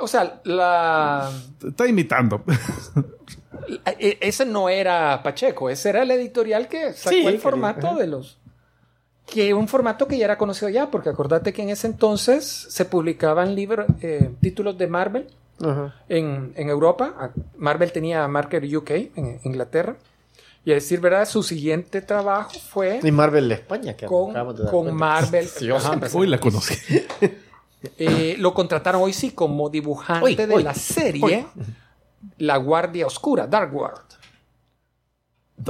O 0.00 0.06
sea, 0.06 0.40
la, 0.44 1.30
Está 1.66 1.86
imitando. 1.88 2.44
la- 3.68 3.94
e- 3.98 4.18
ese 4.20 4.44
no 4.46 4.68
era 4.68 5.22
Pacheco, 5.22 5.70
ese 5.70 5.90
era 5.90 6.02
el 6.02 6.10
editorial 6.10 6.68
que 6.68 6.92
sacó 6.92 7.10
Sí, 7.16 7.26
el 7.26 7.38
formato 7.38 7.88
ajá. 7.88 7.96
de 7.98 8.06
los. 8.06 8.38
Que 9.26 9.54
un 9.54 9.68
formato 9.68 10.08
que 10.08 10.18
ya 10.18 10.24
era 10.24 10.36
conocido 10.38 10.68
ya, 10.68 10.90
porque 10.90 11.08
acordate 11.08 11.52
que 11.52 11.62
en 11.62 11.70
ese 11.70 11.86
entonces 11.86 12.44
se 12.68 12.84
publicaban 12.84 13.54
libros, 13.54 13.86
eh, 14.02 14.30
títulos 14.40 14.76
de 14.76 14.86
Marvel 14.88 15.26
en, 16.08 16.52
en 16.56 16.68
Europa. 16.68 17.30
Marvel 17.56 17.92
tenía 17.92 18.26
Marker 18.26 18.64
UK 18.76 18.90
en 18.90 19.40
Inglaterra. 19.44 19.96
Y 20.64 20.72
a 20.72 20.74
decir 20.74 21.00
verdad, 21.00 21.26
su 21.26 21.42
siguiente 21.42 22.02
trabajo 22.02 22.50
fue 22.58 23.00
Y 23.02 23.10
Marvel 23.12 23.48
de 23.48 23.54
España, 23.54 23.96
que 23.96 24.04
con, 24.06 24.30
acabamos 24.30 24.56
de 24.58 24.64
dar 24.64 24.70
con 24.72 24.82
cuenta. 24.82 24.98
Marvel. 24.98 25.46
Sí, 25.46 25.70
Ajá. 25.70 25.98
Hoy 26.12 26.26
la 26.26 26.38
conocí. 26.38 26.74
Eh, 27.98 28.34
lo 28.38 28.52
contrataron 28.52 29.00
hoy 29.02 29.12
sí 29.14 29.30
como 29.30 29.70
dibujante 29.70 30.24
Hoy, 30.26 30.34
de 30.34 30.54
hoy, 30.54 30.62
la 30.62 30.74
serie 30.74 31.46
La 32.38 32.56
Guardia 32.56 33.06
Oscura, 33.06 33.46
Dark 33.46 33.74
World. 33.74 34.00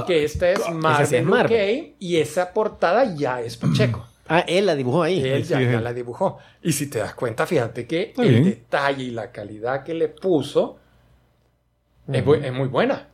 Que 0.07 0.23
esta 0.23 0.49
es 0.49 0.69
Marvel, 0.73 1.07
sí 1.07 1.15
es 1.17 1.25
Marvel. 1.25 1.81
UK, 1.89 1.95
y 1.99 2.17
esa 2.17 2.53
portada 2.53 3.13
ya 3.15 3.41
es 3.41 3.57
Pacheco. 3.57 4.05
Ah, 4.33 4.45
él 4.47 4.65
la 4.65 4.75
dibujó 4.75 5.03
ahí. 5.03 5.21
Él 5.21 5.43
ya, 5.43 5.57
Sí, 5.57 5.63
ya 5.65 5.73
él. 5.79 5.83
la 5.83 5.91
dibujó. 5.93 6.37
Y 6.61 6.71
si 6.71 6.87
te 6.87 6.99
das 6.99 7.13
cuenta, 7.15 7.45
fíjate 7.45 7.85
que 7.85 8.01
Está 8.03 8.21
el 8.23 8.29
bien. 8.29 8.43
detalle 8.45 9.03
y 9.03 9.11
la 9.11 9.29
calidad 9.29 9.83
que 9.83 9.93
le 9.93 10.07
puso 10.07 10.77
es, 12.07 12.23
bu- 12.23 12.41
es 12.41 12.53
muy 12.53 12.69
buena. 12.69 13.07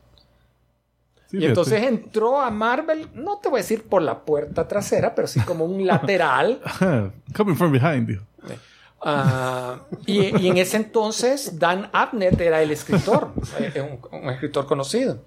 Sí, 1.26 1.38
y 1.38 1.40
fíjate. 1.40 1.46
entonces 1.48 1.82
entró 1.82 2.40
a 2.40 2.52
Marvel, 2.52 3.08
no 3.14 3.38
te 3.38 3.48
voy 3.48 3.58
a 3.58 3.62
decir 3.62 3.82
por 3.88 4.00
la 4.00 4.20
puerta 4.24 4.68
trasera, 4.68 5.12
pero 5.12 5.26
sí 5.26 5.40
como 5.40 5.64
un 5.64 5.84
lateral. 5.88 6.60
Coming 7.36 7.56
from 7.56 7.72
behind, 7.72 8.06
dijo. 8.06 8.22
Ah, 9.00 9.80
y, 10.06 10.36
y 10.42 10.48
en 10.48 10.58
ese 10.58 10.76
entonces 10.76 11.58
Dan 11.58 11.88
Abnett 11.92 12.40
era 12.40 12.60
el 12.62 12.70
escritor, 12.72 13.32
eh, 13.60 13.80
un, 13.80 14.20
un 14.22 14.30
escritor 14.30 14.66
conocido. 14.66 15.18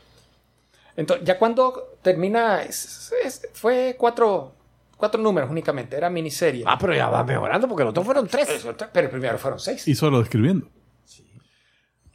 Entonces, 0.97 1.25
ya 1.25 1.39
cuando 1.39 1.95
termina, 2.01 2.63
es- 2.63 3.13
es- 3.23 3.47
fue 3.53 3.95
cuatro, 3.97 4.53
cuatro 4.97 5.21
números 5.21 5.49
únicamente, 5.49 5.95
era 5.95 6.09
miniserie. 6.09 6.65
Ah, 6.67 6.77
pero 6.77 6.93
ya 6.93 7.07
va 7.09 7.23
mejorando 7.23 7.67
porque 7.67 7.83
los 7.83 7.91
otros 7.91 8.05
fueron 8.05 8.27
tres. 8.27 8.49
Eso, 8.49 8.75
Pero 8.91 9.09
primero 9.09 9.37
fueron 9.37 9.59
seis. 9.59 9.87
Y 9.87 9.95
solo 9.95 10.21
escribiendo. 10.21 10.67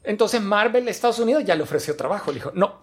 Entonces 0.04 0.40
Marvel 0.40 0.86
Estados 0.88 1.18
Unidos 1.18 1.44
ya 1.44 1.54
le 1.54 1.62
ofreció 1.62 1.96
trabajo. 1.96 2.30
Le 2.30 2.34
dijo, 2.36 2.52
no, 2.54 2.80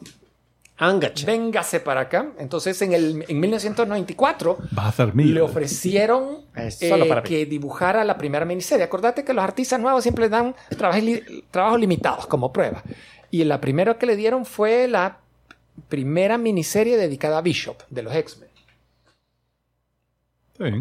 Angacha. 0.78 1.26
véngase 1.26 1.80
para 1.80 2.02
acá. 2.02 2.32
Entonces 2.40 2.82
en, 2.82 2.94
el, 2.94 3.26
en 3.28 3.40
1994 3.40 4.58
Vas 4.72 4.86
a 4.86 4.90
hacer 4.90 5.14
mil. 5.16 5.34
le 5.34 5.42
ofrecieron 5.42 6.40
eh, 6.56 7.06
para 7.08 7.22
que 7.24 7.46
dibujara 7.46 8.04
la 8.04 8.18
primera 8.18 8.44
miniserie. 8.46 8.84
Acordate 8.84 9.24
que 9.24 9.34
los 9.34 9.44
artistas 9.44 9.80
nuevos 9.80 10.02
siempre 10.04 10.30
dan 10.30 10.56
trabajos, 10.78 11.04
li- 11.04 11.44
trabajos 11.52 11.80
limitados 11.80 12.26
como 12.28 12.52
prueba. 12.52 12.84
Y 13.32 13.44
la 13.44 13.60
primera 13.62 13.98
que 13.98 14.06
le 14.06 14.16
dieron 14.16 14.46
fue 14.46 14.88
la 14.88 15.18
primera 15.90 16.38
miniserie 16.38 16.98
dedicada 16.98 17.38
a 17.38 17.42
Bishop 17.42 17.78
de 17.90 18.04
los 18.04 18.14
X-Men. 18.16 18.50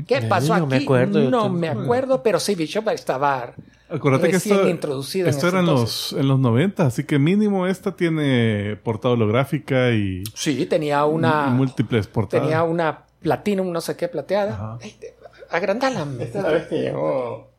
¿Qué 0.06 0.16
Ay, 0.16 0.28
pasó 0.28 0.56
no 0.59 0.64
aquí? 0.64 0.70
me 0.74 0.77
acuerdo, 0.85 1.31
no 1.31 1.48
me 1.48 1.69
acuerdo, 1.69 2.23
pero 2.23 2.39
sí, 2.39 2.55
Bishop 2.55 2.89
estaba 2.90 3.55
Acuérdate 3.93 4.31
que 4.31 4.36
esto, 4.36 4.69
introducido 4.69 5.27
en 5.27 5.31
esto 5.31 5.47
ese 5.47 5.56
era 5.56 5.60
en 5.60 5.66
los, 5.66 6.12
en 6.14 6.28
los 6.28 6.39
90, 6.39 6.86
así 6.86 7.05
que 7.05 7.19
mínimo 7.19 7.66
esta 7.66 7.94
tiene 7.97 8.77
portada 8.82 9.14
holográfica 9.14 9.90
y, 9.90 10.23
Sí, 10.35 10.64
tenía 10.66 11.05
una... 11.05 11.47
múltiples 11.48 12.06
portadas. 12.06 12.44
Tenía 12.47 12.62
una 12.62 13.05
platinum, 13.20 13.70
no 13.70 13.81
sé 13.81 13.97
qué, 13.97 14.09
plateada. 14.09 14.52
Ajá. 14.55 14.78
Ey, 14.81 14.93
te- 14.98 15.14
agrandala. 15.51 16.06
Esta 16.20 16.48
vez 16.51 16.66
que 16.69 16.81
llegó. 16.81 17.51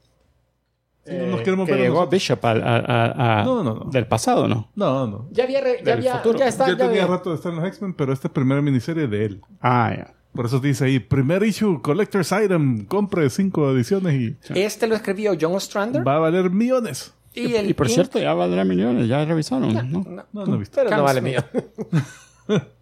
No 1.06 1.28
nos 1.28 1.42
queremos 1.42 1.68
Que 1.68 1.76
llegó. 1.76 2.08
Bishop 2.08 2.46
al- 2.46 2.64
a- 2.64 2.78
a- 2.78 3.42
a- 3.42 3.44
No, 3.44 3.62
no, 3.62 3.74
no. 3.76 3.92
del 3.92 4.08
pasado, 4.08 4.48
¿no? 4.48 4.72
No, 4.76 5.06
no. 5.06 5.28
Ya 5.32 5.44
había, 5.44 5.60
re- 5.60 5.82
ya 5.86 5.94
había, 5.94 6.24
ya 6.38 6.48
está, 6.48 6.66
ya 6.66 6.72
ya 6.72 6.78
tenía 6.78 7.04
había- 7.04 7.08
rato 7.08 7.30
de 7.32 7.36
estar 7.36 7.52
en 7.52 7.60
los 7.60 7.68
X-Men, 7.68 7.94
pero 7.94 8.14
esta 8.14 8.30
es 8.30 8.34
primera 8.34 8.62
miniserie 8.62 9.08
de 9.08 9.26
él. 9.26 9.42
Ah, 9.62 9.94
ya. 9.96 10.14
Por 10.34 10.46
eso 10.48 10.60
dice 10.60 10.86
ahí, 10.86 11.00
primer 11.00 11.44
issue, 11.44 11.82
collector's 11.82 12.32
item, 12.32 12.86
compre 12.86 13.30
cinco 13.30 13.72
ediciones 13.72 14.14
y 14.20 14.38
Este 14.60 14.88
lo 14.88 14.96
escribió 14.96 15.34
John 15.40 15.54
Ostrander. 15.56 16.06
va 16.08 16.16
a 16.16 16.20
valer 16.20 16.50
millones. 16.50 17.14
Y, 17.36 17.54
el 17.56 17.70
Y 17.70 17.74
por 17.74 17.88
ink- 17.88 17.92
cierto, 17.94 18.20
ya 18.20 18.34
valdrá 18.34 18.64
millones, 18.64 19.08
ya 19.08 19.24
revisaron, 19.26 19.74
¿no? 19.74 19.84
no, 19.84 20.26
No, 20.34 20.46
no 20.46 20.56
he 20.56 20.58
visto. 20.60 20.76
Pero 20.84 20.96
no 20.96 21.04
vale 21.04 21.22
mío. 21.22 21.44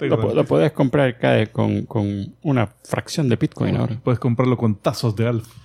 Lo, 0.00 0.34
lo 0.34 0.44
puedes 0.44 0.72
comprar 0.72 1.16
cada- 1.18 1.46
con, 1.46 1.86
con 1.86 2.34
una 2.42 2.66
fracción 2.84 3.28
de 3.28 3.36
Bitcoin 3.36 3.76
ahora. 3.76 4.00
Puedes 4.02 4.18
comprarlo 4.18 4.56
con 4.56 4.74
tazos 4.76 5.14
de 5.16 5.26
alfa. 5.28 5.50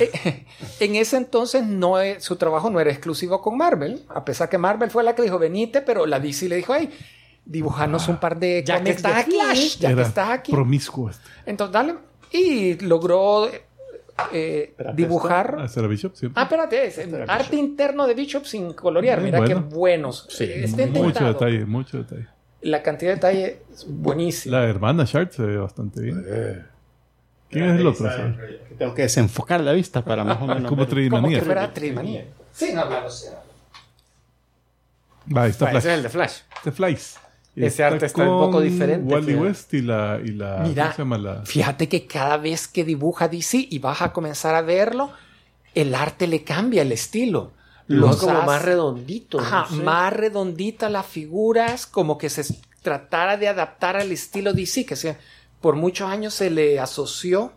Eh, 0.00 0.44
en 0.80 0.96
ese 0.96 1.16
entonces 1.16 1.64
no 1.64 2.00
e- 2.00 2.18
su 2.20 2.34
trabajo 2.34 2.70
no 2.70 2.80
era 2.80 2.90
exclusivo 2.90 3.40
con 3.40 3.56
Marvel, 3.56 4.02
a 4.08 4.24
pesar 4.24 4.48
que 4.48 4.58
Marvel 4.58 4.90
fue 4.90 5.04
la 5.04 5.14
que 5.14 5.22
dijo 5.22 5.38
venite, 5.38 5.80
pero 5.80 6.06
la 6.06 6.18
DC 6.18 6.48
le 6.48 6.56
dijo, 6.56 6.74
hey, 6.74 6.90
dibujanos 7.46 8.08
un 8.08 8.18
par 8.18 8.38
de 8.38 8.62
Ya 8.66 8.82
que 8.82 8.92
de 8.92 9.08
aquí, 9.08 9.30
Flash, 9.30 9.78
ya 9.78 9.94
que 9.94 10.02
estás 10.02 10.30
aquí. 10.30 10.52
promiscuo 10.52 11.10
este. 11.10 11.24
Entonces, 11.46 11.72
dale. 11.72 11.94
Y 12.32 12.74
logró 12.80 13.48
eh, 14.32 14.74
dibujar. 14.94 15.56
Ah, 15.60 15.64
¿ese 15.64 15.80
era 15.80 15.88
Bishop? 15.88 16.12
Ah, 16.34 16.42
espérate, 16.42 16.86
es 16.86 16.98
eh, 16.98 17.24
arte 17.26 17.56
interno 17.56 18.06
de 18.06 18.14
Bishop 18.14 18.44
sin 18.44 18.72
colorear. 18.72 19.20
Mira 19.20 19.38
bueno. 19.38 19.54
qué 19.68 19.74
buenos. 19.74 20.28
Eh, 20.40 20.64
está 20.64 20.86
mucho 20.86 20.98
intentado. 20.98 21.32
detalle, 21.32 21.64
mucho 21.64 21.98
detalle. 21.98 22.26
La 22.62 22.82
cantidad 22.82 23.12
de 23.12 23.14
detalle 23.14 23.60
es 23.72 23.86
buenísima. 23.88 24.58
La 24.58 24.64
hermana 24.66 25.04
Shard 25.04 25.30
se 25.30 25.42
ve 25.42 25.56
bastante 25.56 26.00
bien. 26.00 26.24
¿Quién 27.48 27.70
es 27.70 27.80
el 27.80 27.86
otro? 27.86 28.10
sabe? 28.10 28.60
Tengo 28.76 28.92
que 28.92 29.02
desenfocar 29.02 29.60
la 29.60 29.72
vista 29.72 30.04
para 30.04 30.24
más 30.24 30.42
o 30.42 30.46
menos. 30.46 30.68
Como 30.68 30.84
ver. 30.84 31.10
Como 31.10 31.28
que. 31.28 32.26
Sí, 32.52 32.72
no, 32.74 32.86
claro, 32.88 33.08
sí. 33.08 33.28
Va, 35.34 35.42
ahí 35.42 35.50
está 35.50 35.66
Flash. 35.66 35.78
ese 35.78 35.88
es 35.92 35.96
el 35.96 36.02
de 36.02 36.08
Flash. 36.08 36.40
Este 36.56 36.72
Flies. 36.72 37.18
Ese 37.56 37.82
arte 37.84 38.04
está 38.06 38.22
un 38.22 38.38
poco 38.38 38.60
diferente, 38.60 39.12
Wally 39.14 39.26
fíjate. 39.28 39.42
West 39.46 39.74
y 39.74 39.80
la, 39.82 40.20
y 40.22 40.28
la 40.32 40.58
Mira, 40.58 40.82
¿cómo 40.84 40.92
se 40.92 40.98
llama 40.98 41.18
la? 41.18 41.42
Fíjate 41.46 41.88
que 41.88 42.06
cada 42.06 42.36
vez 42.36 42.68
que 42.68 42.84
dibuja 42.84 43.28
DC 43.28 43.66
y 43.70 43.78
vas 43.78 44.02
a 44.02 44.12
comenzar 44.12 44.54
a 44.54 44.60
verlo, 44.62 45.10
el 45.74 45.94
arte 45.94 46.26
le 46.26 46.44
cambia 46.44 46.82
el 46.82 46.92
estilo. 46.92 47.52
Los 47.88 48.10
Los 48.10 48.16
como 48.18 48.36
hace- 48.38 48.46
más 48.46 48.62
redonditos. 48.62 49.40
Ajá, 49.42 49.66
no 49.70 49.76
sé. 49.78 49.82
más 49.82 50.12
redonditas 50.12 50.90
las 50.90 51.06
figuras, 51.06 51.86
como 51.86 52.18
que 52.18 52.28
se 52.28 52.44
tratara 52.82 53.36
de 53.36 53.48
adaptar 53.48 53.96
al 53.96 54.12
estilo 54.12 54.52
DC, 54.52 54.84
que 54.84 54.96
sea, 54.96 55.18
por 55.60 55.76
muchos 55.76 56.08
años 56.10 56.34
se 56.34 56.50
le 56.50 56.78
asoció 56.78 57.52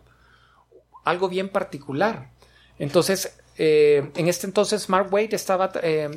algo 1.04 1.28
bien 1.28 1.48
particular. 1.50 2.30
Entonces, 2.78 3.36
eh, 3.58 4.10
en 4.16 4.28
este 4.28 4.46
entonces 4.46 4.88
Mark 4.88 5.08
Waid 5.12 5.34
estaba 5.34 5.70
eh, 5.82 6.08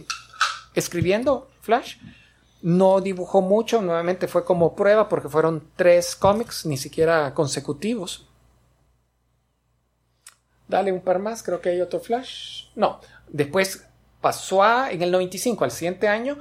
escribiendo 0.76 1.50
Flash. 1.62 1.98
No 2.64 3.02
dibujó 3.02 3.42
mucho, 3.42 3.82
nuevamente 3.82 4.28
fue 4.28 4.44
como 4.46 4.74
prueba 4.76 5.10
porque 5.10 5.28
fueron 5.30 5.68
tres 5.76 6.16
cómics, 6.16 6.66
ni 6.66 6.78
siquiera 6.78 7.34
consecutivos. 7.34 8.28
Dale 10.68 10.92
un 10.92 11.02
par 11.02 11.20
más, 11.20 11.44
creo 11.44 11.60
que 11.62 11.70
hay 11.70 11.82
otro 11.82 12.00
Flash. 12.00 12.68
No, 12.76 13.00
después 13.28 13.86
pasó 14.22 14.64
a, 14.64 14.92
en 14.92 15.02
el 15.02 15.12
95, 15.12 15.66
al 15.66 15.72
siguiente 15.72 16.08
año, 16.08 16.38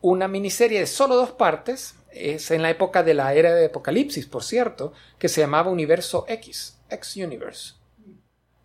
una 0.00 0.26
miniserie 0.26 0.80
de 0.80 0.86
solo 0.86 1.16
dos 1.16 1.32
partes. 1.32 1.94
Es 2.10 2.50
en 2.50 2.62
la 2.62 2.70
época 2.70 3.02
de 3.02 3.12
la 3.12 3.34
era 3.34 3.54
de 3.54 3.66
Apocalipsis, 3.66 4.26
por 4.26 4.42
cierto, 4.42 4.94
que 5.18 5.28
se 5.28 5.42
llamaba 5.42 5.70
Universo 5.70 6.24
X, 6.28 6.78
X 6.88 7.16
Universe. 7.16 7.74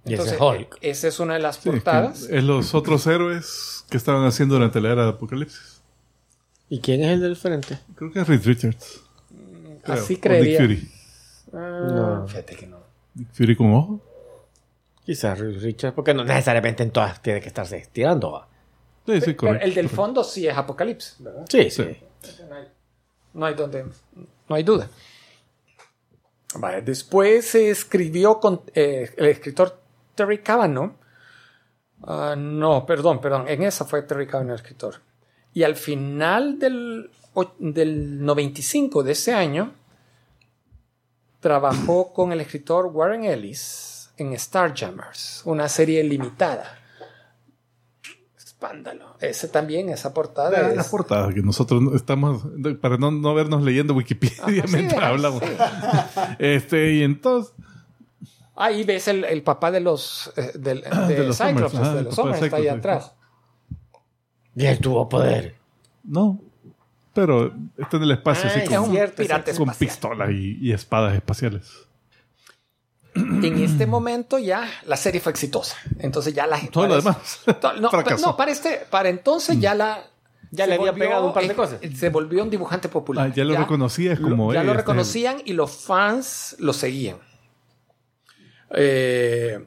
Y 0.06 0.14
ese 0.14 0.24
Entonces, 0.24 0.34
es 0.36 0.42
Hulk. 0.42 0.78
e- 0.82 0.90
esa 0.92 1.08
es 1.10 1.20
una 1.20 1.34
de 1.34 1.40
las 1.42 1.58
Sí, 1.58 1.70
portadas. 1.70 2.24
es 2.24 2.44
los 2.44 2.74
otros 2.74 3.06
héroes 3.08 3.84
que 3.90 3.98
estaban 3.98 4.26
haciendo 4.26 4.56
durante 4.56 4.80
la 4.80 4.92
era 4.94 5.04
de 5.04 5.10
Apocalipsis. 5.10 5.73
¿Y 6.74 6.80
quién 6.80 7.04
es 7.04 7.12
el 7.12 7.22
del 7.22 7.36
frente? 7.36 7.78
Creo 7.94 8.12
que 8.12 8.20
es 8.22 8.28
Reed 8.28 8.44
Richards. 8.46 9.02
creo. 9.84 9.94
Así 9.94 10.16
O. 10.16 10.30
Nick 10.44 10.58
Fury. 10.58 10.92
Ah, 11.54 11.88
No. 11.94 12.28
Fíjate 12.28 12.56
que 12.56 12.66
no. 12.66 12.78
Nick 13.14 13.28
Fury 13.32 13.56
con 13.56 13.74
ojo. 13.76 14.02
Quizás 15.06 15.38
Richard, 15.40 15.94
porque 15.94 16.16
no 16.16 16.24
necesariamente 16.24 16.82
en 16.82 16.90
todas 16.90 17.22
tiene 17.22 17.42
que 17.42 17.48
estarse 17.50 17.78
estirando. 17.78 18.32
¿va? 18.32 18.48
Sí, 19.06 19.14
sí, 19.14 19.20
Pero 19.26 19.38
correcto. 19.38 19.66
el 19.68 19.74
del 19.76 19.88
fondo 19.90 20.24
sí 20.24 20.48
es 20.48 20.58
Apocalipsis, 20.58 21.18
¿verdad? 21.20 21.46
Sí, 21.48 21.70
sí. 21.70 21.84
No 22.50 22.56
hay, 22.56 22.68
no 23.36 23.46
hay 23.46 23.54
donde, 23.54 23.86
no 24.50 24.56
hay 24.56 24.64
duda. 24.64 24.90
Vale, 26.56 26.82
después 26.82 27.46
se 27.50 27.70
escribió 27.70 28.40
con 28.40 28.62
eh, 28.74 29.12
el 29.18 29.26
escritor 29.28 29.80
Terry 30.16 30.40
Cavanaugh. 30.40 30.94
Ah, 32.08 32.34
no, 32.36 32.84
perdón, 32.88 33.22
perdón. 33.22 33.48
En 33.48 33.62
esa 33.62 33.86
fue 33.86 34.02
Terry 34.02 34.26
Cavanaugh 34.26 34.54
el 34.54 34.60
escritor. 34.60 34.96
Y 35.54 35.64
al 35.64 35.76
final 35.76 36.58
del, 36.60 37.10
del 37.60 38.24
95 38.26 39.04
de 39.04 39.12
ese 39.12 39.34
año, 39.34 39.74
trabajó 41.40 42.14
con 42.14 42.32
el 42.32 42.42
escritor 42.42 42.88
Warren 42.88 43.26
Ellis 43.26 44.10
en 44.18 44.38
Starjammers, 44.38 45.42
una 45.46 45.68
serie 45.70 46.04
limitada. 46.04 46.80
Espándalo. 48.38 49.18
Ese 49.20 49.50
también, 49.50 49.90
esa 49.90 50.14
portada. 50.14 50.50
La, 50.62 50.70
es- 50.70 50.76
la 50.78 50.84
portada 50.86 51.34
que 51.34 51.42
nosotros 51.42 51.82
no- 51.82 51.96
estamos, 51.96 52.44
para 52.82 52.98
no, 52.98 53.12
no 53.12 53.34
vernos 53.34 53.62
leyendo 53.64 53.94
Wikipedia 53.94 54.38
Ajá, 54.42 54.52
sí, 54.68 54.74
mientras 54.74 55.00
sí. 55.02 55.06
hablamos. 55.06 55.44
Este, 56.40 56.94
y 56.94 57.04
entonces, 57.04 57.54
Ahí 58.56 58.84
ves 58.84 59.08
el, 59.08 59.24
el 59.26 59.42
papá 59.42 59.72
de 59.72 59.80
los 59.80 60.32
eh, 60.38 60.52
del- 60.54 60.82
de, 60.84 61.16
de 61.16 61.24
los 61.28 61.38
Cyclops, 61.38 61.72
Summers, 61.72 61.74
ajá, 61.76 61.96
de 61.96 62.04
los 62.04 62.16
Summers, 62.16 62.42
está 62.42 62.58
ahí 62.58 62.68
atrás. 62.68 63.14
Y 64.56 64.66
él 64.66 64.80
tuvo 64.80 65.08
poder. 65.10 65.56
no. 66.04 66.40
Pero 67.14 67.54
está 67.78 67.98
en 67.98 68.04
el 68.04 68.12
espacio 68.12 68.50
así 68.50 68.62
Ay, 68.62 68.68
Es 68.72 68.76
con, 68.80 68.90
cierto, 68.90 69.22
pirata 69.22 69.54
con 69.56 69.70
pistolas 69.76 70.32
y, 70.32 70.58
y 70.60 70.72
espadas 70.72 71.14
espaciales. 71.14 71.72
En 73.14 73.62
este 73.62 73.86
momento 73.86 74.40
ya 74.40 74.68
la 74.88 74.98
serie 74.98 75.22
fue 75.22 75.32
exitosa. 75.32 75.78
Entonces 76.00 76.34
ya 76.34 76.48
la 76.48 76.58
gente. 76.58 76.72
Todo 76.74 76.88
lo 76.88 76.96
demás. 76.96 77.42
To- 77.62 77.74
No, 77.74 78.36
para, 78.36 78.52
este, 78.52 78.88
para 78.90 79.10
entonces 79.10 79.60
ya 79.60 79.76
la. 79.76 80.04
Ya 80.50 80.64
se 80.66 80.70
le 80.70 80.76
había 80.76 80.92
volvió, 80.92 81.06
pegado 81.06 81.28
un 81.28 81.34
par 81.36 81.48
de 81.48 81.54
cosas. 81.54 81.80
Se 81.96 82.10
volvió 82.10 82.42
un 82.42 82.50
dibujante 82.50 82.90
popular. 82.90 83.28
Ah, 83.30 83.34
ya 83.36 83.44
lo 83.44 83.56
reconocías 83.56 84.20
como 84.20 84.52
Ya 84.52 84.62
él, 84.62 84.66
lo 84.66 84.72
este- 84.74 84.82
reconocían 84.82 85.38
y 85.46 85.54
los 85.54 85.70
fans 85.72 86.56
lo 86.58 86.74
seguían. 86.74 87.18
Eh, 88.72 89.64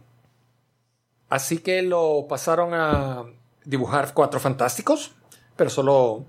así 1.28 1.58
que 1.58 1.82
lo 1.82 2.26
pasaron 2.28 2.74
a 2.74 3.24
dibujar 3.66 4.14
Cuatro 4.14 4.40
Fantásticos, 4.40 5.12
pero 5.56 5.68
solo 5.68 6.24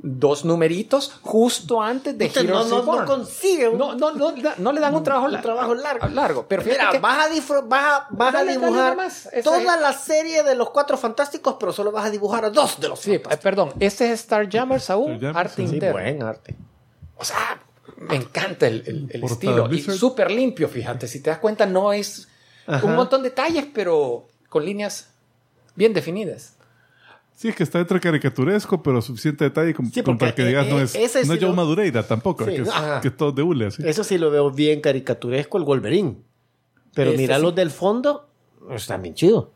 dos 0.00 0.44
numeritos 0.44 1.18
justo 1.22 1.82
antes 1.82 2.16
de 2.16 2.26
Usted 2.26 2.44
no, 2.44 2.48
Heroes 2.60 2.68
no, 2.70 2.76
no 2.76 2.82
Reborn. 2.92 3.06
consigue 3.06 3.68
un, 3.68 3.78
No, 3.78 3.94
no, 3.96 4.12
no, 4.12 4.32
no 4.58 4.72
le 4.72 4.80
dan 4.80 4.94
un 4.94 5.02
trabajo, 5.02 5.26
un 5.26 5.32
largo. 5.32 5.44
trabajo 5.44 5.74
largo. 5.74 6.06
largo. 6.08 6.46
Pero 6.48 6.62
Mira, 6.62 6.90
que- 6.92 7.00
vas 7.00 7.26
a, 7.26 7.34
disfr- 7.34 7.66
vas 7.68 7.82
a, 7.84 8.06
vas 8.10 8.28
a 8.28 8.38
Dale, 8.38 8.54
dale 8.56 8.66
dibujar 8.66 8.96
toda 9.42 9.76
la 9.76 9.92
serie 9.92 10.44
de 10.44 10.54
los 10.54 10.70
cuatro 10.70 10.96
fantásticos, 10.96 11.56
pero 11.58 11.72
solo 11.72 11.90
vas 11.90 12.06
a 12.06 12.10
dibujar 12.10 12.44
a 12.44 12.50
dos 12.50 12.78
de 12.78 12.88
los 12.88 13.00
Sí, 13.00 13.14
eh, 13.14 13.20
perdón, 13.42 13.72
este 13.80 14.12
es 14.12 14.20
Starjammers 14.20 14.88
aún, 14.90 15.16
Starjammers, 15.16 15.36
arte 15.36 15.66
sí. 15.66 15.74
Interno. 15.74 15.92
buen 15.94 16.22
arte. 16.22 16.54
O 17.16 17.24
sea, 17.24 17.60
me 17.96 18.14
encanta 18.14 18.68
el, 18.68 18.84
el- 18.86 19.10
el 19.12 19.24
estilo. 19.24 19.68
Y 19.74 19.80
súper 19.82 20.30
limpio, 20.30 20.68
fíjate. 20.68 21.08
Si 21.08 21.20
te 21.20 21.30
das 21.30 21.40
cuenta, 21.40 21.66
no 21.66 21.92
es 21.92 22.28
un 22.84 22.94
montón 22.94 23.24
de 23.24 23.30
detalles, 23.30 23.66
pero 23.74 24.28
con 24.48 24.64
líneas 24.64 25.08
bien 25.74 25.92
definidas. 25.92 26.54
Sí, 27.38 27.46
es 27.50 27.54
que 27.54 27.62
está 27.62 27.78
entre 27.78 28.00
caricaturesco, 28.00 28.82
pero 28.82 29.00
suficiente 29.00 29.44
detalle 29.44 29.72
como, 29.72 29.88
Sí, 29.90 30.02
como 30.02 30.18
porque, 30.18 30.32
para 30.32 30.34
que 30.34 30.44
digas 30.44 30.66
eh, 30.66 30.70
no 30.70 30.80
es, 30.80 30.92
ese 30.96 31.20
no 31.20 31.26
sí 31.26 31.32
es 31.34 31.38
Joe 31.38 31.50
lo- 31.50 31.54
Madureira 31.54 32.02
tampoco, 32.02 32.44
Sí, 32.44 32.50
que, 32.50 32.62
es, 32.62 32.68
que 33.00 33.06
es 33.08 33.16
todo 33.16 33.30
de 33.30 33.42
hule 33.44 33.66
así. 33.66 33.80
Eso 33.86 34.02
sí 34.02 34.18
lo 34.18 34.28
veo 34.32 34.50
bien 34.50 34.80
caricaturesco, 34.80 35.56
el 35.56 35.62
Wolverine. 35.62 36.16
Pero 36.94 37.12
mira 37.12 37.36
sí. 37.36 37.42
los 37.42 37.54
del 37.54 37.70
fondo, 37.70 38.28
están 38.70 39.02
bien 39.02 39.14
chidos. 39.14 39.50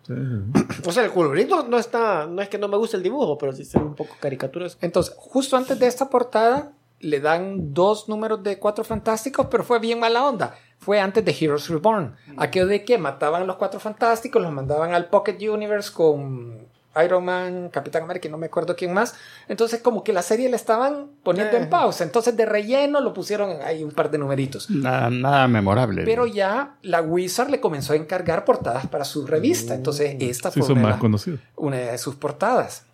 O 0.87 0.93
sea, 0.93 1.05
el 1.05 1.11
Wolverine 1.11 1.51
no, 1.51 1.65
no 1.67 1.77
está, 1.77 2.29
no 2.29 2.41
es 2.41 2.49
que 2.49 2.57
no 2.57 2.69
me 2.69 2.77
guste 2.77 2.97
el 2.99 3.03
dibujo, 3.03 3.37
pero 3.37 3.53
sí 3.53 3.65
se 3.65 3.81
ve 3.81 3.85
un 3.85 3.97
poco 3.97 4.15
caricaturesco. 4.21 4.79
Entonces, 4.81 5.13
justo 5.19 5.57
antes 5.57 5.77
de 5.77 5.89
esta 5.89 6.09
portada, 6.09 6.71
le 7.01 7.19
dan 7.19 7.75
dos 7.75 8.09
números 8.09 8.45
de 8.45 8.61
cuatro 8.61 8.85
fantásticos, 8.85 9.49
pero 9.51 9.65
fue 9.65 9.81
bien 9.81 9.99
mala 9.99 10.25
onda. 10.25 10.55
Fue 10.79 11.01
antes 11.01 11.25
de 11.25 11.37
Heroes 11.37 11.69
Reborn. 11.69 12.15
Aquello 12.37 12.69
de 12.69 12.85
que 12.85 12.97
mataban 12.97 13.43
a 13.43 13.45
los 13.45 13.57
cuatro 13.57 13.81
fantásticos, 13.81 14.41
los 14.41 14.53
mandaban 14.53 14.95
al 14.95 15.09
Pocket 15.11 15.37
Universe 15.51 15.93
con 15.93 16.71
Iron 17.05 17.25
Man, 17.25 17.71
Capitán 17.71 18.03
América 18.03 18.29
y 18.29 18.31
no 18.31 18.37
me 18.39 18.47
acuerdo 18.47 18.77
quién 18.77 18.93
más. 18.93 19.15
Entonces, 19.49 19.81
como 19.81 20.05
que 20.05 20.13
la 20.13 20.23
serie 20.23 20.49
la 20.51 20.57
estaban 20.57 21.09
poniendo 21.23 21.57
en 21.57 21.65
Eh. 21.65 21.67
pausa. 21.67 22.05
Entonces, 22.05 22.37
de 22.37 22.45
relleno 22.45 23.01
lo 23.01 23.15
pusieron 23.15 23.63
ahí 23.63 23.83
un 23.83 23.93
par 23.93 24.11
de 24.11 24.19
numeritos. 24.19 24.69
Nada, 24.71 25.09
nada 25.09 25.49
memorable. 25.49 26.05
Pero 26.05 26.27
ya 26.27 26.77
la 26.83 27.01
Wizard 27.01 27.49
le 27.51 27.61
comenzó 27.61 27.95
a 27.95 27.97
encargar 27.97 28.45
portadas 28.45 28.87
para 28.89 29.05
su 29.05 29.27
revista. 29.27 29.75
Entonces, 29.75 30.17
esta 30.21 30.51
Sí, 30.51 30.61
fue 30.61 30.75
una, 30.75 30.97
más 30.99 31.27
una 31.57 31.77
de 31.79 31.99
sus 31.99 32.15
portadas. 32.17 32.85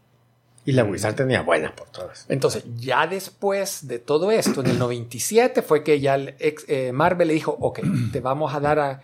Y 0.65 0.73
la 0.73 0.85
Wizard 0.85 1.15
tenía 1.15 1.41
buenas 1.43 1.73
portadas. 1.73 2.27
Entonces, 2.29 2.63
ya 2.77 3.07
después 3.07 3.89
de 3.89 3.99
todo 3.99 4.31
esto, 4.31 4.61
en 4.61 4.67
el 4.67 4.79
97, 4.79 5.63
fue 5.63 5.83
que 5.83 5.99
ya 5.99 6.15
el 6.17 6.35
ex- 6.39 6.67
eh, 6.69 6.93
Marvel 6.93 7.29
le 7.29 7.35
dijo, 7.35 7.57
ok, 7.59 7.81
te 8.13 8.21
vamos 8.21 8.55
a 8.55 8.61
dar 8.61 8.79
a, 8.79 9.01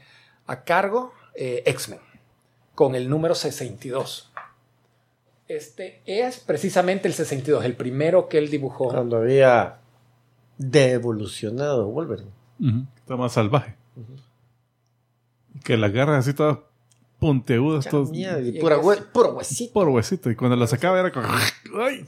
a 0.47 0.63
cargo 0.65 1.13
eh, 1.35 1.63
X-Men 1.67 2.01
con 2.75 2.95
el 2.95 3.09
número 3.09 3.35
62. 3.35 4.31
Este 5.49 6.03
es 6.07 6.39
precisamente 6.41 7.07
el 7.09 7.15
62, 7.15 7.65
el 7.65 7.75
primero 7.77 8.29
que 8.29 8.39
él 8.39 8.51
dibujó. 8.51 8.89
Cuando 8.89 9.19
había 9.19 9.79
devolucionado 10.59 11.89
Wolverine. 11.89 12.31
Está 12.97 13.17
más 13.17 13.33
salvaje. 13.33 13.77
Que 15.63 15.77
las 15.77 15.93
garras 15.93 16.21
así 16.27 16.35
todas 16.35 16.59
puntiagudas, 17.19 17.87
todas 17.89 18.11
y 18.13 18.59
pura 18.61 18.79
hue- 18.81 19.05
puro 19.13 19.35
huesito. 19.35 19.73
por 19.73 19.89
huesito. 19.89 20.31
Y 20.31 20.37
cuando 20.37 20.57
la 20.57 20.67
sacaba 20.67 20.99
era 21.01 21.11
como... 21.13 21.27
¡Ay! 21.79 22.05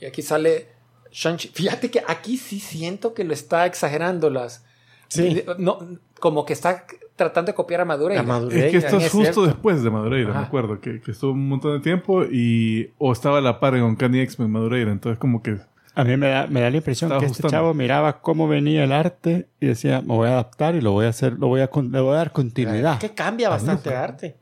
Y 0.00 0.06
aquí 0.06 0.22
sale 0.22 0.68
Shang-Chi. 1.12 1.48
Fíjate 1.48 1.90
que 1.90 2.02
aquí 2.06 2.36
sí 2.36 2.58
siento 2.60 3.14
que 3.14 3.24
lo 3.24 3.32
está 3.34 3.66
exagerando 3.66 4.30
las... 4.30 4.64
Sí. 5.08 5.44
No, 5.58 5.98
como 6.20 6.44
que 6.46 6.52
está 6.52 6.86
tratando 7.24 7.52
de 7.52 7.54
copiar 7.54 7.80
a 7.82 7.84
Madureira. 7.84 8.22
Madureira, 8.22 8.66
Es 8.66 8.70
que 8.72 8.78
esto 8.78 8.96
es 8.96 9.04
es 9.06 9.12
justo 9.12 9.46
después 9.46 9.82
de 9.82 9.90
Madureira, 9.90 10.30
Ajá. 10.30 10.40
me 10.40 10.46
acuerdo, 10.46 10.80
que, 10.80 11.00
que 11.00 11.10
estuvo 11.12 11.32
un 11.32 11.48
montón 11.48 11.72
de 11.74 11.80
tiempo 11.80 12.24
y 12.24 12.90
o 12.98 13.12
estaba 13.12 13.38
a 13.38 13.40
la 13.40 13.60
par 13.60 13.74
en 13.76 13.82
Uncanny 13.84 14.20
X-Men 14.20 14.50
Madureira, 14.50 14.90
entonces 14.90 15.18
como 15.18 15.42
que 15.42 15.58
A 15.94 16.04
mí 16.04 16.16
me 16.16 16.28
da, 16.28 16.46
me 16.46 16.60
da 16.60 16.70
la 16.70 16.76
impresión 16.78 17.10
que 17.10 17.16
este 17.16 17.26
ajustando. 17.26 17.50
chavo 17.50 17.74
miraba 17.74 18.20
cómo 18.20 18.48
venía 18.48 18.84
el 18.84 18.92
arte 18.92 19.46
y 19.60 19.66
decía, 19.66 20.00
me 20.00 20.14
voy 20.14 20.28
a 20.28 20.32
adaptar 20.32 20.74
y 20.74 20.80
lo 20.80 20.92
voy 20.92 21.06
a 21.06 21.10
hacer, 21.10 21.34
lo 21.38 21.48
voy 21.48 21.60
a, 21.60 21.68
con- 21.68 21.92
le 21.92 22.00
voy 22.00 22.14
a 22.14 22.18
dar 22.18 22.32
continuidad. 22.32 22.98
Que 22.98 23.10
cambia 23.10 23.48
bastante 23.48 23.94
arte. 23.94 24.36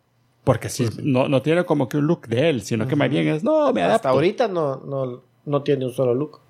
Porque 0.44 0.68
si 0.70 0.88
no, 1.02 1.28
no 1.28 1.42
tiene 1.42 1.64
como 1.64 1.88
que 1.88 1.98
un 1.98 2.06
look 2.06 2.26
de 2.28 2.48
él, 2.48 2.62
sino 2.62 2.86
que 2.88 2.96
más 2.96 3.10
bien 3.10 3.28
es, 3.28 3.44
no, 3.44 3.70
me 3.72 3.82
Hasta 3.82 3.90
adapto. 3.90 4.08
ahorita 4.08 4.48
no, 4.48 4.76
no, 4.76 5.22
no 5.44 5.62
tiene 5.62 5.84
un 5.84 5.92
solo 5.92 6.14
look. 6.14 6.40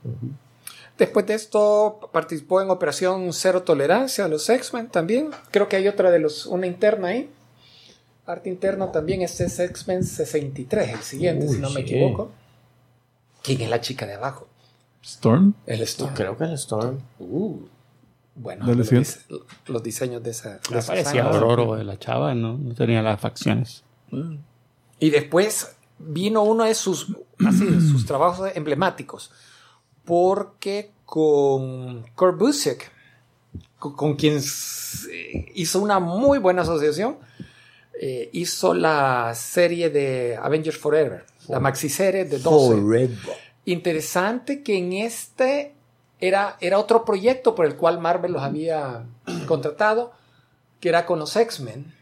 Después 0.98 1.26
de 1.26 1.34
esto 1.34 2.10
participó 2.12 2.60
en 2.60 2.70
Operación 2.70 3.32
Cero 3.32 3.62
Tolerancia 3.62 4.24
de 4.24 4.30
los 4.30 4.48
X-Men 4.50 4.88
también. 4.88 5.30
Creo 5.52 5.68
que 5.68 5.76
hay 5.76 5.86
otra 5.88 6.10
de 6.10 6.18
los, 6.18 6.46
una 6.46 6.66
interna 6.66 7.08
ahí. 7.08 7.30
Arte 8.26 8.50
interno 8.50 8.88
también, 8.90 9.22
este 9.22 9.44
es 9.44 9.58
X-Men 9.58 10.04
63, 10.04 10.88
el 10.92 11.00
siguiente, 11.00 11.46
Uy, 11.46 11.54
si 11.54 11.60
no 11.60 11.70
me 11.70 11.76
sí. 11.76 11.80
equivoco. 11.94 12.30
¿Quién 13.42 13.60
es 13.62 13.70
la 13.70 13.80
chica 13.80 14.06
de 14.06 14.14
abajo? 14.14 14.48
Storm. 15.02 15.54
El 15.66 15.80
Storm. 15.82 16.14
Creo 16.14 16.36
que 16.36 16.44
el 16.44 16.52
Storm. 16.54 16.98
Bueno, 18.34 18.66
Dale, 18.66 18.78
los, 18.78 18.90
dise- 18.92 19.20
los 19.66 19.82
diseños 19.82 20.22
de 20.22 20.30
esa. 20.30 20.58
de 20.70 20.82
parecía. 20.86 21.26
Ororo 21.28 21.74
de 21.76 21.84
la 21.84 21.98
chava, 21.98 22.34
¿no? 22.34 22.58
No 22.58 22.74
tenía 22.74 23.02
las 23.02 23.20
facciones. 23.20 23.82
Y 25.00 25.10
después 25.10 25.74
vino 25.98 26.42
uno 26.42 26.64
de 26.64 26.74
sus, 26.74 27.08
así, 27.46 27.64
de 27.66 27.80
sus 27.80 28.04
trabajos 28.06 28.50
emblemáticos. 28.54 29.30
Porque 30.08 30.92
con 31.04 32.02
Kurt 32.14 32.38
Busiek, 32.38 32.90
con, 33.78 33.92
con 33.92 34.16
quien 34.16 34.40
hizo 35.54 35.80
una 35.80 36.00
muy 36.00 36.38
buena 36.38 36.62
asociación, 36.62 37.18
eh, 38.00 38.30
hizo 38.32 38.72
la 38.72 39.34
serie 39.34 39.90
de 39.90 40.38
Avengers 40.40 40.78
Forever, 40.78 41.26
la 41.48 41.60
maxiserie 41.60 42.24
de 42.24 42.38
12. 42.38 43.10
Interesante 43.66 44.62
que 44.62 44.78
en 44.78 44.94
este 44.94 45.74
era, 46.20 46.56
era 46.62 46.78
otro 46.78 47.04
proyecto 47.04 47.54
por 47.54 47.66
el 47.66 47.76
cual 47.76 48.00
Marvel 48.00 48.32
los 48.32 48.42
había 48.42 49.04
contratado, 49.46 50.12
que 50.80 50.88
era 50.88 51.04
con 51.04 51.18
los 51.18 51.36
X-Men. 51.36 51.92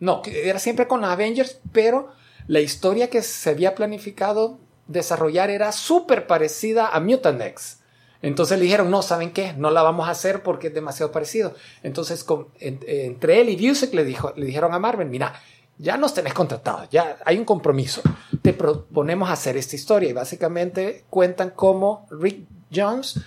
No, 0.00 0.20
que 0.20 0.48
era 0.48 0.58
siempre 0.58 0.88
con 0.88 1.00
los 1.02 1.10
Avengers, 1.10 1.60
pero 1.70 2.08
la 2.48 2.58
historia 2.58 3.08
que 3.08 3.22
se 3.22 3.50
había 3.50 3.76
planificado 3.76 4.58
desarrollar 4.92 5.50
era 5.50 5.72
súper 5.72 6.26
parecida 6.26 6.88
a 6.88 7.00
Mutant 7.00 7.40
X. 7.40 7.78
Entonces 8.22 8.58
le 8.58 8.64
dijeron, 8.64 8.90
no, 8.90 9.02
¿saben 9.02 9.32
qué? 9.32 9.52
No 9.54 9.70
la 9.70 9.82
vamos 9.82 10.06
a 10.06 10.12
hacer 10.12 10.42
porque 10.42 10.68
es 10.68 10.74
demasiado 10.74 11.10
parecido. 11.10 11.54
Entonces, 11.82 12.24
entre 12.60 13.40
él 13.40 13.48
y 13.48 13.68
Busiek 13.68 13.92
le, 13.94 14.04
dijo, 14.04 14.32
le 14.36 14.46
dijeron 14.46 14.72
a 14.72 14.78
Marvel, 14.78 15.08
mira, 15.08 15.34
ya 15.78 15.96
nos 15.96 16.14
tenés 16.14 16.32
contratados, 16.32 16.88
ya 16.90 17.18
hay 17.24 17.38
un 17.38 17.44
compromiso. 17.44 18.00
Te 18.40 18.52
proponemos 18.52 19.28
hacer 19.28 19.56
esta 19.56 19.74
historia. 19.74 20.10
Y 20.10 20.12
básicamente 20.12 21.04
cuentan 21.10 21.50
cómo 21.50 22.06
Rick 22.10 22.46
Jones 22.72 23.20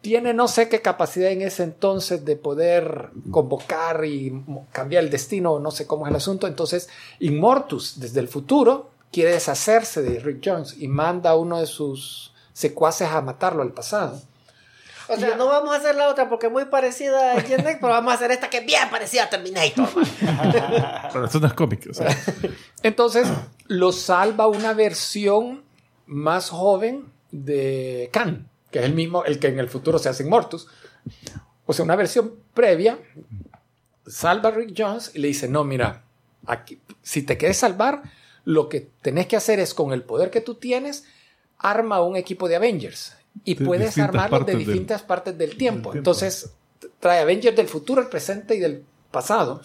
tiene 0.00 0.34
no 0.34 0.48
sé 0.48 0.68
qué 0.68 0.82
capacidad 0.82 1.30
en 1.30 1.40
ese 1.40 1.62
entonces 1.62 2.26
de 2.26 2.36
poder 2.36 3.10
convocar 3.30 4.04
y 4.04 4.44
cambiar 4.70 5.02
el 5.02 5.08
destino, 5.10 5.58
no 5.60 5.70
sé 5.70 5.86
cómo 5.86 6.06
es 6.06 6.10
el 6.10 6.16
asunto. 6.16 6.46
Entonces, 6.46 6.90
Immortus, 7.20 7.98
desde 8.00 8.20
el 8.20 8.28
futuro, 8.28 8.90
quiere 9.14 9.30
deshacerse 9.30 10.02
de 10.02 10.18
Rick 10.18 10.40
Jones 10.44 10.74
y 10.76 10.88
manda 10.88 11.30
a 11.30 11.36
uno 11.36 11.60
de 11.60 11.66
sus 11.66 12.32
secuaces 12.52 13.08
a 13.08 13.20
matarlo 13.20 13.62
al 13.62 13.72
pasado. 13.72 14.20
O 15.08 15.16
sea, 15.16 15.36
no 15.36 15.46
vamos 15.46 15.72
a 15.72 15.76
hacer 15.76 15.94
la 15.94 16.08
otra 16.08 16.28
porque 16.28 16.46
es 16.46 16.52
muy 16.52 16.64
parecida 16.64 17.34
a 17.34 17.40
Gen 17.42 17.60
X, 17.60 17.76
pero 17.80 17.92
vamos 17.92 18.10
a 18.10 18.16
hacer 18.16 18.32
esta 18.32 18.50
que 18.50 18.58
es 18.58 18.66
bien 18.66 18.90
parecida 18.90 19.24
a 19.24 19.30
Terminator. 19.30 19.88
Pero 21.12 21.24
eso 21.26 21.38
no 21.38 21.46
es 21.46 21.52
cómic. 21.52 21.86
o 21.90 21.94
sea, 21.94 22.08
Entonces, 22.82 23.28
lo 23.68 23.92
salva 23.92 24.48
una 24.48 24.72
versión 24.72 25.62
más 26.06 26.50
joven 26.50 27.04
de 27.30 28.10
Khan, 28.12 28.48
que 28.72 28.80
es 28.80 28.84
el 28.84 28.94
mismo, 28.94 29.24
el 29.24 29.38
que 29.38 29.46
en 29.46 29.60
el 29.60 29.68
futuro 29.68 30.00
se 30.00 30.08
hace 30.08 30.24
Immortus. 30.24 30.66
o 31.66 31.72
sea, 31.72 31.84
una 31.84 31.94
versión 31.94 32.34
previa, 32.52 32.98
salva 34.08 34.48
a 34.48 34.52
Rick 34.52 34.74
Jones 34.76 35.12
y 35.14 35.20
le 35.20 35.28
dice, 35.28 35.48
no, 35.48 35.62
mira, 35.62 36.02
aquí, 36.46 36.80
si 37.02 37.22
te 37.22 37.36
quieres 37.36 37.58
salvar, 37.58 38.02
lo 38.44 38.68
que 38.68 38.88
tenés 39.02 39.26
que 39.26 39.36
hacer 39.36 39.58
es 39.60 39.74
con 39.74 39.92
el 39.92 40.02
poder 40.02 40.30
que 40.30 40.40
tú 40.40 40.54
tienes, 40.56 41.04
arma 41.58 42.02
un 42.02 42.16
equipo 42.16 42.48
de 42.48 42.56
Avengers 42.56 43.16
y 43.44 43.54
De 43.54 43.64
puedes 43.64 43.96
armarlo 43.98 44.40
de 44.40 44.52
del- 44.54 44.64
distintas 44.66 45.02
partes 45.02 45.36
del 45.38 45.56
tiempo. 45.56 45.90
tiempo. 45.90 45.96
Entonces, 45.96 46.50
trae 47.00 47.20
Avengers 47.20 47.56
del 47.56 47.68
futuro, 47.68 48.00
el 48.02 48.08
presente 48.08 48.54
y 48.54 48.58
del 48.60 48.84
pasado. 49.10 49.60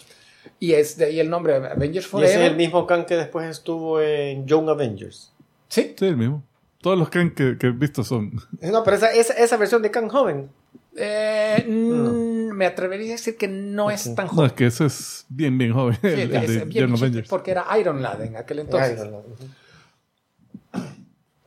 Y 0.58 0.72
es 0.72 0.96
de 0.96 1.04
ahí 1.06 1.20
el 1.20 1.28
nombre 1.28 1.54
Avengers 1.56 2.06
Y 2.06 2.08
Forever. 2.08 2.30
ese 2.34 2.44
es 2.46 2.50
el 2.50 2.56
mismo 2.56 2.86
Khan 2.86 3.04
que 3.04 3.16
después 3.16 3.46
estuvo 3.48 4.00
en 4.00 4.46
Young 4.46 4.68
Avengers. 4.70 5.32
Sí, 5.68 5.94
Sí, 5.98 6.06
el 6.06 6.16
mismo. 6.16 6.42
Todos 6.80 6.98
los 6.98 7.10
Kang 7.10 7.34
que, 7.34 7.58
que 7.58 7.66
he 7.66 7.70
visto 7.72 8.02
son. 8.02 8.32
No, 8.62 8.82
pero 8.82 8.96
esa, 8.96 9.12
esa, 9.12 9.34
esa 9.34 9.56
versión 9.58 9.82
de 9.82 9.90
Khan 9.90 10.08
joven. 10.08 10.50
Eh, 10.96 11.64
mm, 11.68 12.50
me 12.52 12.66
atrevería 12.66 13.08
a 13.08 13.12
decir 13.12 13.36
que 13.36 13.46
no 13.48 13.90
es 13.90 14.14
tan 14.14 14.26
No, 14.26 14.32
joven. 14.32 14.46
es 14.46 14.52
que 14.54 14.66
ese 14.66 14.86
es 14.86 15.24
bien, 15.28 15.56
bien 15.56 15.72
joven. 15.72 15.96
Sí, 16.00 16.08
el, 16.08 16.18
el 16.20 16.34
es 16.36 16.48
de 16.48 16.64
bien 16.64 16.70
Young 16.70 16.70
chiquito, 16.88 16.94
Avengers. 17.04 17.28
porque 17.28 17.50
era 17.52 17.66
Iron 17.78 18.02
Lad 18.02 18.22
en 18.22 18.36
aquel 18.36 18.58
entonces. 18.60 19.00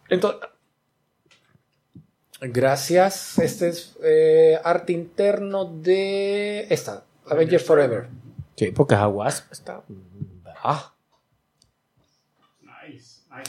Entonces, 0.09 0.41
gracias. 2.41 3.39
Este 3.39 3.69
es 3.69 3.97
eh, 4.03 4.59
arte 4.63 4.93
interno 4.93 5.65
de 5.65 6.67
esta, 6.69 7.03
Avengers 7.27 7.63
Forever. 7.65 8.07
Sí, 8.55 8.71
porque 8.71 8.95
Wasp 8.95 9.51
está. 9.51 9.81
Ah, 10.63 10.92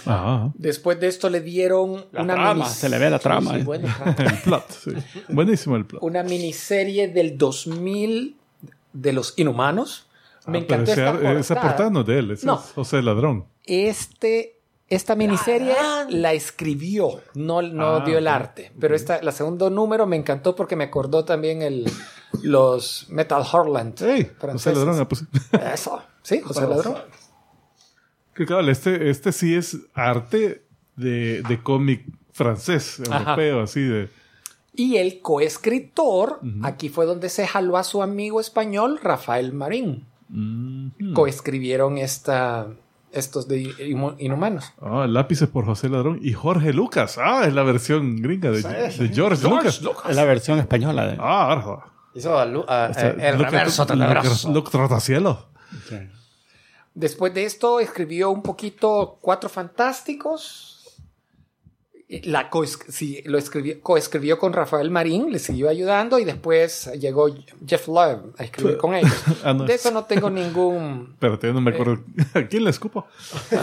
Ajá. 0.06 0.50
Después 0.54 0.98
de 1.00 1.08
esto 1.08 1.28
le 1.30 1.40
dieron 1.40 2.04
La 2.12 2.22
una 2.22 2.34
trama, 2.34 2.68
se 2.68 2.88
le 2.88 2.98
ve 2.98 3.10
la 3.10 3.18
trama. 3.18 3.52
Sí, 3.54 3.60
eh. 3.60 3.64
bueno, 3.64 3.88
El 4.18 4.38
plot, 4.42 4.70
sí. 4.70 4.90
Buenísimo 5.28 5.76
el 5.76 5.84
plot. 5.86 6.02
una 6.02 6.22
miniserie 6.22 7.08
del 7.08 7.36
2000 7.38 8.36
de 8.92 9.12
los 9.12 9.34
Inhumanos. 9.36 10.06
Me 10.46 10.58
Ah, 10.58 10.64
pero 10.68 10.82
encantó 10.82 10.90
esta 10.92 11.12
portada. 11.12 11.40
esa 11.40 11.60
portada 11.60 11.90
no 11.90 12.00
es 12.00 12.06
de 12.06 12.18
él, 12.18 12.30
ese 12.32 12.46
No. 12.46 12.54
es 12.56 12.72
José 12.74 13.02
Ladrón. 13.02 13.46
Este, 13.64 14.58
esta 14.88 15.14
miniserie 15.16 15.74
la 16.10 16.32
escribió, 16.34 17.20
no, 17.34 17.62
no 17.62 17.96
Ah, 17.96 18.04
dio 18.04 18.18
el 18.18 18.28
arte. 18.28 18.70
Pero 18.78 18.94
esta, 18.94 19.22
la 19.22 19.32
segundo 19.32 19.70
número 19.70 20.06
me 20.06 20.16
encantó 20.16 20.54
porque 20.54 20.76
me 20.76 20.84
acordó 20.84 21.24
también 21.24 21.62
el, 21.62 21.90
los 22.42 23.06
Metal 23.08 23.42
Horland. 23.50 24.00
¡Ey! 24.02 24.30
José. 24.38 24.74
Ladrón. 24.74 25.00
ah, 25.00 25.08
pues, 25.08 25.24
Eso, 25.72 26.02
sí, 26.22 26.40
José 26.40 26.62
Ladrón. 26.66 26.96
Que 28.34 28.46
cabal, 28.46 28.68
este, 28.68 29.10
este 29.10 29.32
sí 29.32 29.54
es 29.54 29.78
arte 29.94 30.62
de, 30.96 31.42
de 31.42 31.62
cómic 31.62 32.04
francés, 32.32 33.00
Ajá. 33.08 33.18
europeo, 33.20 33.62
así 33.62 33.80
de. 33.82 34.08
Y 34.76 34.96
el 34.96 35.20
coescritor, 35.20 36.40
aquí 36.64 36.88
fue 36.88 37.06
donde 37.06 37.28
se 37.28 37.46
jaló 37.46 37.76
a 37.76 37.84
su 37.84 38.02
amigo 38.02 38.40
español 38.40 38.98
Rafael 39.02 39.52
Marín. 39.52 40.04
Mm. 40.28 41.12
Coescribieron 41.14 41.96
esta, 41.98 42.66
estos 43.12 43.46
de 43.46 43.62
Inhu- 43.62 44.16
Inhumanos. 44.18 44.72
Ah, 44.82 45.06
lápices 45.08 45.48
por 45.48 45.64
José 45.64 45.88
Ladrón 45.88 46.18
y 46.20 46.32
Jorge 46.32 46.72
Lucas. 46.72 47.18
Ah, 47.22 47.44
es 47.46 47.54
la 47.54 47.62
versión 47.62 48.16
gringa 48.20 48.50
de, 48.50 48.62
de 48.62 49.08
George, 49.14 49.44
Lucas. 49.48 49.80
Es 50.08 50.16
la 50.16 50.24
versión 50.24 50.58
española 50.58 51.06
de. 51.06 51.16
Ah, 51.20 51.52
arjo. 51.52 51.84
hizo 52.16 52.36
a 52.36 52.44
Lu- 52.44 52.64
a- 52.66 52.88
O 52.90 52.94
sea, 52.94 53.10
eh, 53.10 53.16
el 53.28 53.36
Lucas- 53.36 53.52
reverso 53.52 53.82
Lucas- 53.84 53.96
tenebroso. 53.98 54.52
Lucas 54.52 54.72
Trotacielos. 54.72 55.38
Después 56.94 57.34
de 57.34 57.44
esto 57.44 57.80
escribió 57.80 58.30
un 58.30 58.42
poquito 58.42 59.18
Cuatro 59.20 59.48
Fantásticos. 59.48 60.70
La 62.22 62.48
coes- 62.50 62.78
sí, 62.90 63.22
lo 63.24 63.38
escribió, 63.38 63.80
coescribió 63.80 64.38
con 64.38 64.52
Rafael 64.52 64.90
Marín, 64.90 65.32
le 65.32 65.38
siguió 65.40 65.68
ayudando 65.68 66.18
y 66.20 66.24
después 66.24 66.88
llegó 67.00 67.26
Jeff 67.66 67.88
Love 67.88 68.34
a 68.38 68.44
escribir 68.44 68.76
con 68.76 68.94
ellos. 68.94 69.10
Ah, 69.42 69.52
no. 69.54 69.64
De 69.64 69.74
eso 69.74 69.90
no 69.90 70.04
tengo 70.04 70.30
ningún... 70.30 71.08
Espérate, 71.14 71.52
no 71.52 71.60
me 71.60 71.72
acuerdo. 71.72 72.04
¿A 72.34 72.42
quién 72.46 72.62
le 72.64 72.70
escupo? 72.70 73.06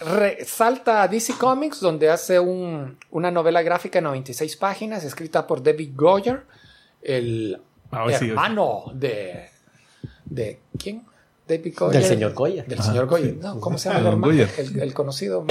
Re- 0.00 0.44
salta 0.46 1.02
a 1.02 1.08
DC 1.08 1.34
Comics 1.38 1.80
donde 1.80 2.10
hace 2.10 2.40
un- 2.40 2.96
una 3.10 3.30
novela 3.30 3.62
gráfica 3.62 3.98
de 3.98 4.02
96 4.02 4.56
páginas 4.56 5.04
escrita 5.04 5.46
por 5.46 5.62
David 5.62 5.90
Goyer, 5.94 6.44
el 7.02 7.60
Ah, 7.92 8.04
sí, 8.08 8.14
sí. 8.18 8.28
hermano 8.30 8.84
de... 8.94 9.48
¿De 10.24 10.60
quién? 10.78 11.04
David 11.48 11.74
Goyer. 11.76 12.00
Del 12.00 12.04
señor 12.08 12.32
Goya. 12.34 12.62
Del 12.64 12.80
señor 12.82 13.06
Goyer. 13.06 13.36
No, 13.36 13.58
¿Cómo 13.60 13.78
se 13.78 13.88
llama 13.88 14.00
el 14.00 14.06
hermano? 14.06 14.26
Goyer. 14.32 14.48
El, 14.58 14.80
el 14.82 14.94
conocido. 14.94 15.44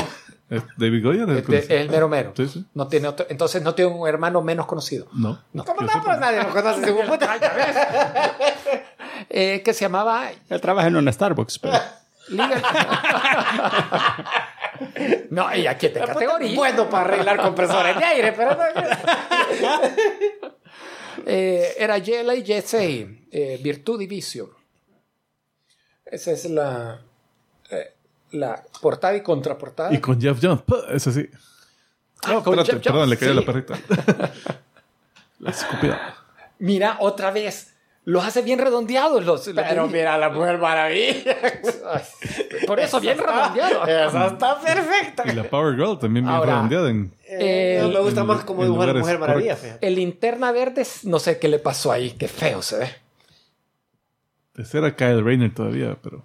¿Es 0.50 0.64
David 0.78 1.04
Goyer? 1.04 1.30
El, 1.30 1.38
¿El 1.38 1.44
conocido? 1.44 1.76
el 1.78 1.90
mero 1.90 2.08
mero. 2.08 2.32
Sí, 2.38 2.48
sí. 2.48 2.66
No 2.74 2.88
tiene 2.88 3.10
otro- 3.10 3.26
entonces 3.30 3.62
no 3.62 3.76
tiene 3.76 3.92
un 3.92 4.08
hermano 4.08 4.42
menos 4.42 4.66
conocido. 4.66 5.08
No. 5.14 5.38
No. 5.52 5.66
¿Cómo 5.66 5.82
no? 5.82 5.90
Pero 6.04 6.18
nadie 6.18 6.42
lo 6.42 6.50
conoce. 6.50 6.82
de 6.82 6.94
puta. 7.04 7.38
Eh, 9.32 9.62
que 9.64 9.74
se 9.74 9.82
llamaba 9.82 10.32
Él 10.50 10.60
trabaja 10.62 10.88
en 10.88 10.96
un 10.96 11.12
Starbucks, 11.12 11.60
pero. 11.60 11.78
Liga- 12.30 12.62
no, 15.30 15.54
y 15.56 15.68
aquí 15.68 15.90
te 15.90 16.00
categoría. 16.00 16.56
Bueno 16.56 16.90
para 16.90 17.04
arreglar 17.06 17.42
compresores 17.42 17.98
de 17.98 18.06
aire, 18.06 18.32
pero 18.34 18.56
no. 18.56 18.64
Eh, 21.26 21.76
era 21.78 21.98
Yela 21.98 22.36
y 22.36 22.46
Jesse, 22.46 23.28
eh, 23.32 23.60
Virtud 23.62 24.02
y 24.02 24.08
Vicio. 24.08 24.56
Esa 26.06 26.32
es 26.32 26.46
la, 26.50 27.02
eh, 27.70 27.94
la 28.32 28.64
portada 28.82 29.16
y 29.16 29.22
contraportada. 29.22 29.94
Y 29.94 30.00
con 30.00 30.20
Jeff 30.20 30.40
Jones. 30.42 30.62
¡pah! 30.64 30.86
Ese 30.92 31.12
sí. 31.12 31.30
Ah, 32.24 32.34
No, 32.34 32.40
espérate, 32.40 32.74
perdón, 32.78 32.94
Jones, 32.94 33.10
le 33.10 33.18
cayó 33.18 33.32
sí. 33.32 33.40
la 33.40 33.46
perrita. 33.46 33.80
la 35.40 35.52
escupida. 35.52 36.16
Mira, 36.60 36.98
otra 37.00 37.32
vez. 37.32 37.76
Los 38.06 38.26
hace 38.26 38.42
bien 38.42 38.58
redondeados 38.60 39.24
los. 39.24 39.46
los 39.48 39.56
Pero 39.68 39.86
de- 39.88 39.94
mira 39.94 40.18
la 40.18 40.30
mujer 40.30 40.58
maravilla. 40.58 41.36
Por 42.68 42.80
eso, 42.80 43.00
bien 43.00 43.18
redondeados. 43.18 43.88
Esa 43.88 44.28
está 44.28 44.60
perfecta. 44.62 45.24
Y 45.28 45.34
la 45.36 45.44
Power 45.44 45.76
Girl 45.76 46.00
también 46.00 46.26
bien 46.26 46.36
Ahora, 46.36 46.54
redondeada 46.54 46.90
en. 46.90 47.14
Eh, 47.28 47.80
El- 47.84 47.94
me 47.94 48.00
gusta 48.00 48.24
más 48.24 48.44
como 48.46 48.64
dibujar 48.64 48.96
Mujer 48.96 49.20
Maravilla. 49.20 49.56
fíjate. 49.56 49.86
El 49.86 49.96
linterna 49.96 50.52
verde, 50.52 50.88
no 51.04 51.20
sé 51.20 51.38
qué 51.38 51.48
le 51.50 51.60
pasó 51.60 51.92
ahí. 51.92 52.12
Qué 52.12 52.28
feo 52.28 52.62
se 52.64 52.80
ve. 52.80 52.90
Ese 54.58 54.78
era 54.80 54.96
Kyle 54.96 55.24
Rayner 55.24 55.54
todavía, 55.54 55.98
pero. 56.02 56.24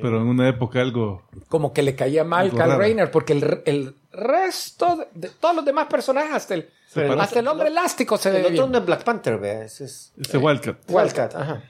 Pero 0.00 0.16
en 0.22 0.28
una 0.28 0.48
época 0.48 0.80
algo. 0.80 1.22
Como 1.48 1.72
que 1.74 1.82
le 1.82 1.94
caía 1.94 2.24
mal 2.24 2.50
raro. 2.50 2.78
Rayner, 2.78 3.10
porque 3.10 3.34
el, 3.34 3.62
el 3.66 3.94
resto 4.10 4.96
de, 4.96 5.06
de 5.14 5.28
todos 5.28 5.54
los 5.54 5.64
demás 5.66 5.86
personajes, 5.86 6.32
hasta 6.32 6.54
el, 6.54 6.70
Pero 6.94 7.12
el 7.12 7.20
hasta 7.20 7.40
el 7.40 7.48
hombre 7.48 7.68
elástico 7.68 8.16
se 8.16 8.28
El 8.30 8.34
ve 8.36 8.40
otro 8.42 8.52
bien. 8.52 8.72
no 8.72 8.78
es 8.78 8.86
Black 8.86 9.04
Panther, 9.04 9.38
ve. 9.38 9.64
Ese 9.64 9.84
es 9.84 10.12
Ese 10.20 10.38
Wildcat. 10.38 10.78
Wildcat, 10.88 11.34
ajá. 11.34 11.62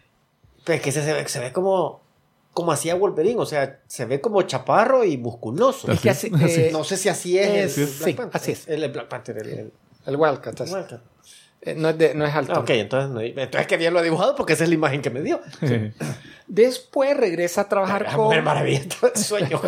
Pero 0.64 0.76
es 0.76 0.82
que 0.82 0.90
ese 0.90 1.02
se 1.02 1.12
ve, 1.12 1.26
se 1.28 1.40
ve 1.40 1.52
como, 1.52 2.01
como 2.52 2.70
hacía 2.72 2.94
Wolverine. 2.94 3.40
O 3.40 3.47
sea, 3.47 3.80
se 3.86 4.05
ve 4.05 4.20
como 4.20 4.43
chaparro 4.43 5.05
y 5.05 5.16
musculoso. 5.16 5.90
Es 5.90 6.01
que 6.01 6.10
así, 6.10 6.30
eh, 6.40 6.70
no 6.72 6.84
sé 6.84 6.97
si 6.97 7.09
así 7.09 7.38
es. 7.38 7.76
es- 7.76 7.78
el 7.78 7.84
Black 7.86 8.05
sí, 8.09 8.12
Panther. 8.14 8.40
así 8.40 8.52
es. 8.52 8.68
El, 8.68 8.82
el 8.84 8.93
Black 8.93 9.09
Panther. 9.09 9.38
El, 9.38 9.48
el- 9.48 9.72
el 10.06 10.16
Wildcat. 10.16 10.60
así. 10.60 10.72
Wildcat. 10.74 11.01
Eh, 11.62 11.74
no, 11.74 11.88
es 11.88 11.98
de- 11.98 12.14
no 12.14 12.24
es 12.24 12.32
alto. 12.34 12.52
Ah, 12.55 12.60
ok, 12.60 12.70
entonces, 12.70 13.10
no, 13.10 13.20
entonces 13.20 13.66
que 13.66 13.76
bien 13.76 13.93
lo 13.93 13.98
ha 13.98 14.02
dibujado 14.02 14.36
porque 14.36 14.52
esa 14.52 14.62
es 14.62 14.68
la 14.68 14.74
imagen 14.76 15.02
que 15.02 15.10
me 15.10 15.20
dio. 15.22 15.40
Después 16.47 17.16
regresa 17.16 17.62
a 17.62 17.68
trabajar 17.68 18.02
La 18.02 18.12
con, 18.14 18.26
Mujer 18.26 18.43
Maravilla, 18.43 18.82
el 19.14 19.20
sueño. 19.20 19.60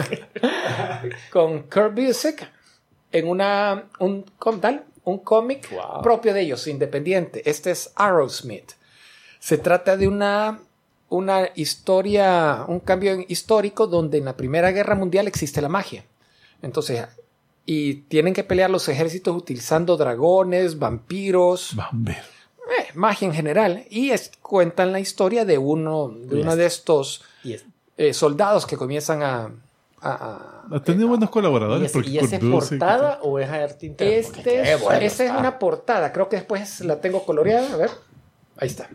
con 1.33 1.63
Kurt 1.63 1.95
Busiek 1.95 2.49
en 3.11 3.29
una, 3.29 3.89
un, 3.99 4.25
¿cómo 4.39 4.59
tal? 4.59 4.85
Un 5.09 5.19
cómic 5.19 5.71
Wow. 5.71 6.03
propio 6.03 6.33
de 6.35 6.43
ellos, 6.43 6.67
independiente. 6.67 7.49
Este 7.49 7.71
es 7.71 7.93
Arrowsmith. 7.97 8.73
Se 9.41 9.57
trata 9.59 9.97
de 9.97 10.09
una, 10.09 10.61
una 11.09 11.49
historia, 11.55 12.65
un 12.69 12.81
cambio 12.81 13.25
histórico 13.29 13.87
donde 13.87 14.19
en 14.19 14.25
la 14.25 14.37
Primera 14.37 14.71
Guerra 14.73 14.95
Mundial 14.95 15.27
existe 15.29 15.61
la 15.63 15.69
magia. 15.69 16.05
Entonces, 16.63 17.07
y 17.65 17.95
tienen 18.09 18.35
que 18.35 18.45
pelear 18.45 18.71
los 18.71 18.89
ejércitos 18.89 19.37
utilizando 19.37 19.97
dragones, 19.97 20.79
vampiros, 20.79 21.75
eh, 22.07 22.89
magia 22.95 23.27
en 23.29 23.35
general. 23.35 23.85
Y 23.91 24.11
es- 24.11 24.33
cuentan 24.43 24.93
la 24.93 25.01
historia 25.01 25.45
de 25.45 25.57
uno 25.59 26.09
de, 26.09 26.41
uno 26.43 26.57
de 26.57 26.67
estos 26.67 27.23
eh, 27.97 28.13
soldados 28.15 28.67
que 28.67 28.77
comienzan 28.77 29.23
a- 29.23 29.51
a- 30.01 30.13
a 30.13 30.58
Ha 30.71 30.81
tenido 30.83 31.09
buenos 31.09 31.29
y, 31.29 31.33
colaboradores. 31.33 31.95
y 32.07 32.19
esa 32.19 32.37
es 32.37 32.45
portada 32.45 33.19
o 33.23 33.39
es 33.39 33.49
arte 33.49 33.87
interno? 33.87 34.13
Este 34.13 34.73
es, 34.73 34.81
bueno 34.81 35.01
esa 35.01 35.25
es 35.25 35.31
una 35.31 35.59
portada. 35.59 36.13
Creo 36.13 36.29
que 36.29 36.37
después 36.37 36.81
la 36.81 37.01
tengo 37.01 37.25
coloreada. 37.25 37.73
A 37.73 37.77
ver. 37.77 37.91
Ahí 38.59 38.69
está. 38.69 38.89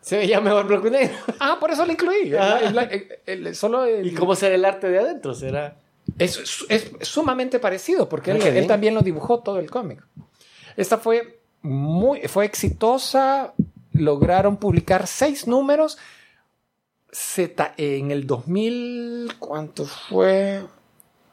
Se 0.00 0.16
veía 0.18 0.40
mejor 0.40 0.66
blanco 0.66 0.86
y 0.88 0.90
negro. 0.92 1.16
Ah, 1.40 1.56
por 1.60 1.70
eso 1.70 1.84
la 1.84 1.92
incluí. 1.92 2.32
Ah. 2.34 2.60
El- 2.62 2.78
el- 2.78 3.08
el- 3.26 3.46
el- 3.48 3.54
solo 3.56 3.84
el- 3.84 4.06
¿Y 4.06 4.14
cómo 4.14 4.34
será 4.36 4.54
el 4.54 4.64
arte 4.64 4.88
de 4.88 4.98
adentro? 4.98 5.34
¿Será? 5.34 5.76
es, 6.18 6.38
es- 6.68 6.92
es 7.00 7.08
sumamente 7.08 7.58
parecido 7.58 8.08
porque 8.08 8.30
él, 8.30 8.40
Ah, 8.42 8.48
él 8.48 8.66
también 8.68 8.94
lo 8.94 9.02
dibujó 9.02 9.40
todo 9.40 9.58
el 9.58 9.70
cómic. 9.70 10.02
Esta 10.76 10.98
fue 10.98 11.40
muy 11.62 12.20
fue 12.28 12.44
exitosa. 12.44 13.52
Lograron 13.92 14.56
publicar 14.58 15.06
seis 15.06 15.46
números. 15.48 15.98
Ta- 17.56 17.72
en 17.78 18.10
el 18.10 18.26
2000, 18.26 19.32
¿cuánto 19.38 19.86
fue? 19.86 20.62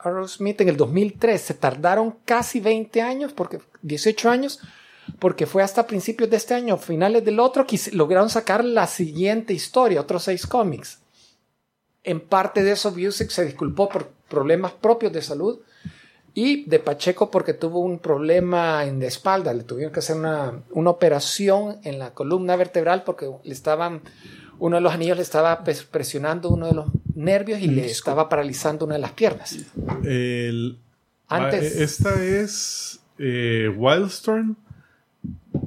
Arrowsmith 0.03 0.61
en 0.61 0.69
el 0.69 0.77
2003 0.77 1.41
se 1.41 1.53
tardaron 1.53 2.17
casi 2.25 2.59
20 2.59 3.01
años 3.01 3.34
porque 3.34 3.59
18 3.81 4.30
años, 4.30 4.59
porque 5.19 5.45
fue 5.45 5.63
hasta 5.63 5.88
principios 5.88 6.30
de 6.30 6.38
este 6.38 6.53
año, 6.53 6.77
finales 6.77 7.23
del 7.25 7.39
otro, 7.39 7.65
que 7.65 7.80
lograron 7.91 8.30
sacar 8.30 8.63
la 8.63 8.88
siguiente 8.88 9.53
historia, 9.53 10.01
otros 10.01 10.23
seis 10.23 10.45
cómics. 10.45 10.99
En 12.03 12.19
parte 12.19 12.63
de 12.63 12.73
eso, 12.73 12.91
Busiek 12.91 13.30
se 13.30 13.45
disculpó 13.45 13.88
por 13.88 14.09
problemas 14.27 14.73
propios 14.73 15.13
de 15.13 15.21
salud 15.21 15.59
y 16.34 16.65
de 16.65 16.80
Pacheco 16.80 17.30
porque 17.30 17.53
tuvo 17.53 17.80
un 17.80 17.99
problema 17.99 18.85
en 18.85 18.99
la 18.99 19.07
espalda. 19.07 19.53
Le 19.53 19.63
tuvieron 19.63 19.93
que 19.93 19.99
hacer 19.99 20.17
una, 20.17 20.63
una 20.71 20.89
operación 20.89 21.80
en 21.84 21.99
la 21.99 22.13
columna 22.13 22.55
vertebral 22.55 23.03
porque 23.03 23.30
le 23.43 23.53
estaban, 23.53 24.01
uno 24.64 24.77
de 24.77 24.81
los 24.81 24.94
anillos 24.94 25.18
le 25.18 25.23
estaba 25.23 25.61
pres- 25.65 25.85
presionando 25.85 26.49
uno 26.49 26.68
de 26.68 26.73
los 26.73 26.88
nervios 27.15 27.60
y 27.60 27.68
le 27.68 27.85
estaba 27.85 28.30
paralizando 28.30 28.85
una 28.85 28.95
de 28.95 29.02
las 29.02 29.11
piernas. 29.11 29.57
El, 30.06 30.80
Antes- 31.27 31.76
ah, 31.77 31.84
Esta 31.84 32.23
es 32.23 33.02
eh, 33.18 33.68
Wildstorm, 33.76 34.56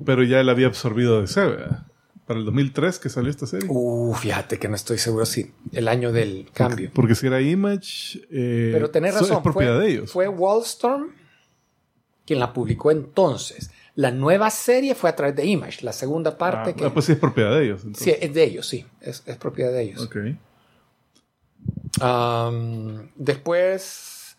pero 0.06 0.22
ya 0.22 0.42
la 0.42 0.52
había 0.52 0.66
absorbido 0.68 1.20
de 1.20 1.26
¿verdad? 1.50 1.86
Para 2.26 2.40
el 2.40 2.46
2003 2.46 2.98
que 2.98 3.10
salió 3.10 3.30
esta 3.30 3.46
serie. 3.46 3.68
Uh, 3.70 4.14
fíjate 4.14 4.58
que 4.58 4.66
no 4.66 4.74
estoy 4.76 4.96
seguro 4.96 5.26
si 5.26 5.52
el 5.72 5.88
año 5.88 6.10
del 6.10 6.48
cambio. 6.54 6.90
Porque 6.94 7.14
si 7.14 7.26
era 7.26 7.42
Image, 7.42 8.20
eh, 8.30 8.70
Pero 8.72 8.88
tenés 8.90 9.12
razón. 9.14 9.36
es 9.36 9.42
propiedad 9.42 9.76
fue, 9.76 9.84
de 9.84 9.92
ellos. 9.92 10.10
Fue 10.10 10.26
Wallstorm 10.26 11.10
quien 12.24 12.40
la 12.40 12.52
publicó 12.54 12.90
entonces. 12.90 13.70
La 13.96 14.10
nueva 14.10 14.50
serie 14.50 14.94
fue 14.94 15.10
a 15.10 15.16
través 15.16 15.34
de 15.36 15.46
Image, 15.46 15.82
la 15.84 15.92
segunda 15.92 16.36
parte 16.38 16.70
Ah, 16.70 16.74
que... 16.74 16.90
pues 16.90 17.06
sí 17.06 17.12
es 17.12 17.18
propiedad 17.18 17.50
de 17.56 17.64
ellos. 17.64 17.82
sí, 17.94 18.12
es 18.18 18.32
de 18.32 18.44
ellos, 18.44 18.66
sí. 18.66 18.86
Es, 19.00 19.22
es 19.26 19.36
propiedad 19.38 19.72
de 19.72 19.82
ellos. 19.82 20.02
Ok. 20.02 20.16
Um, 22.02 23.08
después 23.16 24.36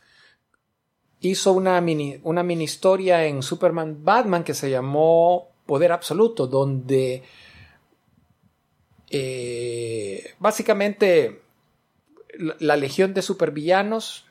hizo 1.21 1.53
una 1.53 1.81
mini, 1.81 2.19
una 2.23 2.43
mini 2.43 2.65
historia 2.65 3.25
en 3.25 3.41
Superman 3.41 3.97
Batman 4.03 4.43
que 4.43 4.53
se 4.53 4.69
llamó 4.69 5.49
Poder 5.65 5.91
Absoluto, 5.91 6.45
donde 6.45 7.23
eh, 9.09 10.35
básicamente 10.39 11.41
la, 12.37 12.55
la 12.59 12.75
legión 12.75 13.15
de 13.15 13.23
supervillanos 13.23 14.26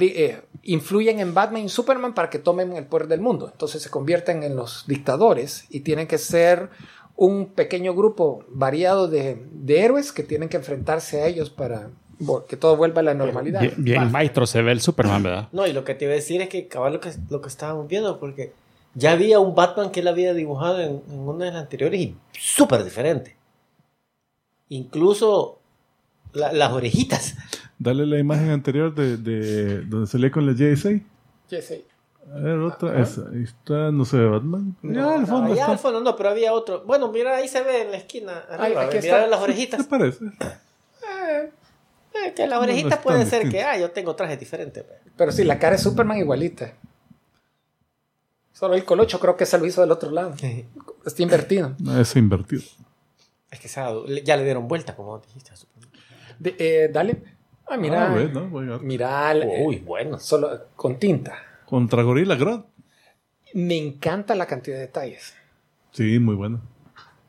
eh, 0.00 0.42
influyen 0.62 1.20
en 1.20 1.34
Batman 1.34 1.62
y 1.64 1.68
Superman 1.68 2.14
para 2.14 2.30
que 2.30 2.38
tomen 2.38 2.76
el 2.76 2.86
poder 2.86 3.06
del 3.08 3.20
mundo. 3.20 3.48
Entonces 3.52 3.82
se 3.82 3.90
convierten 3.90 4.42
en 4.42 4.56
los 4.56 4.86
dictadores 4.86 5.64
y 5.70 5.80
tienen 5.80 6.06
que 6.06 6.18
ser 6.18 6.70
un 7.16 7.46
pequeño 7.46 7.94
grupo 7.94 8.44
variado 8.48 9.08
de, 9.08 9.44
de 9.50 9.80
héroes 9.82 10.12
que 10.12 10.22
tienen 10.22 10.48
que 10.48 10.56
enfrentarse 10.56 11.20
a 11.22 11.26
ellos 11.26 11.50
para 11.50 11.90
que 12.48 12.56
todo 12.56 12.76
vuelva 12.76 13.00
a 13.00 13.04
la 13.04 13.14
normalidad. 13.14 13.60
Bien, 13.60 13.74
bien 13.78 14.10
maestro 14.10 14.44
se 14.46 14.60
ve 14.62 14.72
el 14.72 14.80
Superman, 14.80 15.22
¿verdad? 15.22 15.48
No, 15.52 15.66
y 15.66 15.72
lo 15.72 15.84
que 15.84 15.94
te 15.94 16.04
iba 16.06 16.12
a 16.12 16.16
decir 16.16 16.40
es 16.42 16.48
que 16.48 16.66
cabal 16.66 16.94
lo 16.94 17.00
que, 17.00 17.10
lo 17.30 17.40
que 17.40 17.48
estábamos 17.48 17.86
viendo, 17.86 18.18
porque 18.18 18.52
ya 18.94 19.12
había 19.12 19.38
un 19.38 19.54
Batman 19.54 19.90
que 19.90 20.00
él 20.00 20.08
había 20.08 20.34
dibujado 20.34 20.80
en, 20.80 21.02
en 21.08 21.18
una 21.20 21.44
de 21.46 21.52
las 21.52 21.62
anteriores 21.62 22.00
y 22.00 22.16
súper 22.32 22.82
diferente. 22.82 23.36
Incluso 24.68 25.58
la- 26.32 26.52
las 26.52 26.72
orejitas. 26.72 27.36
Dale 27.78 28.06
la 28.06 28.18
imagen 28.18 28.50
anterior 28.50 28.94
de, 28.94 29.16
de 29.16 29.82
donde 29.82 30.06
salía 30.06 30.30
con 30.30 30.46
la 30.46 30.52
JSA. 30.52 30.90
Sí. 31.48 31.84
A 32.34 32.38
ver, 32.40 32.58
otra. 32.58 33.00
Esa. 33.00 33.22
Ahí 33.32 33.44
está, 33.44 33.90
no 33.92 34.04
sé, 34.04 34.18
Batman. 34.18 34.76
ya, 34.82 35.14
al 35.14 35.20
No, 35.22 35.26
fondo 35.26 35.52
allá 35.52 35.62
está. 35.62 35.72
al 35.72 35.78
fondo 35.78 36.00
no, 36.00 36.16
pero 36.16 36.30
había 36.30 36.52
otro. 36.52 36.82
Bueno, 36.84 37.10
mira, 37.10 37.36
ahí 37.36 37.48
se 37.48 37.62
ve 37.62 37.82
en 37.82 37.92
la 37.92 37.96
esquina. 37.98 38.32
Arriba, 38.50 38.88
mira 38.92 39.26
las 39.26 39.38
¿Qué 39.38 39.44
orejitas. 39.44 39.86
parece? 39.86 40.24
Eh, 40.26 42.32
que 42.34 42.46
las 42.46 42.50
No, 42.50 42.56
no 42.66 42.72
orejitas 42.72 42.98
pueden 42.98 43.26
ser 43.26 43.44
distinto. 43.44 43.56
que, 43.56 43.62
ah, 43.62 43.78
yo 43.78 43.90
tengo 43.92 44.14
trajes 44.16 44.38
diferentes. 44.40 44.82
pues. 44.82 44.98
Pero 45.16 45.32
sí, 45.32 45.44
la 45.44 45.58
cara 45.58 45.76
de 45.76 45.82
Superman 45.82 46.18
igualita. 46.18 46.74
Solo 48.52 48.74
el 48.74 48.84
colocho 48.84 49.20
creo 49.20 49.36
que 49.36 49.46
se 49.46 49.56
lo 49.58 49.66
hizo 49.66 49.80
del 49.82 49.92
otro 49.92 50.10
lado. 50.10 50.34
Está 51.06 51.22
invertido. 51.22 51.74
No, 51.78 51.98
es 52.00 52.14
invertido. 52.16 52.62
Es 53.50 53.60
que 53.60 53.68
se 53.68 53.78
ha 53.80 53.84
dado- 53.84 54.06
ya 54.06 54.36
le 54.36 54.44
dieron 54.44 54.66
vuelta, 54.68 54.94
como 54.96 55.18
dijiste. 55.20 55.52
a 55.52 55.56
Superman. 55.56 55.90
De- 56.40 56.56
eh, 56.58 56.90
dale. 56.92 57.22
Ah, 57.70 57.76
mira. 57.76 58.10
Ah, 58.10 58.14
ve, 58.14 58.28
¿no? 58.32 58.48
Voy 58.48 58.70
a- 58.72 58.78
Mira. 58.78 59.32
eh, 59.36 59.64
Uy, 59.64 59.76
bueno. 59.78 60.18
Solo 60.18 60.66
con 60.76 60.98
tinta. 60.98 61.34
Contra 61.66 62.02
Gorilla 62.02 62.34
Grodd. 62.34 62.62
Me 63.54 63.76
encanta 63.76 64.34
la 64.34 64.46
cantidad 64.46 64.76
de 64.76 64.82
detalles. 64.82 65.34
Sí, 65.92 66.18
muy 66.18 66.34
bueno. 66.34 66.60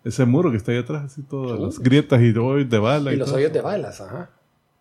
Ese 0.03 0.25
muro 0.25 0.49
que 0.51 0.57
está 0.57 0.71
ahí 0.71 0.77
atrás, 0.77 1.03
así 1.05 1.23
todas 1.23 1.59
las 1.59 1.79
grietas 1.79 2.21
y 2.21 2.29
hoyos 2.37 2.69
de 2.69 2.79
bala. 2.79 3.11
Y 3.11 3.15
Y, 3.15 3.17
los 3.17 3.31
hoyos 3.33 3.51
de 3.51 3.61
balas, 3.61 3.99
ajá. 4.01 4.29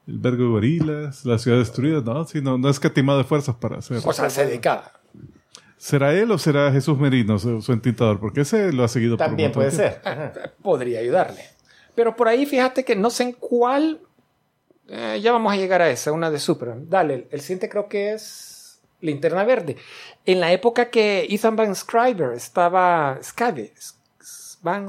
El 0.07 0.19
vergo 0.19 0.45
de 0.45 0.49
gorilas, 0.51 1.25
la 1.27 1.39
ciudad 1.39 1.59
destruida. 1.59 2.01
No, 2.01 2.25
sí, 2.25 2.41
no, 2.41 2.57
no 2.57 2.69
es 2.69 2.81
catimado 2.81 3.19
de 3.19 3.25
fuerzas 3.25 3.57
para 3.57 3.79
hacer. 3.79 4.01
O 4.05 4.13
sea, 4.13 4.31
se 4.31 4.47
dedicaba. 4.47 4.93
¿Será 5.77 6.13
él 6.15 6.31
o 6.33 6.39
será 6.39 6.73
Jesús 6.73 6.99
Merino 6.99 7.39
su, 7.39 7.61
su 7.63 7.73
entintador? 7.73 8.19
Porque 8.19 8.41
ese 8.41 8.73
lo 8.73 8.85
ha 8.85 8.89
seguido 8.89 9.17
También 9.17 9.53
puede 9.53 9.71
tiempo. 9.71 9.87
ser. 9.91 10.01
Ajá. 10.05 10.33
Podría 10.63 11.01
ayudarle. 11.01 11.43
Pero 11.95 12.17
por 12.17 12.27
ahí, 12.29 12.47
fíjate 12.47 12.85
que 12.85 12.97
no 12.97 13.11
sé 13.11 13.25
en 13.25 13.33
cuál. 13.33 14.01
Eh, 14.89 15.21
ya 15.23 15.33
vamos 15.33 15.53
a 15.53 15.57
llegar 15.57 15.83
a 15.83 15.91
esa, 15.91 16.13
una 16.13 16.31
de 16.31 16.39
Superman. 16.39 16.89
Dale, 16.89 17.29
el, 17.31 17.41
siguiente 17.41 17.69
creo 17.69 17.89
que 17.89 18.13
es 18.13 18.81
Linterna 19.01 19.45
Verde. 19.45 19.77
En 20.25 20.41
la 20.41 20.53
época 20.53 20.91
que 20.91 21.27
Ethan 21.31 21.57
Van 21.57 21.75
Scriber 21.75 22.33
estaba. 22.33 23.19
Scabe, 23.23 23.73
Van, 24.63 24.89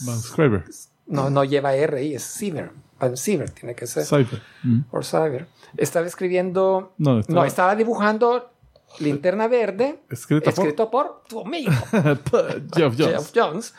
Van 0.00 0.20
Scriber. 0.20 0.64
no, 1.06 1.30
no 1.30 1.44
lleva 1.44 1.74
R 1.74 1.98
ahí, 1.98 2.14
es 2.14 2.22
Siever. 2.24 2.70
Van 2.98 3.16
Siever 3.16 3.50
tiene 3.50 3.74
que 3.74 3.86
ser. 3.86 4.04
Cypher. 4.04 4.42
Mm. 4.64 4.80
Or 4.90 5.04
Siever. 5.04 5.46
Estaba 5.76 6.06
escribiendo. 6.06 6.94
No, 6.98 7.20
estaba- 7.20 7.40
No, 7.40 7.44
estaba 7.46 7.76
dibujando 7.76 8.50
Linterna 8.98 9.46
Verde. 9.48 10.00
Escrito 10.10 10.44
por- 10.50 10.52
escrito 10.52 10.90
por 10.90 11.22
tu 11.28 11.40
amigo. 11.42 11.70
Jeff 12.74 12.94
Jones. 12.96 12.96
Jeff 12.96 13.30
Jones. 13.34 13.74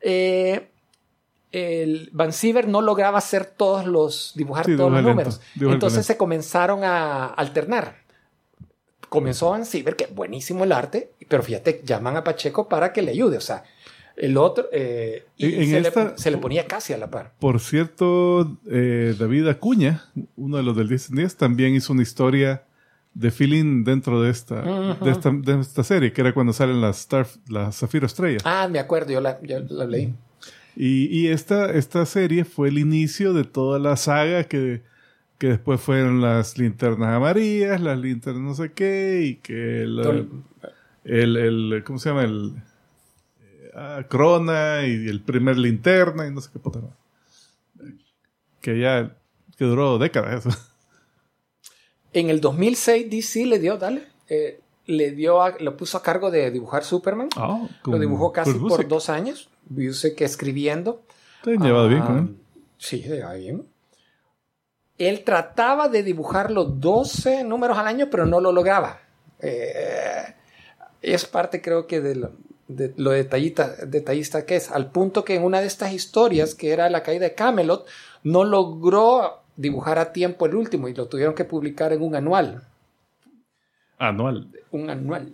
Eh, 0.00 0.71
el 1.52 2.08
Van 2.12 2.32
Siever 2.32 2.66
no 2.66 2.80
lograba 2.80 3.18
hacer 3.18 3.44
todos 3.44 3.86
los, 3.86 4.32
dibujar 4.34 4.64
Sí, 4.66 4.76
todos 4.76 4.90
los 4.90 4.96
lento, 4.98 5.10
números. 5.10 5.40
Entonces 5.54 5.98
lento. 5.98 6.02
se 6.06 6.16
comenzaron 6.16 6.82
a 6.84 7.26
alternar. 7.26 7.96
Comenzó 9.08 9.50
Van 9.50 9.66
Siever, 9.66 9.94
que 9.94 10.06
buenísimo 10.06 10.64
el 10.64 10.72
arte, 10.72 11.12
pero 11.28 11.42
fíjate, 11.42 11.82
llaman 11.84 12.16
a 12.16 12.24
Pacheco 12.24 12.68
para 12.68 12.92
que 12.94 13.02
le 13.02 13.10
ayude. 13.10 13.36
O 13.36 13.40
sea, 13.42 13.62
el 14.16 14.38
otro, 14.38 14.66
eh, 14.72 15.26
y 15.36 15.54
En- 15.54 15.68
se, 15.68 15.78
esta- 15.80 16.04
le, 16.12 16.18
se 16.18 16.30
le 16.30 16.38
ponía 16.38 16.66
casi 16.66 16.94
a 16.94 16.98
la 16.98 17.10
par. 17.10 17.32
Por 17.38 17.60
cierto, 17.60 18.56
eh, 18.70 19.14
David 19.18 19.48
Acuña, 19.48 20.04
uno 20.36 20.56
de 20.56 20.62
los 20.62 20.74
del 20.76 20.88
10 20.88 21.10
en 21.10 21.16
10, 21.16 21.36
también 21.36 21.74
hizo 21.74 21.92
una 21.92 22.02
historia 22.02 22.62
de 23.12 23.30
feeling 23.30 23.84
dentro 23.84 24.22
de 24.22 24.30
esta, 24.30 24.62
de 24.62 25.10
esta, 25.10 25.30
de 25.30 25.60
esta 25.60 25.84
serie, 25.84 26.14
que 26.14 26.22
era 26.22 26.32
cuando 26.32 26.54
salen 26.54 26.80
las 26.80 27.00
Star, 27.00 27.26
las 27.48 27.76
Zafiro 27.76 28.06
Estrella. 28.06 28.38
Ah, 28.44 28.66
me 28.70 28.78
acuerdo, 28.78 29.12
yo 29.12 29.20
la, 29.20 29.38
yo 29.42 29.58
la 29.68 29.84
leí. 29.84 30.14
Y, 30.76 31.06
y 31.06 31.28
esta, 31.28 31.70
esta 31.72 32.06
serie 32.06 32.44
fue 32.44 32.68
el 32.68 32.78
inicio 32.78 33.32
de 33.34 33.44
toda 33.44 33.78
la 33.78 33.96
saga 33.96 34.44
que, 34.44 34.82
que 35.38 35.48
después 35.48 35.80
fueron 35.80 36.20
las 36.20 36.56
linternas 36.58 37.14
amarillas, 37.14 37.80
las 37.80 37.98
linternas 37.98 38.42
no 38.42 38.54
sé 38.54 38.72
qué, 38.72 39.22
y 39.26 39.34
que 39.36 39.82
el, 39.82 40.28
el, 41.04 41.36
el- 41.36 41.82
¿cómo 41.84 41.98
se 41.98 42.08
llama? 42.08 42.24
El 42.24 42.52
eh, 43.42 43.70
ah, 43.74 44.04
Crona 44.08 44.86
y 44.86 45.08
el 45.08 45.20
primer 45.20 45.58
linterna 45.58 46.26
y 46.26 46.30
no 46.30 46.40
sé 46.40 46.48
qué 46.52 46.58
puta. 46.58 46.80
Que 48.60 48.78
ya, 48.78 49.14
que 49.58 49.64
duró 49.64 49.98
décadas 49.98 50.46
eso. 50.46 50.58
En 52.14 52.28
el 52.28 52.42
2006 52.42 53.08
DC 53.10 53.46
le 53.46 53.58
dio, 53.58 53.78
dale, 53.78 54.02
eh, 54.28 54.60
le 54.86 55.12
dio, 55.12 55.40
a- 55.42 55.56
lo 55.60 55.76
puso 55.78 55.96
a 55.96 56.02
cargo 56.02 56.30
de 56.30 56.50
dibujar 56.50 56.84
Superman. 56.84 57.30
Ah, 57.36 57.66
Lo 57.86 57.98
dibujó 57.98 58.32
casi 58.32 58.52
por 58.76 58.86
dos 58.88 59.08
años. 59.08 59.48
Busiek 59.66 60.20
escribiendo. 60.20 61.02
Te 61.42 61.52
han 61.54 61.62
llevado 61.62 61.88
bien 61.88 62.00
con 62.02 62.16
Ah, 62.16 62.20
él. 62.20 62.36
Sí, 62.78 63.02
se 63.02 63.08
llevaba 63.16 63.34
bien. 63.34 63.66
Él 64.98 65.24
trataba 65.24 65.88
de 65.88 66.02
dibujar 66.02 66.50
los 66.50 66.78
12 66.80 67.44
números 67.44 67.78
al 67.78 67.86
año, 67.86 68.08
pero 68.10 68.26
no 68.26 68.40
lo 68.40 68.52
lograba. 68.52 69.00
Eh, 69.40 70.22
es 71.00 71.24
parte, 71.24 71.60
creo 71.60 71.86
que, 71.86 72.00
de 72.00 72.14
lo, 72.14 72.32
de 72.68 72.92
lo 72.96 73.10
detallita, 73.10 73.74
detallista 73.86 74.44
que 74.46 74.56
es. 74.56 74.70
Al 74.70 74.90
punto 74.92 75.24
que 75.24 75.34
en 75.34 75.42
una 75.44 75.60
de 75.60 75.66
estas 75.66 75.92
historias, 75.92 76.54
que 76.54 76.72
era 76.72 76.88
la 76.90 77.02
caída 77.02 77.24
de 77.24 77.34
Camelot, 77.34 77.86
no 78.22 78.44
logró 78.44 79.40
dibujar 79.56 79.98
a 79.98 80.12
tiempo 80.12 80.46
el 80.46 80.54
último 80.54 80.88
y 80.88 80.94
lo 80.94 81.08
tuvieron 81.08 81.34
que 81.34 81.44
publicar 81.44 81.92
en 81.92 82.02
un 82.02 82.14
anual. 82.14 82.62
Anual. 83.98 84.48
Un 84.70 84.90
anual. 84.90 85.32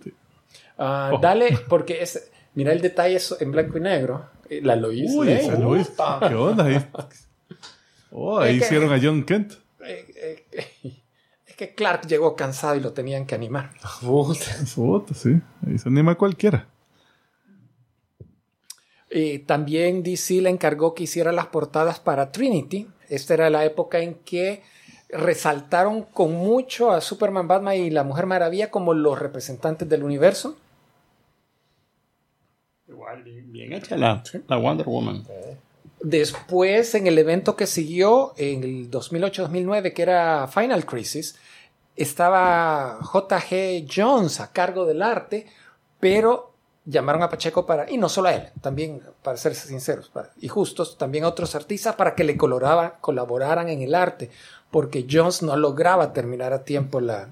Ah, 0.77 1.11
Oh. 1.13 1.19
Dale, 1.19 1.59
porque 1.67 2.01
es. 2.01 2.31
Mira 2.55 2.73
el 2.73 2.81
detalle 2.81 3.19
en 3.39 3.51
blanco 3.51 3.77
y 3.77 3.81
negro. 3.81 4.29
Eh, 4.49 4.61
La 4.63 4.75
Lois 4.75 5.11
Uy, 5.13 5.27
Lane. 5.27 5.39
ese 5.41 5.57
Luis. 5.59 5.91
¿Qué 6.27 6.33
onda 6.35 6.65
ahí? 6.65 6.85
Oh, 8.11 8.39
ahí 8.39 8.55
Es 8.55 8.59
que- 8.61 8.65
hicieron 8.65 8.91
a 8.93 8.99
John 9.01 9.23
Kent. 9.23 9.53
Eh, 9.85 10.45
eh, 10.51 10.93
es 11.47 11.55
que 11.55 11.73
Clark 11.75 12.07
llegó 12.07 12.35
cansado 12.35 12.75
y 12.75 12.79
lo 12.79 12.91
tenían 12.93 13.25
que 13.25 13.35
animar. 13.35 13.71
Puta, 14.01 15.13
sí. 15.13 15.39
Ahí 15.65 15.77
se 15.77 15.89
anima 15.89 16.15
cualquiera. 16.15 16.67
Y 19.11 19.39
también 19.39 20.03
DC 20.03 20.41
le 20.41 20.49
encargó 20.49 20.93
que 20.93 21.03
hiciera 21.03 21.31
las 21.31 21.47
portadas 21.47 21.99
para 21.99 22.31
Trinity. 22.31 22.87
Esta 23.09 23.33
era 23.33 23.49
la 23.49 23.65
época 23.65 23.99
en 23.99 24.15
que 24.15 24.61
resaltaron 25.09 26.03
con 26.03 26.33
mucho 26.33 26.91
a 26.91 27.01
Superman, 27.01 27.47
Batman 27.47 27.75
y 27.77 27.89
la 27.89 28.03
Mujer 28.03 28.27
Maravilla 28.27 28.69
como 28.69 28.93
los 28.93 29.17
representantes 29.17 29.89
del 29.89 30.03
universo. 30.03 30.57
Igual, 32.99 33.23
bien, 33.23 33.71
hecha 33.73 33.95
la, 33.95 34.21
la 34.47 34.57
Wonder 34.57 34.85
Woman. 34.85 35.25
Después, 36.01 36.95
en 36.95 37.07
el 37.07 37.17
evento 37.17 37.55
que 37.55 37.65
siguió, 37.65 38.33
en 38.37 38.63
el 38.63 38.91
2008-2009, 38.91 39.93
que 39.93 40.01
era 40.01 40.47
Final 40.47 40.85
Crisis, 40.85 41.35
estaba 41.95 42.99
J.G. 43.01 43.85
Jones 43.93 44.39
a 44.39 44.51
cargo 44.51 44.85
del 44.85 45.01
arte, 45.01 45.45
pero 45.99 46.53
llamaron 46.85 47.21
a 47.23 47.29
Pacheco 47.29 47.65
para, 47.65 47.89
y 47.91 47.97
no 47.97 48.07
solo 48.09 48.29
a 48.29 48.33
él, 48.33 48.47
también, 48.61 49.01
para 49.21 49.37
ser 49.37 49.53
sinceros 49.55 50.09
para- 50.09 50.31
y 50.39 50.47
justos, 50.47 50.97
también 50.97 51.23
a 51.25 51.27
otros 51.27 51.53
artistas 51.55 51.95
para 51.95 52.15
que 52.15 52.23
le 52.23 52.37
coloraba- 52.37 52.97
colaboraran 53.01 53.67
en 53.69 53.81
el 53.81 53.93
arte, 53.95 54.29
porque 54.71 55.05
Jones 55.09 55.41
no 55.43 55.55
lograba 55.57 56.13
terminar 56.13 56.53
a 56.53 56.63
tiempo 56.63 56.99
la, 57.01 57.29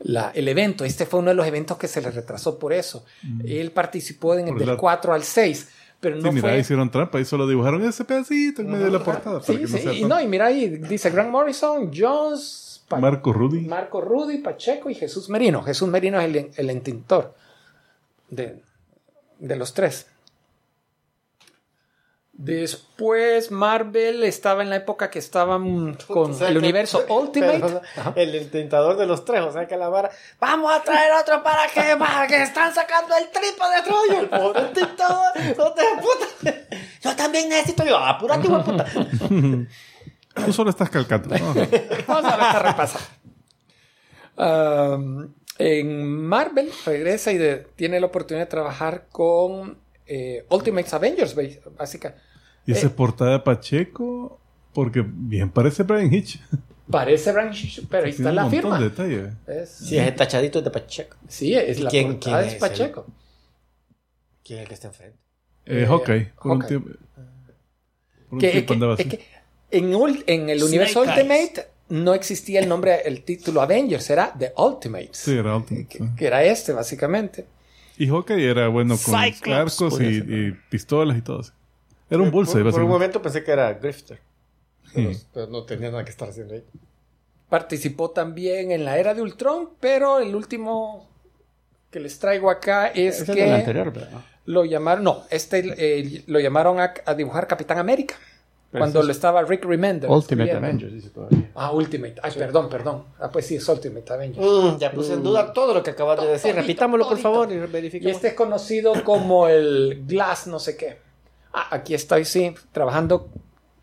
la- 0.00 0.30
el 0.34 0.46
evento. 0.48 0.84
Este 0.84 1.06
fue 1.06 1.20
uno 1.20 1.30
de 1.30 1.34
los 1.34 1.46
eventos 1.46 1.76
que 1.78 1.88
se 1.88 2.00
le 2.00 2.10
retrasó 2.10 2.58
por 2.58 2.72
eso. 2.72 3.04
Él 3.44 3.70
participó 3.72 4.34
en 4.34 4.40
el 4.48 4.54
Por 4.54 4.58
del 4.58 4.68
la- 4.68 4.76
4 4.76 5.12
al 5.12 5.24
6, 5.24 5.68
pero 6.00 6.16
no 6.16 6.22
sí, 6.22 6.34
mira, 6.36 6.48
fue... 6.50 6.58
hicieron 6.58 6.90
trampa 6.90 7.20
y 7.20 7.24
solo 7.24 7.46
dibujaron 7.48 7.82
ese 7.84 8.04
pedacito 8.04 8.62
en 8.62 8.70
medio 8.70 8.84
de 8.86 8.92
la 8.92 9.02
portada. 9.04 9.40
para 9.40 9.44
Sí, 9.52 9.56
que 9.56 9.62
no 9.62 9.68
sea 9.78 9.92
y 9.92 10.00
tan- 10.00 10.08
no, 10.08 10.20
y 10.20 10.26
mira 10.28 10.46
ahí, 10.46 10.68
dice 10.68 11.10
Grant 11.10 11.30
Morrison, 11.30 11.90
Jones, 11.94 12.82
Pa- 12.88 12.98
Marco 12.98 13.32
Rudy. 13.32 13.60
Marco 13.62 14.00
Rudy, 14.00 14.38
Pacheco 14.38 14.88
y 14.88 14.94
Jesús 14.94 15.28
Merino. 15.28 15.62
Jesús 15.62 15.88
Merino 15.88 16.18
es 16.20 16.26
el, 16.34 16.50
el 16.56 16.70
entintor 16.70 17.34
de, 18.30 18.62
de 19.38 19.56
los 19.56 19.74
tres. 19.74 20.06
Después 22.40 23.50
Marvel 23.50 24.22
estaba 24.22 24.62
en 24.62 24.70
la 24.70 24.76
época 24.76 25.10
que 25.10 25.18
estaban 25.18 25.94
con 26.06 26.30
O 26.30 26.34
sea 26.34 26.46
el 26.46 26.54
que- 26.54 26.58
universo 26.60 27.04
Ultimate. 27.08 27.58
pero, 27.58 27.82
el 28.14 28.34
intentador 28.36 28.96
de 28.96 29.06
los 29.06 29.24
tres, 29.24 29.40
o 29.42 29.50
sea 29.52 29.66
que 29.66 29.76
la 29.76 29.88
vara. 29.88 30.08
Vamos 30.38 30.72
a 30.72 30.80
traer 30.84 31.10
otro 31.20 31.42
para 31.42 31.66
que, 31.66 31.96
para 31.98 32.28
que 32.28 32.40
están 32.42 32.72
sacando 32.72 33.12
el 33.16 33.24
tripo 33.30 33.68
de 33.68 33.82
Troya. 33.82 34.20
El 34.20 34.28
pobre 34.28 34.60
intentador, 34.68 35.26
no 35.58 35.72
te 35.72 35.82
puta. 36.00 36.54
Yo 37.02 37.16
también 37.16 37.48
necesito. 37.48 37.84
Yo, 37.84 37.98
apúrate, 37.98 38.46
hijo 38.46 38.62
puta. 38.64 38.84
Tú 40.46 40.52
solo 40.52 40.70
estás 40.70 40.90
calcando. 40.90 41.30
Vamos 42.06 42.24
a 42.24 42.36
ver 42.36 42.46
esta 42.46 42.58
repasa. 42.60 43.00
Um, 44.36 45.34
en 45.58 46.22
Marvel 46.24 46.70
regresa 46.86 47.32
y 47.32 47.38
de- 47.38 47.66
tiene 47.74 47.98
la 47.98 48.06
oportunidad 48.06 48.44
de 48.46 48.50
trabajar 48.50 49.06
con 49.10 49.78
eh, 50.06 50.46
Ultimate 50.50 50.88
Avengers, 50.94 51.34
básica. 51.76 52.14
Y 52.68 52.72
esa 52.72 52.94
portada 52.94 53.32
de 53.32 53.38
Pacheco, 53.40 54.38
porque 54.72 55.04
bien 55.06 55.50
parece 55.50 55.82
Brian 55.82 56.12
Hitch. 56.12 56.38
Parece 56.90 57.32
Brian 57.32 57.52
Hitch, 57.52 57.82
pero 57.88 58.04
ahí 58.04 58.10
está 58.10 58.32
la 58.32 58.44
un 58.46 58.50
montón 58.50 58.60
firma. 58.60 58.78
de 58.78 58.88
detalles. 58.88 59.32
Es- 59.46 59.70
Sí, 59.70 59.98
es 59.98 60.06
el 60.06 60.14
tachadito 60.14 60.62
de 60.62 60.70
Pacheco. 60.70 61.16
sí, 61.28 61.54
es 61.54 61.78
¿Y 61.78 61.82
la 61.82 61.90
quién- 61.90 62.12
portada 62.12 62.36
quién 62.38 62.48
es 62.48 62.54
es 62.54 62.60
Pacheco. 62.60 63.06
¿Quién 64.44 64.58
es 64.58 64.62
el 64.62 64.68
que 64.68 64.74
está 64.74 64.88
enfrente? 64.88 65.18
Eh, 65.66 65.82
Eh, 65.82 65.86
Hawkeye. 65.86 66.32
Por 66.42 66.52
un 66.52 66.60
Hawkeye. 66.60 66.68
tiempo, 66.68 66.88
por 67.14 68.34
un 68.34 68.38
Que- 68.40 68.50
tiempo 68.50 68.68
que- 68.68 68.74
andaba 68.74 68.94
es 68.94 69.00
así. 69.00 69.08
que 69.10 69.24
en, 69.70 70.48
el 70.50 70.62
universo 70.62 71.04
Snake 71.04 71.20
Eyes. 71.20 71.40
Ultimate 71.50 71.68
no 71.90 72.14
existía 72.14 72.60
el 72.60 72.68
nombre, 72.68 73.00
el 73.06 73.22
título 73.22 73.60
Avengers, 73.62 74.08
era 74.10 74.32
The 74.38 74.52
Ultimates. 74.56 75.16
Sí, 75.18 75.36
era 75.36 75.56
Ultimate, 75.56 75.86
que, 75.88 75.98
sí. 75.98 76.04
que 76.16 76.26
era 76.26 76.42
este, 76.44 76.72
básicamente. 76.72 77.46
Y 77.98 78.06
Hawkeye 78.08 78.48
era 78.50 78.68
bueno 78.68 78.96
con 78.96 79.14
Cyclops, 79.20 79.48
arcos 79.82 80.00
y, 80.00 80.04
y 80.06 80.52
pistolas 80.70 81.18
y 81.18 81.22
todo. 81.22 81.40
así. 81.40 81.50
Era 82.10 82.22
un 82.22 82.30
bullseye, 82.30 82.62
por, 82.62 82.72
por 82.72 82.82
un 82.82 82.88
momento 82.88 83.20
pensé 83.22 83.44
que 83.44 83.50
era 83.52 83.72
Grifter. 83.74 84.18
Pero, 84.94 85.12
Sí. 85.12 85.22
pero 85.34 85.46
no 85.48 85.64
tenía 85.64 85.90
nada 85.90 86.04
que 86.04 86.10
estar 86.10 86.28
haciendo 86.28 86.54
ahí. 86.54 86.64
Participó 87.48 88.10
también 88.10 88.72
en 88.72 88.84
la 88.84 88.98
era 88.98 89.14
de 89.14 89.22
Ultron, 89.22 89.70
pero 89.80 90.18
el 90.18 90.34
último 90.34 91.08
que 91.90 92.00
les 92.00 92.18
traigo 92.18 92.50
acá 92.50 92.88
es 92.88 93.20
es 93.22 93.30
que 93.30 93.50
anterior, 93.50 93.92
¿verdad? 93.92 94.20
lo 94.44 94.64
llamaron, 94.64 95.04
no, 95.04 95.22
este 95.30 95.62
eh, 95.78 96.24
lo 96.26 96.40
llamaron 96.40 96.80
a, 96.80 96.92
a 97.06 97.14
dibujar 97.14 97.46
Capitán 97.46 97.78
América. 97.78 98.14
Pero 98.70 98.82
cuando 98.82 99.02
lo 99.02 99.10
estaba 99.12 99.42
Rick 99.44 99.64
Remender. 99.64 100.10
Ultimate. 100.10 100.52
Avengers, 100.52 100.92
dice 100.92 101.08
todavía. 101.08 101.50
Ah, 101.54 101.72
Ultimate. 101.72 102.16
Ay, 102.22 102.32
perdón, 102.36 102.68
perdón. 102.68 103.04
Ah, 103.18 103.30
pues 103.30 103.46
sí, 103.46 103.56
es 103.56 103.66
Ultimate 103.66 104.12
Avengers. 104.12 104.46
Mm, 104.46 104.76
ya 104.78 104.92
puse 104.92 105.14
en 105.14 105.22
duda 105.22 105.54
todo 105.54 105.72
lo 105.72 105.82
que 105.82 105.92
acabas 105.92 106.20
de 106.20 106.26
decir. 106.26 106.50
Todito, 106.50 106.60
Repitámoslo, 106.60 107.04
por 107.06 107.12
todito. 107.14 107.32
favor, 107.32 107.50
y 107.50 107.54
Y 107.54 107.58
verifiquemos. 107.60 108.14
este 108.16 108.28
es 108.28 108.34
conocido 108.34 108.92
como 109.04 109.48
el 109.48 110.04
Glass 110.06 110.46
no 110.48 110.58
sé 110.58 110.76
qué. 110.76 110.98
Ah, 111.52 111.68
aquí 111.70 111.94
estoy, 111.94 112.24
sí, 112.24 112.54
trabajando 112.72 113.28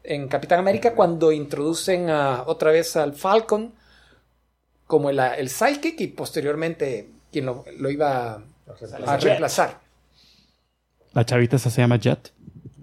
en 0.03 0.27
Capitán 0.27 0.59
América 0.59 0.93
cuando 0.93 1.31
introducen 1.31 2.09
a- 2.09 2.43
otra 2.45 2.71
vez 2.71 2.95
al 2.95 3.13
Falcon 3.13 3.73
como 4.87 5.09
el, 5.09 5.19
el 5.19 5.49
Sidekick 5.49 5.99
y 6.01 6.07
posteriormente 6.07 7.09
quien 7.31 7.47
lo, 7.47 7.65
lo 7.79 7.89
iba 7.89 8.33
a, 8.33 8.41
a 9.07 9.17
reemplazar. 9.17 9.79
La 11.13 11.25
chavita 11.25 11.55
esa 11.55 11.69
se 11.69 11.81
llama 11.81 11.97
Jet. 11.97 12.31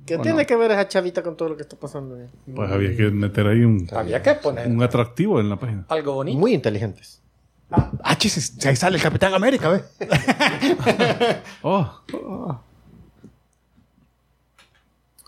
¿Qué 0.05 0.17
¿O 0.17 0.21
tiene 0.21 0.43
no? 0.43 0.47
que 0.47 0.57
ver 0.57 0.73
esa 0.73 0.89
chavita 0.89 1.23
con 1.23 1.37
todo 1.37 1.51
lo 1.51 1.57
que 1.57 1.63
está 1.63 1.77
pasando? 1.77 2.17
ahí? 2.17 2.27
Pues 2.55 2.71
había 2.73 2.97
que 2.97 3.05
meter 3.11 3.47
ahí 3.47 3.61
un, 3.63 3.87
Había 3.93 4.21
que 4.21 4.35
poner 4.35 4.67
un 4.67 4.83
atractivo 4.83 5.39
en 5.39 5.49
la 5.49 5.57
página. 5.57 5.85
algo 5.89 6.15
bonito. 6.15 6.39
Muy 6.39 6.55
inteligentes. 6.55 7.21
Ah, 7.71 8.17
chis, 8.19 8.59
ahí 8.67 8.75
sale 8.77 8.97
el 8.97 9.03
Capitán 9.03 9.33
América, 9.33 9.69
¿ve? 9.71 9.83
Oh, 11.63 12.01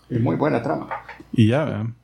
Y 0.09 0.19
muy 0.19 0.35
buena 0.35 0.61
trama. 0.61 0.87
y 1.31 1.47
ya, 1.47 1.65
vean. 1.65 1.95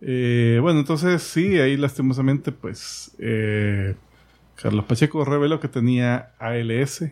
Eh, 0.00 0.58
bueno, 0.60 0.80
entonces 0.80 1.22
sí, 1.22 1.58
ahí 1.58 1.76
lastimosamente, 1.76 2.52
pues 2.52 3.12
eh, 3.18 3.94
Carlos 4.56 4.84
Pacheco 4.84 5.24
reveló 5.24 5.60
que 5.60 5.68
tenía 5.68 6.32
ALS 6.38 7.04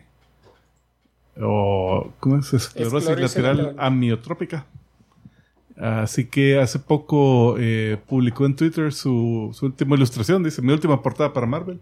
o 1.40 2.12
¿cómo 2.20 2.36
es? 2.38 2.52
Esclerosis 2.52 3.08
Esclerosis 3.08 3.36
lateral 3.36 3.56
lateral. 3.56 3.76
amiotrópica. 3.86 4.66
Así 5.76 6.26
que 6.26 6.60
hace 6.60 6.78
poco 6.78 7.56
eh, 7.58 7.96
publicó 8.06 8.44
en 8.44 8.54
Twitter 8.54 8.92
su, 8.92 9.50
su 9.54 9.66
última 9.66 9.96
ilustración, 9.96 10.42
dice 10.42 10.60
mi 10.60 10.72
última 10.72 11.02
portada 11.02 11.32
para 11.32 11.46
Marvel. 11.46 11.80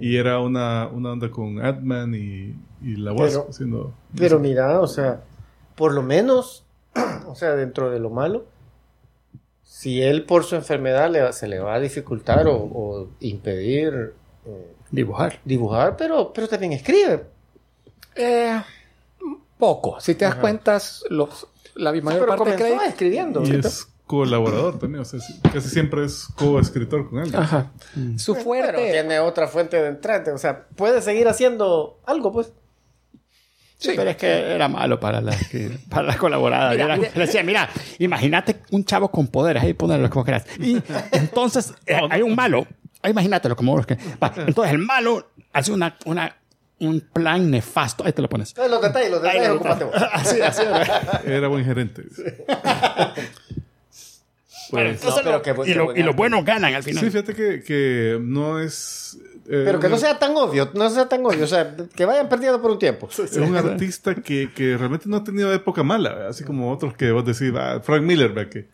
Y 0.00 0.16
era 0.16 0.40
una, 0.40 0.88
una 0.88 1.12
onda 1.12 1.30
con 1.30 1.60
Ant-Man 1.64 2.14
y, 2.14 2.54
y 2.82 2.96
la 2.96 3.12
Wasp 3.12 3.34
Pero- 3.34 3.46
haciendo... 3.50 3.94
Pero 4.16 4.38
mira, 4.40 4.80
o 4.80 4.86
sea, 4.86 5.22
por 5.76 5.92
lo 5.92 6.02
menos, 6.02 6.63
o 7.26 7.34
sea, 7.34 7.54
dentro 7.56 7.90
de 7.90 7.98
lo 7.98 8.10
malo, 8.10 8.44
si 9.62 10.02
él 10.02 10.24
por 10.24 10.44
su 10.44 10.54
enfermedad 10.56 11.10
le, 11.10 11.22
va- 11.22 11.32
se 11.32 11.48
le 11.48 11.58
va 11.58 11.74
a 11.74 11.80
dificultar 11.80 12.46
o, 12.46 12.56
o 12.56 13.08
impedir 13.20 14.12
eh, 14.46 14.74
Dibujar. 14.90 15.40
dibujar, 15.44 15.96
pero, 15.96 16.32
pero 16.32 16.46
también 16.48 16.72
escribe. 16.72 17.24
Eh, 18.14 18.60
poco. 19.58 20.00
Si 20.00 20.14
te 20.14 20.24
das 20.24 20.34
Ajá. 20.34 20.40
cuenta, 20.40 20.78
los, 21.10 21.46
la 21.74 21.90
mayor 21.92 22.20
pero 22.26 22.36
parte 22.36 22.50
de 22.52 22.56
comenzó 22.58 22.82
escribiendo. 22.84 23.42
Y 23.42 23.56
es 23.56 23.88
colaborador 24.06 24.78
también, 24.78 25.00
o 25.00 25.04
sea, 25.04 25.18
casi 25.52 25.68
siempre 25.70 26.04
es 26.04 26.26
co-escritor 26.36 27.08
con 27.08 27.20
él. 27.20 27.34
Ajá. 27.34 27.72
Su 28.18 28.34
Pero 28.34 28.44
fuerte. 28.44 28.92
tiene 28.92 29.18
otra 29.18 29.48
fuente 29.48 29.80
de 29.80 29.88
entrante, 29.88 30.30
o 30.30 30.38
sea, 30.38 30.66
puede 30.76 31.00
seguir 31.02 31.26
haciendo 31.26 31.98
algo, 32.04 32.30
pues. 32.32 32.52
Sí, 33.84 33.92
pero 33.96 34.10
es 34.10 34.16
que 34.16 34.26
era 34.54 34.68
malo 34.68 34.98
para 34.98 35.20
la, 35.20 35.36
que- 35.50 35.78
para 35.88 36.04
la 36.08 36.16
colaborada. 36.16 36.74
Era- 36.74 36.96
le 36.96 37.10
decía, 37.10 37.42
mira, 37.42 37.68
imagínate 37.98 38.56
un 38.70 38.84
chavo 38.84 39.10
con 39.10 39.26
poderes, 39.28 39.62
ahí 39.62 39.74
ponerlo 39.74 40.08
como 40.10 40.24
quieras. 40.24 40.46
Y 40.58 40.78
entonces 41.12 41.74
eh, 41.86 41.98
hay 42.10 42.22
un 42.22 42.34
malo, 42.34 42.66
ah, 43.02 43.10
imagínatelo 43.10 43.56
como 43.56 43.72
vos 43.76 43.86
que. 43.86 43.96
va, 44.22 44.32
Entonces 44.46 44.72
el 44.72 44.78
malo 44.78 45.30
hace 45.52 45.72
una, 45.72 45.96
una, 46.06 46.34
un 46.80 47.00
plan 47.00 47.50
nefasto. 47.50 48.04
Ahí 48.06 48.12
te 48.12 48.22
lo 48.22 48.28
pones. 48.28 48.54
Los 48.56 48.80
detalles, 48.82 49.10
los 49.10 49.22
detalles, 49.22 49.48
lo- 49.48 49.54
ocúpate 49.56 49.84
vos. 49.84 49.94
Así, 50.12 50.40
así. 50.40 50.62
Era 51.26 51.48
buen 51.48 51.64
gerente. 51.64 52.02
Pues, 54.70 55.00
pero 55.00 55.42
lo- 55.56 55.66
y, 55.66 55.74
lo- 55.74 55.96
y 55.96 56.02
los 56.02 56.16
buenos 56.16 56.44
ganan 56.44 56.74
al 56.74 56.82
final. 56.82 57.04
sí, 57.04 57.10
fíjate 57.10 57.34
que, 57.34 57.62
que 57.62 58.18
no 58.20 58.58
es... 58.60 59.18
eh, 59.46 59.62
Pero 59.64 59.78
que 59.80 59.88
no 59.88 59.94
un- 59.94 60.00
sea 60.00 60.18
tan 60.18 60.36
obvio, 60.36 60.70
no 60.74 60.88
sea 60.90 61.08
tan 61.08 61.24
obvio, 61.26 61.44
o 61.44 61.46
sea, 61.46 61.76
que 61.94 62.04
vayan 62.06 62.28
perdiendo 62.28 62.60
por 62.62 62.70
un 62.70 62.78
tiempo. 62.78 63.08
Es 63.10 63.36
un 63.36 63.56
artista 63.56 64.14
que, 64.14 64.50
que 64.54 64.76
realmente 64.76 65.08
no 65.08 65.16
ha 65.18 65.24
tenido 65.24 65.52
época 65.52 65.82
mala, 65.82 66.10
¿verdad? 66.14 66.28
así 66.28 66.44
como 66.44 66.72
otros 66.72 66.94
que 66.96 67.10
vos 67.12 67.24
decís, 67.24 67.52
ah, 67.56 67.80
Frank 67.82 68.02
Miller, 68.02 68.32
¿verdad? 68.32 68.50
que, 68.50 68.68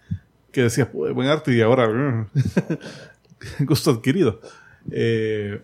que 0.52 0.62
decía, 0.62 0.90
"Puh, 0.90 1.08
buen 1.12 1.28
arte 1.28 1.52
y 1.54 1.60
ahora 1.60 2.28
gusto 3.60 3.90
adquirido. 3.90 4.40
Eh, 4.90 5.60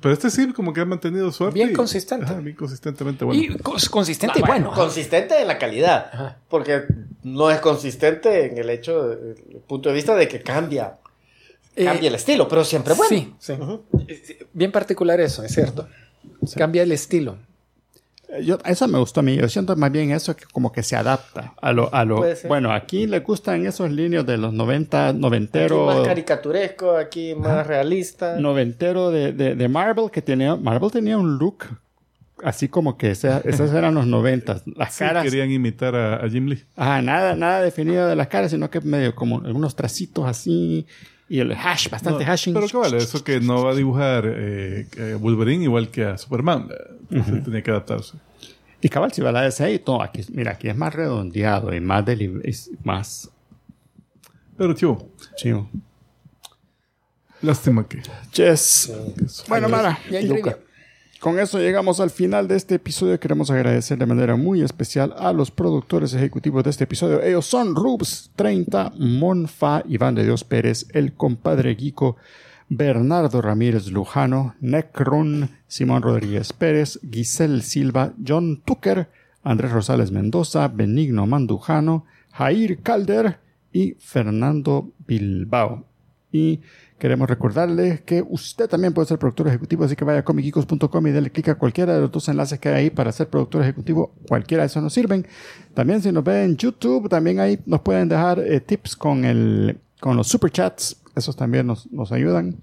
pero 0.00 0.12
este 0.12 0.28
sí, 0.30 0.52
como 0.52 0.72
que 0.74 0.80
ha 0.82 0.84
mantenido 0.84 1.32
su 1.32 1.44
arte. 1.44 1.54
Bien 1.54 1.70
y- 1.70 1.72
consistente. 1.72 2.26
ajá, 2.26 2.34
bien 2.40 2.56
consistentemente 2.56 3.24
bueno. 3.24 3.40
Y 3.42 3.48
cons- 3.58 3.88
consistente 3.88 4.38
y 4.40 4.42
Ah, 4.42 4.46
bueno. 4.46 4.70
Consistente 4.72 5.40
en 5.40 5.46
la 5.48 5.58
calidad. 5.58 6.10
Ajá. 6.12 6.36
Porque 6.48 6.82
no 7.22 7.50
es 7.50 7.60
consistente 7.60 8.46
en 8.46 8.58
el 8.58 8.68
hecho, 8.70 9.08
de- 9.08 9.30
el 9.32 9.60
punto 9.66 9.88
de 9.88 9.94
vista 9.94 10.14
de 10.14 10.28
que 10.28 10.42
cambia, 10.42 10.98
Eh, 11.78 11.84
cambia 11.84 12.08
el 12.08 12.14
estilo, 12.16 12.48
pero 12.48 12.64
siempre 12.64 12.94
bueno. 12.94 13.08
Sí, 13.38 13.54
sí. 14.24 14.36
Bien 14.52 14.72
particular 14.72 15.20
eso, 15.20 15.42
es 15.42 15.52
cierto. 15.54 15.88
Cambia 16.56 16.82
el 16.82 16.92
estilo. 16.92 17.36
Yo, 18.42 18.58
eso 18.66 18.86
me 18.88 18.98
gustó 18.98 19.20
a 19.20 19.22
mí. 19.22 19.36
Yo 19.38 19.48
siento 19.48 19.74
más 19.76 19.90
bien 19.90 20.10
eso 20.10 20.36
que 20.36 20.44
como 20.52 20.70
que 20.70 20.82
se 20.82 20.96
adapta 20.96 21.54
a 21.62 21.72
lo... 21.72 21.94
A 21.94 22.04
lo 22.04 22.22
bueno, 22.46 22.72
aquí 22.72 23.06
le 23.06 23.20
gustan 23.20 23.64
esos 23.64 23.90
líneas 23.90 24.26
de 24.26 24.36
los 24.36 24.52
90, 24.52 25.08
Aquí 25.08 25.18
noventero... 25.18 25.86
más 25.86 26.06
caricaturesco, 26.06 26.94
aquí 26.96 27.34
más 27.34 27.66
realista. 27.66 28.36
noventero 28.38 29.10
de, 29.10 29.32
de, 29.32 29.54
de 29.54 29.68
Marvel 29.68 30.10
que 30.10 30.20
tenía... 30.20 30.56
Marvel 30.56 30.90
tenía 30.90 31.16
un 31.16 31.38
look 31.38 31.64
así 32.44 32.68
como 32.68 32.98
que 32.98 33.12
esa- 33.12 33.40
esos 33.46 33.72
eran 33.72 33.94
los 33.94 34.06
noventas. 34.06 34.62
Las 34.76 34.92
Sí, 34.94 34.98
caras... 35.04 35.24
querían 35.24 35.50
imitar 35.50 35.96
a, 35.96 36.16
a 36.16 36.28
Jim 36.28 36.48
Lee. 36.48 36.62
Ajá, 36.76 37.00
nada, 37.00 37.34
nada 37.34 37.62
definido 37.62 38.06
de 38.08 38.14
las 38.14 38.28
caras, 38.28 38.50
sino 38.50 38.68
que 38.68 38.82
medio 38.82 39.14
como 39.14 39.38
algunos 39.42 39.74
tracitos 39.74 40.26
así 40.26 40.86
y 41.28 41.40
el 41.40 41.52
hash, 41.52 41.88
bastante 41.90 42.24
No, 42.24 42.30
hashing. 42.30 42.54
Pero 42.54 42.66
qué 42.68 42.76
vale, 42.76 42.96
eso 42.98 43.22
que 43.22 43.40
no 43.40 43.64
va 43.64 43.72
a 43.72 43.74
dibujar 43.74 44.24
eh, 44.26 44.86
Wolverine 45.20 45.64
igual 45.64 45.90
que 45.90 46.04
a 46.04 46.16
Superman. 46.18 46.68
eh, 46.70 46.94
entonces 47.10 47.44
Tenía 47.44 47.62
que 47.62 47.70
adaptarse. 47.70 48.16
Y 48.80 48.88
cabal, 48.88 49.12
si 49.12 49.20
va 49.20 49.32
la 49.32 49.42
DC 49.42 49.72
y 49.72 49.78
todo, 49.80 50.02
aquí, 50.02 50.22
mira, 50.32 50.52
aquí 50.52 50.68
es 50.68 50.76
más 50.76 50.94
redondeado 50.94 51.74
y 51.74 51.80
más 51.80 52.04
deli- 52.04 52.40
es 52.44 52.70
más 52.84 53.28
Pero, 54.56 54.74
tío, 54.74 54.98
chido. 55.36 55.68
lástima 57.42 57.86
que. 57.86 58.02
Yes. 58.34 58.92
Bueno, 59.48 59.68
Mara, 59.68 59.98
Ya 60.10 60.18
hay 60.18 60.26
Luca. 60.28 60.58
Con 61.20 61.38
eso 61.38 61.58
llegamos 61.58 62.00
al 62.00 62.10
final 62.10 62.46
de 62.46 62.56
este 62.56 62.76
episodio. 62.76 63.18
Queremos 63.18 63.50
agradecer 63.50 63.98
de 63.98 64.06
manera 64.06 64.36
muy 64.36 64.62
especial 64.62 65.14
a 65.18 65.32
los 65.32 65.50
productores 65.50 66.14
ejecutivos 66.14 66.62
de 66.62 66.70
este 66.70 66.84
episodio. 66.84 67.22
Ellos 67.22 67.46
son 67.46 67.74
Rubs 67.74 68.30
30, 68.36 68.92
Monfa, 68.98 69.82
Iván 69.88 70.14
de 70.14 70.24
Dios 70.24 70.44
Pérez, 70.44 70.86
el 70.92 71.14
compadre 71.14 71.74
Guico, 71.74 72.16
Bernardo 72.68 73.42
Ramírez 73.42 73.88
Lujano, 73.88 74.54
Necron, 74.60 75.50
Simón 75.66 76.02
Rodríguez 76.02 76.52
Pérez, 76.52 77.00
Giselle 77.10 77.62
Silva, 77.62 78.12
John 78.24 78.62
Tucker, 78.64 79.08
Andrés 79.42 79.72
Rosales 79.72 80.12
Mendoza, 80.12 80.68
Benigno 80.68 81.26
Mandujano, 81.26 82.04
Jair 82.32 82.80
Calder 82.82 83.40
y 83.72 83.94
Fernando 83.98 84.92
Bilbao. 85.06 85.84
Y 86.30 86.60
queremos 86.98 87.28
recordarle 87.28 88.02
que 88.04 88.24
usted 88.28 88.68
también 88.68 88.92
puede 88.92 89.06
ser 89.06 89.18
productor 89.18 89.48
ejecutivo, 89.48 89.84
así 89.84 89.96
que 89.96 90.04
vaya 90.04 90.20
a 90.20 90.24
comicicos.com 90.24 91.06
y 91.06 91.12
dale 91.12 91.30
clic 91.30 91.48
a 91.48 91.54
cualquiera 91.54 91.94
de 91.94 92.00
los 92.00 92.10
dos 92.10 92.28
enlaces 92.28 92.58
que 92.58 92.68
hay 92.68 92.74
ahí 92.74 92.90
para 92.90 93.12
ser 93.12 93.28
productor 93.28 93.62
ejecutivo. 93.62 94.12
Cualquiera 94.28 94.64
de 94.64 94.66
esos 94.66 94.82
nos 94.82 94.92
sirven. 94.92 95.26
También 95.74 96.02
si 96.02 96.12
nos 96.12 96.24
ven 96.24 96.50
en 96.50 96.56
YouTube, 96.56 97.08
también 97.08 97.40
ahí 97.40 97.58
nos 97.66 97.80
pueden 97.80 98.08
dejar 98.08 98.40
eh, 98.40 98.60
tips 98.60 98.96
con, 98.96 99.24
el, 99.24 99.78
con 100.00 100.16
los 100.16 100.28
superchats. 100.28 101.00
Esos 101.14 101.36
también 101.36 101.66
nos, 101.66 101.90
nos 101.92 102.12
ayudan. 102.12 102.56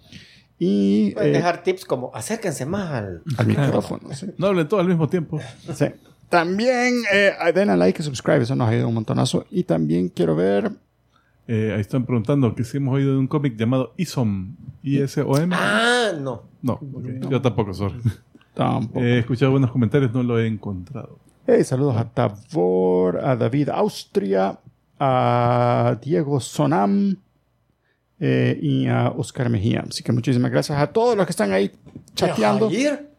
Y 0.60 1.12
Pueden 1.12 1.32
eh, 1.32 1.38
dejar 1.38 1.64
tips 1.64 1.86
como 1.86 2.12
acérquense 2.14 2.66
más 2.66 2.92
al. 2.92 3.24
al 3.38 3.48
micrófono. 3.48 4.14
sí. 4.14 4.28
No 4.38 4.48
hablen 4.48 4.68
todos 4.68 4.82
al 4.82 4.88
mismo 4.88 5.08
tiempo. 5.10 5.40
Sí. 5.74 5.86
También 6.30 7.04
eh, 7.14 7.34
denle 7.54 7.78
like 7.78 8.02
y 8.02 8.06
subscribe, 8.06 8.42
eso 8.42 8.56
nos 8.56 8.70
ayuda 8.70 8.88
un 8.88 8.94
montonazo. 8.94 9.46
Y 9.50 9.64
también 9.64 10.10
quiero 10.10 10.36
ver 10.36 10.72
Eh, 11.48 11.74
ahí 11.76 11.82
están 11.82 12.06
preguntando 12.06 12.56
que 12.56 12.64
si 12.64 12.78
hemos 12.78 12.96
oído 12.96 13.12
de 13.14 13.20
un 13.20 13.28
cómic 13.28 13.56
llamado 13.58 13.94
ISOM. 13.98 14.56
I-S-O-M. 14.84 15.56
Ah, 15.58 16.12
no. 16.20 16.44
No, 16.62 16.80
yo 17.30 17.42
tampoco, 17.42 17.74
sorry. 17.74 18.00
tampoco. 18.54 19.00
He 19.00 19.20
escuchado 19.20 19.52
buenos 19.52 19.72
comentarios, 19.72 20.12
no 20.14 20.24
lo 20.24 20.40
he 20.40 20.48
encontrado. 20.48 21.20
Hey, 21.48 21.64
saludos 21.64 21.98
a 21.98 22.06
Tavor, 22.10 23.20
a 23.24 23.36
David 23.36 23.70
Austria, 23.70 24.60
a 25.00 25.98
Diego 26.02 26.40
Sonam 26.40 27.16
eh, 28.20 28.58
y 28.62 28.88
a 28.88 29.10
Oscar 29.10 29.50
Mejía. 29.50 29.84
Así 29.88 30.04
que 30.04 30.12
muchísimas 30.12 30.50
gracias 30.52 30.80
a 30.80 30.88
todos 30.88 31.16
los 31.16 31.26
que 31.28 31.32
están 31.32 31.52
ahí 31.52 31.72
chateando. 32.16 32.70
Jair. 32.70 33.10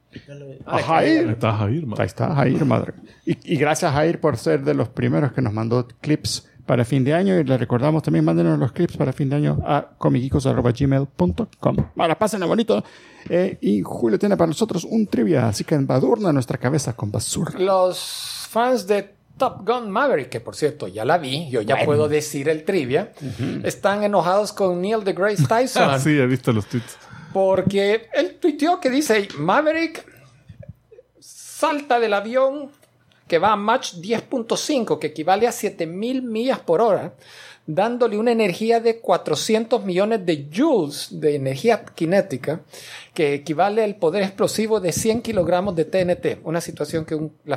A 0.65 0.77
Ahí 0.77 0.83
Jair. 0.83 1.29
está 1.31 1.53
Jair, 1.53 1.87
man. 1.87 2.01
Ahí 2.01 2.07
está 2.07 2.35
Jair, 2.35 2.65
madre. 2.65 2.95
Y, 3.27 3.55
y 3.55 3.57
gracias 3.57 3.93
Jair 3.93 4.19
por 4.21 4.37
ser 4.39 4.65
de 4.65 4.73
los 4.75 4.89
primeros 4.89 5.33
que 5.33 5.43
nos 5.43 5.53
mandó 5.53 5.87
clips 6.01 6.49
para 6.67 6.85
fin 6.85 7.05
de 7.05 7.15
año. 7.15 7.39
Y 7.39 7.45
le 7.45 7.57
recordamos 7.57 8.03
también, 8.03 8.25
mándenos 8.25 8.59
los 8.59 8.73
clips 8.73 8.97
para 8.97 9.13
fin 9.13 9.31
de 9.31 9.37
año 9.37 9.59
a 9.65 9.87
comicicos.gmail.com. 9.97 11.77
Ahora, 11.97 12.19
pásenlo 12.19 12.49
bonito. 12.49 12.85
Eh, 13.29 13.59
y 13.61 13.83
Julio 13.83 14.19
tiene 14.19 14.37
para 14.37 14.49
nosotros 14.49 14.85
un 14.85 15.07
trivia, 15.07 15.49
así 15.49 15.65
que 15.65 15.75
embadurna 15.75 16.33
nuestra 16.33 16.59
cabeza 16.59 16.95
con 16.95 17.11
basura. 17.11 17.59
Los 17.59 18.47
fans 18.51 18.87
de 18.87 19.15
Top 19.37 19.67
Gun 19.69 19.91
Maverick, 19.91 20.29
que 20.31 20.41
por 20.41 20.55
cierto 20.57 20.89
ya 20.89 21.05
la 21.05 21.19
vi, 21.19 21.49
yo 21.51 21.61
ya 21.61 21.85
puedo 21.85 22.09
decir 22.09 22.49
el 22.49 22.65
trivia, 22.65 23.13
están 23.65 24.03
enojados 24.03 24.53
con 24.53 24.81
Neil 24.81 25.05
deGrasse 25.05 25.45
Tyson 25.49 25.83
Ah, 25.91 25.99
sí, 25.99 26.11
he 26.19 26.27
visto 26.27 26.53
los 26.53 26.67
tweets. 26.67 26.97
porque 27.33 28.09
él 28.15 28.37
tuiteó 28.41 28.81
que 28.81 28.89
dice 28.91 29.29
Maverick 29.39 30.07
salta 31.21 31.99
del 32.01 32.15
avión 32.15 32.71
que 33.27 33.39
va 33.39 33.53
a 33.53 33.57
Mach 33.57 33.95
10.5, 33.95 34.99
que 34.99 35.09
equivale 35.09 35.47
a 35.47 35.53
7000 35.53 36.23
millas 36.23 36.61
por 36.61 36.81
hora, 36.81 37.15
dándole 37.69 38.17
una 38.17 38.31
energía 38.31 38.79
de 38.79 39.01
400 39.01 39.85
millones 39.85 40.25
de 40.25 40.49
joules 40.55 41.09
de 41.11 41.35
energía 41.35 41.85
cinética, 41.97 42.61
que 43.13 43.35
equivale 43.35 43.83
al 43.83 43.97
poder 43.97 44.23
explosivo 44.23 44.79
de 44.79 44.93
100 44.93 45.23
kilogramos 45.23 45.75
de 45.75 45.85
TNT, 45.85 46.39
una 46.45 46.61
situación 46.61 47.05
que 47.05 47.17
un- 47.17 47.33
la 47.45 47.57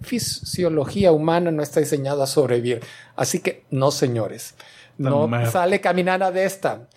fisiología 0.00 1.12
humana 1.12 1.50
no 1.50 1.62
está 1.62 1.80
diseñada 1.80 2.24
a 2.24 2.26
sobrevivir. 2.26 2.80
Así 3.16 3.40
que 3.40 3.64
no, 3.70 3.90
señores, 3.90 4.54
no 4.96 5.26
sale 5.50 5.80
caminana 5.80 6.30
de 6.30 6.44
esta. 6.44 6.88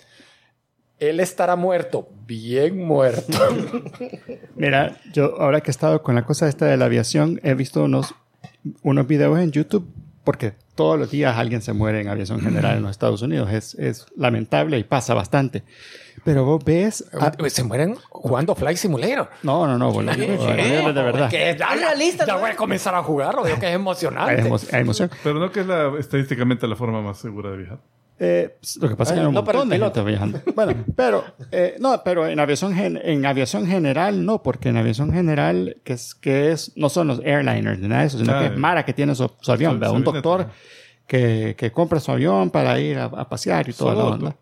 Él 1.09 1.19
estará 1.19 1.55
muerto, 1.55 2.07
bien 2.25 2.77
muerto. 2.85 3.37
Mira, 4.55 4.97
yo 5.13 5.39
ahora 5.41 5.61
que 5.61 5.69
he 5.69 5.73
estado 5.73 6.01
con 6.03 6.15
la 6.15 6.25
cosa 6.25 6.47
esta 6.47 6.65
de 6.65 6.77
la 6.77 6.85
aviación, 6.85 7.39
he 7.43 7.53
visto 7.53 7.83
unos, 7.83 8.15
unos 8.83 9.07
videos 9.07 9.39
en 9.39 9.51
YouTube 9.51 9.87
porque 10.23 10.53
todos 10.73 10.97
los 10.97 11.11
días 11.11 11.37
alguien 11.37 11.61
se 11.61 11.71
muere 11.71 12.01
en 12.01 12.07
aviación 12.07 12.41
general 12.41 12.77
en 12.77 12.81
los 12.81 12.89
Estados 12.91 13.21
Unidos. 13.21 13.51
Es, 13.51 13.75
es 13.75 14.07
lamentable 14.17 14.79
y 14.79 14.83
pasa 14.83 15.13
bastante. 15.13 15.63
Pero 16.23 16.43
vos 16.45 16.65
ves... 16.65 17.05
a- 17.13 17.31
Se 17.49 17.63
mueren 17.63 17.95
jugando 18.09 18.55
Flight 18.55 18.77
Simulator. 18.77 19.29
no, 19.43 19.67
no, 19.67 19.77
no, 19.77 19.91
boludo. 19.91 20.13
de 20.15 20.91
verdad. 20.93 21.29
Que 21.29 21.55
ya, 21.57 21.75
realista, 21.75 22.25
ya 22.25 22.37
voy 22.37 22.49
a 22.49 22.55
comenzar 22.55 22.95
a 22.95 23.03
jugarlo, 23.03 23.43
veo 23.43 23.59
que 23.59 23.67
es 23.69 23.75
emocionante. 23.75 24.41
Hay, 24.41 24.47
emo- 24.49 24.59
hay 24.73 24.81
emoción. 24.81 25.11
Pero 25.23 25.37
no 25.39 25.51
que 25.51 25.59
es 25.59 25.67
la, 25.67 25.93
estadísticamente 25.99 26.67
la 26.67 26.75
forma 26.75 27.01
más 27.03 27.19
segura 27.19 27.51
de 27.51 27.57
viajar. 27.57 27.79
Eh, 28.17 28.55
lo 28.79 28.87
que 28.87 28.95
pasa 28.95 29.11
es 29.11 29.15
que 29.15 29.19
hay 29.21 29.27
un 29.27 29.33
no 29.33 29.41
montón 29.43 29.67
de 29.69 29.77
gente 29.77 30.01
viajando. 30.03 30.41
Bueno, 30.55 30.85
pero 30.95 31.23
eh, 31.51 31.75
no, 31.79 32.01
pero 32.05 32.27
en 32.27 32.39
aviación 32.39 32.73
gen- 32.73 32.99
en 33.03 33.25
aviación 33.25 33.67
general 33.67 34.25
no, 34.25 34.41
porque 34.41 34.69
en 34.69 34.77
aviación 34.77 35.11
general 35.11 35.77
que 35.83 35.93
es 35.93 36.15
que 36.15 36.51
es 36.51 36.71
no 36.77 36.87
son 36.89 37.07
los 37.07 37.19
airliners 37.19 37.79
ni 37.79 37.87
nada 37.89 38.01
de 38.01 38.07
eso, 38.07 38.17
sino 38.17 38.31
que 38.39 38.45
es 38.47 38.57
Mara 38.57 38.85
que 38.85 38.93
tiene 38.93 39.15
su, 39.15 39.29
su 39.41 39.51
avión, 39.51 39.81
su 39.83 39.93
un 39.93 40.03
doctor 40.05 40.47
que, 41.07 41.55
que 41.57 41.71
compra 41.71 41.99
su 41.99 42.11
avión 42.11 42.49
para 42.51 42.79
ir 42.79 42.97
a, 42.99 43.05
a 43.05 43.27
pasear 43.27 43.67
y 43.67 43.73
toda 43.73 43.93
la 43.93 44.01
Solo 44.01 44.13
onda. 44.15 44.35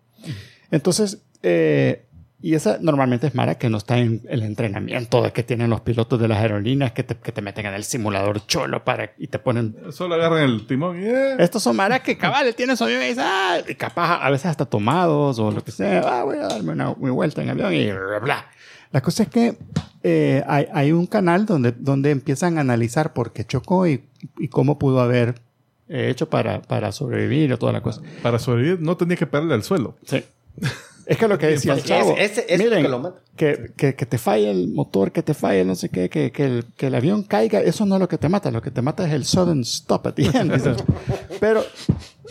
Entonces, 0.72 1.24
eh, 1.42 2.06
y 2.44 2.56
esa 2.56 2.78
normalmente 2.82 3.28
es 3.28 3.36
Mara 3.36 3.56
que 3.56 3.70
no 3.70 3.78
está 3.78 3.98
en 3.98 4.22
el 4.28 4.44
entrenamiento 4.44 5.22
de 5.22 5.32
que 5.32 5.44
tienen 5.44 5.70
los 5.70 5.80
pilotos 5.80 6.20
de 6.20 6.28
las 6.28 6.40
aerolíneas 6.40 6.92
que 6.92 7.04
te, 7.04 7.16
que 7.16 7.32
te 7.32 7.42
meten 7.42 7.68
en 7.68 7.74
el 7.74 7.86
simulador 7.86 8.46
cholo 8.46 8.84
para 8.84 9.14
y 9.18 9.28
te 9.28 9.40
ponen 9.40 9.78
Solo 9.92 10.16
agarran 10.16 10.44
el 10.44 10.68
timón 10.68 11.02
y... 11.02 11.06
eh, 11.06 11.36
estos 11.40 11.64
son 11.64 11.78
maras 11.78 12.02
que 12.02 12.18
cabal 12.18 12.54
tienen 12.54 12.76
su 12.76 12.84
avión 12.84 13.02
y 13.02 13.06
dicen, 13.06 13.24
ah, 13.26 13.60
y 13.66 13.76
capaz 13.76 14.22
a 14.22 14.30
veces 14.30 14.48
hasta 14.48 14.66
tomados 14.66 15.40
o 15.40 15.52
lo 15.52 15.64
que 15.64 15.72
sea, 15.72 16.02
ah, 16.06 16.24
voy 16.26 16.38
a 16.38 16.50
darme 16.50 16.74
una, 16.74 16.90
vuelta 16.90 17.42
en 17.42 17.50
avión 17.52 17.74
y 17.74 17.90
bla, 17.90 18.20
bla. 18.20 18.46
La 18.92 19.02
cosa 19.02 19.24
es 19.24 19.30
que 19.30 19.56
eh, 20.04 20.44
hay, 20.46 20.68
hay 20.74 20.92
un 20.92 21.08
canal 21.08 21.46
donde, 21.46 21.72
donde 21.72 22.12
empiezan 22.12 22.58
a 22.58 22.62
analizar 22.62 23.14
por 23.14 23.32
qué 23.32 23.46
chocó 23.46 23.88
y, 23.88 24.04
y 24.38 24.50
cómo 24.50 24.78
pudo 24.78 25.00
haber 25.00 25.36
eh, 25.88 26.10
hecho 26.10 26.30
para, 26.30 26.62
para 26.62 26.92
sobrevivir 26.92 27.52
y 27.52 27.58
toda 27.58 27.72
la 27.72 27.82
cosa. 27.82 28.02
Para 28.22 28.38
sobrevivir 28.38 28.82
no 28.82 28.98
tenía 28.98 29.16
que 29.16 29.28
pegarle 29.28 29.54
al 29.54 29.64
suelo. 29.64 29.96
Sí. 30.06 30.24
Es 31.06 31.18
que 31.18 31.28
lo 31.28 31.38
que 31.38 31.48
decía 31.48 31.74
el 31.74 31.80
Ese- 31.80 31.88
chavo, 31.88 32.16
es 32.18 32.38
lo 32.50 32.58
miren, 32.58 32.84
que 32.84 32.90
lo 32.90 33.00
mata. 33.00 33.20
que, 33.36 33.72
que, 33.76 33.96
que 33.96 34.06
te 34.06 34.18
falle 34.18 34.50
el 34.50 34.70
motor, 34.70 35.12
que 35.12 35.22
te 35.24 35.34
falle 35.34 35.66
no 35.66 35.76
sé 35.76 35.90
qué, 35.90 36.10
que, 36.10 36.32
que, 36.32 36.46
el, 36.46 36.66
que 36.78 36.88
el 36.88 36.96
avión 36.96 37.24
caiga, 37.24 37.60
eso 37.62 37.86
no 37.86 37.96
es 37.96 38.00
lo 38.02 38.08
que 38.08 38.18
te 38.18 38.30
mata, 38.30 38.52
lo 38.52 38.62
que 38.62 38.72
te 38.72 38.82
mata 38.82 39.06
es 39.06 39.14
el 39.14 39.26
sudden 39.26 39.62
stop 39.62 40.08
at 40.08 40.14
the 40.14 40.24
end. 40.26 40.84
Pero 41.40 41.64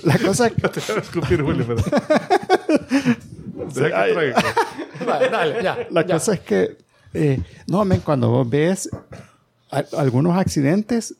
la 0.05 0.19
cosa 0.19 0.49
Te 0.51 0.63
voy 0.63 0.97
a 0.97 1.01
escupir, 1.01 1.43
Julio, 1.43 1.67
pero... 1.67 1.83
Que. 3.75 4.33
Vale, 5.07 5.29
dale, 5.31 5.63
ya. 5.63 5.79
La 5.91 6.07
ya. 6.07 6.15
cosa 6.15 6.35
es 6.35 6.41
que, 6.41 6.77
eh, 7.15 7.41
no, 7.67 7.85
men, 7.85 8.01
cuando 8.01 8.29
vos 8.31 8.49
ves 8.49 8.91
a- 9.71 9.85
algunos 9.99 10.37
accidentes, 10.37 11.15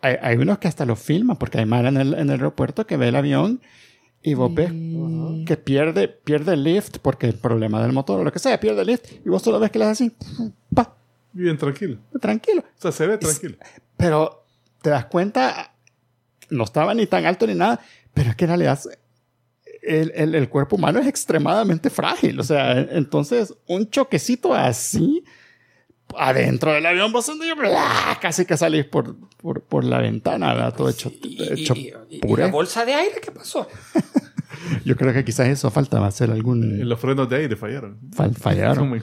hay, 0.00 0.16
hay 0.20 0.36
unos 0.36 0.58
que 0.58 0.68
hasta 0.68 0.84
lo 0.84 0.96
filman, 0.96 1.36
porque 1.36 1.58
hay 1.58 1.66
Mara 1.66 1.88
en 1.88 1.96
el, 1.96 2.14
en 2.14 2.20
el 2.20 2.30
aeropuerto 2.30 2.86
que 2.86 2.96
ve 2.96 3.08
el 3.08 3.16
avión 3.16 3.60
y 4.22 4.34
vos 4.34 4.52
ves 4.54 4.70
que 5.46 5.56
pierde, 5.56 6.08
pierde 6.08 6.54
el 6.54 6.64
lift 6.64 6.98
porque 6.98 7.26
el 7.26 7.34
problema 7.34 7.82
del 7.82 7.92
motor 7.92 8.20
o 8.20 8.24
lo 8.24 8.32
que 8.32 8.38
sea, 8.38 8.58
pierde 8.60 8.80
el 8.82 8.86
lift 8.88 9.06
y 9.24 9.28
vos 9.28 9.42
solo 9.42 9.58
ves 9.60 9.70
que 9.70 9.78
le 9.78 9.84
hace 9.86 10.04
así, 10.04 10.16
pa, 10.74 10.96
Bien 11.32 11.56
tranquilo. 11.56 11.98
tranquilo. 12.20 12.62
O 12.62 12.80
sea, 12.80 12.92
se 12.92 13.06
ve 13.06 13.18
tranquilo. 13.18 13.56
Pero 13.96 14.44
te 14.82 14.90
das 14.90 15.06
cuenta, 15.06 15.74
no 16.50 16.64
estaba 16.64 16.94
ni 16.94 17.06
tan 17.06 17.26
alto 17.26 17.46
ni 17.46 17.54
nada, 17.54 17.80
pero 18.14 18.30
es 18.30 18.36
que 18.36 18.44
en 18.44 18.48
realidad 18.48 18.80
el, 19.82 20.12
el, 20.14 20.34
el 20.34 20.48
cuerpo 20.48 20.76
humano 20.76 20.98
es 20.98 21.06
extremadamente 21.06 21.90
frágil. 21.90 22.40
O 22.40 22.42
sea, 22.44 22.78
entonces 22.80 23.54
un 23.66 23.88
choquecito 23.88 24.54
así 24.54 25.24
adentro 26.16 26.72
del 26.72 26.86
avión 26.86 27.12
vos 27.12 27.28
y 27.28 27.52
¡bla! 27.58 28.18
casi 28.20 28.44
que 28.46 28.56
salís 28.56 28.84
por, 28.84 29.16
por, 29.36 29.62
por 29.62 29.84
la 29.84 29.98
ventana, 30.00 30.54
¿verdad? 30.54 30.74
Todo 30.74 30.88
hecho, 30.88 31.10
¿Y, 31.22 31.42
hecho 31.52 31.74
y- 31.76 31.92
y- 32.10 32.16
y 32.16 32.18
puré. 32.20 32.44
la 32.44 32.50
bolsa 32.50 32.84
de 32.84 32.94
aire 32.94 33.16
qué 33.22 33.30
pasó? 33.30 33.66
Yo 34.84 34.96
creo 34.96 35.12
que 35.12 35.24
quizás 35.24 35.46
eso 35.48 35.70
falta 35.70 36.04
hacer 36.04 36.30
algún... 36.30 36.88
Los 36.88 36.98
frenos 36.98 37.28
de 37.28 37.36
aire 37.36 37.56
fallaron. 37.56 37.98
fal- 38.10 38.34
fallaron. 38.34 39.00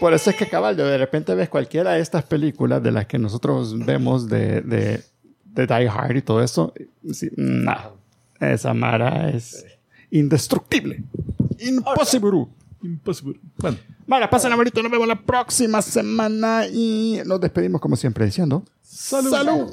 Por 0.00 0.12
eso 0.12 0.30
es 0.30 0.36
que, 0.36 0.46
caballo, 0.48 0.84
de 0.86 0.98
repente 0.98 1.34
ves 1.34 1.48
cualquiera 1.48 1.92
de 1.92 2.00
estas 2.00 2.24
películas 2.24 2.82
de 2.82 2.92
las 2.92 3.06
que 3.06 3.18
nosotros 3.18 3.78
vemos 3.86 4.28
de, 4.28 4.60
de, 4.60 5.02
de 5.44 5.66
Die 5.66 5.88
Hard 5.88 6.16
y 6.16 6.22
todo 6.22 6.42
eso. 6.42 6.74
sí, 7.12 7.30
no, 7.36 7.74
esa 8.40 8.74
Mara 8.74 9.30
es 9.30 9.64
indestructible. 10.10 11.02
Imposible. 11.58 12.46
Imposible. 12.82 13.40
Bueno, 13.58 13.78
Mara, 14.06 14.28
pasen 14.28 14.54
bonito. 14.56 14.82
Nos 14.82 14.90
vemos 14.90 15.06
la 15.06 15.20
próxima 15.20 15.80
semana 15.80 16.66
y 16.66 17.20
nos 17.24 17.40
despedimos 17.40 17.80
como 17.80 17.96
siempre 17.96 18.24
diciendo. 18.24 18.64
¡Salud! 18.82 19.70